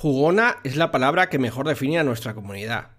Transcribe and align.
Jugona 0.00 0.56
es 0.64 0.76
la 0.76 0.90
palabra 0.90 1.28
que 1.28 1.38
mejor 1.38 1.68
define 1.68 1.98
a 1.98 2.04
nuestra 2.04 2.32
comunidad. 2.32 2.92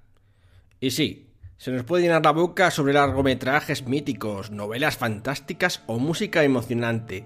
Y 0.79 0.91
sí, 0.91 1.31
se 1.57 1.71
nos 1.71 1.83
puede 1.83 2.03
llenar 2.03 2.23
la 2.23 2.29
boca 2.29 2.69
sobre 2.69 2.93
largometrajes 2.93 3.87
míticos, 3.87 4.51
novelas 4.51 4.97
fantásticas 4.97 5.81
o 5.87 5.97
música 5.97 6.43
emocionante, 6.43 7.25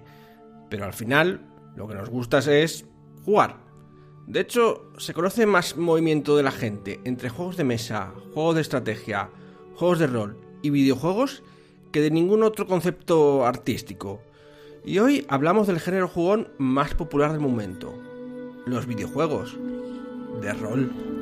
pero 0.69 0.85
al 0.85 0.93
final 0.93 1.41
lo 1.75 1.89
que 1.89 1.95
nos 1.95 2.09
gusta 2.09 2.37
es 2.37 2.85
jugar. 3.25 3.57
De 4.27 4.39
hecho, 4.39 4.93
se 4.97 5.13
conoce 5.13 5.45
más 5.45 5.75
movimiento 5.75 6.37
de 6.37 6.43
la 6.43 6.51
gente 6.51 7.01
entre 7.03 7.27
juegos 7.27 7.57
de 7.57 7.65
mesa, 7.65 8.13
juegos 8.33 8.55
de 8.55 8.61
estrategia, 8.61 9.29
juegos 9.75 9.99
de 9.99 10.07
rol 10.07 10.39
y 10.61 10.69
videojuegos 10.69 11.43
que 11.91 11.99
de 11.99 12.11
ningún 12.11 12.43
otro 12.43 12.65
concepto 12.65 13.45
artístico. 13.45 14.21
Y 14.85 14.99
hoy 14.99 15.25
hablamos 15.27 15.67
del 15.67 15.81
género 15.81 16.07
jugón 16.07 16.47
más 16.59 16.93
popular 16.93 17.33
del 17.33 17.41
momento, 17.41 17.93
los 18.65 18.87
videojuegos 18.87 19.59
de 20.41 20.53
rol. 20.53 21.14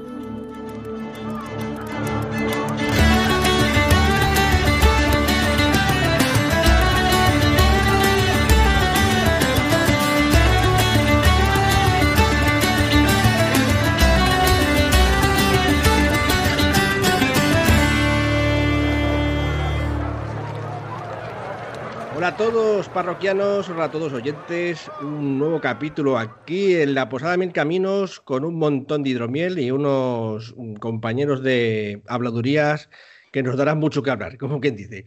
A 22.33 22.37
todos 22.37 22.89
parroquianos, 22.89 23.69
hola 23.69 23.83
a 23.83 23.92
todos 23.92 24.11
oyentes, 24.11 24.89
un 25.01 25.37
nuevo 25.37 25.61
capítulo 25.61 26.18
aquí 26.18 26.74
en 26.74 26.96
la 26.96 27.07
Posada 27.07 27.37
Mil 27.37 27.54
Caminos 27.54 28.19
con 28.19 28.43
un 28.43 28.55
montón 28.55 29.04
de 29.04 29.11
hidromiel 29.11 29.60
y 29.60 29.69
unos 29.69 30.55
compañeros 30.79 31.43
de 31.43 32.02
habladurías 32.08 32.89
que 33.31 33.43
nos 33.43 33.55
darán 33.55 33.77
mucho 33.77 34.02
que 34.02 34.09
hablar, 34.09 34.39
como 34.39 34.59
quien 34.59 34.75
dice. 34.75 35.05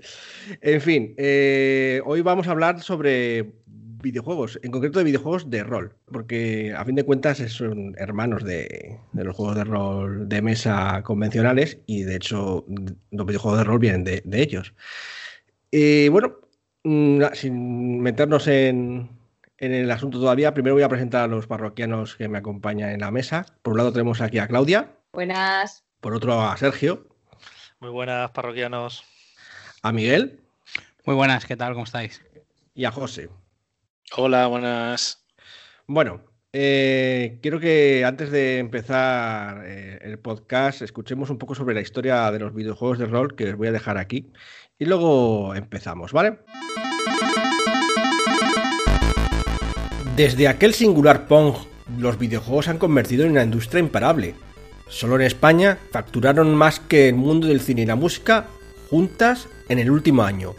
En 0.60 0.80
fin, 0.80 1.14
eh, 1.16 2.00
hoy 2.04 2.20
vamos 2.20 2.46
a 2.46 2.52
hablar 2.52 2.80
sobre 2.80 3.54
videojuegos, 3.66 4.60
en 4.62 4.70
concreto 4.70 5.00
de 5.00 5.06
videojuegos 5.06 5.50
de 5.50 5.64
rol, 5.64 5.96
porque 6.12 6.72
a 6.76 6.84
fin 6.84 6.94
de 6.94 7.02
cuentas 7.02 7.38
son 7.38 7.96
hermanos 7.98 8.44
de, 8.44 9.00
los 9.14 9.34
juegos 9.34 9.56
de 9.56 9.64
rol 9.64 10.28
de 10.28 10.42
mesa 10.42 11.02
convencionales 11.02 11.80
y 11.86 12.04
de 12.04 12.14
hecho 12.14 12.64
los 13.10 13.26
videojuegos 13.26 13.58
de 13.58 13.64
rol 13.64 13.80
vienen 13.80 14.04
de, 14.04 14.22
ellos. 14.32 14.74
Y 15.72 16.08
bueno, 16.08 16.45
sin 17.34 18.00
meternos 18.00 18.46
en, 18.46 19.10
el 19.58 19.90
asunto 19.90 20.20
todavía, 20.20 20.54
primero 20.54 20.74
voy 20.74 20.84
a 20.84 20.88
presentar 20.88 21.24
a 21.24 21.26
los 21.26 21.46
parroquianos 21.46 22.14
que 22.16 22.28
me 22.28 22.38
acompañan 22.38 22.90
en 22.90 23.00
la 23.00 23.10
mesa. 23.10 23.46
Por 23.62 23.72
un 23.72 23.78
lado 23.78 23.92
tenemos 23.92 24.20
aquí 24.20 24.38
a 24.38 24.46
Claudia. 24.46 24.92
Buenas. 25.12 25.84
Por 26.00 26.14
otro 26.14 26.40
a 26.40 26.56
Sergio. 26.56 27.08
Muy 27.80 27.90
buenas, 27.90 28.30
parroquianos. 28.30 29.04
A 29.82 29.92
Miguel. 29.92 30.40
Muy 31.04 31.16
buenas, 31.16 31.44
¿qué 31.44 31.56
tal? 31.56 31.72
¿Cómo 31.72 31.84
estáis? 31.84 32.22
Y 32.74 32.84
a 32.84 32.92
José. 32.92 33.30
Hola, 34.16 34.46
buenas. 34.46 35.26
Bueno, 35.86 36.20
eh, 36.52 37.38
quiero 37.42 37.58
que 37.58 38.04
antes 38.04 38.30
de 38.30 38.58
empezar 38.58 39.62
eh, 39.66 39.98
el 40.02 40.18
podcast 40.18 40.82
escuchemos 40.82 41.30
un 41.30 41.38
poco 41.38 41.54
sobre 41.54 41.74
la 41.74 41.80
historia 41.80 42.30
de 42.30 42.38
los 42.38 42.54
videojuegos 42.54 42.98
de 42.98 43.06
rol 43.06 43.34
que 43.34 43.50
os 43.50 43.56
voy 43.56 43.68
a 43.68 43.72
dejar 43.72 43.98
aquí 43.98 44.32
y 44.78 44.84
luego 44.84 45.54
empezamos, 45.54 46.12
¿vale? 46.12 46.38
Desde 50.16 50.48
aquel 50.48 50.74
singular 50.74 51.26
Pong, 51.26 51.54
los 51.98 52.18
videojuegos 52.18 52.68
han 52.68 52.78
convertido 52.78 53.24
en 53.24 53.32
una 53.32 53.42
industria 53.42 53.80
imparable. 53.80 54.34
Solo 54.88 55.16
en 55.16 55.22
España 55.22 55.78
facturaron 55.90 56.54
más 56.54 56.80
que 56.80 57.08
el 57.08 57.14
mundo 57.14 57.48
del 57.48 57.60
cine 57.60 57.82
y 57.82 57.86
la 57.86 57.96
música 57.96 58.46
juntas 58.90 59.48
en 59.68 59.78
el 59.78 59.90
último 59.90 60.22
año, 60.22 60.54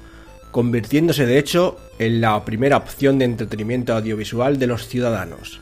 convirtiéndose 0.51 1.25
de 1.25 1.39
hecho 1.39 1.77
en 1.97 2.21
la 2.21 2.43
primera 2.43 2.77
opción 2.77 3.19
de 3.19 3.25
entretenimiento 3.25 3.95
audiovisual 3.95 4.59
de 4.59 4.67
los 4.67 4.87
ciudadanos. 4.87 5.61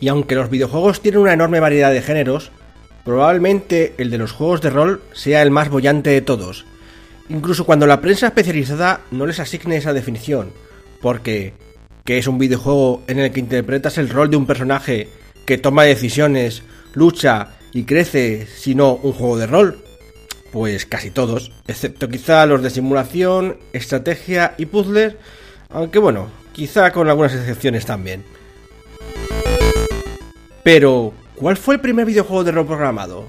Y 0.00 0.08
aunque 0.08 0.34
los 0.34 0.50
videojuegos 0.50 1.00
tienen 1.00 1.20
una 1.20 1.34
enorme 1.34 1.60
variedad 1.60 1.92
de 1.92 2.02
géneros, 2.02 2.50
Probablemente 3.04 3.94
el 3.98 4.10
de 4.10 4.18
los 4.18 4.32
juegos 4.32 4.60
de 4.60 4.70
rol 4.70 5.02
sea 5.12 5.42
el 5.42 5.50
más 5.50 5.70
bollante 5.70 6.10
de 6.10 6.20
todos, 6.20 6.66
incluso 7.28 7.64
cuando 7.64 7.86
la 7.86 8.00
prensa 8.00 8.26
especializada 8.26 9.00
no 9.10 9.26
les 9.26 9.40
asigne 9.40 9.76
esa 9.76 9.92
definición, 9.92 10.52
porque 11.00 11.54
¿qué 12.04 12.18
es 12.18 12.26
un 12.26 12.38
videojuego 12.38 13.02
en 13.06 13.18
el 13.18 13.32
que 13.32 13.40
interpretas 13.40 13.96
el 13.98 14.10
rol 14.10 14.30
de 14.30 14.36
un 14.36 14.46
personaje 14.46 15.08
que 15.46 15.58
toma 15.58 15.84
decisiones, 15.84 16.62
lucha 16.92 17.56
y 17.72 17.84
crece, 17.84 18.46
sino 18.46 18.94
un 18.94 19.12
juego 19.12 19.38
de 19.38 19.46
rol? 19.46 19.78
Pues 20.52 20.84
casi 20.84 21.10
todos, 21.10 21.52
excepto 21.68 22.08
quizá 22.08 22.44
los 22.44 22.62
de 22.62 22.70
simulación, 22.70 23.56
estrategia 23.72 24.54
y 24.58 24.66
puzzles, 24.66 25.14
aunque 25.70 25.98
bueno, 25.98 26.28
quizá 26.52 26.90
con 26.90 27.08
algunas 27.08 27.34
excepciones 27.34 27.86
también. 27.86 28.24
Pero, 30.62 31.14
¿Cuál 31.40 31.56
fue 31.56 31.76
el 31.76 31.80
primer 31.80 32.04
videojuego 32.04 32.44
de 32.44 32.52
rol 32.52 32.66
programado? 32.66 33.24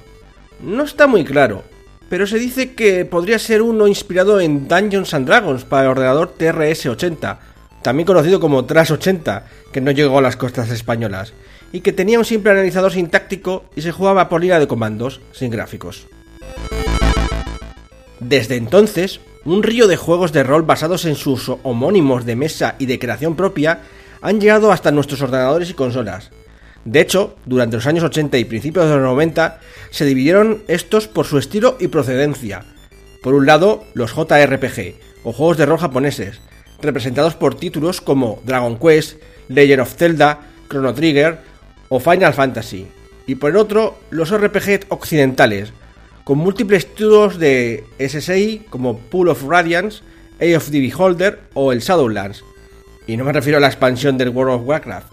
No 0.60 0.84
está 0.84 1.08
muy 1.08 1.24
claro, 1.24 1.64
pero 2.10 2.28
se 2.28 2.40
dice 2.40 2.74
que 2.74 3.06
podría 3.06 3.40
ser 3.40 3.62
uno 3.62 3.88
inspirado 3.88 4.42
en 4.42 4.68
Dungeons 4.68 5.14
and 5.14 5.26
Dragons 5.26 5.64
para 5.64 5.84
el 5.84 5.92
ordenador 5.92 6.34
TRS-80, 6.38 7.38
también 7.82 8.06
conocido 8.06 8.42
como 8.42 8.68
TRAS-80, 8.68 9.44
que 9.72 9.80
no 9.80 9.92
llegó 9.92 10.18
a 10.18 10.22
las 10.22 10.36
costas 10.36 10.70
españolas, 10.72 11.32
y 11.72 11.80
que 11.80 11.94
tenía 11.94 12.20
un 12.20 12.26
simple 12.26 12.52
analizador 12.52 12.92
sintáctico 12.92 13.64
y 13.78 13.82
se 13.82 13.94
jugaba 13.94 14.28
por 14.28 14.42
línea 14.42 14.60
de 14.60 14.68
comandos, 14.68 15.22
sin 15.32 15.50
gráficos. 15.50 16.06
Desde 18.20 18.58
entonces, 18.58 19.22
un 19.46 19.64
río 19.64 19.88
de 19.88 19.96
juegos 19.96 20.34
de 20.34 20.44
rol 20.44 20.64
basados 20.64 21.06
en 21.06 21.16
sus 21.16 21.50
homónimos 21.64 22.26
de 22.26 22.36
mesa 22.36 22.76
y 22.78 22.88
de 22.88 23.00
creación 23.00 23.38
propia 23.38 23.84
han 24.22 24.42
llegado 24.42 24.74
hasta 24.74 24.92
nuestros 24.92 25.22
ordenadores 25.22 25.70
y 25.70 25.76
consolas, 25.76 26.30
de 26.86 27.00
hecho, 27.00 27.36
durante 27.46 27.76
los 27.76 27.86
años 27.86 28.04
80 28.04 28.38
y 28.38 28.46
principios 28.46 28.86
de 28.86 28.96
los 28.96 29.04
90 29.04 29.60
se 29.92 30.06
dividieron 30.06 30.64
estos 30.68 31.08
por 31.08 31.26
su 31.26 31.38
estilo 31.38 31.78
y 31.80 31.88
procedencia. 31.90 32.66
Por 33.22 33.36
un 33.36 33.46
lado, 33.46 33.84
los 33.94 34.14
JRPG, 34.14 34.96
o 35.24 35.32
juegos 35.32 35.58
de 35.58 35.68
rol 35.68 35.78
japoneses, 35.78 36.42
representados 36.82 37.36
por 37.36 37.56
títulos 37.56 38.02
como 38.02 38.42
Dragon 38.46 38.80
Quest, 38.80 39.18
Legend 39.48 39.82
of 39.82 39.96
Zelda, 39.96 40.40
Chrono 40.70 40.94
Trigger 40.94 41.38
o 41.90 42.00
Final 42.00 42.34
Fantasy. 42.34 42.88
Y 43.28 43.36
por 43.36 43.52
el 43.52 43.58
otro, 43.58 44.00
los 44.10 44.36
RPG 44.36 44.86
occidentales, 44.90 45.74
con 46.24 46.40
múltiples 46.40 46.88
títulos 46.88 47.38
de 47.38 47.84
SSI 48.00 48.64
como 48.72 48.98
Pool 48.98 49.30
of 49.30 49.44
Radiance, 49.44 50.02
Age 50.40 50.58
of 50.58 50.72
the 50.72 50.80
Beholder 50.80 51.40
o 51.54 51.72
el 51.72 51.82
Shadowlands. 51.82 52.44
Y 53.06 53.18
no 53.18 53.24
me 53.24 53.34
refiero 53.34 53.58
a 53.58 53.62
la 53.62 53.68
expansión 53.68 54.18
del 54.18 54.30
World 54.30 54.56
of 54.56 54.68
Warcraft. 54.68 55.12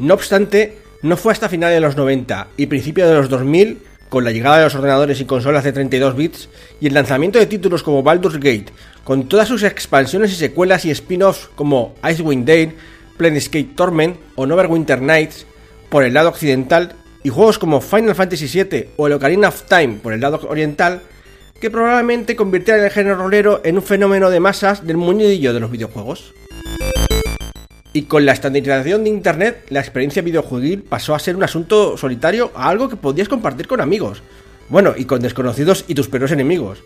No 0.00 0.14
obstante, 0.14 0.78
no 1.02 1.18
fue 1.18 1.34
hasta 1.34 1.50
finales 1.50 1.76
de 1.76 1.82
los 1.82 1.94
90 1.94 2.48
y 2.56 2.66
principios 2.66 3.06
de 3.06 3.16
los 3.16 3.28
2000, 3.28 3.82
con 4.08 4.24
la 4.24 4.32
llegada 4.32 4.56
de 4.56 4.64
los 4.64 4.74
ordenadores 4.74 5.20
y 5.20 5.26
consolas 5.26 5.62
de 5.62 5.72
32 5.72 6.16
bits 6.16 6.48
y 6.80 6.86
el 6.86 6.94
lanzamiento 6.94 7.38
de 7.38 7.44
títulos 7.44 7.82
como 7.82 8.02
Baldur's 8.02 8.36
Gate, 8.36 8.72
con 9.04 9.28
todas 9.28 9.46
sus 9.46 9.62
expansiones 9.62 10.32
y 10.32 10.36
secuelas 10.36 10.86
y 10.86 10.90
spin-offs 10.90 11.50
como 11.54 11.94
Icewind 12.02 12.46
Dale, 12.46 12.72
Planescape 13.18 13.72
Torment 13.76 14.16
o 14.36 14.46
Neverwinter 14.46 15.02
Nights 15.02 15.44
por 15.90 16.02
el 16.02 16.14
lado 16.14 16.30
occidental 16.30 16.94
y 17.22 17.28
juegos 17.28 17.58
como 17.58 17.82
Final 17.82 18.14
Fantasy 18.14 18.46
VII 18.46 18.88
o 18.96 19.06
el 19.06 19.12
Ocarina 19.12 19.48
of 19.48 19.64
Time 19.68 19.98
por 20.02 20.14
el 20.14 20.22
lado 20.22 20.40
oriental, 20.48 21.02
que 21.60 21.70
probablemente 21.70 22.36
convirtieran 22.36 22.82
el 22.82 22.90
género 22.90 23.16
rolero 23.16 23.60
en 23.64 23.76
un 23.76 23.82
fenómeno 23.82 24.30
de 24.30 24.40
masas 24.40 24.86
del 24.86 24.96
muñidillo 24.96 25.52
de 25.52 25.60
los 25.60 25.70
videojuegos. 25.70 26.32
Y 27.92 28.02
con 28.02 28.24
la 28.24 28.32
estandarización 28.32 29.02
de 29.02 29.10
Internet, 29.10 29.66
la 29.70 29.80
experiencia 29.80 30.22
videojueguil 30.22 30.82
pasó 30.82 31.14
a 31.14 31.18
ser 31.18 31.34
un 31.34 31.42
asunto 31.42 31.96
solitario 31.96 32.52
a 32.54 32.68
algo 32.68 32.88
que 32.88 32.96
podías 32.96 33.28
compartir 33.28 33.66
con 33.66 33.80
amigos. 33.80 34.22
Bueno, 34.68 34.94
y 34.96 35.06
con 35.06 35.20
desconocidos 35.20 35.84
y 35.88 35.94
tus 35.94 36.08
peores 36.08 36.30
enemigos. 36.30 36.78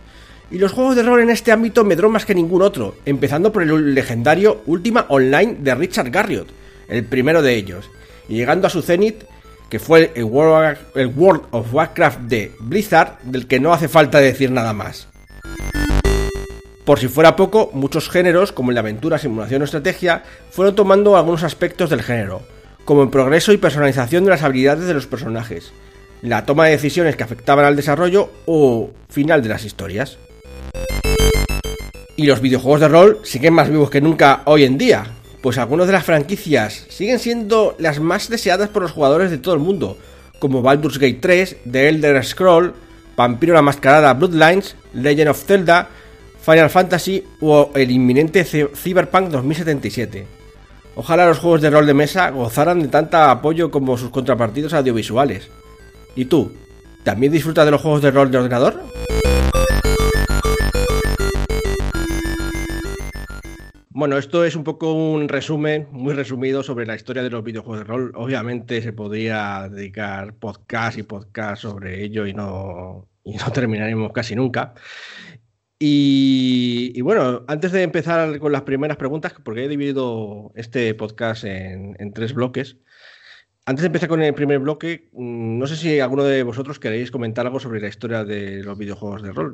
Y 0.51 0.59
los 0.59 0.73
juegos 0.73 0.97
de 0.97 1.03
rol 1.03 1.21
en 1.21 1.29
este 1.29 1.53
ámbito 1.53 1.85
medró 1.85 2.09
más 2.09 2.25
que 2.25 2.35
ningún 2.35 2.63
otro, 2.63 2.97
empezando 3.05 3.53
por 3.53 3.63
el 3.63 3.95
legendario 3.95 4.63
Ultima 4.67 5.05
Online 5.09 5.57
de 5.61 5.75
Richard 5.75 6.11
Garriott, 6.11 6.49
el 6.89 7.05
primero 7.05 7.43
de 7.43 7.55
ellos, 7.55 7.91
y 8.29 8.37
llegando 8.37 8.67
a 8.67 8.71
su 8.71 8.81
cenit, 8.81 9.25
que 9.69 9.79
fue 9.79 10.13
el 10.15 10.25
World 10.25 11.43
of 11.51 11.75
Warcraft 11.75 12.21
de 12.21 12.53
Blizzard, 12.61 13.19
del 13.23 13.47
que 13.47 13.61
no 13.61 13.73
hace 13.73 13.89
falta 13.89 14.21
decir 14.21 14.51
nada 14.51 14.73
más. 14.73 15.09
Por 16.85 16.99
si 16.99 17.09
fuera 17.09 17.35
poco, 17.35 17.71
muchos 17.73 18.11
géneros, 18.11 18.53
como 18.53 18.71
el 18.71 18.75
de 18.75 18.81
aventura, 18.81 19.19
simulación 19.19 19.63
o 19.63 19.65
estrategia, 19.65 20.23
fueron 20.51 20.75
tomando 20.75 21.17
algunos 21.17 21.43
aspectos 21.43 21.89
del 21.89 22.03
género, 22.03 22.43
como 22.85 23.03
el 23.03 23.09
progreso 23.09 23.53
y 23.53 23.57
personalización 23.57 24.25
de 24.25 24.31
las 24.31 24.43
habilidades 24.43 24.87
de 24.87 24.93
los 24.93 25.07
personajes, 25.07 25.73
la 26.21 26.45
toma 26.45 26.67
de 26.67 26.73
decisiones 26.73 27.17
que 27.17 27.23
afectaban 27.23 27.65
al 27.65 27.77
desarrollo 27.77 28.31
o 28.45 28.91
final 29.09 29.43
de 29.43 29.49
las 29.49 29.65
historias. 29.65 30.19
Y 32.17 32.27
los 32.27 32.43
videojuegos 32.43 32.81
de 32.81 32.89
rol 32.89 33.19
siguen 33.23 33.55
más 33.55 33.71
vivos 33.71 33.89
que 33.89 34.03
nunca 34.03 34.43
hoy 34.45 34.65
en 34.65 34.77
día, 34.77 35.07
pues 35.41 35.57
algunas 35.57 35.87
de 35.87 35.95
las 35.95 36.05
franquicias 36.05 36.87
siguen 36.91 37.19
siendo 37.19 37.77
las 37.79 37.99
más 37.99 38.29
deseadas 38.29 38.69
por 38.69 38.83
los 38.83 38.93
jugadores 38.93 39.31
de 39.31 39.39
todo 39.39 39.55
el 39.55 39.61
mundo, 39.61 39.97
como 40.39 40.61
Baldur's 40.61 40.99
Gate 40.99 41.19
3, 41.21 41.57
The 41.71 41.89
Elder 41.89 42.23
Scroll, 42.25 42.75
Vampiro 43.17 43.55
la 43.55 43.63
Mascarada 43.63 44.13
Bloodlines, 44.13 44.77
Legend 44.93 45.31
of 45.31 45.45
Zelda, 45.45 45.89
Final 46.45 46.69
Fantasy 46.69 47.25
o 47.41 47.71
el 47.75 47.91
inminente 47.91 48.45
Cyberpunk 48.45 49.31
2077. 49.31 50.27
Ojalá 50.95 51.27
los 51.27 51.39
juegos 51.39 51.63
de 51.63 51.71
rol 51.71 51.87
de 51.87 51.95
mesa 51.95 52.29
gozaran 52.29 52.81
de 52.81 52.89
tanta 52.89 53.31
apoyo 53.31 53.71
como 53.71 53.97
sus 53.97 54.11
contrapartidos 54.11 54.75
audiovisuales. 54.75 55.49
¿Y 56.15 56.27
tú? 56.27 56.53
¿También 57.03 57.33
disfrutas 57.33 57.65
de 57.65 57.71
los 57.71 57.81
juegos 57.81 58.03
de 58.03 58.11
rol 58.11 58.31
de 58.31 58.37
ordenador? 58.37 58.83
Bueno, 63.89 64.19
esto 64.19 64.45
es 64.45 64.55
un 64.55 64.65
poco 64.65 64.93
un 64.93 65.31
resumen, 65.31 65.89
muy 65.93 66.13
resumido 66.13 66.63
sobre 66.63 66.85
la 66.85 66.95
historia 66.95 67.23
de 67.23 67.31
los 67.31 67.43
videojuegos 67.43 67.79
de 67.79 67.85
rol. 67.85 68.13
Obviamente 68.17 68.83
se 68.83 68.93
podría 68.93 69.67
dedicar 69.71 70.35
podcast 70.35 70.99
y 70.99 71.05
podcast 71.05 71.63
sobre 71.63 72.05
ello 72.05 72.27
y 72.27 72.35
no, 72.35 73.09
y 73.25 73.37
no 73.37 73.51
terminaremos 73.53 74.13
casi 74.13 74.37
nunca. 74.37 74.75
Y, 75.79 77.01
bueno, 77.03 77.45
antes 77.49 77.73
de 77.73 77.83
empezar 77.83 78.39
con 78.39 78.53
las 78.53 78.63
primeras 78.63 78.97
preguntas, 78.97 79.35
porque 79.45 79.65
he 79.65 79.69
dividido 79.69 80.53
este 80.55 80.95
podcast 80.95 81.45
en, 81.45 82.13
tres 82.15 82.33
bloques, 82.33 82.77
antes 83.67 83.83
de 83.83 83.87
empezar 83.87 84.09
con 84.09 84.23
el 84.23 84.35
primer 84.35 84.61
bloque, 84.61 85.09
mm, 85.13 85.59
no 85.59 85.67
sé 85.67 85.77
si 85.77 86.01
alguno 86.01 86.25
de 86.25 86.43
vosotros 86.43 86.79
queréis 86.79 87.11
comentar 87.11 87.47
algo 87.47 87.61
sobre 87.61 87.81
la 87.81 87.89
historia 87.89 88.25
de 88.25 88.63
los 88.63 88.79
videojuegos 88.79 89.23
de 89.23 89.33
rol. 89.33 89.53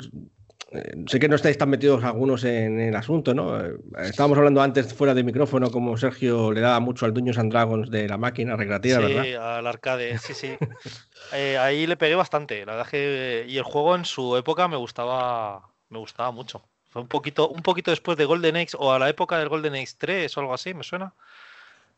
Eh, 0.73 1.05
sé 1.07 1.19
que 1.19 1.29
no 1.29 1.35
estáis 1.35 1.59
tan 1.59 1.69
metidos 1.69 2.05
algunos 2.05 2.45
en 2.45 2.79
el 2.79 2.95
asunto, 2.95 3.35
¿no? 3.35 3.61
Eh, 3.61 3.77
estábamos 4.03 4.39
hablando 4.39 4.63
antes 4.63 4.95
fuera 4.95 5.15
de 5.15 5.25
micrófono 5.25 5.71
como 5.71 5.97
Sergio 5.97 6.53
le 6.53 6.61
daba 6.61 6.79
mucho 6.79 7.07
al 7.07 7.15
Dungeons 7.15 7.39
and 7.39 7.51
Dragons 7.51 7.91
de 7.91 8.09
la 8.09 8.19
máquina 8.19 8.55
recreativa, 8.55 9.01
¿verdad? 9.01 9.25
Sí, 9.25 9.33
al 9.35 9.67
arcade, 9.67 10.19
sí, 10.19 10.35
sí. 10.35 10.53
Eh, 11.33 11.59
ahí 11.59 11.87
le 11.87 11.97
pegué 11.97 12.17
bastante, 12.17 12.67
la 12.67 12.73
verdad 12.73 12.91
que... 12.91 13.45
Y 13.47 13.57
el 13.57 13.63
juego 13.63 13.95
en 13.95 14.05
su 14.05 14.37
época 14.37 14.67
me 14.67 14.77
gustaba 14.77 15.70
me 15.91 15.99
gustaba 15.99 16.31
mucho. 16.31 16.63
Fue 16.89 17.03
un 17.03 17.09
poquito, 17.09 17.49
un 17.49 17.63
poquito 17.63 17.91
después 17.91 18.17
de 18.19 18.25
Golden 18.25 18.57
Axe 18.57 18.77
o 18.79 18.93
a 18.93 18.99
la 18.99 19.09
época 19.09 19.39
del 19.39 19.49
Golden 19.49 19.75
Axe 19.75 19.95
3 19.99 20.37
o 20.37 20.41
algo 20.41 20.55
así, 20.55 20.75
¿me 20.75 20.83
suena? 20.83 21.15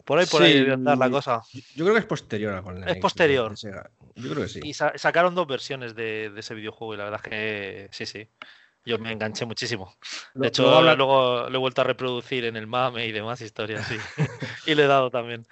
Por 0.04 0.18
ahí, 0.18 0.26
por 0.26 0.42
ahí 0.42 0.68
andar 0.68 0.98
la 0.98 1.08
cosa. 1.08 1.42
Yo 1.74 1.84
creo 1.84 1.94
que 1.94 2.00
es 2.00 2.06
posterior 2.06 2.54
a 2.54 2.60
Golden 2.60 2.88
Es 2.88 2.96
posterior. 2.96 3.54
Yo 3.54 4.30
creo 4.30 4.42
que 4.42 4.48
sí. 4.48 4.60
Y 4.62 4.74
sacaron 4.74 5.34
dos 5.34 5.46
versiones 5.46 5.94
de, 5.94 6.32
ese 6.36 6.54
videojuego 6.54 6.94
y 6.94 6.96
la 6.96 7.04
verdad 7.04 7.20
es 7.22 7.30
que 7.30 7.88
sí, 7.92 8.06
sí. 8.06 8.28
Yo 8.84 8.98
me 8.98 9.12
enganché 9.12 9.44
muchísimo. 9.44 9.94
De 10.34 10.48
hecho, 10.48 10.82
luego, 10.82 11.48
lo 11.48 11.54
he 11.54 11.58
vuelto 11.58 11.82
a 11.82 11.84
reproducir 11.84 12.44
en 12.44 12.56
el 12.56 12.66
MAME 12.66 13.06
y 13.06 13.12
demás 13.12 13.40
historias, 13.40 13.86
sí. 13.86 13.96
y 14.66 14.74
le 14.74 14.84
he 14.84 14.88
dado 14.88 15.08
también. 15.10 15.46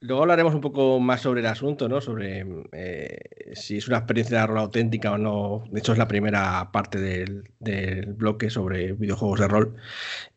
Luego 0.00 0.22
hablaremos 0.22 0.54
un 0.54 0.60
poco 0.60 1.00
más 1.00 1.22
sobre 1.22 1.40
el 1.40 1.46
asunto, 1.46 1.88
¿no? 1.88 2.00
Sobre 2.00 2.44
eh, 2.72 3.18
si 3.54 3.78
es 3.78 3.88
una 3.88 3.98
experiencia 3.98 4.40
de 4.40 4.46
rol 4.46 4.58
auténtica 4.58 5.12
o 5.12 5.18
no. 5.18 5.64
De 5.70 5.80
hecho, 5.80 5.92
es 5.92 5.98
la 5.98 6.08
primera 6.08 6.70
parte 6.70 6.98
del, 7.00 7.44
bloque 8.14 8.50
sobre 8.50 8.92
videojuegos 8.92 9.40
de 9.40 9.48
rol. 9.48 9.76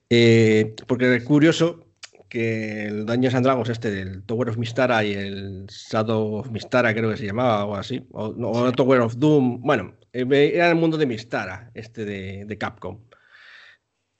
Eh, 0.09 0.75
porque 0.87 1.13
es 1.15 1.23
curioso 1.23 1.85
que 2.29 2.85
el 2.85 3.05
Dungeons 3.05 3.35
and 3.35 3.45
Dragons 3.45 3.69
este 3.69 3.91
del 3.91 4.23
Tower 4.23 4.49
of 4.49 4.57
Mistara 4.57 5.03
y 5.03 5.13
el 5.13 5.65
Shadow 5.67 6.35
of 6.35 6.51
Mistara 6.51 6.93
creo 6.93 7.09
que 7.11 7.17
se 7.17 7.25
llamaba 7.25 7.65
o 7.65 7.75
así, 7.75 8.07
o, 8.11 8.33
no, 8.37 8.71
Tower 8.71 9.01
of 9.01 9.15
Doom, 9.17 9.61
bueno, 9.61 9.95
eh, 10.13 10.51
era 10.53 10.69
el 10.69 10.75
mundo 10.75 10.97
de 10.97 11.05
Mistara, 11.05 11.71
este 11.73 12.05
de 12.05 12.57
Capcom. 12.57 12.99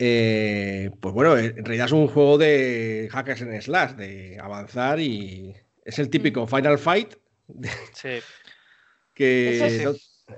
Eh, 0.01 0.91
pues 1.01 1.13
bueno, 1.13 1.37
en 1.37 1.65
realidad 1.65 1.87
es 1.87 1.91
un 1.91 2.07
juego 2.07 2.37
de 2.37 3.09
hackers 3.11 3.41
en 3.41 3.61
slash, 3.61 3.91
de 3.91 4.39
avanzar 4.41 4.97
y 5.01 5.53
es 5.83 5.99
el 5.99 6.09
típico 6.09 6.45
mm. 6.45 6.47
Final 6.47 6.77
Fight 6.79 7.15
que, 9.13 9.83
no, 9.83 9.93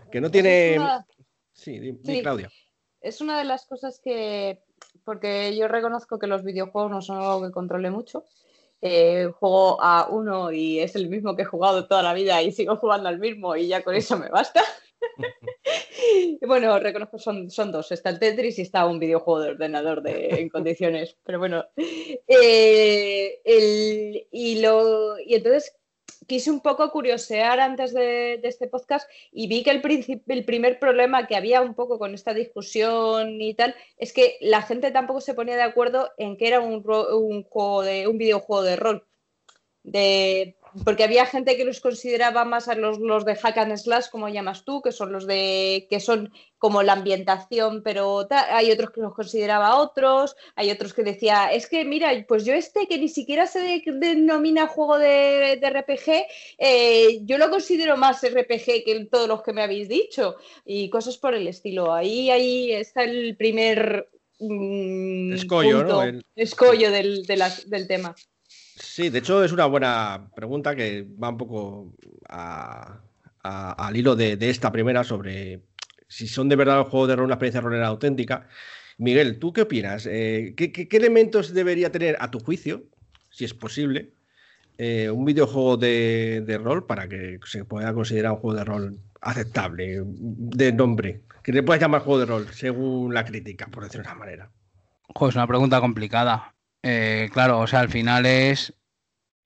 que, 0.10 0.22
no, 0.22 0.32
tiene... 0.32 0.80
Sí, 1.54 1.80
Claudia. 2.24 2.52
Es 3.02 3.22
una 3.22 3.38
de 3.38 3.46
las 3.46 3.68
cosas 3.68 4.02
que, 4.04 4.64
porque 5.04 5.56
yo 5.56 5.68
reconozco 5.68 6.18
que 6.18 6.26
los 6.26 6.44
videojuegos 6.44 6.90
no 6.90 7.02
son 7.04 7.18
algo 7.18 7.44
que 7.46 7.52
controle 7.52 7.92
mucho. 7.92 8.26
Eh, 8.82 9.30
juego 9.40 9.80
a 9.80 10.08
uno 10.10 10.52
y 10.52 10.80
es 10.80 10.96
el 10.96 11.08
mismo 11.08 11.36
que 11.36 11.44
he 11.44 11.46
jugado 11.46 11.88
toda 11.88 12.02
la 12.02 12.16
vida 12.16 12.42
y 12.42 12.52
sigo 12.52 12.78
jugando 12.78 13.10
al 13.10 13.20
mismo 13.20 13.56
y 13.56 13.68
ya 13.68 13.84
con 13.84 13.94
eso 13.94 14.18
me 14.18 14.30
basta. 14.30 14.64
bueno, 16.42 16.80
reconozco, 16.80 17.18
son, 17.20 17.50
son 17.50 17.72
dos. 17.72 17.92
Está 17.92 18.10
el 18.10 18.20
Tetris 18.20 18.60
y 18.60 18.64
está 18.64 18.86
un 18.86 19.00
videojuego 19.00 19.42
de 19.42 19.50
ordenador 19.52 20.02
de, 20.02 20.28
en 20.30 20.50
condiciones. 20.50 21.18
Pero 21.24 21.40
bueno. 21.40 21.66
Eh, 22.28 23.42
y, 24.32 24.62
lo, 24.62 25.20
y 25.20 25.36
entonces 25.36 25.76
quise 26.28 26.52
un 26.52 26.62
poco 26.62 26.90
curiosear 26.92 27.60
antes 27.60 27.94
de, 27.94 28.40
este 28.44 28.68
podcast 28.68 29.10
y 29.32 29.48
vi 29.48 29.64
que 29.64 29.72
el, 29.72 30.24
el, 30.28 30.46
primer 30.46 30.80
problema 30.80 31.28
que 31.28 31.36
había 31.36 31.62
un 31.62 31.74
poco 31.74 32.00
con 32.00 32.14
esta 32.14 32.34
discusión 32.34 33.42
y 33.42 33.54
tal 33.54 33.76
es 33.98 34.14
que 34.14 34.38
la 34.42 34.62
gente 34.62 34.92
tampoco 34.92 35.22
se 35.22 35.34
ponía 35.34 35.56
de 35.56 35.64
acuerdo 35.64 36.12
en 36.18 36.38
que 36.38 36.48
era 36.48 36.60
un, 36.60 36.84
un, 36.86 37.44
juego 37.44 37.84
de, 37.84 38.08
un 38.08 38.18
videojuego 38.18 38.64
de 38.64 38.76
rol. 38.76 39.08
De, 39.84 40.56
porque 40.86 41.04
había 41.04 41.26
gente 41.26 41.58
que 41.58 41.66
los 41.66 41.82
consideraba 41.82 42.46
más 42.46 42.68
a 42.68 42.76
los, 42.76 43.00
los, 43.00 43.26
de 43.26 43.36
hack 43.36 43.58
and 43.58 43.78
slash, 43.78 44.10
como 44.10 44.30
llamas 44.30 44.64
tú, 44.64 44.82
que 44.82 44.92
son 44.92 45.12
los 45.12 45.28
de 45.28 45.88
que 45.90 46.00
son 46.00 46.32
como 46.58 46.84
la 46.84 46.94
ambientación, 46.94 47.82
pero 47.84 48.28
hay 48.30 48.72
otros 48.72 48.92
que 48.92 49.02
los 49.02 49.14
consideraba 49.14 49.78
otros, 49.78 50.36
hay 50.56 50.70
otros 50.70 50.94
que 50.94 51.04
decía, 51.04 51.52
es 51.52 51.68
que 51.68 51.84
mira, 51.86 52.12
pues 52.28 52.46
yo 52.46 52.54
este 52.54 52.88
que 52.88 52.98
ni 52.98 53.10
siquiera 53.10 53.48
se 53.48 53.82
denomina 53.86 54.68
juego 54.68 54.98
de, 54.98 55.60
RPG, 55.62 56.26
eh, 56.60 57.20
yo 57.24 57.38
lo 57.38 57.50
considero 57.50 57.98
más 57.98 58.22
RPG 58.22 58.84
que 58.86 59.08
todos 59.12 59.28
los 59.28 59.42
que 59.42 59.54
me 59.54 59.64
habéis 59.64 59.90
dicho 59.90 60.36
y 60.66 60.90
cosas 60.90 61.18
por 61.18 61.34
el 61.34 61.48
estilo. 61.48 61.94
Ahí, 61.94 62.30
ahí 62.30 62.72
está 62.72 63.04
el 63.04 63.36
primer 63.36 64.10
mm, 64.40 65.34
escollo, 65.34 65.84
¿no? 65.84 66.22
escollo 66.36 66.92
del, 66.92 67.24
del 67.26 67.88
tema. 67.88 68.16
Sí, 68.82 69.10
de 69.10 69.20
hecho 69.20 69.44
es 69.44 69.52
una 69.52 69.68
buena 69.68 70.30
pregunta 70.36 70.76
que 70.76 71.08
va 71.22 71.30
un 71.30 71.38
poco 71.38 71.94
al 72.28 73.96
hilo 73.96 74.16
de, 74.16 74.38
esta 74.42 74.72
primera 74.72 75.04
sobre 75.04 75.62
si 76.08 76.28
son 76.28 76.50
de 76.50 76.56
verdad 76.56 76.78
los 76.78 76.88
juegos 76.88 77.10
de 77.10 77.16
rol 77.16 77.26
una 77.26 77.36
experiencia 77.36 77.62
rolera 77.62 77.88
auténtica. 77.88 78.48
Miguel, 78.98 79.40
¿tú 79.40 79.54
qué 79.54 79.62
opinas? 79.62 80.08
Eh, 80.08 80.56
¿qué, 80.58 80.88
elementos 80.92 81.54
debería 81.54 81.92
tener 81.92 82.18
a 82.20 82.32
tu 82.32 82.40
juicio, 82.40 82.84
si 83.30 83.46
es 83.46 83.54
posible, 83.54 84.14
eh, 84.78 85.10
un 85.10 85.26
videojuego 85.26 85.78
de, 85.78 86.60
rol 86.62 86.86
para 86.86 87.08
que 87.08 87.40
se 87.46 87.66
pueda 87.66 87.94
considerar 87.94 88.34
un 88.34 88.40
juego 88.40 88.58
de 88.58 88.66
rol 88.66 89.00
aceptable, 89.22 90.02
de 90.06 90.74
nombre? 90.74 91.22
Que 91.44 91.54
le 91.54 91.64
puedas 91.64 91.82
llamar 91.82 92.02
juego 92.02 92.20
de 92.20 92.26
rol, 92.26 92.48
según 92.52 93.14
la 93.14 93.26
crítica, 93.26 93.68
por 93.68 93.84
decirlo 93.84 94.04
de 94.04 94.10
una 94.10 94.20
manera. 94.20 94.52
es 95.08 95.36
una 95.36 95.48
pregunta 95.48 95.80
complicada. 95.80 96.56
Eh, 96.84 97.30
claro, 97.32 97.60
o 97.60 97.68
sea, 97.68 97.80
al 97.80 97.90
final 97.90 98.26
es. 98.26 98.74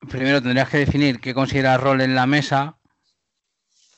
Primero 0.10 0.42
tendrías 0.42 0.70
que 0.70 0.78
definir 0.78 1.20
qué 1.20 1.34
consideras 1.34 1.82
rol 1.82 2.02
en 2.02 2.16
la 2.16 2.28
mesa 2.28 2.78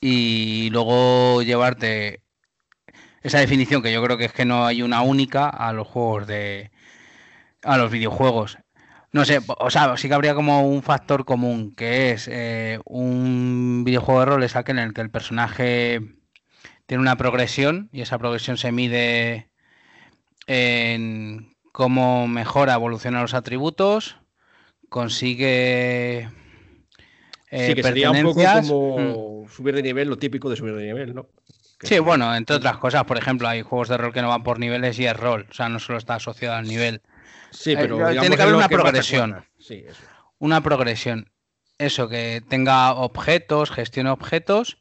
y 0.00 0.70
luego 0.70 1.42
llevarte 1.42 2.22
esa 3.22 3.40
definición, 3.40 3.82
que 3.82 3.92
yo 3.92 4.02
creo 4.02 4.16
que 4.16 4.26
es 4.26 4.32
que 4.32 4.44
no 4.44 4.64
hay 4.64 4.82
una 4.82 5.02
única 5.02 5.48
a 5.48 5.72
los 5.72 5.86
juegos 5.86 6.26
de. 6.26 6.70
a 7.62 7.78
los 7.78 7.90
videojuegos. 7.90 8.58
No 9.12 9.24
sé, 9.24 9.40
o 9.46 9.70
sea, 9.70 9.96
sí 9.96 10.08
que 10.08 10.14
habría 10.14 10.34
como 10.34 10.68
un 10.68 10.82
factor 10.82 11.24
común, 11.24 11.74
que 11.74 12.12
es 12.12 12.28
eh, 12.30 12.78
un 12.84 13.82
videojuego 13.84 14.20
de 14.20 14.26
rol 14.26 14.42
es 14.44 14.54
aquel 14.56 14.78
en 14.78 14.88
el 14.88 14.94
que 14.94 15.00
el 15.00 15.10
personaje 15.10 16.00
tiene 16.86 17.02
una 17.02 17.16
progresión 17.16 17.88
y 17.92 18.02
esa 18.02 18.18
progresión 18.18 18.58
se 18.58 18.72
mide 18.72 19.50
en 20.46 21.56
cómo 21.72 22.28
mejora, 22.28 22.74
evoluciona 22.74 23.22
los 23.22 23.34
atributos, 23.34 24.16
consigue. 24.88 26.28
Eh, 27.50 27.68
sí, 27.68 27.74
que 27.74 27.82
sería 27.82 28.10
un 28.10 28.22
poco 28.22 28.42
como 28.62 29.44
mm. 29.44 29.48
subir 29.48 29.74
de 29.74 29.82
nivel, 29.82 30.08
lo 30.08 30.18
típico 30.18 30.50
de 30.50 30.56
subir 30.56 30.74
de 30.74 30.86
nivel, 30.86 31.14
¿no? 31.14 31.28
sí, 31.82 31.98
bueno, 32.00 32.34
entre 32.34 32.56
otras 32.56 32.76
cosas, 32.78 33.04
por 33.04 33.16
ejemplo, 33.16 33.48
hay 33.48 33.62
juegos 33.62 33.88
de 33.88 33.96
rol 33.96 34.12
que 34.12 34.20
no 34.20 34.28
van 34.28 34.42
por 34.42 34.58
niveles 34.58 34.98
y 34.98 35.06
es 35.06 35.16
rol, 35.16 35.46
o 35.48 35.54
sea, 35.54 35.68
no 35.68 35.78
solo 35.78 35.98
está 35.98 36.16
asociado 36.16 36.56
al 36.56 36.66
nivel. 36.66 37.02
Sí, 37.50 37.74
pero 37.76 38.08
eh, 38.08 38.18
tiene 38.18 38.36
que 38.36 38.42
haber 38.42 38.54
una 38.54 38.68
progresión. 38.68 39.44
Sí, 39.58 39.84
eso. 39.86 40.02
Una 40.38 40.62
progresión. 40.62 41.30
Eso, 41.78 42.08
que 42.08 42.42
tenga 42.48 42.92
objetos, 42.92 43.70
gestione 43.70 44.10
objetos 44.10 44.78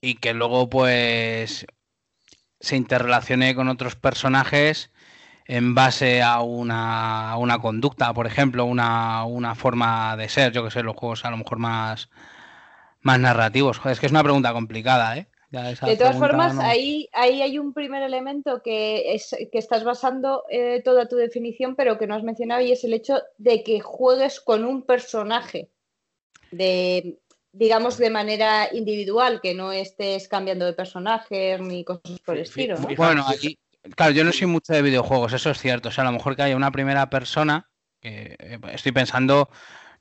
y 0.00 0.14
que 0.14 0.32
luego, 0.32 0.70
pues, 0.70 1.66
se 2.60 2.76
interrelacione 2.76 3.54
con 3.54 3.68
otros 3.68 3.96
personajes 3.96 4.90
en 5.50 5.74
base 5.74 6.22
a 6.22 6.42
una, 6.42 7.36
una 7.36 7.58
conducta, 7.58 8.14
por 8.14 8.28
ejemplo, 8.28 8.64
una, 8.64 9.24
una, 9.24 9.56
forma 9.56 10.16
de 10.16 10.28
ser, 10.28 10.52
yo 10.52 10.62
que 10.62 10.70
sé, 10.70 10.84
los 10.84 10.94
juegos 10.94 11.24
a 11.24 11.30
lo 11.32 11.38
mejor 11.38 11.58
más, 11.58 12.08
más 13.00 13.18
narrativos. 13.18 13.80
es 13.84 13.98
que 13.98 14.06
es 14.06 14.12
una 14.12 14.22
pregunta 14.22 14.52
complicada, 14.52 15.18
¿eh? 15.18 15.26
de 15.50 15.96
todas 15.96 16.16
formas, 16.16 16.56
ahí, 16.60 17.08
ahí 17.12 17.42
hay 17.42 17.58
un 17.58 17.72
primer 17.72 18.04
elemento 18.04 18.62
que, 18.62 19.12
es, 19.12 19.34
que 19.50 19.58
estás 19.58 19.82
basando 19.82 20.44
eh, 20.48 20.82
toda 20.84 21.08
tu 21.08 21.16
definición, 21.16 21.74
pero 21.74 21.98
que 21.98 22.06
no 22.06 22.14
has 22.14 22.22
mencionado, 22.22 22.60
y 22.60 22.70
es 22.70 22.84
el 22.84 22.94
hecho 22.94 23.20
de 23.36 23.64
que 23.64 23.80
juegues 23.80 24.40
con 24.40 24.64
un 24.64 24.82
personaje, 24.82 25.68
de, 26.52 27.18
digamos, 27.50 27.98
de 27.98 28.10
manera 28.10 28.68
individual, 28.72 29.40
que 29.40 29.54
no 29.54 29.72
estés 29.72 30.28
cambiando 30.28 30.64
de 30.64 30.74
personajes 30.74 31.60
ni 31.60 31.82
cosas 31.82 32.20
por 32.24 32.36
el 32.36 32.42
estilo. 32.42 32.76
Bueno, 32.96 33.24
aquí, 33.26 33.58
claro, 33.96 34.12
yo 34.12 34.24
no 34.24 34.32
soy 34.32 34.46
mucho 34.46 34.72
de 34.72 34.82
videojuegos, 34.82 35.32
eso 35.32 35.50
es 35.50 35.58
cierto. 35.58 35.88
O 35.88 35.92
sea, 35.92 36.02
a 36.02 36.06
lo 36.06 36.12
mejor 36.12 36.36
que 36.36 36.42
haya 36.42 36.56
una 36.56 36.70
primera 36.70 37.10
persona, 37.10 37.68
que 38.00 38.36
eh, 38.38 38.58
estoy 38.72 38.92
pensando 38.92 39.50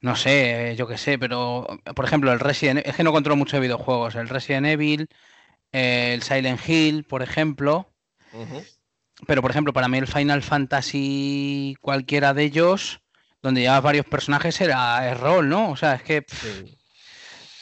no 0.02 0.16
sé, 0.16 0.76
yo 0.78 0.88
qué 0.88 0.98
sé, 0.98 1.20
pero 1.20 1.68
por 1.96 2.06
ejemplo, 2.06 2.32
el 2.32 2.40
Resident 2.40 2.82
es 2.86 2.96
que 2.96 3.04
no 3.04 3.12
controlo 3.12 3.36
mucho 3.36 3.58
de 3.58 3.62
videojuegos, 3.62 4.16
el 4.16 4.30
Resident 4.30 4.66
Evil, 4.68 5.10
el 5.72 6.24
Silent 6.24 6.62
Hill, 6.68 7.04
por 7.04 7.22
ejemplo. 7.22 7.92
Pero, 9.28 9.42
por 9.42 9.52
ejemplo, 9.52 9.74
para 9.74 9.90
mí 9.90 9.98
el 9.98 10.08
Final 10.08 10.42
Fantasy, 10.42 11.76
cualquiera 11.82 12.34
de 12.34 12.44
ellos, 12.44 13.02
donde 13.42 13.62
llevas 13.62 13.84
varios 13.84 14.06
personajes, 14.06 14.62
era 14.62 15.12
el 15.12 15.18
rol, 15.18 15.50
¿no? 15.50 15.72
O 15.72 15.76
sea, 15.76 15.96
es 15.96 16.04
que. 16.04 16.26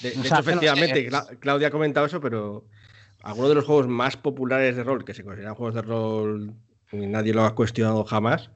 De, 0.02 0.10
hecho, 0.10 0.38
efectivamente, 0.38 1.10
Claudia 1.40 1.70
ha 1.70 1.72
comentado 1.72 2.06
eso, 2.06 2.22
pero 2.22 2.66
algunos 3.28 3.50
de 3.50 3.56
los 3.56 3.66
juegos 3.66 3.88
más 3.88 4.16
populares 4.16 4.76
de 4.78 4.84
rol, 4.84 5.04
que 5.04 5.14
se 5.14 5.24
consideran 5.24 5.56
juegos 5.56 5.76
de 5.76 5.82
rol 5.82 6.54
y 6.92 7.08
nadie 7.08 7.34
lo 7.34 7.44
ha 7.44 7.56
cuestionado 7.56 8.06
jamás, 8.06 8.50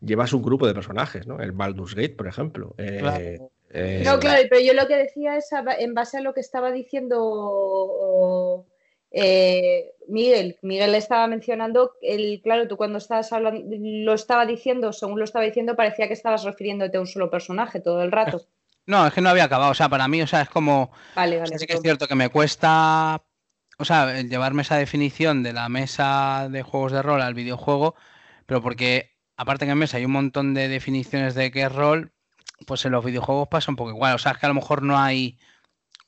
llevas 0.00 0.32
un 0.32 0.42
grupo 0.42 0.66
de 0.66 0.74
personajes, 0.74 1.26
¿no? 1.26 1.40
El 1.40 1.50
Baldur's 1.50 1.96
Gate, 1.96 2.14
por 2.14 2.28
ejemplo. 2.28 2.74
Eh, 2.78 3.40
eh, 3.70 4.02
no, 4.04 4.20
claro, 4.20 4.42
pero 4.48 4.60
yo 4.60 4.74
lo 4.74 4.86
que 4.86 4.96
decía 4.96 5.36
es 5.36 5.50
en 5.78 5.94
base 5.94 6.18
a 6.18 6.20
lo 6.20 6.34
que 6.34 6.40
estaba 6.40 6.70
diciendo 6.70 8.64
eh, 9.10 9.92
Miguel, 10.06 10.56
Miguel 10.62 10.94
estaba 10.94 11.26
mencionando, 11.26 11.94
el, 12.00 12.40
claro, 12.44 12.68
tú 12.68 12.76
cuando 12.76 12.98
estabas 12.98 13.32
hablando, 13.32 13.60
lo 13.68 14.14
estaba 14.14 14.46
diciendo, 14.46 14.92
según 14.92 15.18
lo 15.18 15.24
estaba 15.24 15.44
diciendo, 15.44 15.74
parecía 15.74 16.06
que 16.06 16.14
estabas 16.14 16.44
refiriéndote 16.44 16.96
a 16.96 17.00
un 17.00 17.08
solo 17.08 17.28
personaje 17.28 17.80
todo 17.80 18.02
el 18.02 18.12
rato. 18.12 18.40
No, 18.84 19.06
es 19.06 19.12
que 19.14 19.20
no 19.20 19.28
había 19.28 19.44
acabado, 19.44 19.70
o 19.70 19.74
sea, 19.74 19.88
para 19.88 20.08
mí, 20.08 20.20
o 20.22 20.26
sea, 20.26 20.42
es 20.42 20.48
como... 20.48 20.90
Vale, 21.14 21.38
vale. 21.38 21.56
Sí 21.56 21.68
que 21.68 21.74
es 21.74 21.82
cierto 21.82 22.08
que 22.08 22.16
me 22.16 22.30
cuesta, 22.30 23.22
o 23.82 23.84
sea, 23.84 24.20
llevarme 24.22 24.62
esa 24.62 24.76
definición 24.76 25.42
de 25.42 25.52
la 25.52 25.68
mesa 25.68 26.48
de 26.48 26.62
juegos 26.62 26.92
de 26.92 27.02
rol 27.02 27.20
al 27.20 27.34
videojuego, 27.34 27.94
pero 28.46 28.62
porque, 28.62 29.16
aparte 29.36 29.66
que 29.66 29.72
en 29.72 29.78
mesa 29.78 29.96
hay 29.96 30.04
un 30.04 30.12
montón 30.12 30.54
de 30.54 30.68
definiciones 30.68 31.34
de 31.34 31.50
qué 31.50 31.62
es 31.62 31.72
rol, 31.72 32.12
pues 32.66 32.84
en 32.84 32.92
los 32.92 33.04
videojuegos 33.04 33.48
pasa 33.48 33.72
un 33.72 33.76
poco 33.76 33.90
igual, 33.90 34.14
o 34.14 34.18
sea, 34.18 34.32
es 34.32 34.38
que 34.38 34.46
a 34.46 34.48
lo 34.48 34.54
mejor 34.54 34.82
no 34.82 34.98
hay 34.98 35.38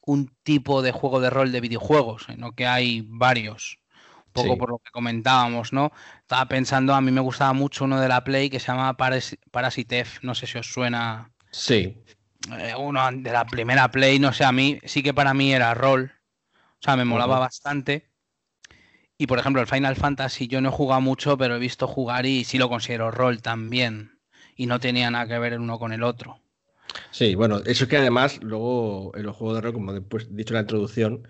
un 0.06 0.32
tipo 0.44 0.82
de 0.82 0.92
juego 0.92 1.20
de 1.20 1.30
rol 1.30 1.50
de 1.50 1.60
videojuegos, 1.60 2.26
sino 2.28 2.52
que 2.52 2.66
hay 2.66 3.04
varios. 3.06 3.78
Un 4.26 4.42
poco 4.42 4.58
por 4.58 4.70
lo 4.70 4.78
que 4.78 4.90
comentábamos, 4.90 5.72
¿no? 5.72 5.92
Estaba 6.20 6.46
pensando, 6.46 6.94
a 6.94 7.00
mí 7.00 7.10
me 7.10 7.20
gustaba 7.20 7.52
mucho 7.52 7.84
uno 7.84 8.00
de 8.00 8.08
la 8.08 8.24
Play 8.24 8.50
que 8.50 8.58
se 8.58 8.66
llama 8.66 8.96
Paras 8.96 9.36
Parasitef, 9.50 10.22
no 10.22 10.34
sé 10.34 10.46
si 10.46 10.58
os 10.58 10.72
suena. 10.72 11.32
Sí. 11.50 11.96
Eh, 12.58 12.74
uno 12.76 13.00
de 13.12 13.32
la 13.32 13.44
primera 13.44 13.88
Play, 13.90 14.18
no 14.18 14.32
sé, 14.32 14.44
a 14.44 14.52
mí 14.52 14.78
sí 14.84 15.02
que 15.02 15.14
para 15.14 15.34
mí 15.34 15.52
era 15.52 15.74
rol. 15.74 16.12
O 16.84 16.86
sea, 16.86 16.96
me 16.96 17.06
molaba 17.06 17.38
bastante. 17.38 18.10
Y 19.16 19.26
por 19.26 19.38
ejemplo, 19.38 19.62
el 19.62 19.66
Final 19.68 19.96
Fantasy 19.96 20.48
yo 20.48 20.60
no 20.60 20.68
he 20.68 20.72
jugado 20.72 21.00
mucho, 21.00 21.38
pero 21.38 21.56
he 21.56 21.58
visto 21.58 21.88
jugar 21.88 22.26
y 22.26 22.44
sí 22.44 22.58
lo 22.58 22.68
considero 22.68 23.10
rol 23.10 23.40
también. 23.40 24.18
Y 24.54 24.66
no 24.66 24.78
tenía 24.80 25.10
nada 25.10 25.26
que 25.26 25.38
ver 25.38 25.54
el 25.54 25.60
uno 25.60 25.78
con 25.78 25.94
el 25.94 26.02
otro. 26.02 26.40
Sí, 27.10 27.34
bueno, 27.36 27.60
eso 27.64 27.84
es 27.84 27.90
que 27.90 27.96
además 27.96 28.38
luego 28.42 29.12
en 29.16 29.22
los 29.22 29.34
juegos 29.34 29.56
de 29.56 29.60
rol, 29.62 29.72
como 29.72 29.94
después 29.94 30.24
he 30.30 30.34
dicho 30.34 30.52
en 30.52 30.56
la 30.56 30.60
introducción, 30.60 31.26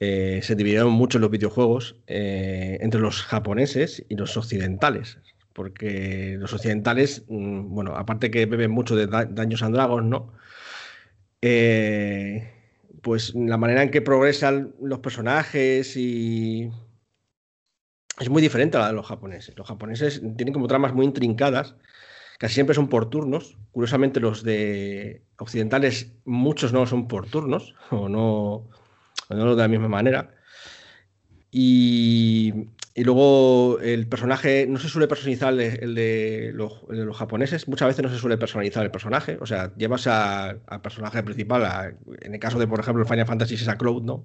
eh, 0.00 0.40
se 0.42 0.54
dividieron 0.54 0.92
mucho 0.92 1.18
los 1.18 1.30
videojuegos 1.30 1.96
eh, 2.06 2.76
entre 2.82 3.00
los 3.00 3.22
japoneses 3.22 4.04
y 4.10 4.16
los 4.16 4.36
occidentales. 4.36 5.16
Porque 5.54 6.36
los 6.38 6.52
occidentales, 6.52 7.24
mm, 7.28 7.74
bueno, 7.74 7.96
aparte 7.96 8.30
que 8.30 8.44
beben 8.44 8.70
mucho 8.70 8.96
de 8.96 9.06
Daños 9.06 9.62
and 9.62 9.74
Dragons, 9.74 10.06
¿no? 10.06 10.34
Eh, 11.40 12.53
pues 13.04 13.34
la 13.36 13.56
manera 13.56 13.82
en 13.84 13.92
que 13.92 14.02
progresan 14.02 14.74
los 14.80 14.98
personajes 14.98 15.96
y. 15.96 16.70
es 18.18 18.28
muy 18.28 18.42
diferente 18.42 18.76
a 18.76 18.80
la 18.80 18.86
de 18.88 18.94
los 18.94 19.06
japoneses. 19.06 19.56
Los 19.56 19.68
japoneses 19.68 20.20
tienen 20.36 20.52
como 20.52 20.66
tramas 20.66 20.92
muy 20.92 21.06
intrincadas 21.06 21.76
casi 22.38 22.54
siempre 22.54 22.74
son 22.74 22.88
por 22.88 23.10
turnos. 23.10 23.56
Curiosamente, 23.72 24.20
los 24.20 24.42
de 24.42 25.22
occidentales, 25.38 26.12
muchos 26.24 26.72
no 26.72 26.86
son 26.86 27.08
por 27.08 27.26
turnos, 27.26 27.74
o 27.90 28.08
no, 28.08 28.68
no 29.30 29.56
de 29.56 29.62
la 29.62 29.68
misma 29.68 29.88
manera. 29.88 30.34
Y, 31.50 32.52
luego 33.02 33.80
el 33.80 34.06
personaje, 34.06 34.66
no 34.68 34.78
se 34.78 34.88
suele 34.88 35.08
personalizar 35.08 35.52
el 35.52 35.94
de, 35.94 36.52
los, 36.54 36.84
japoneses, 37.16 37.66
muchas 37.66 37.88
veces 37.88 38.04
no 38.04 38.08
se 38.08 38.18
suele 38.18 38.38
personalizar 38.38 38.84
el 38.84 38.92
personaje, 38.92 39.36
o 39.40 39.46
sea, 39.46 39.74
llevas 39.76 40.06
al 40.06 40.60
personaje 40.80 41.22
principal, 41.24 41.96
en 42.20 42.34
el 42.34 42.40
caso 42.40 42.58
de, 42.60 42.68
por 42.68 42.78
ejemplo, 42.78 43.02
el 43.02 43.08
Final 43.08 43.26
Fantasy 43.26 43.54
es 43.54 43.66
a 43.66 43.76
Cloud, 43.76 44.04
¿no? 44.04 44.22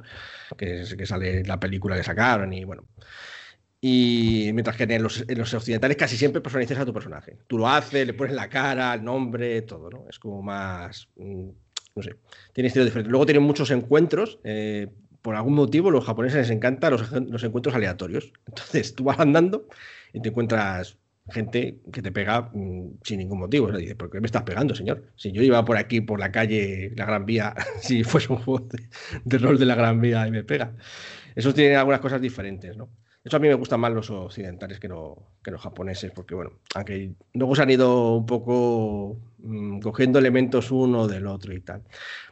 Que, 0.56 0.84
que 0.96 1.06
sale 1.08 1.44
la 1.44 1.60
película 1.60 1.96
que 1.96 2.04
sacaron 2.04 2.54
y 2.54 2.64
bueno. 2.64 2.86
Y 3.82 4.52
mientras 4.54 4.76
que 4.76 4.84
en 4.84 5.02
los, 5.04 5.54
occidentales 5.54 5.96
casi 5.96 6.18
siempre 6.18 6.42
personalizas 6.42 6.80
a 6.80 6.86
tu 6.86 6.94
personaje. 6.94 7.38
Tú 7.48 7.58
lo 7.58 7.68
haces, 7.68 8.06
le 8.06 8.14
pones 8.14 8.36
la 8.36 8.50
cara, 8.50 8.94
el 8.94 9.04
nombre, 9.04 9.62
todo, 9.62 9.90
¿no? 9.90 10.06
Es 10.10 10.20
como 10.20 10.42
más. 10.42 11.08
Mm, 11.16 11.50
no 11.96 12.04
sé. 12.04 12.16
Tiene 12.52 12.68
estilo 12.68 12.84
diferente. 12.84 13.10
Luego 13.10 13.26
tienen 13.26 13.44
muchos 13.44 13.72
encuentros. 13.72 14.40
Eh, 14.44 14.88
por 15.22 15.36
algún 15.36 15.54
motivo, 15.54 15.92
los 15.92 16.06
japoneses 16.06 16.40
les 16.40 16.50
encantan 16.50 16.92
los, 16.92 17.44
encuentros 17.44 17.76
aleatorios. 17.76 18.32
Entonces, 18.48 18.96
tú 18.96 19.04
vas 19.04 19.20
andando 19.20 19.68
y 20.14 20.22
te 20.22 20.30
encuentras 20.30 20.98
gente 21.30 21.80
que 21.92 22.02
te 22.02 22.12
pega 22.12 22.50
mm, 22.54 23.00
sin 23.04 23.20
ningún 23.20 23.40
motivo. 23.40 23.70
Sea, 23.70 23.78
dices, 23.78 23.96
¿por 23.96 24.10
qué 24.10 24.20
me 24.20 24.26
estás 24.26 24.44
pegando, 24.44 24.76
señor? 24.76 25.04
Si 25.16 25.32
yo 25.32 25.42
iba 25.42 25.64
por 25.66 25.78
aquí, 25.78 26.02
por 26.02 26.20
la 26.20 26.32
calle, 26.32 26.92
la 26.96 27.06
Gran 27.06 27.26
Vía, 27.26 27.56
si 27.82 28.04
fuese 28.04 28.34
un 28.34 28.40
juego 28.40 28.68
de 29.24 29.38
rol 29.38 29.60
de 29.60 29.66
la 29.66 29.76
Gran 29.76 30.02
Vía 30.02 30.28
y 30.28 30.32
me 30.32 30.44
pega. 30.44 30.74
Eso 31.36 31.54
tiene 31.54 31.76
algunas 31.76 32.02
cosas 32.02 32.22
diferentes, 32.22 32.76
¿no? 32.78 32.90
Eso 33.24 33.38
a 33.38 33.40
mí 33.40 33.48
me 33.48 33.54
gustan 33.54 33.82
más 33.82 33.92
los 33.92 34.10
occidentales 34.10 34.80
que, 34.80 34.88
los 34.88 35.62
japoneses, 35.62 36.12
porque 36.12 36.36
bueno, 36.36 36.52
aunque 36.74 37.14
luego 37.34 37.56
se 37.56 37.62
han 37.62 37.70
ido 37.70 38.16
un 38.16 38.26
poco 38.26 39.20
mm, 39.40 39.80
cogiendo 39.80 40.20
elementos 40.20 40.72
uno 40.72 41.08
del 41.08 41.28
otro 41.28 41.54
y 41.54 41.62
tal. 41.62 41.84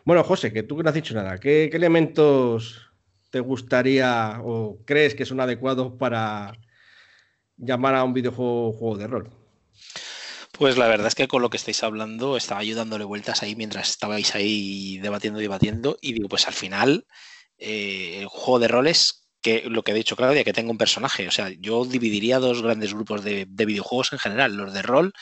Bueno, 0.06 0.24
José, 0.24 0.54
que 0.54 0.64
tú 0.64 0.82
no 0.82 0.90
has 0.90 0.96
dicho 0.96 1.14
nada, 1.14 1.38
¿qué, 1.40 1.66
elementos 1.66 2.92
te 3.30 3.40
gustaría 3.40 4.40
o 4.44 4.80
crees 4.86 5.16
que 5.16 5.26
son 5.26 5.40
adecuados 5.40 5.94
para 6.00 6.54
llamar 7.58 7.96
a 7.96 8.04
un 8.04 8.14
videojuego 8.14 8.74
juego 8.74 8.98
de 8.98 9.08
rol? 9.08 9.30
Pues 10.58 10.78
la 10.78 10.88
verdad 10.88 11.08
es 11.08 11.16
que 11.16 11.28
con 11.28 11.42
lo 11.42 11.50
que 11.50 11.58
estáis 11.58 11.84
hablando 11.84 12.36
estaba 12.36 12.64
yo 12.64 12.76
dándole 12.76 13.04
vueltas 13.04 13.44
ahí 13.44 13.56
mientras 13.56 13.90
estabais 13.90 14.34
ahí 14.34 14.98
debatiendo, 14.98 15.40
debatiendo 15.40 15.98
y 16.02 16.14
digo, 16.14 16.30
pues 16.30 16.48
al 16.48 16.54
final 16.54 17.06
eh, 17.58 18.20
el 18.22 18.28
juego 18.28 18.60
de 18.60 18.68
roles 18.68 19.28
que 19.42 19.64
lo 19.70 19.84
que 19.84 19.92
ha 19.92 19.96
dicho 19.96 20.16
Claudia, 20.16 20.44
que 20.44 20.54
tenga 20.54 20.72
un 20.72 20.78
personaje. 20.78 21.28
O 21.28 21.32
sea, 21.32 21.50
yo 21.60 21.86
dividiría 21.86 22.40
dos 22.40 22.62
grandes 22.62 22.94
grupos 22.94 23.24
de, 23.24 23.46
videojuegos 23.46 24.14
en 24.14 24.20
general, 24.20 24.56
los 24.56 24.74
de 24.74 24.82
rol 24.82 25.14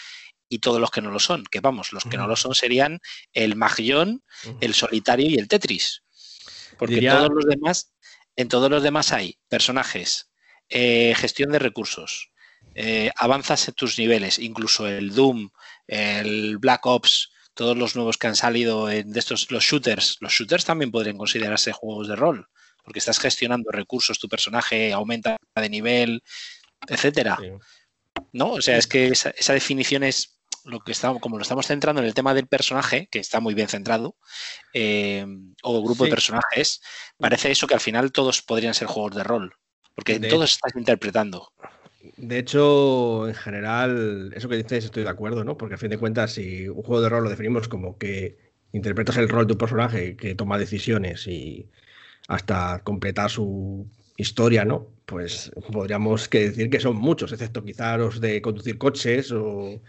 y 0.49 0.59
todos 0.59 0.79
los 0.79 0.91
que 0.91 1.01
no 1.01 1.11
lo 1.11 1.19
son. 1.19 1.43
Que 1.45 1.59
vamos, 1.59 1.93
los 1.93 2.03
que 2.03 2.17
no 2.17 2.27
lo 2.27 2.35
son 2.35 2.55
serían 2.55 2.99
el 3.33 3.55
Magión, 3.55 4.23
el 4.61 4.73
Solitario 4.73 5.29
y 5.29 5.35
el 5.35 5.47
Tetris. 5.47 6.03
Porque 6.77 7.01
todos 7.01 7.29
los 7.33 7.45
demás, 7.45 7.93
en 8.35 8.47
todos 8.47 8.69
los 8.69 8.83
demás 8.83 9.11
hay 9.11 9.37
personajes, 9.47 10.29
eh, 10.69 11.13
gestión 11.15 11.51
de 11.51 11.59
recursos, 11.59 12.31
eh, 12.73 13.11
avanzas 13.15 13.67
en 13.67 13.73
tus 13.75 13.97
niveles, 13.97 14.39
incluso 14.39 14.87
el 14.87 15.13
Doom, 15.15 15.49
el 15.87 16.57
Black 16.57 16.85
Ops, 16.85 17.31
todos 17.53 17.77
los 17.77 17.95
nuevos 17.95 18.17
que 18.17 18.27
han 18.27 18.35
salido 18.35 18.87
de 18.87 19.05
estos, 19.15 19.49
los 19.51 19.63
shooters. 19.63 20.17
Los 20.19 20.33
shooters 20.33 20.65
también 20.65 20.91
podrían 20.91 21.17
considerarse 21.17 21.71
juegos 21.71 22.09
de 22.09 22.17
rol 22.17 22.49
porque 22.85 22.99
estás 22.99 23.19
gestionando 23.19 23.71
recursos, 23.71 24.19
tu 24.19 24.29
personaje 24.29 24.93
aumenta 24.93 25.37
de 25.55 25.69
nivel, 25.69 26.23
etcétera. 26.87 27.37
¿No? 28.31 28.51
O 28.53 28.61
sea, 28.61 28.77
es 28.77 28.85
que 28.85 29.07
esa, 29.07 29.53
definición 29.53 30.03
es 30.03 30.34
lo 30.65 30.79
que 30.81 30.91
estamos, 30.91 31.21
como 31.21 31.37
lo 31.37 31.43
estamos 31.43 31.67
centrando 31.67 32.01
en 32.01 32.07
el 32.07 32.13
tema 32.13 32.33
del 32.33 32.47
personaje, 32.47 33.07
que 33.11 33.19
está 33.19 33.39
muy 33.39 33.53
bien 33.53 33.67
centrado, 33.67 34.15
eh, 34.73 35.25
o 35.63 35.83
grupo 35.83 36.05
de 36.05 36.09
personajes, 36.09 36.81
parece 37.17 37.51
eso 37.51 37.67
que 37.67 37.75
al 37.75 37.79
final 37.79 38.11
todos 38.11 38.41
podrían 38.41 38.73
ser 38.73 38.87
juegos 38.87 39.15
de 39.15 39.23
rol, 39.23 39.53
porque 39.93 40.19
todos 40.19 40.51
estás 40.53 40.75
interpretando. 40.75 41.51
De 42.17 42.37
hecho, 42.37 43.27
en 43.27 43.35
general, 43.35 44.31
eso 44.35 44.49
que 44.49 44.57
dices 44.57 44.85
estoy 44.85 45.03
de 45.03 45.09
acuerdo, 45.09 45.43
¿no? 45.43 45.57
Porque 45.57 45.75
a 45.75 45.77
fin 45.77 45.89
de 45.89 45.97
cuentas, 45.97 46.33
si 46.33 46.67
un 46.67 46.83
juego 46.83 47.01
de 47.01 47.09
rol 47.09 47.23
lo 47.23 47.29
definimos 47.29 47.67
como 47.67 47.97
que 47.97 48.37
interpretas 48.73 49.17
el 49.17 49.29
rol 49.29 49.47
de 49.47 49.53
un 49.53 49.57
personaje 49.57 50.15
que 50.15 50.35
toma 50.35 50.57
decisiones 50.57 51.25
y, 51.27 51.69
hasta 52.27 52.81
completar 52.83 53.29
su 53.29 53.87
historia, 54.17 54.65
¿no? 54.65 54.87
Pues 55.05 55.51
podríamos 55.71 56.27
que 56.27 56.49
decir 56.49 56.69
que 56.69 56.79
son 56.79 56.95
muchos, 56.95 57.31
excepto 57.31 57.63
quizá 57.63 57.97
los 57.97 58.19
de 58.21 58.41
conducir 58.41 58.77
coches 58.77 59.31
o... 59.31 59.81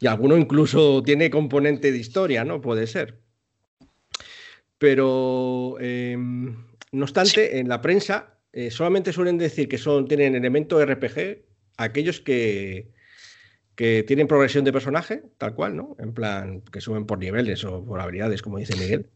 y 0.00 0.06
alguno 0.06 0.36
incluso 0.36 1.02
tiene 1.02 1.30
componente 1.30 1.90
de 1.92 1.98
historia, 1.98 2.44
¿no? 2.44 2.60
Puede 2.60 2.86
ser. 2.86 3.18
Pero, 4.78 5.76
em, 5.80 6.54
no 6.92 7.02
obstante, 7.04 7.58
en 7.58 7.68
la 7.68 7.80
prensa 7.80 8.34
eh, 8.52 8.70
solamente 8.70 9.12
suelen 9.12 9.38
decir 9.38 9.68
que 9.68 9.78
son, 9.78 10.06
tienen 10.06 10.34
elemento 10.34 10.80
RPG 10.84 11.42
aquellos 11.76 12.20
que, 12.20 12.88
que 13.74 14.02
tienen 14.04 14.26
progresión 14.28 14.64
de 14.64 14.72
personaje, 14.72 15.22
tal 15.36 15.54
cual, 15.54 15.76
¿no? 15.76 15.96
En 15.98 16.12
plan, 16.14 16.62
que 16.72 16.80
suben 16.80 17.06
por 17.06 17.18
niveles 17.18 17.64
o 17.64 17.84
por 17.84 18.00
habilidades, 18.00 18.40
como 18.42 18.58
dice 18.58 18.76
Miguel. 18.76 19.06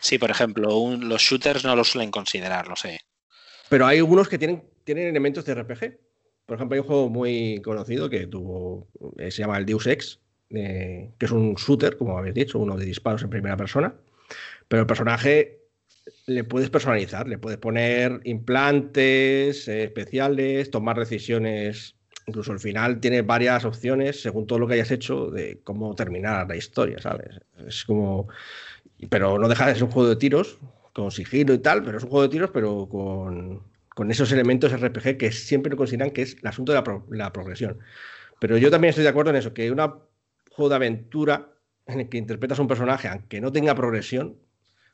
Sí, 0.00 0.18
por 0.18 0.30
ejemplo, 0.30 0.76
un- 0.78 1.08
los 1.08 1.20
shooters 1.22 1.64
no 1.64 1.76
lo 1.76 1.84
suelen 1.84 2.10
considerar, 2.10 2.66
lo 2.68 2.76
sé. 2.76 3.00
Pero 3.68 3.86
hay 3.86 3.98
algunos 3.98 4.28
que 4.28 4.38
tienen, 4.38 4.64
tienen 4.84 5.06
elementos 5.08 5.44
de 5.44 5.52
RPG. 5.54 5.98
Por 6.46 6.56
ejemplo, 6.56 6.74
hay 6.74 6.80
un 6.80 6.86
juego 6.86 7.08
muy 7.10 7.60
conocido 7.62 8.10
que 8.10 8.26
tuvo, 8.26 8.88
eh, 9.18 9.30
se 9.30 9.42
llama 9.42 9.58
el 9.58 9.66
Deus 9.66 9.86
Ex, 9.86 10.18
eh, 10.50 11.10
que 11.18 11.26
es 11.26 11.32
un 11.32 11.54
shooter, 11.54 11.96
como 11.96 12.18
habéis 12.18 12.34
dicho, 12.34 12.58
uno 12.58 12.76
de 12.76 12.84
disparos 12.86 13.22
en 13.22 13.30
primera 13.30 13.56
persona. 13.56 13.94
Pero 14.68 14.82
el 14.82 14.86
personaje 14.86 15.60
le 16.26 16.44
puedes 16.44 16.70
personalizar, 16.70 17.28
le 17.28 17.38
puedes 17.38 17.58
poner 17.58 18.20
implantes 18.24 19.68
eh, 19.68 19.84
especiales, 19.84 20.70
tomar 20.70 20.98
decisiones. 20.98 21.96
Incluso 22.26 22.52
al 22.52 22.60
final 22.60 23.00
tiene 23.00 23.22
varias 23.22 23.64
opciones 23.64 24.22
según 24.22 24.46
todo 24.46 24.58
lo 24.60 24.68
que 24.68 24.74
hayas 24.74 24.90
hecho 24.92 25.30
de 25.30 25.60
cómo 25.64 25.94
terminar 25.94 26.46
la 26.48 26.56
historia, 26.56 26.98
¿sabes? 27.00 27.40
Es 27.66 27.84
como. 27.84 28.28
Pero 29.08 29.38
no 29.38 29.48
deja 29.48 29.66
de 29.66 29.74
ser 29.74 29.84
un 29.84 29.90
juego 29.90 30.08
de 30.10 30.16
tiros, 30.16 30.58
con 30.92 31.10
sigilo 31.10 31.54
y 31.54 31.58
tal, 31.58 31.82
pero 31.82 31.98
es 31.98 32.04
un 32.04 32.10
juego 32.10 32.24
de 32.24 32.28
tiros, 32.28 32.50
pero 32.52 32.88
con, 32.88 33.62
con 33.94 34.10
esos 34.10 34.30
elementos 34.32 34.72
RPG 34.72 35.16
que 35.16 35.32
siempre 35.32 35.70
lo 35.70 35.76
consideran 35.76 36.10
que 36.10 36.22
es 36.22 36.36
el 36.40 36.46
asunto 36.46 36.72
de 36.72 36.76
la, 36.78 36.84
pro- 36.84 37.06
la 37.10 37.32
progresión. 37.32 37.78
Pero 38.40 38.58
yo 38.58 38.70
también 38.70 38.90
estoy 38.90 39.04
de 39.04 39.10
acuerdo 39.10 39.30
en 39.30 39.36
eso, 39.36 39.54
que 39.54 39.70
un 39.70 39.80
juego 40.60 40.68
de 40.68 40.76
aventura 40.76 41.48
en 41.86 42.00
el 42.00 42.08
que 42.10 42.18
interpretas 42.18 42.58
a 42.58 42.62
un 42.62 42.68
personaje, 42.68 43.08
aunque 43.08 43.40
no 43.40 43.50
tenga 43.50 43.74
progresión, 43.74 44.36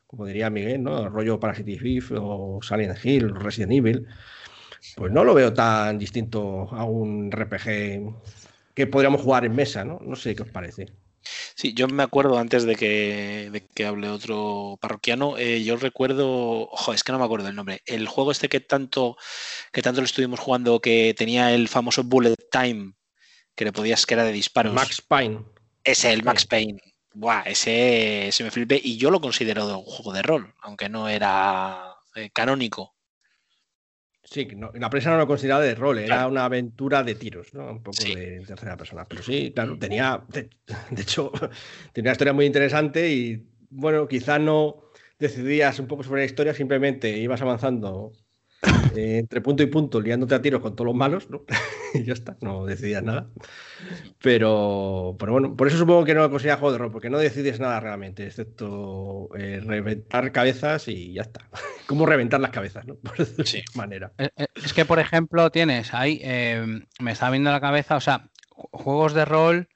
como 0.07 0.25
diría 0.25 0.49
Miguel, 0.49 0.81
¿no? 0.81 1.03
El 1.03 1.11
rollo 1.11 1.39
Parasite 1.41 1.73
Eve 1.73 2.17
o 2.17 2.59
Silent 2.61 2.97
Hill, 3.03 3.35
Resident 3.35 3.73
Evil, 3.73 4.07
pues 4.95 5.11
no 5.11 5.25
lo 5.25 5.33
veo 5.33 5.53
tan 5.53 5.99
distinto 5.99 6.69
a 6.71 6.85
un 6.85 7.29
RPG 7.31 8.13
que 8.73 8.87
podríamos 8.87 9.21
jugar 9.21 9.43
en 9.43 9.55
mesa, 9.55 9.83
¿no? 9.83 9.99
No 10.01 10.15
sé 10.15 10.35
qué 10.35 10.43
os 10.43 10.49
parece. 10.49 10.93
Sí, 11.55 11.73
yo 11.73 11.89
me 11.89 12.03
acuerdo 12.03 12.37
antes 12.37 12.63
de 12.63 12.77
que, 12.77 13.49
de 13.51 13.65
que 13.65 13.85
hable 13.85 14.07
otro 14.07 14.77
parroquiano, 14.79 15.37
eh, 15.37 15.61
yo 15.65 15.75
recuerdo, 15.75 16.69
ojo, 16.69 16.93
es 16.93 17.03
que 17.03 17.11
no 17.11 17.19
me 17.19 17.25
acuerdo 17.25 17.49
el 17.49 17.55
nombre, 17.55 17.81
el 17.85 18.07
juego 18.07 18.31
este 18.31 18.47
que 18.47 18.61
tanto, 18.61 19.17
que 19.73 19.81
tanto 19.81 19.99
lo 19.99 20.05
estuvimos 20.05 20.39
jugando, 20.39 20.79
que 20.79 21.13
tenía 21.17 21.53
el 21.53 21.67
famoso 21.67 22.05
Bullet 22.05 22.35
Time, 22.49 22.93
que 23.53 23.65
le 23.65 23.73
podías, 23.73 24.05
que 24.05 24.13
era 24.13 24.23
de 24.23 24.31
disparos. 24.31 24.73
Max 24.73 25.01
Payne. 25.01 25.56
Ese, 25.87 26.11
el 26.11 26.23
Max 26.23 26.45
Payne. 26.45 26.81
Buah, 27.13 27.43
ese 27.43 28.29
se 28.31 28.43
me 28.43 28.51
flipé 28.51 28.79
y 28.83 28.97
yo 28.97 29.09
lo 29.09 29.21
considero 29.21 29.65
un 29.79 29.85
juego 29.85 30.13
de 30.13 30.21
rol, 30.21 30.53
aunque 30.61 30.89
no 30.89 31.07
era 31.09 31.95
eh, 32.13 32.29
canónico. 32.31 32.93
Sí, 34.23 34.45
no- 34.55 34.71
la 34.73 34.89
prensa 34.89 35.09
no 35.11 35.17
lo 35.17 35.25
consideraba 35.25 35.63
de 35.63 35.73
rol, 35.73 35.99
era 35.99 36.27
una 36.27 36.43
aventura 36.43 37.01
de 37.01 37.15
tiros, 37.15 37.53
¿no? 37.53 37.71
Un 37.71 37.81
poco 37.81 37.97
Sí. 38.01 38.13
de 38.13 38.41
tercera 38.45 38.75
persona. 38.75 39.05
Pero 39.05 39.23
sí, 39.23 39.53
claro, 39.55 39.79
tenía, 39.79 40.21
de, 40.27 40.49
de 40.91 41.01
hecho, 41.01 41.31
tenía 41.93 42.09
una 42.09 42.11
historia 42.11 42.33
muy 42.33 42.45
interesante 42.45 43.09
y, 43.09 43.47
bueno, 43.69 44.07
quizá 44.07 44.37
no 44.37 44.91
decidías 45.17 45.79
un 45.79 45.87
poco 45.87 46.03
sobre 46.03 46.21
la 46.21 46.25
historia, 46.25 46.53
simplemente 46.53 47.17
ibas 47.17 47.41
avanzando 47.41 48.11
eh, 48.95 49.17
entre 49.19 49.41
punto 49.41 49.63
y 49.63 49.67
punto, 49.67 50.01
liándote 50.01 50.35
a 50.35 50.41
tiros 50.41 50.61
con 50.61 50.75
todos 50.75 50.87
los 50.87 50.95
malos, 50.95 51.29
¿no? 51.29 51.43
y 51.93 52.03
ya 52.03 52.13
está, 52.13 52.37
no 52.41 52.65
decidías 52.65 53.03
nada. 53.03 53.27
Pero, 54.21 55.15
pero 55.19 55.31
bueno, 55.33 55.55
por 55.55 55.67
eso 55.67 55.77
supongo 55.77 56.03
que 56.05 56.13
no 56.13 56.21
lo 56.21 56.29
considera 56.29 56.57
juego 56.57 56.71
de 56.71 56.77
rol, 56.79 56.91
porque 56.91 57.09
no 57.09 57.17
decides 57.19 57.59
nada 57.59 57.79
realmente, 57.79 58.25
excepto 58.25 59.29
eh, 59.37 59.61
reventar 59.63 60.31
cabezas 60.31 60.87
y 60.87 61.13
ya 61.13 61.21
está. 61.23 61.41
Cómo 61.87 62.05
reventar 62.05 62.39
las 62.39 62.51
cabezas, 62.51 62.85
¿no? 62.85 62.95
Por 62.95 63.17
decirlo 63.17 63.45
Sí. 63.45 63.57
de 63.57 63.63
manera. 63.77 64.11
Eh, 64.17 64.29
Es 64.55 64.73
que, 64.73 64.85
por 64.85 64.99
ejemplo, 64.99 65.49
tienes 65.51 65.93
ahí, 65.93 66.19
eh, 66.23 66.81
me 66.99 67.11
está 67.11 67.29
viendo 67.29 67.51
la 67.51 67.61
cabeza, 67.61 67.95
o 67.95 68.01
sea, 68.01 68.29
ju- 68.49 68.69
juegos 68.71 69.13
de 69.13 69.25
rol, 69.25 69.69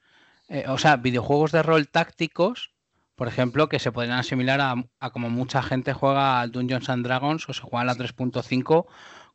o 0.68 0.76
sea, 0.76 0.96
videojuegos 0.96 1.50
de 1.52 1.62
rol 1.62 1.88
tácticos, 1.88 2.71
por 3.14 3.28
ejemplo, 3.28 3.68
que 3.68 3.78
se 3.78 3.92
podrían 3.92 4.18
asimilar 4.18 4.60
a, 4.60 4.74
a 5.00 5.10
como 5.10 5.30
mucha 5.30 5.62
gente 5.62 5.92
juega 5.92 6.40
al 6.40 6.52
Dungeons 6.52 6.88
and 6.88 7.04
Dragons 7.04 7.48
o 7.48 7.52
se 7.52 7.62
juega 7.62 7.82
a 7.82 7.84
la 7.84 7.94
3.5 7.94 8.86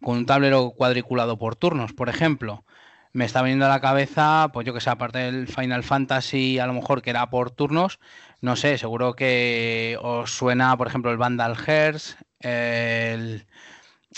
con 0.02 0.18
un 0.18 0.26
tablero 0.26 0.72
cuadriculado 0.72 1.38
por 1.38 1.56
turnos, 1.56 1.94
por 1.94 2.10
ejemplo. 2.10 2.66
Me 3.14 3.26
está 3.26 3.42
viniendo 3.42 3.66
a 3.66 3.70
la 3.70 3.82
cabeza, 3.82 4.50
pues 4.54 4.66
yo 4.68 4.74
que 4.74 4.82
sé, 4.82 4.90
aparte 4.90 5.20
del 5.20 5.48
Final 5.48 5.84
Fantasy, 5.84 6.60
a 6.60 6.68
lo 6.68 6.74
mejor 6.74 7.02
que 7.02 7.10
era 7.10 7.30
por 7.30 7.52
turnos, 7.52 8.00
no 8.42 8.56
sé, 8.56 8.78
seguro 8.78 9.16
que 9.16 9.98
os 10.02 10.32
suena, 10.32 10.78
por 10.78 10.88
ejemplo, 10.88 11.12
el 11.12 11.18
Vandal 11.18 11.56
Hearts, 11.56 12.18
el, 12.40 13.48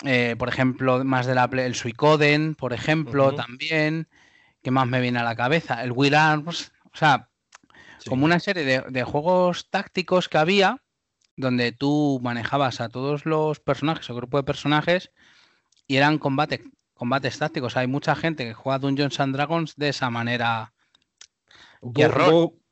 eh, 0.03 0.35
por 0.37 0.49
ejemplo, 0.49 1.03
más 1.03 1.25
de 1.25 1.35
la 1.35 1.49
el 1.51 1.75
Suicoden, 1.75 2.55
por 2.55 2.73
ejemplo, 2.73 3.33
también. 3.33 4.07
¿Qué 4.61 4.71
más 4.71 4.87
me 4.87 4.99
viene 4.99 5.19
a 5.19 5.23
la 5.23 5.35
cabeza? 5.35 5.83
El 5.83 5.93
Will 5.93 6.15
Arms, 6.15 6.73
o 6.93 6.97
sea, 6.97 7.28
Sí. 8.09 8.15
como 8.15 8.25
una 8.25 8.39
serie 8.39 8.63
de, 8.63 8.81
de 8.89 9.03
juegos 9.03 9.69
tácticos 9.69 10.29
que 10.29 10.37
había, 10.37 10.81
donde 11.35 11.71
tú 11.71 12.19
manejabas 12.21 12.81
a 12.81 12.89
todos 12.89 13.25
los 13.25 13.59
personajes 13.59 14.09
o 14.09 14.15
grupo 14.15 14.37
de 14.37 14.43
personajes 14.43 15.11
y 15.87 15.95
eran 15.95 16.17
combate, 16.17 16.63
combates 16.93 17.39
tácticos. 17.39 17.77
Hay 17.77 17.87
mucha 17.87 18.15
gente 18.15 18.45
que 18.45 18.53
juega 18.53 18.79
Dungeons 18.79 19.19
and 19.19 19.33
Dragons 19.33 19.75
de 19.75 19.89
esa 19.89 20.09
manera. 20.09 20.73
Un 21.81 21.93
y 21.95 22.03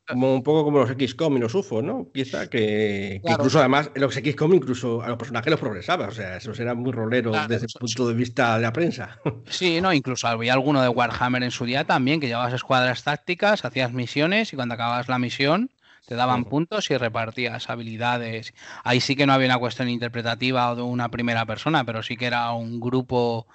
como, 0.08 0.34
un 0.36 0.44
poco 0.44 0.64
como 0.64 0.80
los 0.80 0.90
XCOM 0.90 1.38
y 1.38 1.40
los 1.40 1.54
UFO, 1.56 1.82
¿no? 1.82 2.08
Quizá 2.14 2.50
que, 2.50 2.60
que 2.60 3.22
Claro. 3.26 3.42
incluso 3.42 3.60
además 3.60 3.92
los 3.96 4.16
XCOM 4.16 4.54
incluso 4.54 5.02
a 5.02 5.10
los 5.10 5.18
personajes 5.18 5.52
los 5.52 5.60
progresaba, 5.60 6.08
o 6.08 6.12
sea, 6.12 6.38
esos 6.38 6.60
eran 6.60 6.78
muy 6.78 6.92
roleros 6.92 7.34
Claro, 7.34 7.48
desde 7.48 7.66
el 7.66 7.70
eso- 7.70 7.80
punto 7.80 8.08
de 8.08 8.14
vista 8.14 8.56
de 8.56 8.62
la 8.62 8.74
prensa. 8.74 9.20
Sí, 9.50 9.80
no, 9.82 9.94
incluso 9.94 10.28
había 10.28 10.54
alguno 10.54 10.82
de 10.82 10.90
Warhammer 10.90 11.44
en 11.44 11.52
su 11.52 11.66
día 11.66 11.86
también, 11.86 12.20
que 12.20 12.28
llevabas 12.28 12.54
escuadras 12.54 13.04
tácticas, 13.04 13.64
hacías 13.64 13.94
misiones 13.94 14.52
y 14.52 14.56
cuando 14.56 14.76
acababas 14.76 15.08
la 15.08 15.20
misión 15.20 15.72
te 16.06 16.16
daban 16.16 16.46
puntos 16.46 16.90
y 16.90 16.98
repartías 16.98 17.70
habilidades. 17.70 18.54
Ahí 18.86 19.02
sí 19.02 19.16
que 19.18 19.26
no 19.26 19.34
había 19.34 19.48
una 19.48 19.58
cuestión 19.60 19.90
interpretativa 19.90 20.72
o 20.72 20.76
de 20.78 20.82
una 20.82 21.10
primera 21.10 21.46
persona, 21.46 21.84
pero 21.84 22.02
sí 22.02 22.16
que 22.16 22.28
era 22.28 22.52
un 22.54 22.80
grupo 22.80 23.46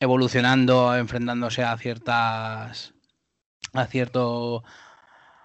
evolucionando, 0.00 0.96
enfrentándose 0.96 1.62
a 1.62 1.76
ciertas 1.78 2.94
a 3.72 3.86
cierto 3.86 4.62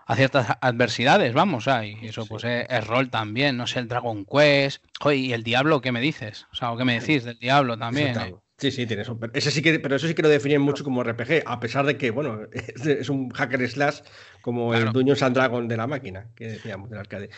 a 0.09 0.15
ciertas 0.15 0.57
adversidades, 0.61 1.33
vamos, 1.33 1.65
sea, 1.65 1.85
y 1.85 1.95
eso 2.01 2.25
pues 2.25 2.43
es, 2.43 2.65
es 2.67 2.87
rol 2.87 3.11
también, 3.11 3.57
no 3.57 3.67
sé, 3.67 3.77
el 3.77 3.87
Dragon 3.87 4.25
Quest, 4.25 4.83
Joder, 4.99 5.17
y 5.19 5.33
el 5.33 5.43
Diablo, 5.43 5.81
¿qué 5.81 5.91
me 5.91 6.01
dices? 6.01 6.47
O 6.51 6.55
sea, 6.55 6.71
¿o 6.71 6.77
¿qué 6.77 6.83
me 6.83 6.99
decís 6.99 7.25
del 7.25 7.37
Diablo 7.37 7.77
también? 7.77 8.19
Eh? 8.19 8.35
Sí, 8.57 8.71
sí, 8.71 8.87
tiene 8.87 9.03
eso. 9.03 9.19
Pero 9.19 9.31
ese 9.35 9.51
sí 9.51 9.61
que, 9.61 9.79
pero 9.79 9.95
eso 9.95 10.07
sí 10.07 10.15
que 10.15 10.23
lo 10.23 10.29
definen 10.29 10.63
mucho 10.63 10.83
como 10.83 11.03
RPG, 11.03 11.43
a 11.45 11.59
pesar 11.59 11.85
de 11.85 11.95
que, 11.95 12.09
bueno, 12.09 12.39
es, 12.51 13.07
un 13.09 13.29
hacker 13.29 13.69
slash 13.69 13.99
como 14.41 14.73
el. 14.73 14.91
Dungeons 14.91 15.21
and 15.21 15.35
Dragon 15.35 15.67
de 15.67 15.77
la 15.77 15.85
máquina, 15.85 16.31
que 16.35 16.47
decíamos, 16.47 16.89
del 16.89 16.97
arcade. 16.97 17.29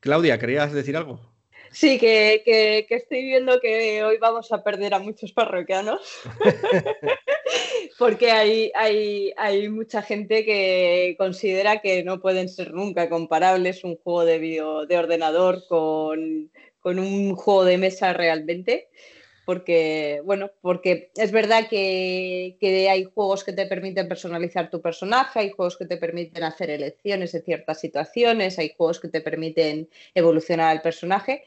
Claudia, 0.00 0.38
¿querías 0.38 0.72
decir 0.72 0.96
algo? 0.96 1.33
Sí, 1.74 1.98
que, 1.98 2.42
que- 2.44 2.86
que 2.88 2.94
estoy 2.94 3.24
viendo 3.24 3.58
que 3.60 4.04
hoy 4.04 4.16
vamos 4.18 4.52
a 4.52 4.62
perder 4.62 4.94
a 4.94 5.00
muchos 5.00 5.32
parroquianos. 5.32 6.00
Porque 7.98 8.30
hay, 8.30 8.70
hay, 8.74 9.32
hay 9.36 9.68
mucha 9.68 10.00
gente 10.02 10.44
que 10.44 11.14
considera 11.18 11.80
que 11.80 12.04
no 12.04 12.20
pueden 12.20 12.48
ser 12.48 12.72
nunca 12.72 13.08
comparables 13.08 13.82
un 13.84 13.96
juego 13.96 14.24
de 14.24 14.38
video 14.38 14.86
de 14.86 14.98
ordenador 14.98 15.66
con, 15.68 16.50
con 16.80 16.98
un 16.98 17.34
juego 17.34 17.64
de 17.64 17.78
mesa 17.78 18.12
realmente. 18.12 18.88
Porque, 19.44 20.22
bueno, 20.24 20.50
porque 20.62 21.10
es 21.16 21.30
verdad 21.30 21.68
que, 21.68 22.56
que 22.60 22.88
hay 22.88 23.04
juegos 23.04 23.44
que 23.44 23.52
te 23.52 23.66
permiten 23.66 24.08
personalizar 24.08 24.70
tu 24.70 24.80
personaje, 24.80 25.40
hay 25.40 25.50
juegos 25.50 25.76
que 25.76 25.84
te 25.84 25.98
permiten 25.98 26.44
hacer 26.44 26.70
elecciones 26.70 27.32
de 27.32 27.42
ciertas 27.42 27.78
situaciones, 27.78 28.58
hay 28.58 28.72
juegos 28.74 29.00
que 29.00 29.08
te 29.08 29.20
permiten 29.20 29.90
evolucionar 30.14 30.70
al 30.70 30.80
personaje, 30.80 31.44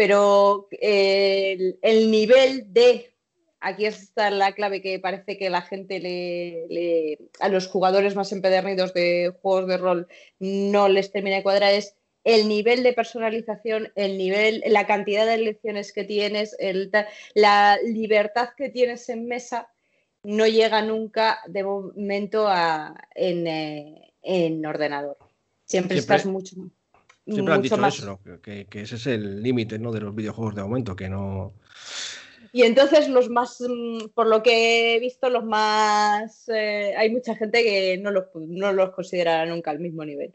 pero 0.00 0.66
eh, 0.80 1.52
el, 1.58 1.78
el 1.82 2.10
nivel 2.10 2.72
de, 2.72 3.12
aquí 3.60 3.84
está 3.84 4.30
la 4.30 4.52
clave 4.52 4.80
que 4.80 4.98
parece 4.98 5.36
que 5.36 5.50
la 5.50 5.60
gente 5.60 6.00
le, 6.00 6.66
le- 6.70 7.18
a 7.38 7.50
los 7.50 7.66
jugadores 7.66 8.16
más 8.16 8.32
empedernidos 8.32 8.94
de 8.94 9.30
juegos 9.42 9.68
de 9.68 9.76
rol 9.76 10.08
no 10.38 10.88
les 10.88 11.12
termina 11.12 11.36
de 11.36 11.42
cuadrar, 11.42 11.74
es 11.74 11.96
el 12.24 12.48
nivel 12.48 12.82
de 12.82 12.94
personalización, 12.94 13.92
el 13.94 14.16
nivel, 14.16 14.62
la 14.68 14.86
cantidad 14.86 15.26
de 15.26 15.34
elecciones 15.34 15.92
que 15.92 16.04
tienes, 16.04 16.56
el 16.58 16.90
la 17.34 17.76
libertad 17.84 18.48
que 18.56 18.70
tienes 18.70 19.06
en 19.10 19.26
mesa 19.26 19.68
no 20.22 20.46
llega 20.46 20.80
nunca 20.80 21.40
de 21.46 21.62
momento 21.62 22.48
a, 22.48 22.94
en, 23.14 23.46
eh, 23.46 24.14
en 24.22 24.64
ordenador. 24.64 25.18
Siempre, 25.66 25.96
Siempre- 25.98 26.16
estás 26.16 26.24
mucho, 26.24 26.56
Siempre 27.34 27.54
han 27.54 27.62
dicho 27.62 27.76
más 27.76 27.96
eso, 27.98 28.06
¿no? 28.24 28.40
Que, 28.40 28.66
que 28.66 28.82
ese 28.82 28.96
es 28.96 29.06
el 29.06 29.42
límite 29.42 29.78
¿no? 29.78 29.92
de 29.92 30.00
los 30.00 30.14
videojuegos 30.14 30.54
de 30.54 30.62
momento, 30.62 30.96
que 30.96 31.08
no. 31.08 31.54
Y 32.52 32.62
entonces 32.62 33.08
los 33.08 33.28
más, 33.30 33.60
mm, 33.60 34.08
por 34.14 34.26
lo 34.26 34.42
que 34.42 34.96
he 34.96 35.00
visto, 35.00 35.30
los 35.30 35.44
más, 35.44 36.48
eh, 36.48 36.94
hay 36.96 37.10
mucha 37.10 37.36
gente 37.36 37.62
que 37.62 37.98
no 37.98 38.10
los, 38.10 38.26
no 38.34 38.72
los 38.72 38.90
considerará 38.90 39.46
nunca 39.46 39.70
al 39.70 39.78
mismo 39.80 40.04
nivel. 40.04 40.34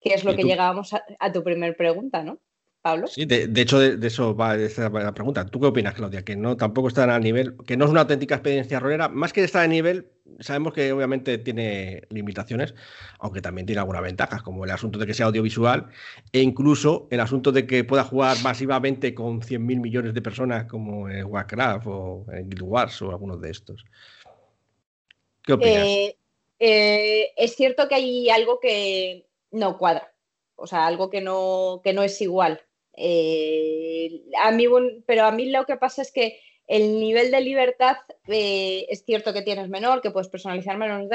Que 0.00 0.14
es 0.14 0.24
lo 0.24 0.32
¿Y 0.32 0.36
que 0.36 0.42
tú? 0.42 0.48
llegábamos 0.48 0.92
a, 0.94 1.04
a 1.18 1.32
tu 1.32 1.42
primer 1.44 1.76
pregunta, 1.76 2.22
¿no? 2.24 2.40
Pablo. 2.84 3.06
Sí, 3.06 3.24
de, 3.24 3.48
de 3.48 3.60
hecho, 3.62 3.78
de, 3.78 3.96
de 3.96 4.06
eso 4.08 4.36
va 4.36 4.56
esta 4.56 4.90
la 4.90 5.14
pregunta. 5.14 5.46
¿Tú 5.46 5.58
qué 5.58 5.68
opinas, 5.68 5.94
Claudia? 5.94 6.22
Que 6.22 6.36
no 6.36 6.54
tampoco 6.54 6.88
están 6.88 7.08
a 7.08 7.18
nivel, 7.18 7.56
que 7.66 7.78
no 7.78 7.86
es 7.86 7.90
una 7.90 8.02
auténtica 8.02 8.34
experiencia 8.34 8.78
rolera. 8.78 9.08
Más 9.08 9.32
que 9.32 9.42
estar 9.42 9.64
a 9.64 9.66
nivel, 9.66 10.10
sabemos 10.40 10.74
que 10.74 10.92
obviamente 10.92 11.38
tiene 11.38 12.02
limitaciones, 12.10 12.74
aunque 13.20 13.40
también 13.40 13.64
tiene 13.64 13.80
algunas 13.80 14.02
ventajas, 14.02 14.42
como 14.42 14.66
el 14.66 14.70
asunto 14.70 14.98
de 14.98 15.06
que 15.06 15.14
sea 15.14 15.24
audiovisual 15.24 15.86
e 16.30 16.40
incluso 16.40 17.08
el 17.10 17.20
asunto 17.20 17.52
de 17.52 17.66
que 17.66 17.84
pueda 17.84 18.04
jugar 18.04 18.36
masivamente 18.42 19.14
con 19.14 19.40
100.000 19.40 19.80
millones 19.80 20.12
de 20.12 20.20
personas 20.20 20.66
como 20.66 21.08
en 21.08 21.24
Warcraft 21.24 21.86
o 21.86 22.26
en 22.34 22.50
Guild 22.50 22.64
Wars 22.64 23.00
o 23.00 23.10
algunos 23.10 23.40
de 23.40 23.50
estos. 23.50 23.82
¿Qué 25.40 25.54
opinas? 25.54 25.86
Eh, 25.86 26.18
eh, 26.58 27.30
es 27.34 27.56
cierto 27.56 27.88
que 27.88 27.94
hay 27.94 28.28
algo 28.28 28.60
que 28.60 29.26
no 29.52 29.78
cuadra, 29.78 30.12
o 30.54 30.66
sea, 30.66 30.86
algo 30.86 31.08
que 31.08 31.22
no, 31.22 31.80
que 31.82 31.94
no 31.94 32.02
es 32.02 32.20
igual. 32.20 32.60
Eh, 32.96 34.22
a 34.40 34.50
mí, 34.52 34.66
pero 35.06 35.24
a 35.24 35.30
mí 35.32 35.50
lo 35.50 35.64
que 35.66 35.76
pasa 35.76 36.02
es 36.02 36.12
que 36.12 36.40
el 36.66 36.98
nivel 36.98 37.30
de 37.30 37.40
libertad 37.40 37.96
eh, 38.28 38.86
es 38.88 39.04
cierto 39.04 39.32
que 39.32 39.42
tienes 39.42 39.68
menor, 39.68 40.00
que 40.00 40.10
puedes 40.10 40.28
personalizar 40.28 40.78
menos, 40.78 41.08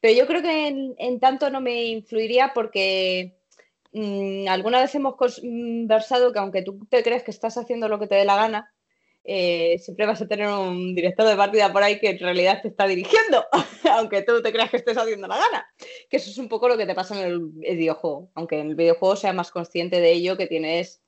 pero 0.00 0.14
yo 0.14 0.26
creo 0.26 0.42
que 0.42 0.94
en, 0.98 1.20
tanto 1.20 1.50
no 1.50 1.60
me 1.60 1.84
influiría 1.84 2.52
porque 2.54 3.36
mm, 3.92 4.48
alguna 4.48 4.80
vez 4.80 4.94
hemos 4.94 5.16
conversado 5.16 6.32
que 6.32 6.38
aunque 6.38 6.62
tú 6.62 6.86
te 6.90 7.02
crees 7.02 7.22
que 7.22 7.30
estás 7.30 7.56
haciendo 7.56 7.88
lo 7.88 7.98
que 7.98 8.08
te 8.08 8.16
dé 8.16 8.24
la 8.24 8.36
gana, 8.36 8.72
eh, 9.28 9.78
siempre 9.80 10.06
vas 10.06 10.22
a 10.22 10.28
tener 10.28 10.46
un 10.48 10.94
director 10.94 11.26
de 11.26 11.36
partida 11.36 11.72
por 11.72 11.82
ahí 11.82 11.98
que 11.98 12.10
en 12.10 12.18
realidad 12.18 12.60
te 12.62 12.68
está 12.68 12.86
dirigiendo, 12.86 13.44
aunque 13.92 14.22
tú 14.22 14.40
te 14.40 14.52
creas 14.52 14.70
que 14.70 14.76
estés 14.76 14.96
haciendo 14.96 15.26
la 15.26 15.36
gana. 15.36 15.66
Que 16.08 16.18
eso 16.18 16.30
es 16.30 16.38
un 16.38 16.48
poco 16.48 16.68
lo 16.68 16.76
que 16.76 16.86
te 16.86 16.94
pasa 16.94 17.18
en 17.20 17.26
el 17.26 17.40
videojuego, 17.40 18.30
aunque 18.34 18.60
en 18.60 18.70
el 18.70 18.76
videojuego 18.76 19.16
sea 19.16 19.32
más 19.32 19.50
consciente 19.50 20.00
de 20.00 20.12
ello, 20.12 20.36
que 20.36 20.46
tienes 20.46 21.02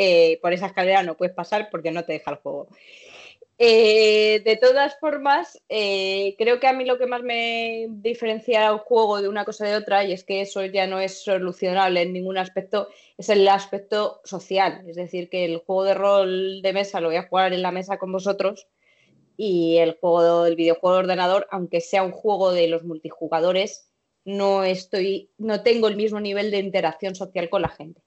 eh, 0.00 0.38
por 0.40 0.52
esa 0.52 0.66
escalera 0.66 1.02
no 1.02 1.16
puedes 1.16 1.34
pasar 1.34 1.70
porque 1.72 1.90
no 1.90 2.04
te 2.04 2.12
deja 2.12 2.30
el 2.30 2.36
juego. 2.36 2.68
Eh, 3.58 4.40
de 4.44 4.56
todas 4.56 4.96
formas, 5.00 5.60
eh, 5.68 6.36
creo 6.38 6.60
que 6.60 6.68
a 6.68 6.72
mí 6.72 6.84
lo 6.84 6.98
que 6.98 7.08
más 7.08 7.24
me 7.24 7.88
diferencia 7.90 8.72
un 8.72 8.78
juego 8.78 9.20
de 9.20 9.26
una 9.28 9.44
cosa 9.44 9.66
de 9.66 9.74
otra, 9.74 10.04
y 10.04 10.12
es 10.12 10.22
que 10.22 10.40
eso 10.40 10.64
ya 10.66 10.86
no 10.86 11.00
es 11.00 11.24
solucionable 11.24 12.02
en 12.02 12.12
ningún 12.12 12.38
aspecto, 12.38 12.86
es 13.16 13.28
el 13.28 13.48
aspecto 13.48 14.20
social. 14.22 14.84
Es 14.86 14.94
decir, 14.94 15.28
que 15.28 15.44
el 15.44 15.58
juego 15.58 15.82
de 15.82 15.94
rol 15.94 16.62
de 16.62 16.72
mesa 16.72 17.00
lo 17.00 17.08
voy 17.08 17.16
a 17.16 17.26
jugar 17.26 17.52
en 17.52 17.62
la 17.62 17.72
mesa 17.72 17.98
con 17.98 18.12
vosotros 18.12 18.68
y 19.36 19.78
el 19.78 19.98
juego 20.00 20.44
del 20.44 20.54
videojuego 20.54 20.94
de 20.94 21.00
ordenador, 21.00 21.48
aunque 21.50 21.80
sea 21.80 22.04
un 22.04 22.12
juego 22.12 22.52
de 22.52 22.68
los 22.68 22.84
multijugadores, 22.84 23.90
no 24.24 24.62
estoy, 24.62 25.32
no 25.38 25.64
tengo 25.64 25.88
el 25.88 25.96
mismo 25.96 26.20
nivel 26.20 26.52
de 26.52 26.58
interacción 26.58 27.16
social 27.16 27.50
con 27.50 27.62
la 27.62 27.70
gente. 27.70 28.00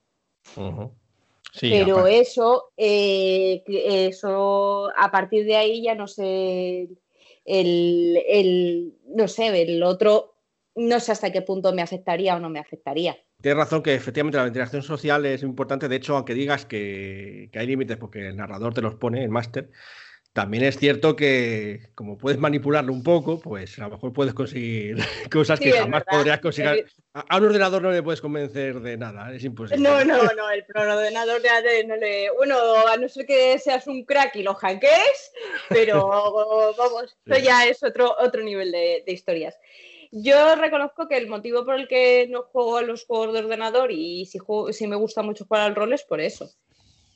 Uh. 0.56 0.88
Sí, 1.52 1.68
Pero 1.70 1.98
aparte- 1.98 2.20
eso, 2.20 2.72
eh, 2.78 3.62
eso, 3.66 4.90
a 4.96 5.10
partir 5.10 5.44
de 5.44 5.56
ahí 5.56 5.82
ya 5.82 5.94
no 5.94 6.06
sé, 6.08 6.88
el, 7.44 8.18
el- 8.26 8.94
no 9.14 9.28
sé, 9.28 9.48
el 9.62 9.82
otro, 9.82 10.34
no 10.74 10.98
sé 10.98 11.12
hasta 11.12 11.30
qué 11.30 11.42
punto 11.42 11.72
me 11.74 11.82
afectaría 11.82 12.36
o 12.36 12.40
no 12.40 12.48
me 12.48 12.58
afectaría. 12.58 13.16
Tienes 13.42 13.58
razón 13.58 13.82
que 13.82 13.94
efectivamente 13.94 14.38
la 14.38 14.46
interacción 14.46 14.82
social 14.82 15.26
es 15.26 15.42
importante. 15.42 15.88
De 15.88 15.96
hecho, 15.96 16.16
aunque 16.16 16.32
digas 16.32 16.64
que, 16.64 17.50
que 17.52 17.58
hay 17.58 17.66
límites 17.66 17.96
porque 17.98 18.28
el 18.28 18.36
narrador 18.36 18.72
te 18.72 18.80
los 18.80 18.94
pone, 18.94 19.22
el 19.22 19.30
máster, 19.30 19.70
también 20.32 20.64
es 20.64 20.78
cierto 20.78 21.14
que 21.14 21.90
como 21.94 22.16
puedes 22.16 22.38
manipularlo 22.38 22.92
un 22.92 23.02
poco, 23.02 23.38
pues 23.38 23.78
a 23.78 23.82
lo 23.82 23.90
mejor 23.90 24.12
puedes 24.12 24.32
conseguir 24.32 24.96
cosas 25.30 25.58
Sí, 25.58 25.66
que 25.66 25.72
jamás 25.72 26.04
verdad. 26.04 26.18
podrías 26.18 26.40
conseguir. 26.40 26.86
A, 27.14 27.36
un 27.36 27.44
ordenador 27.44 27.82
no 27.82 27.90
le 27.92 28.02
puedes 28.02 28.22
convencer 28.22 28.80
de 28.80 28.96
nada, 28.96 29.34
es 29.34 29.44
imposible. 29.44 29.82
No, 29.82 30.02
no, 30.04 30.22
no, 30.22 30.50
el 30.50 30.64
ordenador 30.74 31.42
no 31.86 31.96
le. 31.96 32.30
Bueno, 32.30 32.56
a 32.88 32.96
no 32.96 33.08
ser 33.08 33.26
que 33.26 33.58
seas 33.58 33.86
un 33.86 34.04
crack 34.04 34.36
y 34.36 34.42
lo 34.42 34.54
hackees, 34.54 35.32
pero 35.68 35.96
vamos, 36.78 37.04
esto 37.26 37.34
Sí. 37.36 37.42
ya 37.42 37.66
es 37.66 37.82
otro, 37.82 38.16
otro 38.18 38.42
nivel 38.42 38.72
de, 38.72 39.02
de 39.06 39.12
historias. 39.12 39.58
Yo 40.14 40.56
reconozco 40.56 41.08
que 41.08 41.16
el 41.16 41.26
motivo 41.26 41.64
por 41.64 41.78
el 41.78 41.88
que 41.88 42.26
no 42.30 42.42
juego 42.42 42.76
a 42.78 42.82
los 42.82 43.04
juegos 43.06 43.32
de 43.32 43.38
ordenador 43.40 43.90
y 43.90 44.26
si, 44.26 44.38
juego- 44.38 44.72
si 44.72 44.86
me 44.86 44.96
gusta 44.96 45.22
mucho 45.22 45.44
jugar 45.46 45.62
al 45.62 45.74
rol 45.74 45.92
es 45.94 46.02
por 46.04 46.20
eso. 46.20 46.50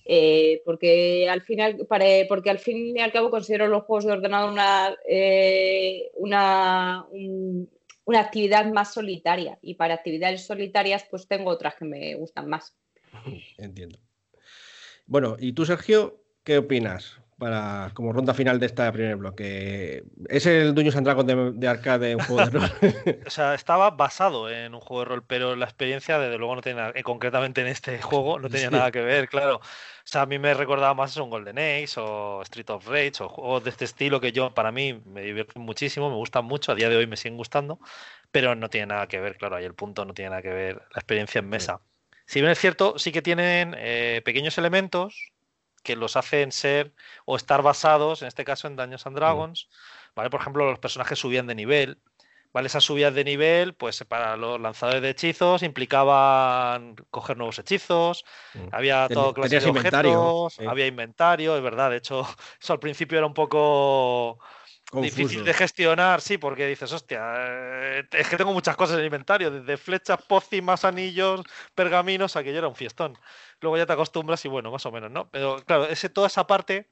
Eh, 0.09 0.63
porque 0.65 1.29
al 1.29 1.43
final, 1.43 1.85
porque 2.29 2.51
al 2.51 2.59
fin 2.61 2.97
y 2.97 3.01
al 3.01 3.11
cabo 3.13 3.29
considero 3.31 3.67
los 3.67 3.83
juegos 3.85 4.05
de 4.05 4.13
ordenador 4.13 4.53
una, 4.53 4.97
eh, 5.09 6.11
una, 6.15 7.05
un- 7.11 7.69
una 8.05 8.21
actividad 8.21 8.67
más 8.73 8.95
solitaria 8.95 9.59
y 9.63 9.75
para 9.75 9.95
actividades 9.95 10.47
solitarias 10.47 11.05
pues 11.11 11.27
tengo 11.27 11.51
otras 11.51 11.75
que 11.75 11.85
me 11.85 12.15
gustan 12.15 12.49
más. 12.49 12.77
Entiendo. 13.59 13.99
Bueno, 15.07 15.37
¿y 15.41 15.53
tú, 15.53 15.65
Sergio, 15.67 16.23
qué 16.45 16.59
opinas? 16.59 17.19
Para, 17.39 17.91
como 17.93 18.13
ronda 18.15 18.33
final 18.33 18.59
de 18.59 18.67
este 18.67 18.91
primer 18.93 19.17
bloque. 19.17 20.05
¿Es 20.29 20.47
el 20.47 20.75
Dungeons 20.75 20.97
and 20.97 21.05
Dragons 21.07 21.27
de, 21.27 21.53
de 21.53 21.69
arcade 21.69 22.17
un 22.17 22.23
juego 22.23 22.45
de 22.45 22.51
rol? 22.51 22.71
O 23.27 23.31
sea, 23.31 23.55
estaba 23.55 23.91
basado 23.91 24.49
en 24.49 24.75
un 24.75 24.81
juego 24.81 25.01
de 25.01 25.05
rol, 25.07 25.25
pero 25.27 25.55
la 25.57 25.67
experiencia, 25.67 26.19
desde 26.19 26.39
luego, 26.39 26.55
no 26.55 26.63
tenía 26.63 26.95
concretamente 27.03 27.61
en 27.61 27.67
este 27.67 28.01
juego, 28.01 28.39
no 28.39 28.49
tenía 28.49 28.69
Sí. 28.69 28.73
nada 28.75 28.91
que 28.91 29.01
ver, 29.01 29.29
claro. 29.29 29.57
O 29.57 29.61
sea, 30.05 30.23
a 30.23 30.27
mí 30.27 30.39
me 30.39 30.55
recordaba 30.55 30.95
más 30.95 31.17
un 31.17 31.29
Golden 31.29 31.59
Age 31.59 31.89
o 31.99 32.41
Street 32.43 32.71
of 32.71 32.87
Rage 32.87 33.15
o 33.21 33.29
juegos 33.29 33.65
de 33.65 33.71
este 33.71 33.85
estilo 33.85 34.21
que 34.21 34.33
yo, 34.33 34.55
para 34.55 34.71
mí, 34.73 35.03
me 35.05 35.23
divierten 35.23 35.61
muchísimo, 35.63 36.09
me 36.09 36.17
gustan 36.17 36.45
mucho, 36.45 36.73
a 36.73 36.75
día 36.77 36.89
de 36.89 36.97
hoy 36.97 37.07
me 37.07 37.17
siguen 37.17 37.37
gustando, 37.37 37.81
pero 38.31 38.55
no 38.55 38.71
tiene 38.71 38.87
nada 38.87 39.09
que 39.09 39.21
ver, 39.21 39.37
claro, 39.37 39.57
ahí 39.57 39.65
el 39.65 39.75
punto 39.75 40.05
no 40.05 40.15
tiene 40.15 40.31
nada 40.31 40.43
que 40.43 40.51
ver 40.51 40.77
la 40.77 41.01
experiencia 41.01 41.41
en 41.41 41.49
mesa. 41.49 41.81
Si 42.27 42.41
bien 42.41 42.51
es 42.53 42.59
cierto, 42.59 42.99
sí 42.99 43.13
que 43.13 43.23
tienen 43.23 43.75
eh, 43.77 44.23
pequeños 44.25 44.57
elementos 44.59 45.33
que 45.87 45.95
los 45.95 46.17
hacen 46.17 46.51
ser 46.51 46.93
o 47.27 47.37
estar 47.37 47.63
basados, 47.63 48.21
en 48.21 48.27
este 48.27 48.45
caso 48.45 48.67
en 48.67 48.75
Dungeons 48.75 49.07
and 49.07 49.15
Dragons, 49.15 49.69
¿vale? 50.17 50.31
Por 50.31 50.41
ejemplo, 50.41 50.69
los 50.69 50.81
personajes 50.81 51.17
subían 51.17 51.47
de 51.47 51.55
nivel, 51.55 52.01
¿vale? 52.53 52.67
Esas 52.67 52.83
subidas 52.83 53.15
de 53.15 53.23
nivel, 53.23 53.75
pues 53.75 54.03
para 54.03 54.37
los 54.37 54.61
lanzadores 54.61 55.01
de 55.01 55.11
hechizos 55.11 55.63
implicaban 55.63 56.97
coger 57.13 57.37
nuevos 57.37 57.61
hechizos, 57.61 58.25
Mm. 58.55 58.69
había 58.73 59.09
todo 59.09 59.33
clase 59.33 59.61
de 59.61 59.69
inventario, 59.69 60.21
objetos, 60.21 60.55
sí. 60.55 60.65
había 60.67 60.89
inventario, 60.89 61.57
es 61.57 61.63
verdad, 61.63 61.91
de 61.91 61.99
hecho, 61.99 62.27
eso 62.61 62.73
al 62.73 62.81
principio 62.81 63.19
era 63.19 63.27
un 63.29 63.35
poco 63.35 64.41
difícil 64.95 65.41
Confuso. 65.41 65.45
de 65.45 65.55
gestionar, 65.55 66.21
sí, 66.21 66.39
porque 66.39 66.67
dices, 66.67 66.93
hostia, 66.93 67.21
eh, 67.39 68.09
es 68.13 68.29
que 68.29 68.37
tengo 68.37 68.53
muchas 68.53 68.77
cosas 68.77 68.95
en 68.95 69.01
el 69.01 69.07
inventario, 69.07 69.51
desde 69.51 69.77
flechas, 69.77 70.19
pócimas, 70.27 70.85
anillos, 70.85 71.43
pergaminos, 71.75 72.37
aquello 72.37 72.59
era 72.59 72.69
un 72.69 72.77
fiestón. 72.77 73.19
Luego 73.61 73.77
ya 73.77 73.87
te 73.87 73.93
acostumbras 73.93 74.45
y 74.45 74.49
bueno, 74.49 74.71
más 74.71 74.87
o 74.87 74.93
menos, 74.93 75.11
¿no? 75.11 75.31
Pero 75.31 75.57
claro, 75.67 75.87
ese, 75.87 76.09
toda 76.09 76.29
esa 76.29 76.47
parte 76.47 76.91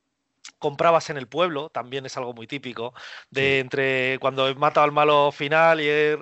comprabas 0.58 1.10
en 1.10 1.16
el 1.16 1.26
pueblo, 1.26 1.68
también 1.70 2.06
es 2.06 2.16
algo 2.16 2.32
muy 2.32 2.46
típico, 2.46 2.94
de 3.30 3.60
entre 3.60 4.18
cuando 4.18 4.48
he 4.48 4.54
matado 4.54 4.84
al 4.84 4.92
malo 4.92 5.30
final 5.32 5.80
y 5.80 5.88
he, 5.88 6.18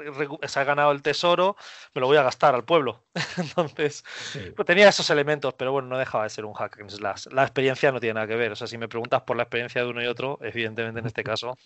se 0.46 0.60
ha 0.60 0.64
ganado 0.64 0.92
el 0.92 1.02
tesoro, 1.02 1.56
me 1.94 2.00
lo 2.00 2.06
voy 2.06 2.16
a 2.16 2.22
gastar 2.22 2.54
al 2.54 2.64
pueblo. 2.64 3.04
Entonces, 3.36 4.04
Sí. 4.32 4.52
pues 4.56 4.66
tenía 4.66 4.88
esos 4.88 5.08
elementos, 5.10 5.54
pero 5.54 5.72
bueno, 5.72 5.88
no 5.88 5.98
dejaba 5.98 6.24
de 6.24 6.30
ser 6.30 6.44
un 6.44 6.54
hack 6.54 6.80
and 6.80 6.90
slash. 6.90 7.26
La 7.30 7.42
experiencia 7.42 7.92
no 7.92 8.00
tiene 8.00 8.14
nada 8.14 8.26
que 8.26 8.36
ver. 8.36 8.52
O 8.52 8.56
sea, 8.56 8.66
si 8.66 8.78
me 8.78 8.88
preguntas 8.88 9.22
por 9.22 9.36
la 9.36 9.44
experiencia 9.44 9.82
de 9.82 9.88
uno 9.90 10.02
y 10.02 10.06
otro, 10.06 10.38
evidentemente 10.42 11.00
en 11.00 11.06
este 11.06 11.22
caso 11.24 11.56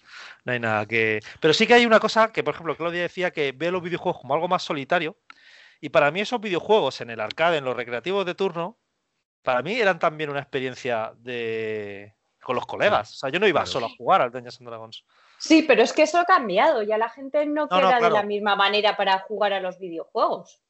no 0.45 0.53
hay 0.53 0.61
nada 0.61 0.87
que. 0.87 1.21
Pero 1.41 1.55
sí 1.55 1.67
que 1.67 1.75
hay 1.75 1.87
una 1.87 2.01
cosa 2.01 2.33
que, 2.33 2.43
por 2.45 2.55
ejemplo, 2.55 2.77
Claudia 2.77 3.03
decía 3.03 3.31
que 3.31 3.53
ve 3.53 3.71
los 3.71 3.83
videojuegos 3.83 4.21
como 4.21 4.35
algo 4.35 4.49
más 4.49 4.63
solitario. 4.63 5.17
Y 5.81 5.91
para 5.91 6.11
mí, 6.11 6.21
esos 6.21 6.41
videojuegos 6.41 7.01
en 7.01 7.11
el 7.11 7.21
arcade, 7.21 7.59
en 7.59 7.65
los 7.65 7.77
recreativos 7.77 8.25
de 8.27 8.35
turno, 8.35 8.79
para 9.43 9.63
mí 9.63 9.75
eran 9.79 9.99
también 9.99 10.31
una 10.31 10.41
experiencia 10.41 11.13
de 11.19 12.15
con 12.47 12.55
los 12.55 12.65
colegas. 12.67 13.11
O 13.13 13.17
sea, 13.17 13.29
yo 13.29 13.41
no 13.41 13.49
iba 13.49 13.63
claro. 13.63 13.73
solo 13.73 13.87
a 13.87 13.97
jugar 13.97 14.23
al 14.23 14.31
Dungeons 14.31 14.61
and 14.61 14.69
Dragons. 14.69 15.05
Sí, 15.39 15.63
pero 15.67 15.83
es 15.83 15.93
que 15.93 16.03
eso 16.05 16.19
ha 16.21 16.25
cambiado, 16.25 16.83
ya 16.85 16.97
la 16.97 17.09
gente 17.09 17.45
no 17.45 17.67
No, 17.67 17.69
queda 17.69 17.99
no, 17.99 18.07
de 18.07 18.11
la 18.13 18.23
misma 18.23 18.55
manera 18.55 18.97
para 18.97 19.19
jugar 19.19 19.53
a 19.53 19.61
los 19.61 19.81
videojuegos. 19.81 20.63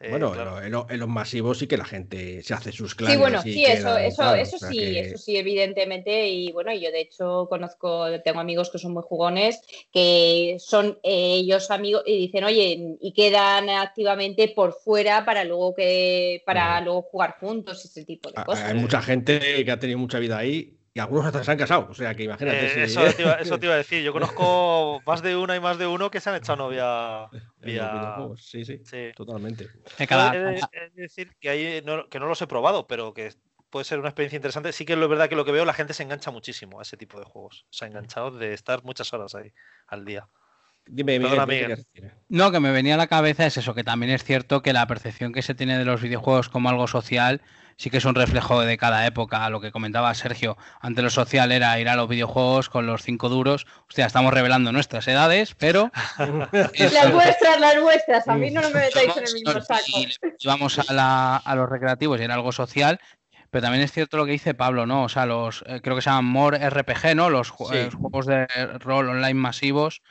Eh, 0.00 0.10
Bueno, 0.10 0.30
claro. 0.32 0.50
en, 0.50 0.54
lo- 0.60 0.64
en 0.66 0.72
lo- 0.72 0.86
en 0.90 1.00
los 1.00 1.08
masivos 1.08 1.58
sí 1.58 1.66
que 1.66 1.76
la 1.76 1.84
gente 1.84 2.40
se 2.44 2.54
hace 2.54 2.70
sus 2.70 2.94
clanes. 2.94 3.16
Sí, 3.16 3.20
bueno, 3.20 3.40
y 3.44 3.52
sí, 3.52 3.64
eso, 3.64 3.96
eso, 3.96 4.22
claro, 4.22 4.36
eso 4.40 4.56
o 4.56 4.58
sea 4.60 4.70
sí, 4.70 4.78
que- 4.78 5.00
eso 5.00 5.18
sí, 5.18 5.36
evidentemente. 5.36 6.28
Y 6.28 6.52
bueno, 6.52 6.72
yo 6.72 6.92
de 6.92 7.00
hecho 7.00 7.46
conozco, 7.48 8.06
tengo 8.22 8.38
amigos 8.38 8.70
que 8.70 8.78
son 8.78 8.92
muy 8.92 9.02
jugones, 9.02 9.60
que 9.92 10.56
son 10.60 10.98
eh, 11.02 11.34
ellos 11.38 11.70
amigos 11.72 12.04
y 12.06 12.16
dicen, 12.16 12.44
oye, 12.44 12.96
y 13.00 13.12
quedan 13.12 13.68
activamente 13.70 14.48
por 14.48 14.72
fuera 14.72 15.24
para 15.24 15.42
luego 15.44 15.74
que, 15.74 16.42
para 16.46 16.80
luego 16.80 17.02
jugar 17.02 17.36
juntos, 17.40 17.84
ese 17.84 18.04
tipo 18.04 18.30
de 18.30 18.40
a- 18.40 18.44
cosas. 18.44 18.66
Hay 18.66 18.74
mucha 18.74 19.02
gente 19.02 19.64
que 19.64 19.70
ha 19.72 19.80
tenido 19.80 19.98
mucha 19.98 20.20
vida 20.20 20.38
ahí 20.38 20.77
y 20.98 21.00
algunos 21.00 21.26
hasta 21.26 21.44
se 21.44 21.50
han 21.52 21.58
casado. 21.58 21.86
O 21.88 21.94
sea 21.94 22.12
que 22.14 22.24
imagínate. 22.24 22.66
Eh, 22.66 22.88
si- 22.88 22.98
eso, 22.98 23.14
te 23.14 23.22
iba, 23.22 23.34
eso 23.34 23.58
te 23.58 23.66
iba 23.66 23.74
a 23.74 23.78
decir. 23.78 24.02
Yo 24.02 24.12
conozco 24.42 25.00
más 25.06 25.22
de 25.22 25.36
una 25.36 25.54
y 25.54 25.60
más 25.60 25.78
de 25.78 25.86
uno 25.86 26.10
que 26.10 26.20
se 26.20 26.28
han 26.28 26.36
echado 26.36 26.56
novia 26.56 27.28
vía. 27.58 28.16
Sí, 28.36 28.64
sí, 28.64 28.80
Sí. 28.84 29.12
totalmente. 29.14 29.68
He 29.98 30.06
de- 30.06 30.60
he 30.72 30.90
de 30.90 31.02
decir 31.02 31.36
que, 31.40 31.50
ahí 31.50 31.82
no, 31.84 32.08
que 32.08 32.18
no 32.18 32.26
los 32.26 32.42
he 32.42 32.46
probado, 32.48 32.86
pero 32.88 33.14
que 33.14 33.32
puede 33.70 33.84
ser 33.84 34.00
una 34.00 34.08
experiencia 34.08 34.36
interesante. 34.36 34.72
Sí 34.72 34.84
que 34.84 34.94
es 34.94 34.98
verdad 35.08 35.28
que 35.28 35.36
lo 35.36 35.44
que 35.44 35.52
veo, 35.52 35.64
la 35.64 35.72
gente 35.74 35.94
se 35.94 36.02
engancha 36.02 36.30
muchísimo 36.32 36.80
a 36.80 36.82
ese 36.82 36.96
tipo 36.96 37.18
de 37.20 37.24
juegos. 37.26 37.64
Se 37.70 37.84
ha 37.84 37.88
enganchado 37.88 38.30
de 38.32 38.52
estar 38.54 38.82
muchas 38.82 39.12
horas 39.12 39.34
ahí 39.36 39.52
al 39.86 40.04
día. 40.04 40.28
Dime, 40.90 41.18
Miguel. 41.18 41.30
Perdona, 41.38 41.46
¿qué 41.52 41.68
Miguel. 41.94 42.12
No, 42.28 42.50
que 42.50 42.60
me 42.60 42.70
venía 42.72 42.94
a 42.94 42.98
la 42.98 43.06
cabeza 43.06 43.46
es 43.46 43.56
eso, 43.56 43.74
que 43.74 43.84
también 43.84 44.12
es 44.12 44.24
cierto 44.24 44.62
que 44.62 44.72
la 44.72 44.86
percepción 44.86 45.32
que 45.32 45.42
se 45.42 45.54
tiene 45.54 45.78
de 45.78 45.84
los 45.84 46.00
videojuegos 46.02 46.48
como 46.48 46.68
algo 46.68 46.86
social 46.86 47.40
sí 47.76 47.90
que 47.90 47.98
es 47.98 48.04
un 48.04 48.16
reflejo 48.16 48.60
de 48.60 48.76
cada 48.76 49.06
época. 49.06 49.48
Lo 49.50 49.60
que 49.60 49.70
comentaba 49.70 50.12
Sergio, 50.14 50.56
antes 50.80 51.04
lo 51.04 51.10
social 51.10 51.52
era 51.52 51.78
ir 51.78 51.88
a 51.88 51.94
los 51.94 52.08
videojuegos 52.08 52.68
con 52.68 52.86
los 52.86 53.02
cinco 53.02 53.28
duros. 53.28 53.66
Hostia, 53.88 54.04
estamos 54.06 54.34
revelando 54.34 54.72
nuestras 54.72 55.06
edades, 55.06 55.54
pero 55.54 55.90
Las 56.52 57.12
vuestras, 57.12 57.60
las 57.60 57.80
vuestras. 57.80 58.26
A 58.28 58.34
mí 58.34 58.50
no 58.50 58.62
me 58.62 58.70
metáis 58.80 59.16
en 59.16 59.24
el 59.26 59.32
mismo 59.34 59.60
saco. 59.62 59.82
y 59.96 60.06
le 60.06 60.36
llevamos 60.38 60.78
a, 60.78 60.92
la- 60.92 61.36
a 61.36 61.54
los 61.54 61.68
recreativos 61.68 62.20
y 62.20 62.24
era 62.24 62.34
algo 62.34 62.50
social. 62.52 62.98
Pero 63.50 63.62
también 63.62 63.82
es 63.82 63.92
cierto 63.92 64.18
lo 64.18 64.26
que 64.26 64.32
dice 64.32 64.52
Pablo, 64.52 64.84
¿no? 64.84 65.04
O 65.04 65.08
sea, 65.08 65.24
los 65.24 65.64
eh, 65.66 65.80
creo 65.82 65.96
que 65.96 66.02
se 66.02 66.10
llaman 66.10 66.26
More 66.26 66.58
RPG, 66.68 67.14
¿no? 67.14 67.30
Los 67.30 67.48
Sí. 67.48 67.54
eh, 67.72 67.88
juegos 67.98 68.26
de 68.26 68.46
rol 68.80 69.08
online 69.08 69.32
masivos, 69.34 70.02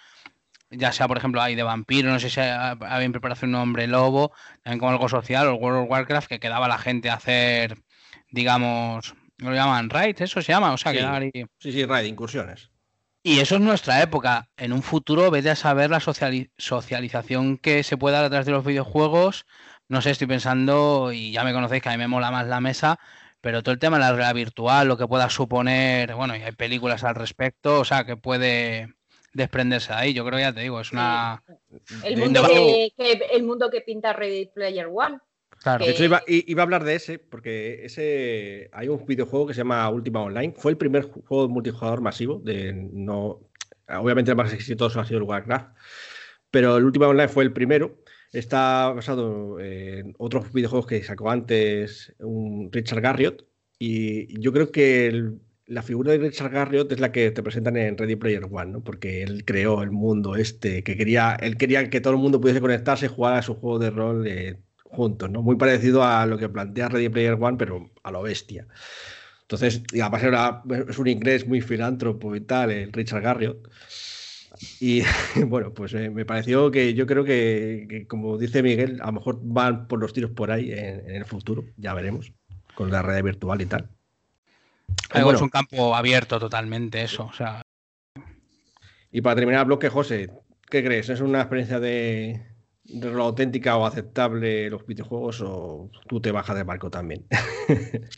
ya 0.70 0.92
sea, 0.92 1.08
por 1.08 1.18
ejemplo, 1.18 1.42
hay 1.42 1.56
de 1.56 1.64
vampiro, 1.64 2.10
no 2.12 2.20
sé 2.20 2.30
si 2.30 2.40
ha- 2.40 2.72
había 2.72 3.04
en 3.04 3.12
preparación 3.12 3.52
un 3.56 3.62
hombre 3.62 3.88
lobo, 3.88 4.32
también 4.64 4.80
como 4.80 4.92
algo 4.92 5.10
social, 5.10 5.48
o 5.48 5.52
el 5.56 5.62
World 5.62 5.84
of 5.84 5.90
Warcraft, 5.90 6.28
que 6.28 6.40
quedaba 6.40 6.68
la 6.68 6.78
gente 6.78 7.10
a 7.10 7.16
hacer, 7.16 7.78
digamos, 8.32 9.16
lo 9.38 9.54
llaman 9.54 9.90
raids, 9.90 10.22
eso 10.22 10.42
se 10.42 10.52
llama, 10.52 10.74
o 10.74 10.78
sea, 10.78 10.92
Sí. 10.92 10.98
ahí. 11.00 11.32
Sí, 11.60 11.72
sí, 11.72 11.86
raid, 11.86 12.06
incursiones. 12.08 12.72
Y 13.24 13.40
eso 13.40 13.56
es 13.56 13.62
nuestra 13.62 14.02
época. 14.02 14.50
En 14.56 14.72
un 14.72 14.82
futuro, 14.82 15.30
vete 15.32 15.50
a 15.50 15.56
saber 15.56 15.90
la 15.90 16.00
sociali- 16.00 16.52
socialización 16.58 17.58
que 17.58 17.84
se 17.84 17.98
puede 17.98 18.16
dar 18.16 18.26
a 18.26 18.30
través 18.30 18.46
de 18.46 18.54
los 18.54 18.64
videojuegos. 18.66 19.46
No 19.90 20.02
sé, 20.02 20.12
estoy 20.12 20.28
pensando, 20.28 21.12
y 21.12 21.32
ya 21.32 21.44
me 21.44 21.54
conocéis 21.54 21.82
que 21.84 21.90
a 21.90 21.92
mí 21.94 21.98
me 21.98 22.08
mola 22.08 22.32
más 22.32 22.48
la 22.48 22.62
mesa, 22.62 23.00
pero 23.42 23.64
todo 23.64 23.74
el 23.74 23.80
tema 23.80 23.98
de 23.98 24.04
la 24.04 24.12
realidad 24.12 24.34
virtual, 24.36 24.88
lo 24.88 24.98
que 24.98 25.08
pueda 25.08 25.30
suponer, 25.30 26.14
bueno, 26.16 26.36
y 26.36 26.42
hay 26.42 26.52
películas 26.54 27.04
al 27.04 27.16
respecto, 27.16 27.80
o 27.80 27.86
sea, 27.86 28.06
que 28.06 28.18
puede 28.18 28.96
desprenderse 29.38 29.94
de 29.94 30.00
ahí. 30.00 30.14
Yo 30.14 30.26
creo 30.26 30.38
que 30.38 30.44
ya 30.44 30.54
te 30.54 30.62
digo, 30.62 30.82
es 30.82 30.92
una. 30.92 31.44
El 32.04 32.18
mundo, 32.18 32.42
que, 32.48 32.92
que- 32.98 33.20
el 33.34 33.44
mundo 33.44 33.70
que 33.70 33.82
pinta 33.82 34.12
Ready 34.14 34.48
Player 34.54 34.88
One. 34.92 35.20
Claro. 35.62 35.86
De 35.86 35.92
hecho, 35.92 36.04
iba, 36.04 36.22
a 36.22 36.64
hablar 36.64 36.84
de 36.84 36.96
ese, 36.96 37.18
porque 37.20 37.84
ese 37.86 38.70
hay 38.74 38.90
un 38.90 39.04
videojuego 39.06 39.48
que 39.48 39.54
se 39.54 39.60
llama 39.60 39.90
Ultima 39.90 40.22
Online. 40.22 40.54
Fue 40.56 40.72
el 40.72 40.78
primer 40.78 41.06
ju- 41.10 41.24
juego 41.26 41.48
multijugador 41.50 42.02
masivo. 42.02 42.40
De 42.44 42.74
no, 42.74 43.40
obviamente 43.88 44.32
el 44.32 44.38
más 44.38 44.54
exitoso 44.54 45.00
ha 45.00 45.06
sido 45.06 45.18
el 45.20 45.24
Warcraft, 45.24 45.76
pero 46.52 46.78
el 46.78 46.84
Ultima 46.86 47.08
Online 47.08 47.28
fue 47.28 47.44
el 47.44 47.54
primero. 47.54 47.98
Está 48.34 48.90
basado 48.94 49.60
en 49.60 50.14
otros 50.20 50.52
videojuegos 50.54 50.86
que 50.86 51.04
sacó 51.04 51.32
antes 51.32 52.14
un 52.20 52.70
Richard 52.72 53.02
Garriott. 53.02 53.46
Y 53.80 54.40
yo 54.40 54.52
creo 54.54 54.72
que 54.72 55.08
el- 55.08 55.40
la 55.68 55.82
figura 55.84 56.12
de 56.14 56.18
Richard 56.20 56.52
Garriott 56.52 56.92
es 56.92 57.00
la 57.00 57.12
que 57.12 57.32
te 57.32 57.44
presentan 57.44 57.78
en 57.78 57.98
Ready 57.98 58.16
Player 58.16 58.46
One. 58.50 58.80
Porque 58.84 59.24
él 59.24 59.46
creó 59.46 59.84
el 59.84 59.92
mundo 59.92 60.36
este, 60.36 60.84
que 60.84 60.98
quería, 60.98 61.36
él 61.36 61.58
quería 61.58 61.90
que 61.90 62.02
todo 62.02 62.14
el 62.14 62.20
mundo 62.20 62.40
pudiese 62.42 62.62
conectarse 62.62 63.06
y 63.08 63.10
jugar 63.10 63.36
a 63.36 63.42
su 63.42 63.56
juego 63.56 63.80
de 63.80 63.90
rol 63.92 64.28
eh, 64.28 64.60
juntos, 64.84 65.30
¿no? 65.30 65.42
Muy 65.44 65.58
parecido 65.58 66.04
a 66.04 66.26
lo 66.26 66.38
que 66.38 66.50
plantea 66.50 66.90
Ready 66.90 67.10
Player 67.10 67.38
One, 67.40 67.58
pero 67.58 67.92
a 68.04 68.12
lo 68.12 68.22
bestia. 68.24 68.68
Entonces, 69.44 69.84
y 69.94 70.02
además 70.02 70.24
era- 70.24 70.64
es 70.90 71.00
un 71.00 71.08
inglés 71.08 71.48
muy 71.48 71.62
filántropo 71.62 72.36
y 72.36 72.42
tal, 72.42 72.72
el 72.72 72.94
Richard 72.94 73.24
Garriott. 73.24 73.68
Y 74.80 75.02
bueno, 75.48 75.74
pues 75.74 75.94
eh, 75.94 76.10
me 76.10 76.26
pareció 76.26 76.72
que 76.72 76.94
yo 76.94 77.06
creo 77.06 77.24
que, 77.24 77.86
que, 77.90 78.08
como 78.08 78.38
dice 78.38 78.64
Miguel, 78.64 79.00
a 79.02 79.08
lo 79.08 79.14
mejor 79.14 79.40
van 79.44 79.88
por 79.88 80.00
los 80.00 80.14
tiros 80.14 80.32
por 80.32 80.52
ahí 80.52 80.72
en, 80.72 81.10
en 81.10 81.16
el 81.16 81.26
futuro, 81.26 81.72
ya 81.78 81.94
veremos, 81.94 82.34
con 82.74 82.92
la 82.92 83.02
red 83.02 83.24
virtual 83.24 83.62
y 83.62 83.66
tal. 83.68 83.97
Algo 85.12 85.26
Bueno, 85.26 85.38
Es 85.38 85.42
un 85.44 85.50
campo 85.50 85.96
abierto 85.96 86.40
totalmente, 86.40 87.02
eso. 87.02 87.26
O 87.26 87.34
sea, 87.34 87.62
y 89.12 89.22
para 89.22 89.36
terminar 89.36 89.62
el 89.62 89.68
bloque, 89.68 89.90
José, 89.90 90.30
¿qué 90.70 90.84
crees? 90.84 91.10
¿Es 91.10 91.22
una 91.22 91.40
experiencia 91.42 91.80
de, 91.80 92.46
de 92.84 93.10
rol 93.10 93.22
auténtica 93.22 93.78
o 93.78 93.86
aceptable 93.86 94.70
los 94.70 94.86
videojuegos 94.86 95.42
o 95.42 95.90
tú 96.08 96.22
te 96.22 96.32
bajas 96.32 96.56
del 96.56 96.66
barco 96.66 96.90
también? 96.90 97.26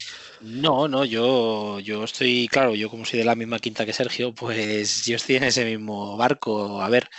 No, 0.42 0.88
no, 0.88 1.04
yo, 1.04 1.82
yo 1.82 2.06
estoy, 2.06 2.48
claro, 2.48 2.74
yo 2.74 2.90
como 2.90 3.04
soy 3.04 3.20
de 3.20 3.26
la 3.26 3.36
misma 3.36 3.60
quinta 3.60 3.86
que 3.86 3.92
Sergio, 3.92 4.34
pues 4.34 5.06
yo 5.06 5.18
estoy 5.18 5.36
en 5.36 5.44
ese 5.44 5.66
mismo 5.66 6.16
barco. 6.16 6.82
A 6.82 6.88
ver, 6.88 7.10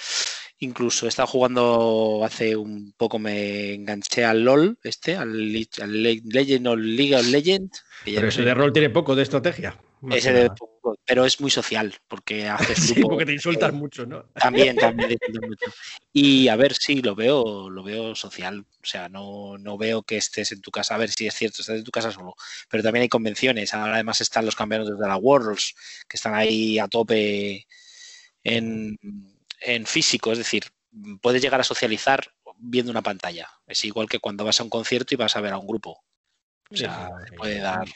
incluso 0.61 1.07
he 1.07 1.09
estado 1.09 1.27
jugando 1.27 2.23
hace 2.25 2.55
un 2.57 2.93
poco, 2.97 3.19
me 3.19 3.75
enganché 3.75 4.25
al 4.25 4.43
LOL, 4.45 4.79
este, 4.83 5.17
al, 5.17 5.31
al 5.81 6.03
Le- 6.03 6.23
Legend 6.25 6.67
o 6.69 6.77
League 6.77 7.17
of 7.17 7.27
Legends. 7.27 7.85
Pero 8.05 8.23
no 8.23 8.29
ese 8.29 8.39
sé, 8.39 8.45
de 8.45 8.55
rol 8.55 8.73
tiene 8.73 8.91
poco 8.91 9.15
de 9.15 9.23
estrategia. 9.23 9.77
ese 10.13 10.33
de 10.33 10.51
poco, 10.51 10.97
pero 11.05 11.25
es 11.25 11.41
muy 11.41 11.51
social, 11.51 11.95
porque 12.09 12.49
haces 12.49 12.79
Sí, 12.79 12.95
grupo. 12.95 13.11
porque 13.11 13.27
te 13.27 13.33
insultas 13.33 13.71
eh, 13.71 13.73
mucho, 13.73 14.07
¿no? 14.07 14.25
También, 14.35 14.79
también 14.79 15.19
mucho. 15.47 15.71
Y 16.13 16.49
a 16.49 16.57
ver, 16.57 16.75
sí, 16.75 17.03
lo 17.03 17.15
veo, 17.15 17.69
lo 17.71 17.83
veo 17.83 18.15
social. 18.15 18.65
O 18.83 18.87
sea, 18.87 19.09
no, 19.09 19.59
no 19.59 19.77
veo 19.77 20.03
que 20.03 20.17
estés 20.17 20.53
en 20.53 20.61
tu 20.61 20.71
casa. 20.71 20.95
A 20.95 20.99
ver 20.99 21.11
si 21.11 21.27
es 21.27 21.35
cierto, 21.35 21.61
estás 21.61 21.77
en 21.77 21.85
tu 21.85 21.91
casa 21.91 22.11
solo. 22.11 22.35
Pero 22.69 22.83
también 22.83 23.03
hay 23.03 23.09
convenciones. 23.09 23.75
Ahora 23.75 23.95
además 23.95 24.21
están 24.21 24.47
los 24.47 24.57
campeonatos 24.57 24.99
de 24.99 25.07
la 25.07 25.17
Worlds, 25.17 25.75
que 26.09 26.17
están 26.17 26.35
ahí 26.35 26.79
a 26.79 26.89
tope 26.89 27.67
en, 28.43 28.99
en 29.61 29.87
físico. 29.87 30.33
Es 30.33 30.39
decir, 30.39 30.65
puedes 31.21 31.43
llegar 31.43 31.61
a 31.61 31.65
socializar 31.65 32.33
viendo 32.57 32.91
una 32.91 33.03
pantalla. 33.03 33.49
Es 33.67 33.85
igual 33.85 34.09
que 34.09 34.19
cuando 34.19 34.45
vas 34.45 34.61
a 34.61 34.65
un 34.65 34.71
concierto 34.71 35.15
y 35.15 35.17
vas 35.17 35.37
a 35.37 35.41
ver 35.41 35.53
a 35.53 35.59
un 35.59 35.67
grupo. 35.67 36.03
O 36.71 36.77
sea, 36.77 37.11
sí. 37.29 37.37
puede 37.37 37.61
dar. 37.61 37.89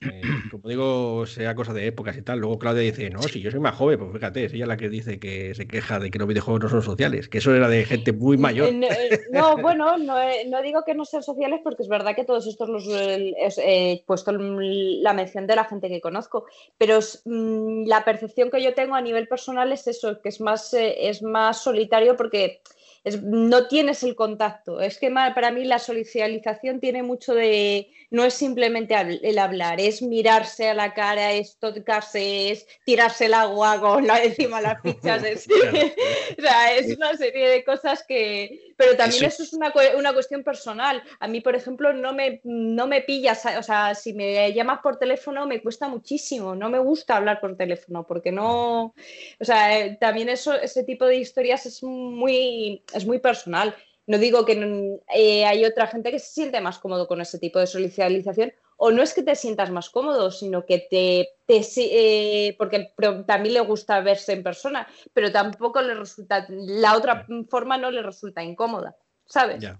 Eh, 0.00 0.22
como 0.50 0.68
digo, 0.68 1.26
sea 1.26 1.54
cosa 1.54 1.72
de 1.72 1.86
épocas 1.86 2.16
y 2.16 2.22
tal. 2.22 2.38
Luego 2.38 2.58
Claudia 2.58 2.82
dice, 2.82 3.10
no, 3.10 3.20
si 3.22 3.40
yo 3.40 3.50
soy 3.50 3.60
más 3.60 3.74
joven, 3.74 3.98
pues 3.98 4.12
fíjate, 4.12 4.44
es 4.44 4.52
ella 4.52 4.66
la 4.66 4.76
que 4.76 4.88
dice 4.88 5.18
que 5.18 5.54
se 5.54 5.66
queja 5.66 5.98
de 5.98 6.10
que 6.10 6.18
los 6.18 6.28
videojuegos 6.28 6.62
no 6.62 6.68
son 6.68 6.82
sociales, 6.82 7.28
que 7.28 7.38
eso 7.38 7.54
era 7.54 7.68
de 7.68 7.84
gente 7.84 8.12
muy 8.12 8.36
mayor. 8.36 8.68
Eh, 8.68 9.26
No, 9.30 9.56
no, 9.56 9.62
bueno, 9.62 9.98
no, 9.98 10.20
eh, 10.20 10.46
no 10.48 10.62
digo 10.62 10.84
que 10.84 10.94
no 10.94 11.04
sean 11.04 11.22
sociales 11.22 11.60
porque 11.64 11.82
es 11.82 11.88
verdad 11.88 12.14
que 12.14 12.24
todos 12.24 12.46
estos 12.46 12.68
los 12.68 12.86
eh, 12.88 13.34
he 13.58 14.02
puesto 14.06 14.30
la 14.32 15.12
mención 15.14 15.46
de 15.46 15.56
la 15.56 15.64
gente 15.64 15.88
que 15.88 16.00
conozco, 16.00 16.46
pero 16.76 16.98
es, 16.98 17.22
mm, 17.24 17.86
la 17.86 18.04
percepción 18.04 18.50
que 18.50 18.62
yo 18.62 18.74
tengo 18.74 18.94
a 18.94 19.00
nivel 19.00 19.26
personal 19.28 19.72
es 19.72 19.86
eso, 19.88 20.20
que 20.20 20.28
es 20.28 20.40
más, 20.40 20.72
eh, 20.74 21.08
es 21.08 21.22
más 21.22 21.62
solitario 21.62 22.16
porque 22.16 22.60
es- 23.04 23.22
no 23.22 23.68
tienes 23.68 24.02
el 24.02 24.14
contacto. 24.14 24.80
Es 24.80 24.98
que 24.98 25.10
para 25.10 25.50
mí 25.50 25.64
la 25.64 25.78
socialización 25.78 26.80
tiene 26.80 27.02
mucho 27.02 27.34
de, 27.34 27.88
no 28.10 28.24
es 28.24 28.34
simplemente 28.34 28.94
el 28.96 29.38
hablar, 29.38 29.80
es 29.80 30.00
mirarse 30.02 30.68
a 30.70 30.74
la 30.74 30.94
cara, 30.94 31.32
es 31.32 31.58
tocarse, 31.58 32.50
es 32.50 32.66
tirarse 32.84 33.26
el 33.26 33.34
agua 33.34 33.78
con 33.80 34.06
la 34.06 34.22
encima 34.22 34.58
de 34.58 34.62
las 34.62 34.82
fichas, 34.82 35.22
es, 35.24 35.46
o 36.38 36.42
sea, 36.42 36.74
es 36.74 36.96
una 36.96 37.14
serie 37.16 37.48
de 37.48 37.64
cosas 37.64 38.04
que... 38.06 38.72
Pero 38.76 38.96
también 38.96 39.24
Eso- 39.24 39.42
eso 39.42 39.42
es 39.42 39.52
una, 39.54 39.72
una 39.96 40.12
cuestión 40.12 40.44
personal. 40.44 41.02
A 41.18 41.26
mí, 41.26 41.40
por 41.40 41.56
ejemplo, 41.56 41.92
no 41.92 42.12
me, 42.14 42.40
no 42.44 42.86
me 42.86 43.00
pillas, 43.02 43.44
o 43.58 43.62
sea, 43.62 43.94
si 43.94 44.12
me 44.14 44.52
llamas 44.52 44.78
por 44.82 44.98
teléfono 44.98 45.46
me 45.46 45.60
cuesta 45.60 45.88
muchísimo, 45.88 46.54
no 46.54 46.70
me 46.70 46.78
gusta 46.78 47.16
hablar 47.16 47.40
por 47.40 47.56
teléfono 47.56 48.06
porque 48.06 48.30
no... 48.32 48.94
O 49.40 49.44
sea, 49.44 49.78
eh, 49.78 49.98
también 50.00 50.28
eso, 50.28 50.54
ese 50.54 50.84
tipo 50.84 51.04
de 51.06 51.16
historias 51.16 51.66
es 51.66 51.82
muy, 51.82 52.84
es 52.94 53.04
muy 53.04 53.18
personal. 53.18 53.74
No 54.08 54.18
digo 54.18 54.44
que 54.46 54.98
eh, 55.14 55.44
hay 55.44 55.64
otra 55.66 55.86
gente 55.86 56.10
que 56.10 56.18
se 56.18 56.32
siente 56.32 56.60
más 56.62 56.78
cómodo 56.78 57.06
con 57.06 57.20
ese 57.20 57.38
tipo 57.38 57.58
de 57.58 57.66
socialización, 57.66 58.52
o 58.78 58.90
no 58.90 59.02
es 59.02 59.12
que 59.12 59.22
te 59.22 59.36
sientas 59.36 59.70
más 59.70 59.90
cómodo, 59.90 60.30
sino 60.30 60.64
que 60.64 60.86
te, 60.90 61.28
te 61.46 61.62
si- 61.62 61.90
eh, 61.92 62.56
porque 62.58 62.92
también 63.26 63.52
le 63.54 63.60
gusta 63.60 64.00
verse 64.00 64.32
en 64.32 64.42
persona, 64.42 64.88
pero 65.12 65.30
tampoco 65.30 65.82
le 65.82 65.94
resulta, 65.94 66.46
la 66.48 66.96
otra 66.96 67.26
forma 67.50 67.76
no 67.76 67.90
le 67.90 68.02
resulta 68.02 68.42
incómoda, 68.42 68.96
¿sabes? 69.26 69.60
Ya. 69.60 69.78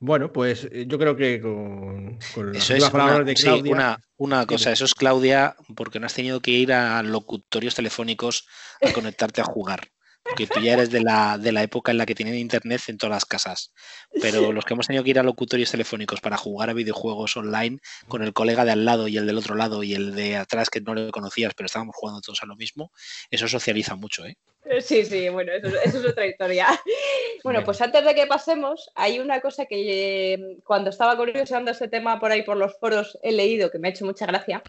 Bueno, 0.00 0.32
pues 0.32 0.68
eh, 0.70 0.86
yo 0.88 0.98
creo 0.98 1.14
que 1.16 1.40
con, 1.40 2.18
con 2.34 2.52
las 2.52 2.70
es 2.70 2.78
una, 2.82 2.90
palabras 2.90 3.26
de 3.26 3.36
sí, 3.36 3.42
Claudia. 3.44 3.72
una, 3.72 4.00
una 4.16 4.46
cosa, 4.46 4.72
eso 4.72 4.84
es 4.84 4.94
Claudia, 4.94 5.54
porque 5.76 6.00
no 6.00 6.06
has 6.06 6.14
tenido 6.14 6.40
que 6.40 6.50
ir 6.52 6.72
a 6.72 7.02
locutorios 7.02 7.74
telefónicos 7.74 8.46
a 8.80 8.92
conectarte 8.92 9.40
a 9.40 9.44
jugar. 9.44 9.88
Porque 10.28 10.46
tú 10.46 10.60
ya 10.60 10.74
eres 10.74 10.90
de 10.90 11.00
la, 11.00 11.38
de 11.38 11.52
la 11.52 11.62
época 11.62 11.90
en 11.90 11.98
la 11.98 12.06
que 12.06 12.14
tienen 12.14 12.34
internet 12.34 12.82
en 12.88 12.98
todas 12.98 13.16
las 13.16 13.24
casas. 13.24 13.72
Pero 14.20 14.52
los 14.52 14.64
que 14.64 14.74
hemos 14.74 14.86
tenido 14.86 15.04
que 15.04 15.10
ir 15.10 15.18
a 15.18 15.22
locutorios 15.22 15.70
telefónicos 15.70 16.20
para 16.20 16.36
jugar 16.36 16.70
a 16.70 16.74
videojuegos 16.74 17.36
online 17.36 17.78
con 18.08 18.22
el 18.22 18.32
colega 18.32 18.64
de 18.64 18.72
al 18.72 18.84
lado 18.84 19.08
y 19.08 19.16
el 19.16 19.26
del 19.26 19.38
otro 19.38 19.54
lado 19.54 19.82
y 19.82 19.94
el 19.94 20.14
de 20.14 20.36
atrás 20.36 20.70
que 20.70 20.80
no 20.80 20.94
le 20.94 21.10
conocías, 21.10 21.54
pero 21.54 21.66
estábamos 21.66 21.96
jugando 21.96 22.20
todos 22.20 22.42
a 22.42 22.46
lo 22.46 22.56
mismo, 22.56 22.92
eso 23.30 23.48
socializa 23.48 23.96
mucho, 23.96 24.26
¿eh? 24.26 24.36
Sí, 24.80 25.04
sí, 25.04 25.28
bueno, 25.30 25.52
eso, 25.52 25.68
eso 25.82 25.98
es 25.98 26.04
otra 26.04 26.26
historia. 26.26 26.68
Bueno, 27.44 27.62
pues 27.64 27.80
antes 27.80 28.04
de 28.04 28.16
que 28.16 28.26
pasemos, 28.26 28.90
hay 28.96 29.20
una 29.20 29.40
cosa 29.40 29.64
que 29.64 30.34
eh, 30.34 30.58
cuando 30.64 30.90
estaba 30.90 31.16
curioseando 31.16 31.70
este 31.70 31.86
tema 31.86 32.18
por 32.18 32.32
ahí 32.32 32.42
por 32.42 32.56
los 32.56 32.76
foros 32.80 33.16
he 33.22 33.30
leído 33.30 33.70
que 33.70 33.78
me 33.78 33.88
ha 33.88 33.90
hecho 33.92 34.04
mucha 34.04 34.26
gracia, 34.26 34.60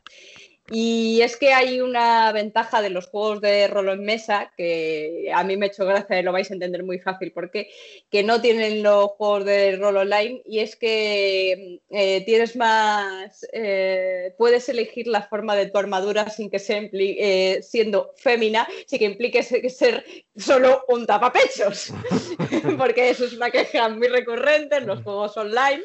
Y 0.71 1.21
es 1.21 1.35
que 1.35 1.51
hay 1.53 1.81
una 1.81 2.31
ventaja 2.31 2.81
de 2.81 2.91
los 2.91 3.07
juegos 3.07 3.41
de 3.41 3.67
rol 3.67 3.89
en 3.89 4.03
mesa 4.03 4.51
que 4.55 5.31
a 5.33 5.43
mí 5.43 5.57
me 5.57 5.65
ha 5.65 5.69
hecho 5.69 5.85
gracia 5.85 6.19
y 6.19 6.23
lo 6.23 6.31
vais 6.31 6.49
a 6.51 6.53
entender 6.53 6.83
muy 6.83 6.99
fácil 6.99 7.31
porque 7.31 7.69
que 8.11 8.23
no 8.23 8.39
tienen 8.39 8.83
los 8.83 9.11
juegos 9.11 9.45
de 9.45 9.77
rol 9.77 9.97
online 9.97 10.43
y 10.45 10.59
es 10.59 10.75
que 10.75 11.79
eh, 11.89 12.23
tienes 12.25 12.55
más, 12.55 13.47
eh, 13.51 14.33
puedes 14.37 14.69
elegir 14.69 15.07
la 15.07 15.23
forma 15.23 15.55
de 15.55 15.67
tu 15.67 15.77
armadura 15.79 16.29
sin 16.29 16.49
que 16.51 16.59
sea 16.59 16.79
eh, 16.91 17.59
siendo 17.63 18.13
fémina, 18.17 18.67
sin 18.85 18.99
que 18.99 19.05
implique 19.05 19.41
ser 19.41 20.05
solo 20.35 20.85
un 20.87 21.05
tapapechos, 21.05 21.91
porque 22.77 23.09
eso 23.09 23.25
es 23.25 23.33
una 23.33 23.49
queja 23.49 23.89
muy 23.89 24.07
recurrente 24.07 24.75
en 24.77 24.87
los 24.87 25.01
juegos 25.01 25.35
online 25.35 25.83